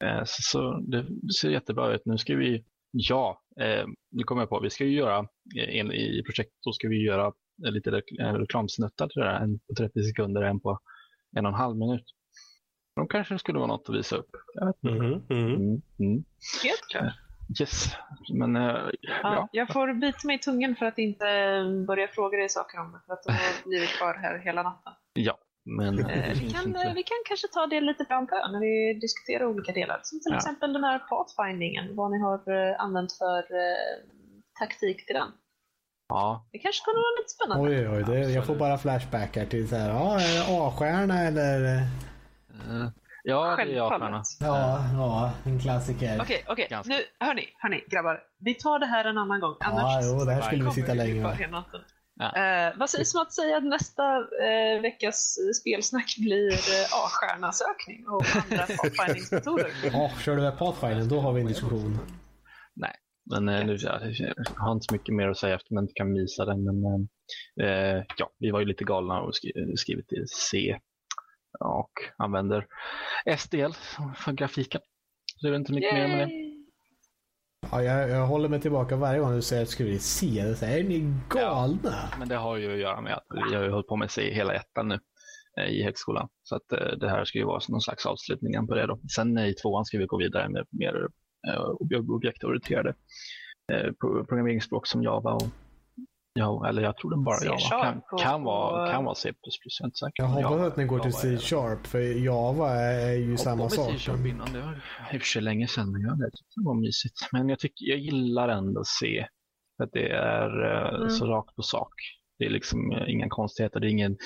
Eh, 0.03 0.23
Så, 0.25 0.41
så 0.41 0.79
det 0.87 1.05
ser 1.41 1.49
jättebra 1.49 1.93
ut. 1.93 2.01
Nu 2.05 2.17
ska 2.17 2.35
vi, 2.35 2.65
ja, 2.91 3.41
eh, 3.61 3.85
nu 4.11 4.23
kommer 4.23 4.41
jag 4.41 4.49
på, 4.49 4.59
vi 4.59 4.69
ska 4.69 4.83
ju 4.85 4.97
göra, 4.97 5.19
eh, 5.57 5.79
en, 5.79 5.91
i 5.91 6.23
projektet 6.25 6.57
så 6.59 6.71
ska 6.73 6.87
vi 6.87 7.03
göra 7.05 7.25
eh, 7.65 7.71
lite 7.71 7.89
rek- 7.91 8.19
eh, 8.21 8.33
reklamsnuttar 8.33 9.07
till 9.07 9.21
det 9.21 9.27
här. 9.29 9.43
En 9.43 9.59
på 9.59 9.75
30 9.77 10.03
sekunder, 10.03 10.41
en 10.41 10.59
på 10.59 10.79
en 11.37 11.45
och 11.45 11.51
en 11.51 11.57
halv 11.57 11.77
minut. 11.77 12.03
De 12.95 13.07
kanske 13.07 13.39
skulle 13.39 13.57
vara 13.59 13.67
något 13.67 13.89
att 13.89 13.95
visa 13.95 14.15
upp. 14.15 14.29
Jag 14.53 14.65
vet 14.67 14.75
inte. 14.83 14.95
Mhm, 15.03 15.11
mhm. 15.29 15.55
Mm, 15.55 15.81
mm. 15.99 16.23
Helt 16.63 16.81
klart. 16.91 17.13
Yes, 17.61 17.95
men 18.33 18.55
eh, 18.55 18.61
Ja, 19.01 19.19
ja. 19.23 19.49
Jag 19.51 19.73
får 19.73 19.93
bita 19.93 20.17
mig 20.27 20.35
i 20.35 20.39
tungan 20.39 20.75
för 20.75 20.85
att 20.85 20.97
inte 20.97 21.25
börja 21.87 22.07
fråga 22.07 22.37
dig 22.37 22.49
saker 22.49 22.79
om 22.79 22.91
det, 22.91 22.99
för 23.05 23.13
att 23.13 23.23
då 23.23 23.69
blir 23.69 23.79
vi 23.79 23.87
kvar 23.87 24.13
här 24.13 24.37
hela 24.37 24.63
natten. 24.63 24.93
ja. 25.13 25.37
Men 25.65 25.99
Eh, 25.99 26.05
det 26.05 26.33
vi, 26.39 26.51
kan, 26.51 26.75
eh, 26.75 26.93
vi 26.93 27.03
kan 27.03 27.17
kanske 27.27 27.47
ta 27.47 27.67
det 27.67 27.81
lite 27.81 28.05
på 28.05 28.25
pö 28.29 28.47
när 28.51 28.59
vi 28.59 28.99
diskuterar 29.01 29.45
olika 29.45 29.71
delar. 29.71 29.99
Som 30.03 30.19
till 30.19 30.31
Ja. 30.31 30.37
exempel 30.37 30.73
den 30.73 30.83
här 30.83 30.99
pathfindingen, 30.99 31.95
vad 31.95 32.11
ni 32.11 32.19
har 32.19 32.37
eh, 32.71 32.81
använt 32.81 33.11
för 33.17 33.37
eh, 33.39 34.03
taktik 34.59 35.05
till 35.05 35.15
den. 35.15 35.31
Ja, 36.09 36.47
Det 36.51 36.59
kanske 36.59 36.85
kunde 36.85 36.97
vara 36.99 37.17
lite 37.19 37.29
spännande. 37.29 37.69
Oj, 37.69 37.97
oj, 37.97 38.03
det, 38.23 38.31
jag 38.31 38.45
får 38.45 38.55
bara 38.55 38.77
flashbackar 38.77 39.45
till 39.45 39.69
så 39.69 39.75
här, 39.75 39.89
ja, 39.89 40.17
A-stjärna 40.67 41.21
eller? 41.23 41.75
eh, 41.75 42.87
ja 43.23 43.43
det 43.45 43.61
är. 43.61 43.89
Självfallet. 43.89 44.25
Ja, 44.39 44.83
ja, 44.93 45.31
en 45.45 45.59
klassiker. 45.59 46.21
Okej, 46.21 46.45
okej. 46.47 46.67
Ganska. 46.69 46.93
Nu, 46.93 46.99
hörni, 47.19 47.43
hörni, 47.57 47.83
grabbar. 47.87 48.19
Vi 48.39 48.53
tar 48.53 48.79
det 48.79 48.85
här 48.85 49.05
en 49.05 49.17
annan 49.17 49.39
gång. 49.39 49.55
Ja, 49.59 49.65
Annars 49.65 50.05
jo, 50.05 50.25
det 50.25 50.33
här 50.33 50.41
skulle 50.41 50.63
vi 50.63 50.71
sitta 50.71 50.93
länge 50.93 51.21
med. 51.21 51.63
Ja. 52.21 52.35
Eh, 52.35 52.73
vad 52.77 52.89
sägs 52.89 53.15
om 53.15 53.21
att 53.21 53.33
säga 53.33 53.57
att 53.57 53.63
nästa 53.63 54.15
eh, 54.17 54.81
veckas 54.81 55.37
spelsnack 55.61 56.15
blir 56.17 56.51
eh, 56.51 56.93
A-stjärna-sökning 56.93 58.07
och 58.07 58.23
andra 58.35 58.65
pathfindingsmetoder? 58.65 59.71
Ja, 59.93 60.11
kör 60.25 60.35
du 60.35 60.41
med 60.41 60.57
Pathfinder, 60.57 61.05
då 61.05 61.19
har 61.19 61.33
vi 61.33 61.41
en 61.41 61.47
diskussion. 61.47 61.99
Men 63.29 63.49
eh, 63.49 63.65
nu, 63.65 63.75
ja, 63.79 63.99
jag 64.01 64.33
har 64.55 64.71
inte 64.71 64.85
så 64.89 64.93
mycket 64.93 65.15
mer 65.15 65.27
att 65.27 65.37
säga 65.37 65.55
eftersom 65.55 65.75
jag 65.75 65.83
inte 65.83 65.93
kan 65.93 66.13
visa 66.13 66.45
den. 66.45 66.63
Men 66.63 67.09
eh, 67.61 68.03
ja, 68.17 68.29
vi 68.39 68.51
var 68.51 68.59
ju 68.59 68.65
lite 68.65 68.83
galna 68.83 69.21
och 69.21 69.35
skri 69.35 69.51
skrivit 69.77 70.13
i 70.13 70.27
C 70.27 70.79
och 71.59 71.91
använder 72.17 72.67
SDL 73.37 73.71
för 74.15 74.31
grafiken. 74.31 74.81
Så 75.35 75.47
det 75.47 75.53
är 75.53 75.55
inte 75.57 75.73
mycket 75.73 75.93
mer 75.93 76.07
med 76.07 76.27
det. 76.27 76.33
Yay! 76.33 76.45
Ja, 77.71 77.83
jag, 77.83 78.09
jag 78.09 78.27
håller 78.27 78.49
mig 78.49 78.61
tillbaka 78.61 78.95
varje 78.95 79.19
gång 79.19 79.35
du 79.35 79.41
säger 79.41 79.61
att 79.61 79.67
du 79.67 79.71
skriver 79.71 79.97
C. 79.97 80.27
Det 80.33 80.39
är 80.49 80.53
så 80.53 80.65
här, 80.65 80.77
är 80.77 80.83
ni 80.83 81.13
galna? 81.29 82.09
Men 82.19 82.27
det 82.27 82.35
har 82.35 82.57
ju 82.57 82.73
att 82.73 82.79
göra 82.79 83.01
med 83.01 83.13
att 83.13 83.25
vi 83.49 83.55
har 83.55 83.63
ju 83.63 83.69
hållit 83.71 83.87
på 83.87 83.95
med 83.95 84.11
C 84.11 84.33
hela 84.33 84.53
ettan 84.53 84.87
nu 84.87 84.99
eh, 85.59 85.65
i 85.67 85.83
högskolan. 85.83 86.29
Så 86.43 86.55
att 86.55 86.71
eh, 86.71 86.97
det 86.99 87.09
här 87.09 87.25
ska 87.25 87.37
ju 87.37 87.45
vara 87.45 87.61
någon 87.69 87.81
slags 87.81 88.05
avslutning 88.05 88.67
på 88.67 88.75
det 88.75 88.85
då. 88.87 88.99
Sen 89.15 89.37
i 89.37 89.53
tvåan 89.53 89.85
ska 89.85 89.97
vi 89.97 90.05
gå 90.05 90.17
vidare 90.17 90.49
med 90.49 90.65
mer 90.71 91.07
eh, 91.47 91.59
ob- 91.61 92.09
objektorienterade 92.15 92.93
pro- 94.01 94.25
programmeringsspråk 94.25 94.87
som 94.87 95.03
Java 95.03 95.33
och 95.33 95.47
Ja, 96.39 96.67
eller 96.69 96.81
jag 96.81 96.97
tror 96.97 97.11
den 97.11 97.23
bara 97.23 97.45
Java. 97.45 97.57
Kan, 97.83 98.01
och- 98.11 98.19
kan, 98.19 98.43
vara, 98.43 98.91
kan 98.91 99.05
vara 99.05 99.15
C++, 99.15 99.33
jag 99.43 99.83
är 99.83 99.85
inte 99.85 99.97
säker. 99.97 100.23
Jag 100.23 100.27
hoppas 100.27 100.67
att 100.67 100.77
ni 100.77 100.85
går 100.85 100.99
till 100.99 101.13
C-sharp, 101.13 101.87
för 101.87 101.99
Java 102.25 102.69
är 102.71 103.13
ju 103.13 103.29
Jag 103.29 103.39
samma 103.39 103.69
sak. 103.69 103.91
med 103.91 103.99
C-sharp 103.99 104.25
innan, 104.25 104.53
det 104.53 104.61
var 104.61 104.73
i 105.13 105.17
och 105.17 105.21
för 105.21 105.27
sig 105.27 105.41
länge 105.41 105.67
sedan, 105.67 105.91
men 105.91 106.01
jag 106.01 106.17
det 106.19 106.31
var 106.55 106.73
mysigt. 106.81 107.19
Men 107.31 107.49
jag, 107.49 107.59
tycker, 107.59 107.85
jag 107.85 107.99
gillar 107.99 108.49
ändå 108.49 108.83
C. 108.99 109.25
För 109.77 109.83
att 109.83 109.91
det 109.93 110.09
är 110.09 110.49
eh, 110.71 110.95
Mm. 110.95 111.09
så 111.09 111.25
rakt 111.25 111.55
på 111.55 111.61
sak. 111.61 111.93
Det 112.39 112.45
är 112.45 112.49
liksom 112.49 112.91
eh, 112.91 113.09
inga 113.13 113.29
konstigheter, 113.29 113.79
det 113.79 113.87
är 113.87 113.91
ingen 113.91 114.17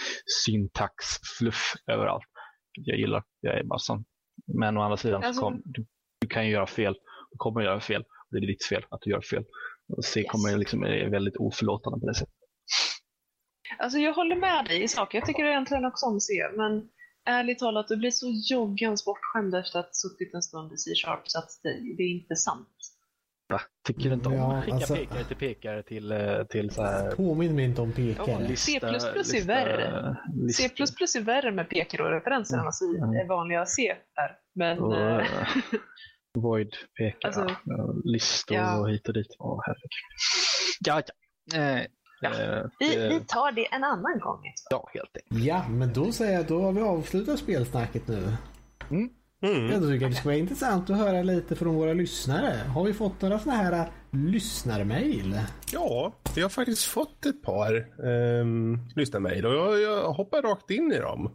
syntaxfluff 0.45 1.73
överallt. 1.88 2.23
Jag 2.72 2.98
gillar, 2.99 3.23
jag 3.41 3.60
är 3.60 3.64
bara 3.64 3.80
sån. 3.80 4.06
Men 4.48 4.77
å 4.77 4.81
andra 4.81 4.98
sidan, 4.98 5.22
så 5.22 5.27
Alltså- 5.27 5.41
kom, 5.41 5.61
du, 5.65 5.85
du 6.22 6.27
kan 6.27 6.45
ju 6.45 6.52
göra 6.52 6.68
fel. 6.68 6.94
Du 7.31 7.38
kommer 7.38 7.60
att 7.60 7.65
göra 7.65 7.80
fel. 7.80 8.02
Och 8.02 8.27
det 8.31 8.38
är 8.38 8.48
ditt 8.48 8.65
fel 8.65 8.85
att 8.90 9.02
du 9.02 9.10
gör 9.11 9.22
fel. 9.22 9.44
Och 9.97 10.05
C 10.05 10.19
Yes. 10.19 10.30
kommer 10.31 10.57
liksom, 10.57 10.84
är 10.84 11.10
väldigt 11.10 11.38
oförlåtande 11.38 11.99
på 11.99 12.05
det 12.07 12.14
sättet. 12.15 12.34
Alltså 13.80 13.97
jag 13.99 14.14
håller 14.14 14.35
med 14.35 14.65
dig 14.65 14.84
i 14.84 14.88
sak. 14.88 15.14
Jag 15.14 15.26
tycker 15.26 15.45
egentligen 15.45 15.85
också 15.85 16.05
om 16.05 16.19
C, 16.19 16.34
men 16.57 16.89
ärligt 17.26 17.60
talat, 17.60 17.88
du 17.88 17.97
blir 17.97 18.11
så 18.11 18.27
joggans 18.51 19.05
bortskämd 19.05 19.55
efter 19.55 19.80
att 19.80 19.85
ha 19.85 19.91
suttit 19.93 20.34
en 20.34 20.41
stund 20.41 20.73
i 20.73 20.77
C-sharp 20.77 21.22
så 21.26 21.39
att 21.39 21.49
det, 21.64 21.69
det 21.97 22.03
är 22.03 22.11
inte 22.22 22.35
sant. 22.35 22.69
Va? 23.49 23.61
Tycker 23.88 24.03
du 24.10 24.14
inte 24.14 24.27
om 24.30 24.35
Ja, 24.35 24.61
skicka 24.61 24.76
alltså- 24.76 24.95
pekare 24.95 25.23
till 25.23 25.35
pekare 25.38 25.84
till, 25.84 26.11
eh, 26.11 26.43
till 26.43 26.69
så 26.72 26.84
här 26.84 27.11
Påminn 27.11 27.55
mig 27.55 27.65
inte 27.65 27.81
om 27.81 27.91
pekare. 27.91 28.31
Ja, 28.31 28.39
lista- 28.39 28.72
C++ 28.80 28.80
är 28.88 29.14
lista- 29.18 29.47
värre. 29.47 30.18
lista- 30.35 30.85
C++ 31.07 31.19
är 31.19 31.22
värre 31.23 31.51
med 31.51 31.69
pekare 31.69 32.03
och 32.03 32.11
referenser 32.11 32.57
än 32.57 32.64
vad 32.64 33.27
vanliga 33.27 33.65
C 33.65 33.89
är. 34.15 34.38
Men 34.55 34.80
och, 34.80 34.95
eh, 36.35 36.39
eh, 36.39 36.43
Void 36.43 36.73
pekar, 36.97 37.27
Alltså- 37.27 37.55
ja, 37.65 37.93
listor 38.03 38.57
Ja. 38.57 38.80
och 38.80 38.89
hit 38.89 39.07
och 39.07 39.14
dit. 39.14 39.35
Åh, 39.39 39.61
herregud. 39.65 39.89
Ja, 40.85 41.01
ja. 41.53 41.60
Eh, 41.60 41.85
Ja. 42.22 42.30
eh, 42.30 42.64
vi, 42.80 42.95
eh, 42.95 43.10
vi 43.10 43.19
tar 43.27 43.51
det 43.51 43.65
en 43.73 43.84
annan 43.84 44.19
gång. 44.19 44.41
ja, 44.69 44.89
helt 44.93 45.18
enkelt. 45.18 45.45
Ja, 45.47 45.65
men 45.69 45.93
då 45.93 46.11
säger 46.11 46.34
jag 46.34 46.47
då 46.47 46.61
har 46.61 46.72
vi 46.72 46.81
avslutat 46.81 47.39
spelsnacket 47.39 48.07
nu. 48.07 48.34
Mm. 48.91 49.10
Jag 49.72 49.81
tycker 49.81 50.10
det 50.10 50.15
skulle 50.15 50.31
vara 50.34 50.35
intressant 50.35 50.89
att 50.89 50.97
höra 50.97 51.22
lite 51.23 51.55
från 51.55 51.76
våra 51.76 51.93
lyssnare. 51.93 52.55
Har 52.68 52.84
vi 52.84 52.93
fått 52.93 53.22
några 53.22 53.39
sådana 53.39 53.61
här 53.64 53.91
lyssnarmail? 54.11 55.39
Ja, 55.72 56.14
vi 56.35 56.41
har 56.41 56.49
faktiskt 56.49 56.85
fått 56.85 57.26
ett 57.26 57.41
par 57.43 57.99
um, 58.07 58.80
lyssnarmail 58.95 59.45
och 59.45 59.53
jag, 59.53 59.81
jag 59.81 60.14
hoppar 60.14 60.41
rakt 60.41 60.69
in 60.72 60.91
i 60.91 60.97
dem. 60.99 61.31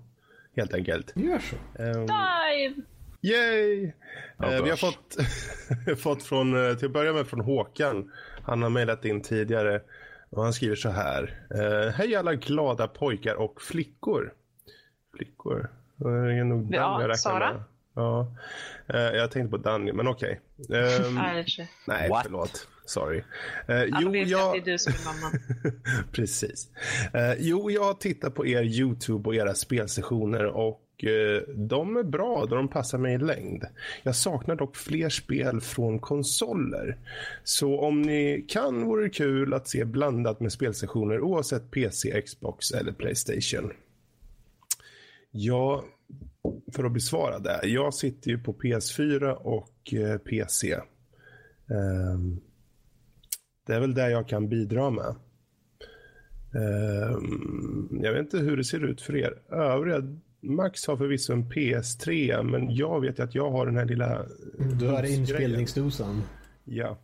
Helt 0.56 0.74
enkelt. 0.74 1.12
Gör 1.16 1.38
så. 1.38 1.56
Ehm, 1.82 1.92
Dive! 2.06 2.82
Yay! 3.28 3.92
Ja, 4.38 4.52
Eh, 4.52 4.62
vi 4.62 4.70
har 4.70 4.76
fått, 4.76 5.16
fått 6.02 6.22
från, 6.22 6.68
eh, 6.70 6.74
till 6.76 6.86
att 6.86 6.92
börja 6.92 7.12
med 7.12 7.26
från 7.26 7.40
Håkan. 7.40 8.12
Han 8.42 8.62
har 8.62 8.70
mejlat 8.70 9.04
in 9.04 9.22
tidigare 9.22 9.80
och 10.30 10.42
han 10.42 10.52
skriver 10.52 10.76
så 10.76 10.88
här. 10.88 11.40
Eh, 11.54 11.92
Hej 11.94 12.16
alla 12.16 12.34
glada 12.34 12.88
pojkar 12.88 13.34
och 13.34 13.62
flickor. 13.62 14.32
Flickor? 15.16 15.70
Det 15.96 16.08
är 16.08 16.44
nog 16.44 16.74
Ja, 16.74 17.02
jag 17.02 17.18
Sara. 17.18 17.52
med. 17.52 17.62
Ja. 17.94 18.36
Jag 19.14 19.30
tänkte 19.30 19.50
på 19.50 19.56
Danny, 19.56 19.92
men 19.92 20.08
okej. 20.08 20.40
Ehm, 20.58 21.14
Nej, 21.14 21.44
det 21.56 21.68
nej, 21.86 22.08
What? 22.08 22.22
förlåt. 22.24 22.68
Sorry. 22.86 23.22
Alla 23.66 24.00
jo, 24.00 24.14
jag... 24.16 24.52
det 24.54 24.58
är 24.58 24.72
du 24.72 24.78
som 24.78 24.92
är 24.92 25.04
mamman. 25.14 25.32
Precis. 26.12 26.68
Eh, 27.14 27.32
jo, 27.38 27.70
jag 27.70 28.00
tittar 28.00 28.30
på 28.30 28.46
er 28.46 28.62
YouTube 28.62 29.28
och 29.28 29.34
era 29.34 29.54
spelsessioner 29.54 30.44
och 30.44 30.80
Eh, 31.04 31.54
de 31.54 31.96
är 31.96 32.02
bra 32.02 32.46
då 32.46 32.56
de 32.56 32.68
passar 32.68 32.98
mig 32.98 33.14
i 33.14 33.18
längd. 33.18 33.64
Jag 34.02 34.16
saknar 34.16 34.56
dock 34.56 34.76
fler 34.76 35.08
spel 35.08 35.60
från 35.60 35.98
konsoler. 35.98 36.98
Så 37.44 37.80
om 37.80 38.02
ni 38.02 38.44
kan 38.48 38.84
vore 38.84 39.02
det 39.02 39.10
kul 39.10 39.54
att 39.54 39.68
se 39.68 39.84
blandat 39.84 40.40
med 40.40 40.52
spelsessioner 40.52 41.20
oavsett 41.20 41.70
PC, 41.70 42.22
Xbox 42.22 42.70
eller 42.72 42.92
Playstation. 42.92 43.72
Ja, 45.30 45.84
för 46.72 46.84
att 46.84 46.92
besvara 46.92 47.38
det. 47.38 47.60
Jag 47.62 47.94
sitter 47.94 48.30
ju 48.30 48.38
på 48.38 48.52
PS4 48.52 49.32
och 49.32 49.94
eh, 49.94 50.18
PC. 50.18 50.72
Ehm, 51.70 52.40
det 53.66 53.74
är 53.74 53.80
väl 53.80 53.94
det 53.94 54.10
jag 54.10 54.28
kan 54.28 54.48
bidra 54.48 54.90
med. 54.90 55.14
Ehm, 56.54 58.00
jag 58.02 58.12
vet 58.12 58.20
inte 58.20 58.38
hur 58.38 58.56
det 58.56 58.64
ser 58.64 58.84
ut 58.84 59.02
för 59.02 59.16
er 59.16 59.42
övriga. 59.52 60.02
Max 60.40 60.86
har 60.86 60.96
förvisso 60.96 61.32
en 61.32 61.44
PS3, 61.44 62.42
men 62.42 62.74
jag 62.74 63.00
vet 63.00 63.18
ju 63.18 63.22
att 63.22 63.34
jag 63.34 63.50
har 63.50 63.66
den 63.66 63.76
här 63.76 63.84
lilla... 63.84 64.22
Du 64.80 64.86
har 64.88 65.02
inspelningsdosan. 65.02 66.22
Ja. 66.64 66.98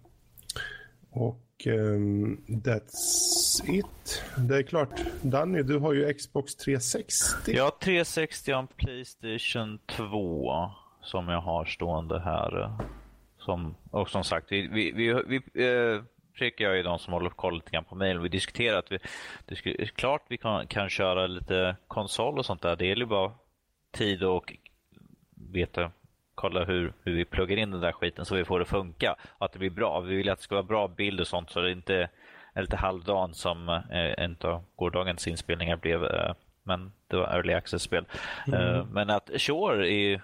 Och 1.11 1.67
ehm, 1.67 2.37
that's 2.47 3.71
it. 3.71 4.23
Det 4.49 4.57
är 4.57 4.63
klart, 4.63 5.01
Danny, 5.23 5.63
du 5.63 5.79
har 5.79 5.93
ju 5.93 6.15
Xbox 6.15 6.57
360. 6.57 7.53
Jag 7.53 7.65
har 7.65 7.71
360 7.71 8.55
och 8.55 8.77
Playstation 8.77 9.79
2 9.87 10.71
som 11.03 11.29
jag 11.29 11.41
har 11.41 11.65
stående 11.65 12.21
här. 12.21 12.73
Som, 13.39 13.75
och 13.91 14.09
som 14.09 14.25
sagt, 14.25 14.53
vi, 14.53 14.69
vi, 14.69 14.93
vi, 14.93 15.41
vi 15.55 15.65
eh, 15.65 16.03
Fredrik 16.35 16.61
jag 16.61 16.79
är 16.79 16.85
de 16.85 16.99
som 16.99 17.13
håller 17.13 17.31
koll 17.31 17.55
lite 17.55 17.71
grann 17.71 17.85
på 17.85 17.95
mejl. 17.95 18.19
Vi 18.19 18.29
diskuterar 18.29 18.79
att 18.79 18.93
vi, 18.93 18.99
det 19.47 19.67
är 19.67 19.85
klart 19.85 20.23
vi 20.29 20.37
kan, 20.37 20.67
kan 20.67 20.89
köra 20.89 21.27
lite 21.27 21.77
konsol 21.89 22.39
och 22.39 22.47
sånt 22.47 22.63
där. 22.63 22.77
Det 22.77 22.87
gäller 22.87 23.03
ju 23.03 23.09
bara 23.09 23.33
tid 23.93 24.23
och 24.23 24.57
veta, 25.53 25.91
kolla 26.35 26.65
hur, 26.65 26.93
hur 27.03 27.15
vi 27.15 27.25
pluggar 27.25 27.57
in 27.57 27.71
den 27.71 27.81
där 27.81 27.93
skiten 27.93 28.25
så 28.25 28.35
vi 28.35 28.45
får 28.45 28.59
det 28.59 28.65
funka. 28.65 29.17
Och 29.29 29.47
att 29.47 29.53
det 29.53 29.59
blir 29.59 29.71
bra. 29.71 30.01
Vi 30.01 30.17
vill 30.17 30.31
att 30.31 30.39
det 30.39 30.45
ska 30.45 30.55
vara 30.55 30.63
bra 30.63 30.89
bild 30.89 31.21
och 31.21 31.27
sånt 31.27 31.51
så 31.51 31.61
det 31.61 31.73
inte 31.73 32.09
är 32.55 32.63
lite 32.63 32.77
halvdan 32.77 33.35
som 33.35 33.69
eh, 33.69 34.25
en 34.25 34.37
av 34.41 34.65
gårdagens 34.77 35.29
inspelningar 35.29 35.77
blev. 35.77 36.05
Eh, 36.05 36.35
men 36.65 36.93
det 37.09 37.17
var 37.17 37.27
early 37.37 37.53
access-spel. 37.53 38.05
Eh, 38.53 38.87
men 38.93 39.11
att 39.11 39.31
sure, 39.37 39.89
i 39.89 40.21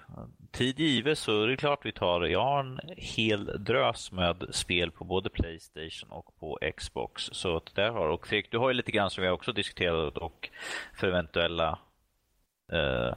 tid 0.52 0.80
givet 0.80 1.18
så 1.18 1.42
är 1.42 1.48
det 1.48 1.56
klart 1.56 1.86
vi 1.86 1.92
tar. 1.92 2.20
Jag 2.22 2.44
har 2.44 2.60
en 2.60 2.80
hel 2.96 3.64
drös 3.64 4.12
med 4.12 4.44
spel 4.50 4.90
på 4.90 5.04
både 5.04 5.30
Playstation 5.30 6.10
och 6.10 6.38
på 6.40 6.58
Xbox. 6.76 7.22
Så 7.32 7.56
att 7.56 7.74
där 7.74 7.90
har, 7.90 8.08
och 8.08 8.26
Fredrik, 8.26 8.50
du 8.50 8.58
har 8.58 8.68
ju 8.70 8.74
lite 8.74 8.92
grann 8.92 9.10
som 9.10 9.24
vi 9.24 9.30
också 9.30 9.52
diskuterat 9.52 10.16
och 10.18 10.50
för 10.94 11.06
eventuella 11.08 11.78
eh, 12.72 13.14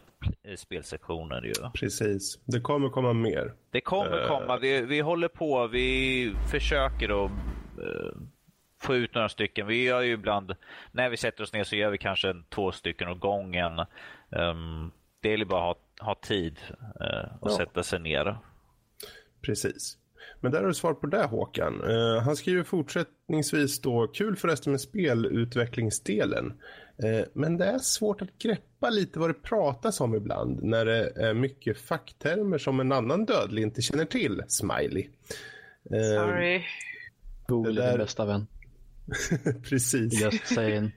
spelsektioner 0.55 1.41
ju. 1.41 1.53
Precis. 1.73 2.39
Det 2.45 2.59
kommer 2.61 2.89
komma 2.89 3.13
mer. 3.13 3.53
Det 3.71 3.81
kommer 3.81 4.21
Eh. 4.21 4.27
komma. 4.27 4.57
Vi, 4.57 4.81
vi 4.81 4.99
håller 4.99 5.27
på. 5.27 5.67
Vi 5.67 6.35
försöker 6.51 7.25
att 7.25 7.31
eh, 7.79 8.17
få 8.83 8.95
ut 8.95 9.15
några 9.15 9.29
stycken. 9.29 9.67
Vi 9.67 9.83
gör 9.83 10.01
ju 10.01 10.11
ibland, 10.13 10.55
när 10.91 11.09
vi 11.09 11.17
sätter 11.17 11.43
oss 11.43 11.53
ner 11.53 11.63
så 11.63 11.75
gör 11.75 11.89
vi 11.91 11.97
kanske 11.97 12.29
en, 12.29 12.45
två 12.49 12.71
stycken 12.71 13.07
åt 13.09 13.19
gången. 13.19 13.71
Um, 14.29 14.91
det 15.21 15.29
gäller 15.29 15.45
bara 15.45 15.71
att 15.71 15.77
ha, 15.99 16.05
ha 16.07 16.15
tid 16.15 16.57
eh, 16.99 17.35
och 17.39 17.51
Ja. 17.51 17.57
sätta 17.57 17.83
sig 17.83 17.99
ner. 17.99 18.37
Precis. 19.41 19.97
Men 20.39 20.51
där 20.51 20.59
har 20.59 20.67
du 20.67 20.73
svar 20.73 20.93
på 20.93 21.07
det 21.07 21.23
Håkan. 21.23 21.83
Eh, 21.89 22.21
han 22.23 22.35
skriver 22.35 22.63
fortsättningsvis 22.63 23.81
då, 23.81 24.07
kul 24.07 24.35
förresten 24.35 24.71
med 24.71 24.81
spelutvecklingsdelen. 24.81 26.53
Eh, 27.03 27.25
men 27.33 27.57
det 27.57 27.65
är 27.65 27.77
svårt 27.79 28.21
att 28.21 28.37
greppa 28.37 28.89
lite 28.89 29.19
vad 29.19 29.29
det 29.29 29.33
pratas 29.33 30.01
om 30.01 30.15
ibland 30.15 30.63
när 30.63 30.85
det 30.85 31.09
är 31.15 31.33
mycket 31.33 31.77
facktermer 31.77 32.57
som 32.57 32.79
en 32.79 32.91
annan 32.91 33.25
dödlig 33.25 33.61
inte 33.63 33.81
känner 33.81 34.05
till. 34.05 34.41
Smiley. 34.47 35.07
Eh, 35.91 36.21
Sorry. 36.23 36.61
Google 37.47 37.81
är 37.81 37.85
där- 37.85 37.91
din 37.91 37.97
bästa 37.99 38.25
vän. 38.25 38.47
Precis. 39.69 40.21
Just 40.21 40.47
saying. 40.47 40.91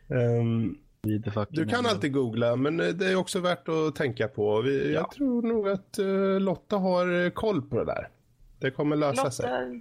Fucking 1.35 1.57
du 1.57 1.67
kan 1.67 1.87
alltid 1.87 2.13
googla, 2.13 2.57
men 2.57 2.81
eh, 2.81 2.87
det 2.89 3.07
är 3.07 3.17
också 3.17 3.41
värt 3.41 3.69
att 3.69 3.95
tänka 3.95 4.29
på. 4.29 4.61
Vi, 4.61 4.93
Ja. 4.93 5.01
Jag 5.01 5.11
tror 5.11 5.43
nog 5.43 5.69
att 5.69 5.99
eh, 5.99 6.41
Lotta 6.41 6.77
har 6.77 7.25
eh, 7.25 7.31
koll 7.31 7.63
på 7.63 7.79
det 7.79 7.85
där. 7.85 8.09
Det 8.61 8.71
kommer 8.71 8.97
lösa 8.97 9.31
sig. 9.31 9.47
Lotta, 9.47 9.75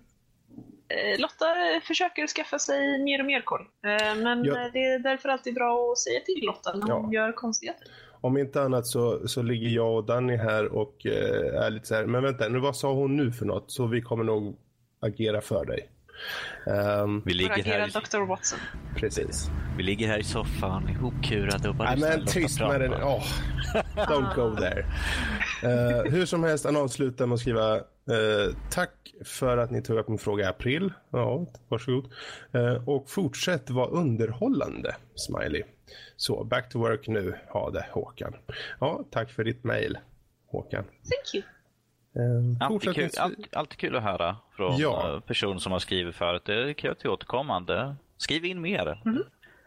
eh, 1.14 1.20
Lotta 1.20 1.46
försöker 1.88 2.28
skaffa 2.28 2.60
sig 2.60 3.04
mer 3.04 3.20
och 3.20 3.26
mer 3.26 3.42
koll. 3.42 3.62
Eh, 3.62 4.24
Men 4.24 4.44
Ja. 4.46 4.70
det 4.74 4.80
är 4.86 5.00
därför 5.00 5.30
alltid 5.30 5.54
bra 5.54 5.92
att 5.92 5.98
säga 6.00 6.20
till 6.20 6.46
Lotta 6.46 6.74
när 6.74 6.94
hon 6.94 7.12
Ja. 7.12 7.22
gör 7.26 7.32
konstigheter. 7.32 7.88
Om 8.22 8.38
inte 8.38 8.62
annat 8.62 8.88
så, 8.88 9.28
så 9.28 9.42
ligger 9.42 9.70
jag 9.70 9.96
och 9.96 10.06
Danny 10.06 10.36
här 10.36 10.66
och 10.68 11.06
eh, 11.06 11.64
är 11.66 11.70
lite 11.70 11.88
så 11.88 11.96
här, 11.96 12.06
men 12.06 12.24
vänta, 12.24 12.48
nu, 12.50 12.60
vad 12.60 12.76
sa 12.76 12.94
hon 12.94 13.16
nu 13.16 13.32
för 13.32 13.46
något? 13.46 13.72
Så 13.72 13.86
vi 13.88 14.02
kommer 14.02 14.24
nog 14.24 14.58
agera 15.00 15.42
för 15.42 15.66
dig. 15.66 15.90
Ehm, 16.68 17.22
Vi 17.26 17.34
ligger, 17.34 17.64
här, 17.64 17.88
i- 17.88 17.92
Dr. 17.92 18.28
Watson. 18.28 18.60
precis. 18.96 19.50
vi 19.78 19.84
ligger 19.84 20.08
här 20.08 20.20
i 20.20 20.24
soffan 20.24 20.90
ihopkurade 20.90 21.70
och 21.70 21.76
bara 21.76 21.96
Nej 21.96 22.00
men 22.18 22.26
tyst 22.26 22.60
med 22.60 22.82
den. 22.82 22.94
Åh, 22.94 23.24
don't 23.96 24.36
go 24.36 24.56
there. 24.56 24.86
Eh, 25.64 26.12
hur 26.12 26.26
som 26.26 26.44
helst, 26.44 26.66
han 26.66 26.78
avslutar 26.78 27.26
med 27.26 27.34
att 27.34 27.40
skriva 27.40 27.76
eh, 27.76 28.56
tack 28.72 28.92
för 29.26 29.58
att 29.58 29.72
ni 29.72 29.82
tog 29.82 29.98
upp 29.98 30.08
min 30.08 30.18
fråga 30.18 30.44
i 30.46 30.48
april. 30.48 30.94
Ja, 31.10 31.46
varsågod. 31.68 32.12
Uh, 32.56 32.90
och 32.90 33.10
fortsätt 33.10 33.70
vara 33.70 33.88
underhållande, 33.88 34.96
smiley. 35.16 35.64
Så, 36.18 36.44
back 36.44 36.70
to 36.70 36.80
work 36.80 37.08
nu. 37.08 37.36
Ha 37.50 37.70
det, 37.72 37.86
Håkan. 37.92 38.34
Ja, 38.80 39.04
tack 39.12 39.32
för 39.32 39.44
ditt 39.44 39.64
mail, 39.64 39.98
Håkan. 40.52 40.84
Thank 40.84 41.34
you. 41.36 41.44
Uh, 42.20 42.58
Alltid 42.60 42.96
kul, 42.96 43.10
alltid, 43.20 43.48
alltid 43.52 43.78
kul 43.80 43.96
att 43.96 44.04
höra 44.04 44.36
från 44.56 44.78
Ja. 44.78 45.10
ja. 45.14 45.22
personer 45.28 45.60
som 45.60 45.72
har 45.72 45.80
skrivit 45.80 46.16
förut. 46.16 46.42
Det 46.46 46.70
är 46.70 46.74
kul 46.74 46.96
till 46.96 47.10
återkommande. 47.10 47.96
Skriv 48.18 48.46
in 48.46 48.62
mer. 48.62 49.02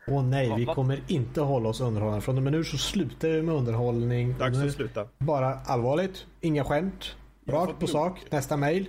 Åh 0.06 0.24
nej, 0.24 0.54
vi 0.56 0.66
kommer 0.66 1.00
inte 1.08 1.40
hålla 1.40 1.68
oss 1.68 1.80
underhållande. 1.80 2.20
Från 2.24 2.36
och 2.36 2.42
med 2.42 2.52
nu 2.52 2.64
så 2.64 2.78
slutar 2.78 3.28
vi 3.28 3.42
med 3.42 3.54
underhållning. 3.54 4.38
Dags 4.38 4.58
Nu- 4.58 4.66
att 4.66 4.72
sluta. 4.72 5.08
Bara 5.18 5.54
allvarligt, 5.54 6.26
inga 6.40 6.64
skämt. 6.64 7.16
Rakt 7.46 7.78
på 7.80 7.86
sak, 7.86 8.18
nästa 8.30 8.56
mail. 8.56 8.88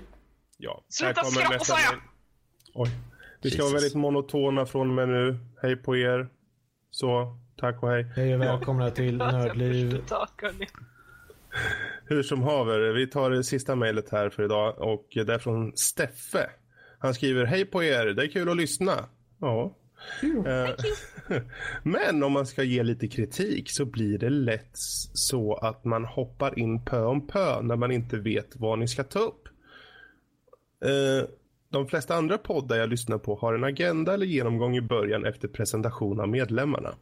Ja. 0.58 0.82
Sluta 0.90 1.08
här 1.08 1.14
kommer 1.24 1.32
skratta, 1.32 1.54
nästa 1.54 1.74
sa 1.76 1.80
jag! 1.92 2.00
Oj. 2.74 2.90
Vi 3.42 3.52
ska 3.52 3.62
vara 3.64 3.74
väldigt 3.74 3.96
monotona 3.96 4.66
från 4.66 4.90
och 4.90 4.96
med 4.96 5.10
nu. 5.10 5.40
Hej 5.62 5.76
på 5.76 5.98
er. 5.98 6.30
Så, 6.92 7.38
tack 7.58 7.84
och 7.84 7.90
hej. 7.90 8.04
Hej 8.16 8.36
och 8.36 8.42
välkomna 8.42 8.92
till 8.92 9.18
Nördliv. 9.18 10.04
Hur 12.10 12.24
som 12.24 12.42
haver, 12.44 12.94
vi 12.94 13.08
tar 13.08 13.32
det 13.32 13.44
sista 13.44 13.76
mejlet 13.76 14.10
här 14.10 14.30
för 14.30 14.44
idag 14.44 14.80
och 14.80 15.08
det 15.14 15.34
är 15.34 15.40
från 15.40 15.78
Steffe. 15.78 16.50
Han 17.00 17.14
skriver 17.14 17.46
Hej 17.46 17.66
på 17.66 17.84
er, 17.84 18.06
det 18.06 18.24
är 18.24 18.28
kul 18.28 18.50
att 18.50 18.58
lyssna. 18.58 19.06
Ja. 19.40 19.78
Eh, 20.46 20.70
Men 21.84 22.24
om 22.24 22.32
man 22.32 22.46
ska 22.46 22.64
ge 22.64 22.84
lite 22.84 23.08
kritik 23.08 23.70
så 23.72 23.86
blir 23.86 24.18
det 24.18 24.30
lätt 24.30 24.72
så 25.14 25.54
att 25.56 25.86
man 25.86 26.06
hoppar 26.06 26.60
in 26.60 26.86
pö 26.86 27.04
om 27.04 27.28
pö 27.28 27.62
när 27.62 27.76
man 27.76 27.92
inte 27.92 28.18
vet 28.18 28.56
vad 28.56 28.80
ni 28.80 28.88
ska 28.88 29.04
ta 29.04 29.20
upp. 29.20 29.48
Eh, 30.86 31.30
De 31.70 31.88
flesta 31.88 32.16
andra 32.16 32.38
poddar 32.38 32.78
jag 32.78 32.90
lyssnar 32.90 33.18
på 33.18 33.36
har 33.36 33.54
en 33.54 33.64
agenda 33.64 34.14
eller 34.14 34.26
genomgång 34.26 34.76
i 34.78 34.82
början 34.82 35.26
efter 35.26 35.48
presentation 35.48 36.20
av 36.20 36.30
medlemmarna. 36.30 36.96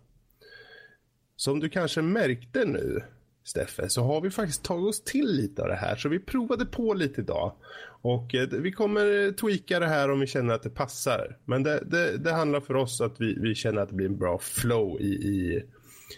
Som 1.35 1.59
du 1.59 1.69
kanske 1.69 2.01
märkte 2.01 2.65
nu, 2.65 3.03
Steffe, 3.47 3.89
så 3.89 4.03
har 4.03 4.21
vi 4.21 4.29
faktiskt 4.29 4.63
tagit 4.63 4.89
oss 4.89 5.03
till 5.03 5.27
lite 5.27 5.61
av 5.61 5.67
det 5.67 5.75
här. 5.75 5.95
Så 5.95 6.09
vi 6.09 6.19
provade 6.19 6.65
på 6.65 6.93
lite 6.93 7.21
idag. 7.21 7.53
Och 8.01 8.35
eh, 8.35 8.47
vi 8.49 8.71
kommer 8.71 9.31
tweaka 9.31 9.79
det 9.79 9.87
här 9.87 10.11
om 10.11 10.19
vi 10.19 10.27
känner 10.27 10.53
att 10.53 10.63
det 10.63 10.69
passar. 10.69 11.37
Men 11.45 11.63
det, 11.63 11.83
det, 11.85 12.17
det 12.17 12.31
handlar 12.31 12.59
för 12.59 12.75
oss 12.75 13.01
att 13.01 13.21
vi, 13.21 13.33
vi 13.39 13.55
känner 13.55 13.81
att 13.81 13.89
det 13.89 13.95
blir 13.95 14.05
en 14.05 14.17
bra 14.17 14.39
flow 14.39 15.01
i, 15.01 15.13
i, 15.13 15.63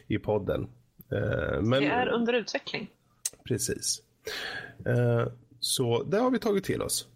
i 0.08 0.20
podden. 0.20 0.68
Eh, 1.12 1.62
men, 1.62 1.84
Det 1.84 1.88
är 1.88 2.08
under 2.08 2.34
utveckling. 2.34 2.90
Precis. 3.48 4.02
Eh, 4.86 5.28
så 5.60 6.04
det 6.04 6.18
har 6.18 6.32
vi 6.32 6.40
tagit 6.40 6.64
till 6.64 6.82
oss. 6.82 7.08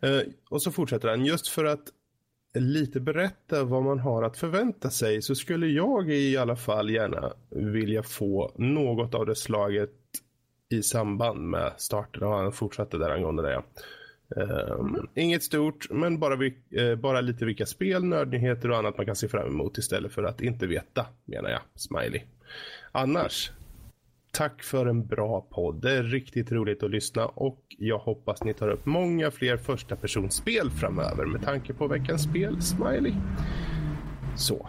Eh, 0.00 0.20
och 0.48 0.62
så 0.62 0.72
fortsätter 0.72 1.08
han. 1.08 1.24
Just 1.24 1.48
för 1.48 1.64
att 1.64 1.88
lite 2.54 3.00
berätta 3.00 3.64
vad 3.64 3.82
man 3.82 3.98
har 3.98 4.22
att 4.22 4.36
förvänta 4.36 4.90
sig 4.90 5.22
så 5.22 5.34
skulle 5.34 5.66
jag 5.66 6.10
i 6.10 6.36
alla 6.36 6.56
fall 6.56 6.90
gärna 6.90 7.32
vilja 7.48 8.02
få 8.02 8.52
något 8.56 9.14
av 9.14 9.26
det 9.26 9.36
slaget 9.36 9.90
i 10.68 10.82
samband 10.82 11.40
med 11.40 11.72
starten. 11.76 12.22
Och 12.22 12.34
han 12.34 12.52
fortsatte 12.52 12.98
där 12.98 13.10
angående 13.10 13.42
det. 13.42 13.62
Eh, 14.36 14.86
Inget 15.14 15.42
stort, 15.42 15.90
men 15.90 16.18
bara, 16.18 16.36
vi, 16.36 16.58
eh, 16.70 16.94
bara 16.94 17.20
lite 17.20 17.44
vilka 17.44 17.66
spel, 17.66 18.04
nördnyheter 18.04 18.70
och 18.70 18.78
annat 18.78 18.96
man 18.96 19.06
kan 19.06 19.16
se 19.16 19.28
fram 19.28 19.48
emot 19.48 19.78
istället 19.78 20.12
för 20.12 20.22
att 20.22 20.40
inte 20.40 20.66
veta, 20.66 21.06
menar 21.24 21.50
jag. 21.50 21.60
Smiley. 21.74 22.22
Annars, 22.92 23.50
Tack 24.32 24.62
för 24.62 24.86
en 24.86 25.06
bra 25.06 25.40
podd. 25.40 25.82
Det 25.82 25.92
är 25.92 26.02
riktigt 26.02 26.52
roligt 26.52 26.82
att 26.82 26.90
lyssna 26.90 27.26
och 27.26 27.64
jag 27.68 27.98
hoppas 27.98 28.44
ni 28.44 28.54
tar 28.54 28.68
upp 28.68 28.86
många 28.86 29.30
fler 29.30 29.56
första 29.56 29.96
personspel 29.96 30.70
framöver 30.70 31.26
med 31.26 31.42
tanke 31.42 31.72
på 31.74 31.86
veckans 31.86 32.22
spel. 32.22 32.62
Smiley. 32.62 33.12
Så. 34.36 34.68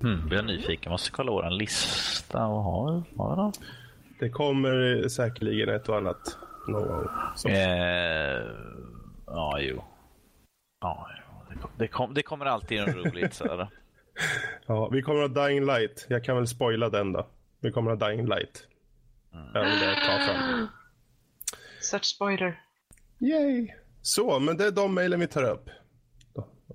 Hmm, 0.00 0.28
blir 0.28 0.38
jag 0.38 0.46
nyfiken. 0.46 0.92
Måste 0.92 1.10
kolla 1.10 1.32
vår 1.32 1.50
lista 1.50 2.46
och 2.46 2.62
ha. 2.62 3.02
ha 3.16 3.36
då. 3.36 3.52
Det 4.18 4.30
kommer 4.30 5.08
säkerligen 5.08 5.68
ett 5.68 5.88
och 5.88 5.96
annat 5.96 6.38
någon 6.68 6.88
gång. 6.88 7.08
Eh, 7.52 8.42
ja, 9.26 9.58
jo. 9.60 9.84
Ja. 10.80 11.08
Det, 11.48 11.58
kom, 11.58 11.70
det, 11.76 11.88
kom, 11.88 12.14
det 12.14 12.22
kommer 12.22 12.46
alltid 12.46 12.80
något 12.80 12.94
roligt. 12.94 13.34
Så 13.34 13.44
här. 13.44 13.68
Ja, 14.66 14.88
vi 14.88 15.02
kommer 15.02 15.22
att 15.22 15.36
ha 15.36 15.46
Dying 15.46 15.66
Light. 15.66 16.06
Jag 16.08 16.24
kan 16.24 16.36
väl 16.36 16.46
spoila 16.46 16.88
den 16.88 17.12
då. 17.12 17.26
Vi 17.62 17.72
kommer 17.72 17.90
ha 17.90 17.96
Dying 18.08 18.26
Light. 18.26 18.66
Jag 19.54 19.64
vill 19.64 19.78
det 19.80 19.94
ta 19.94 20.18
fram. 20.18 20.66
Such 21.80 22.04
spoiler. 22.04 22.60
Yay! 23.18 23.68
Så, 24.02 24.38
men 24.38 24.56
det 24.56 24.66
är 24.66 24.70
de 24.70 24.94
mejlen 24.94 25.20
vi 25.20 25.26
tar 25.26 25.42
upp. 25.42 25.68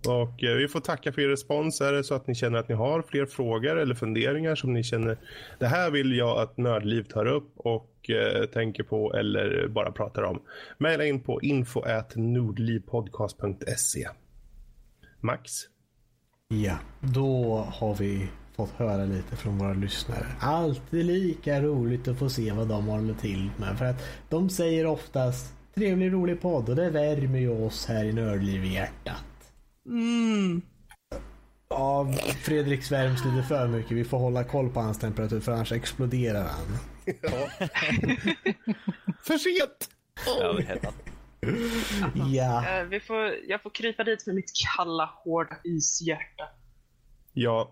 Och 0.08 0.44
eh, 0.44 0.56
vi 0.56 0.68
får 0.68 0.80
tacka 0.80 1.12
för 1.12 1.22
er 1.22 1.28
respons. 1.28 1.82
Är 1.82 1.94
det 1.94 2.04
så 2.04 2.16
att 2.16 2.28
ni 2.28 2.36
känner 2.36 2.60
att 2.60 2.70
ni 2.70 2.76
har 2.76 3.02
fler 3.02 3.26
frågor 3.26 3.78
eller 3.78 3.96
funderingar 3.96 4.56
som 4.56 4.74
ni 4.74 4.84
känner 4.84 5.18
det 5.60 5.68
här 5.68 5.92
vill 5.92 6.18
jag 6.18 6.38
att 6.38 6.58
Nördliv 6.58 7.04
tar 7.04 7.26
upp 7.26 7.52
och 7.56 8.10
eh, 8.10 8.46
tänker 8.46 8.84
på 8.84 9.14
eller 9.14 9.68
bara 9.68 9.92
pratar 9.92 10.24
om. 10.24 10.42
Maila 10.78 11.06
in 11.06 11.24
på 11.24 11.42
info@nordlivpodcast.se. 11.42 14.08
Max? 15.22 15.52
Ja, 16.48 16.78
då 17.02 17.56
har 17.74 17.96
vi 17.96 18.30
fått 18.58 18.72
höra 18.72 19.06
lite 19.06 19.36
från 19.36 19.58
våra 19.58 19.74
lyssnare. 19.74 20.26
Alltid 20.40 21.06
lika 21.06 21.62
roligt 21.62 22.08
att 22.08 22.20
få 22.20 22.30
se 22.30 22.52
vad 22.52 22.68
de 22.68 22.86
håller 22.86 23.14
till 23.14 23.50
med. 23.58 23.78
För 23.78 23.86
att 23.86 24.04
de 24.30 24.50
säger 24.50 24.86
oftast 24.86 25.54
trevlig 25.76 26.14
rolig 26.14 26.42
podd 26.42 26.70
och 26.70 26.76
det 26.76 26.90
värmer 26.90 27.40
ju 27.40 27.66
oss 27.66 27.86
här 27.86 28.06
i 28.06 28.14
Nördliv 28.14 28.66
i 28.66 28.74
hjärtat. 28.74 29.24
Ja, 31.70 32.14
Fredrik 32.44 32.84
svärms 32.84 33.26
lite 33.26 33.48
för 33.48 33.68
mycket. 33.68 33.92
Vi 33.92 34.04
får 34.04 34.18
hålla 34.18 34.44
koll 34.44 34.70
på 34.70 34.80
hans 34.80 35.00
temperatur 35.00 35.40
för 35.40 35.52
annars 35.52 35.72
exploderar 35.72 36.44
han. 36.44 36.78
För 39.24 39.38
sent! 39.38 39.90
Hettat. 40.68 40.96
Ja, 42.34 42.80
Eh, 42.80 42.84
vi 42.84 43.00
får, 43.00 43.36
jag 43.48 43.62
får 43.62 43.70
krypa 43.70 44.04
dit 44.04 44.26
med 44.26 44.36
mitt 44.36 44.52
kalla, 44.78 45.10
hårda 45.24 45.58
ishjärta. 45.64 46.44
Ja, 47.34 47.72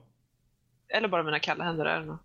Eller 0.97 1.07
bara 1.07 1.23
mina 1.23 1.39
kalla 1.39 1.63
händer. 1.63 1.85
Är 1.85 1.99
det 1.99 2.05
nog. 2.05 2.17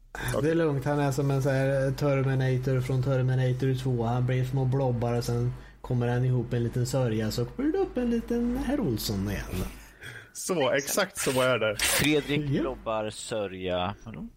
det 0.42 0.50
är 0.50 0.54
lugnt. 0.54 0.84
Han 0.84 0.98
är 0.98 1.12
som 1.12 1.30
en 1.30 1.42
så 1.42 1.50
här 1.50 1.90
Terminator 1.92 2.80
från 2.80 3.02
Terminator 3.02 3.82
2. 3.82 4.04
Han 4.04 4.26
blir 4.26 4.44
små 4.44 4.64
blobbar 4.64 5.12
och 5.14 5.24
sen 5.24 5.52
kommer 5.80 6.08
han 6.08 6.24
ihop 6.24 6.52
en 6.52 6.64
liten 6.64 6.86
sörja 6.86 7.30
så 7.30 7.46
blir 7.56 7.72
det 7.72 7.78
upp 7.78 7.96
en 7.96 8.10
liten 8.10 8.56
herr 8.66 8.80
Olsson 8.80 9.30
igen. 9.30 9.64
så 10.32 10.70
exakt 10.70 11.18
så 11.18 11.42
är 11.42 11.58
det. 11.58 11.76
Fredrik 11.78 12.50
Ja. 12.50 12.62
Lobbar 12.62 13.10
Sörja. 13.10 13.94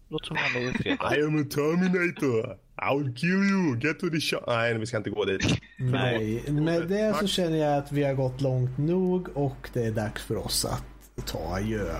Låter 0.08 0.26
som 0.26 0.36
han 0.36 0.62
är 0.62 0.72
Fredrik. 0.72 1.00
I 1.18 1.22
am 1.22 1.42
a 1.42 1.46
Terminator. 1.54 2.58
I 2.92 2.98
will 2.98 3.14
kill 3.16 3.30
you. 3.30 3.78
Get 3.78 3.98
to 4.00 4.10
the 4.10 4.20
shot. 4.20 4.44
Nej, 4.46 4.78
vi 4.78 4.86
ska 4.86 4.96
inte 4.96 5.10
gå 5.10 5.24
dit. 5.24 5.60
Nej, 5.78 6.44
med 6.50 6.88
det 6.88 7.16
så 7.20 7.26
känner 7.26 7.56
jag 7.56 7.78
att 7.78 7.92
vi 7.92 8.04
har 8.04 8.14
gått 8.14 8.40
långt 8.40 8.78
nog 8.78 9.28
och 9.34 9.70
det 9.72 9.84
är 9.84 9.90
dags 9.90 10.22
för 10.22 10.36
oss 10.36 10.64
att 10.64 11.26
ta 11.26 11.54
adjö. 11.56 11.94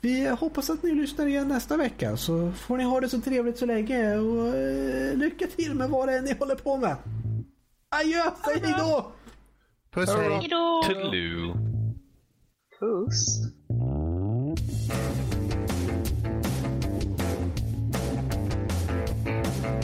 vi 0.00 0.28
hoppas 0.28 0.70
att 0.70 0.82
ni 0.82 0.94
lyssnar 0.94 1.26
igen 1.26 1.48
nästa 1.48 1.76
vecka. 1.76 2.16
Så 2.16 2.52
får 2.52 2.76
ni 2.76 2.84
ha 2.84 3.00
det 3.00 3.08
så 3.08 3.20
trevligt 3.20 3.58
så 3.58 3.66
länge. 3.66 4.16
Och 4.16 4.56
eh, 4.56 5.16
lycka 5.16 5.46
till 5.56 5.74
med 5.74 5.90
vad 5.90 6.08
det 6.08 6.14
är 6.14 6.22
ni 6.22 6.34
håller 6.38 6.54
på 6.54 6.76
med. 6.76 6.96
Adjö! 7.94 8.22
Säg 8.44 8.60
hej 8.60 8.74
då! 8.78 9.12
Puss 9.94 10.14
hej. 10.14 10.30
Hej 10.30 10.48
då! 10.48 10.82
Toodaloo. 10.86 11.56
Puss. 12.80 13.38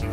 Ja, 0.01 0.10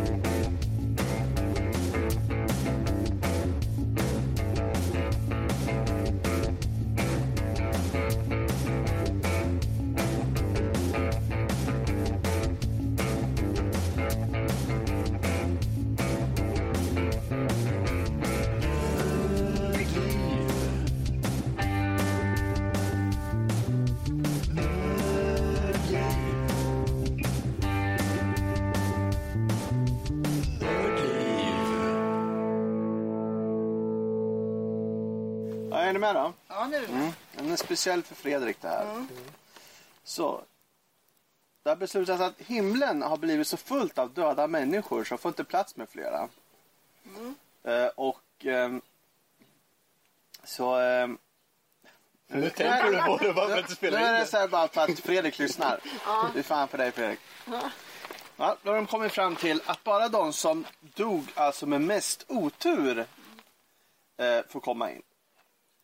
Ja, 36.71 36.79
nu. 36.79 36.85
Mm. 36.85 37.11
Den 37.35 37.51
är 37.51 37.55
speciell 37.55 38.03
för 38.03 38.15
Fredrik 38.15 38.61
det 38.61 38.67
här. 38.67 39.05
Så. 40.03 40.41
Det 41.63 41.69
har 41.69 41.75
beslutats 41.75 42.21
att 42.21 42.33
himlen 42.37 43.01
har 43.01 43.17
blivit 43.17 43.47
så 43.47 43.57
fullt 43.57 43.97
av 43.97 44.13
döda 44.13 44.47
människor 44.47 45.03
så 45.03 45.17
får 45.17 45.29
inte 45.29 45.43
plats 45.43 45.75
med 45.75 45.89
flera. 45.89 46.29
Eh, 47.63 47.87
och 47.95 48.21
ehm, 48.39 48.81
så... 50.43 50.75
ehm, 50.75 51.17
Nu 52.27 52.49
tänker 52.49 52.91
du 52.91 53.01
på 53.01 53.17
det 53.17 53.33
bara 53.33 53.47
för 53.47 53.57
att 53.57 53.65
du 53.67 53.69
nu 53.69 53.75
spelar 53.75 53.99
är 53.99 54.13
in 54.13 54.19
det 54.19 54.25
så 54.25 54.37
här 54.37 54.47
bara 54.47 54.67
för 54.67 54.81
att 54.81 54.99
Fredrik 54.99 55.39
lyssnar. 55.39 55.79
Det 56.33 56.39
är 56.39 56.43
fan 56.43 56.67
för 56.67 56.77
dig 56.77 56.91
Fredrik. 56.91 57.19
Ja, 58.37 58.57
då 58.63 58.69
har 58.69 58.75
de 58.75 58.85
kommit 58.87 59.11
fram 59.11 59.35
till 59.35 59.61
att 59.65 59.83
bara 59.83 60.09
de 60.09 60.33
som 60.33 60.65
dog 60.81 61.31
alltså 61.35 61.65
med 61.65 61.81
mest 61.81 62.25
otur 62.27 62.99
eh, 64.17 64.39
får 64.49 64.59
komma 64.59 64.91
in. 64.91 65.01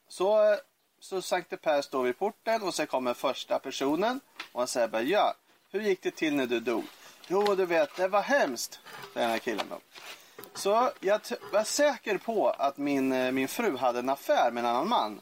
Så, 0.08 0.52
eh, 0.54 0.58
så 1.06 1.22
Sankte 1.22 1.58
Per 1.58 1.82
står 1.82 2.04
vid 2.04 2.18
porten 2.18 2.62
och 2.62 2.74
sen 2.74 2.88
kommer 2.88 3.14
första 3.14 3.60
personen 3.60 4.20
och 4.52 4.62
han 4.62 4.68
säger 4.68 4.88
bara 4.88 5.02
ja, 5.02 5.34
hur 5.72 5.82
gick 5.82 6.02
det 6.02 6.12
till 6.12 6.36
när 6.36 6.46
du 6.46 6.60
dog? 6.60 6.84
Jo, 7.28 7.56
du 7.56 7.66
vet, 7.66 7.96
det 7.96 8.08
var 8.08 8.22
hemskt, 8.22 8.80
säger 9.14 9.28
den 9.28 9.30
här 9.30 9.40
killen 9.40 9.66
då. 9.70 9.80
Så 10.54 10.92
jag 11.00 11.22
var 11.52 11.64
säker 11.64 12.18
på 12.18 12.50
att 12.50 12.78
min, 12.78 13.12
eh, 13.12 13.32
min 13.32 13.48
fru 13.48 13.78
hade 13.78 14.00
en 14.00 14.10
affär 14.10 14.52
med 14.52 14.64
en 14.64 14.70
annan 14.70 14.90
man. 14.90 15.22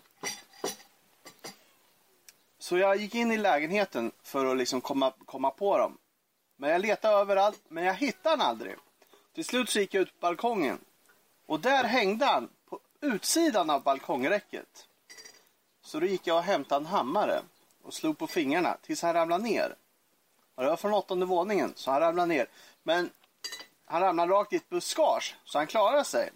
Så 2.59 2.77
jag 2.77 2.95
gick 2.95 3.15
in 3.15 3.31
i 3.31 3.37
lägenheten 3.37 4.11
för 4.23 4.45
att 4.45 4.57
liksom 4.57 4.81
komma, 4.81 5.13
komma 5.25 5.51
på 5.51 5.77
dem. 5.77 5.97
Men 6.57 6.69
jag 6.69 6.81
letade 6.81 7.15
överallt, 7.15 7.61
men 7.67 7.83
jag 7.83 7.93
hittade 7.93 8.29
han 8.29 8.49
aldrig. 8.49 8.75
Till 9.35 9.45
slut 9.45 9.69
så 9.69 9.79
gick 9.79 9.93
jag 9.93 10.01
ut 10.01 10.19
på 10.19 10.27
balkongen. 10.27 10.79
Och 11.45 11.59
där 11.59 11.83
hängde 11.83 12.25
han 12.25 12.49
på 12.69 12.79
utsidan 13.01 13.69
av 13.69 13.83
balkongräcket. 13.83 14.87
Så 15.93 15.99
då 15.99 16.05
gick 16.05 16.27
jag 16.27 16.37
och 16.37 16.43
hämtade 16.43 16.81
en 16.81 16.85
hammare 16.85 17.41
och 17.83 17.93
slog 17.93 18.17
på 18.17 18.27
fingrarna 18.27 18.77
tills 18.81 19.01
han 19.01 19.13
ramlade 19.13 19.43
ner. 19.43 19.75
Och 20.55 20.63
det 20.63 20.69
var 20.69 20.77
från 20.77 20.93
åttonde 20.93 21.25
våningen, 21.25 21.73
så 21.75 21.91
han 21.91 21.99
ramlade 21.99 22.27
ner. 22.27 22.47
Men 22.83 23.09
han 23.85 24.01
ramlade 24.01 24.33
rakt 24.33 24.53
i 24.53 24.55
ett 24.55 24.69
buskage, 24.69 25.35
så 25.45 25.57
han 25.57 25.67
klarade 25.67 26.03
sig. 26.03 26.31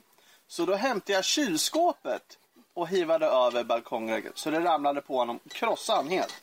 Så 0.48 0.66
då 0.66 0.76
hämtade 0.76 1.14
jag 1.14 1.26
kylskåpet 1.26 2.38
och 2.74 2.88
hivade 2.88 3.26
över 3.26 3.64
balkongräcket. 3.64 4.38
Så 4.38 4.52
det 4.52 4.60
ramlade 4.60 5.02
på 5.02 5.18
honom, 5.18 5.40
krossade 5.50 5.98
han 5.98 6.10
helt. 6.10 6.42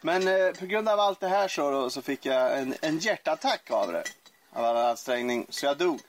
Men 0.00 0.28
eh, 0.28 0.52
på 0.52 0.66
grund 0.66 0.88
av 0.88 1.00
allt 1.00 1.20
det 1.20 1.28
här 1.28 1.48
så, 1.48 1.70
då, 1.70 1.90
så 1.90 2.02
fick 2.02 2.26
jag 2.26 2.58
en, 2.58 2.74
en 2.80 2.98
hjärtattack 2.98 3.70
av 3.70 3.92
det. 3.92 4.04
Av 4.52 4.64
all 4.64 4.76
ansträngning, 4.76 5.46
så 5.48 5.66
jag 5.66 5.78
dog. 5.78 6.00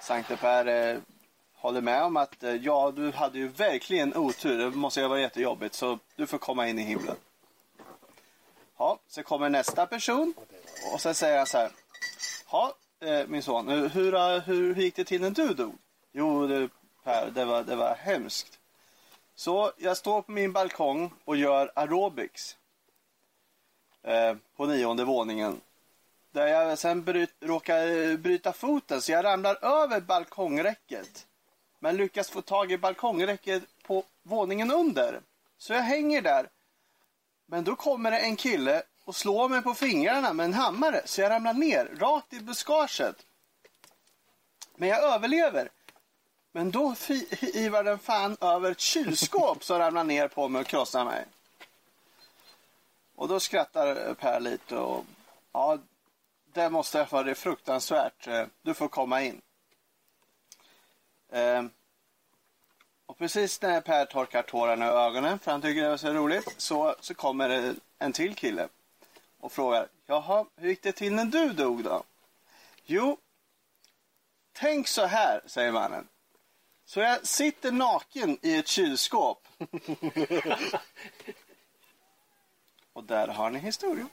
Sankte 0.00 0.36
Per 0.36 0.66
eh, 0.66 0.98
håller 1.60 1.80
med 1.80 2.02
om 2.02 2.16
att 2.16 2.42
eh, 2.42 2.54
ja, 2.54 2.92
du 2.96 3.12
hade 3.12 3.38
ju 3.38 3.48
verkligen 3.48 4.16
otur. 4.16 4.58
Det 4.58 4.70
måste 4.70 5.00
ju 5.00 5.08
vara 5.08 5.20
jättejobbigt, 5.20 5.74
så 5.74 5.98
du 6.16 6.26
får 6.26 6.38
komma 6.38 6.68
in 6.68 6.78
i 6.78 6.82
himlen. 6.82 7.16
Ja, 8.78 8.98
så 9.08 9.22
kommer 9.22 9.48
nästa 9.48 9.86
person 9.86 10.34
och 10.92 11.00
sen 11.00 11.14
säger 11.14 11.38
han 11.38 11.46
så 11.46 11.58
här. 11.58 11.70
Ja, 12.52 12.74
eh, 13.00 13.26
min 13.26 13.42
son, 13.42 13.68
eh, 13.68 13.76
hur, 13.76 14.40
hur, 14.40 14.74
hur 14.74 14.82
gick 14.82 14.96
det 14.96 15.04
till 15.04 15.20
när 15.20 15.30
du 15.30 15.54
dog? 15.54 15.74
Jo, 16.12 16.46
det, 16.46 16.68
Per, 17.04 17.30
det 17.30 17.44
var, 17.44 17.62
det 17.62 17.76
var 17.76 17.94
hemskt. 17.94 18.58
Så 19.34 19.72
jag 19.76 19.96
står 19.96 20.22
på 20.22 20.32
min 20.32 20.52
balkong 20.52 21.12
och 21.24 21.36
gör 21.36 21.72
aerobics. 21.74 22.56
Eh, 24.02 24.36
på 24.56 24.66
nionde 24.66 25.04
våningen. 25.04 25.60
Där 26.32 26.46
jag 26.46 26.78
sen 26.78 27.04
bryt, 27.04 27.34
råkar 27.40 28.16
bryta 28.16 28.52
foten 28.52 29.02
så 29.02 29.12
jag 29.12 29.24
ramlar 29.24 29.64
över 29.64 30.00
balkongräcket. 30.00 31.26
Men 31.82 31.96
lyckas 31.96 32.30
få 32.30 32.42
tag 32.42 32.72
i 32.72 32.78
balkongräcket 32.78 33.62
på 33.82 34.04
våningen 34.22 34.70
under. 34.70 35.20
Så 35.58 35.72
jag 35.72 35.82
hänger 35.82 36.22
där. 36.22 36.48
Men 37.46 37.64
då 37.64 37.76
kommer 37.76 38.10
det 38.10 38.18
en 38.18 38.36
kille 38.36 38.82
och 39.04 39.16
slår 39.16 39.48
mig 39.48 39.62
på 39.62 39.74
fingrarna 39.74 40.32
med 40.32 40.44
en 40.44 40.54
hammare 40.54 41.02
så 41.04 41.20
jag 41.20 41.30
ramlar 41.30 41.54
ner 41.54 41.84
rakt 41.84 42.32
i 42.32 42.40
buskaget. 42.40 43.26
Men 44.76 44.88
jag 44.88 45.02
överlever. 45.02 45.68
Men 46.52 46.70
då 46.70 46.94
ivar 47.40 47.84
den 47.84 47.98
fan 47.98 48.36
över 48.40 48.70
ett 48.70 48.80
kylskåp 48.80 49.64
som 49.64 49.78
ramlar 49.78 50.04
ner 50.04 50.28
på 50.28 50.48
mig 50.48 50.60
och 50.60 50.66
krossar 50.66 51.04
mig. 51.04 51.24
Och 53.14 53.28
då 53.28 53.40
skrattar 53.40 54.14
Per 54.14 54.40
lite 54.40 54.76
och 54.76 55.04
ja, 55.52 55.78
det 56.52 56.70
måste 56.70 56.98
ha 56.98 57.06
varit 57.10 57.38
fruktansvärt. 57.38 58.26
Eh, 58.26 58.46
du 58.62 58.74
får 58.74 58.88
komma 58.88 59.22
in. 59.22 59.40
Eh, 61.32 61.64
och 63.06 63.18
precis 63.18 63.62
när 63.62 63.80
Per 63.80 64.04
torkar 64.04 64.42
tårarna 64.42 64.86
i 64.86 64.88
ögonen 64.88 65.38
för 65.38 65.50
han 65.50 65.62
tycker 65.62 65.82
det 65.82 65.88
var 65.88 65.96
så 65.96 66.12
roligt 66.12 66.54
så, 66.56 66.94
så 67.00 67.14
kommer 67.14 67.48
det 67.48 67.74
en 67.98 68.12
till 68.12 68.34
kille 68.34 68.68
och 69.40 69.52
frågar 69.52 69.88
Jaha, 70.06 70.46
hur 70.56 70.68
gick 70.68 70.82
det 70.82 70.92
till 70.92 71.12
när 71.12 71.24
du 71.24 71.52
dog 71.52 71.84
då? 71.84 72.02
Jo, 72.84 73.18
tänk 74.52 74.88
så 74.88 75.06
här, 75.06 75.40
säger 75.46 75.72
mannen. 75.72 76.08
Så 76.84 77.00
jag 77.00 77.26
sitter 77.26 77.72
naken 77.72 78.38
i 78.42 78.56
ett 78.56 78.68
kylskåp. 78.68 79.48
och 82.92 83.04
där 83.04 83.28
har 83.28 83.50
ni 83.50 83.58
historien. 83.58 84.08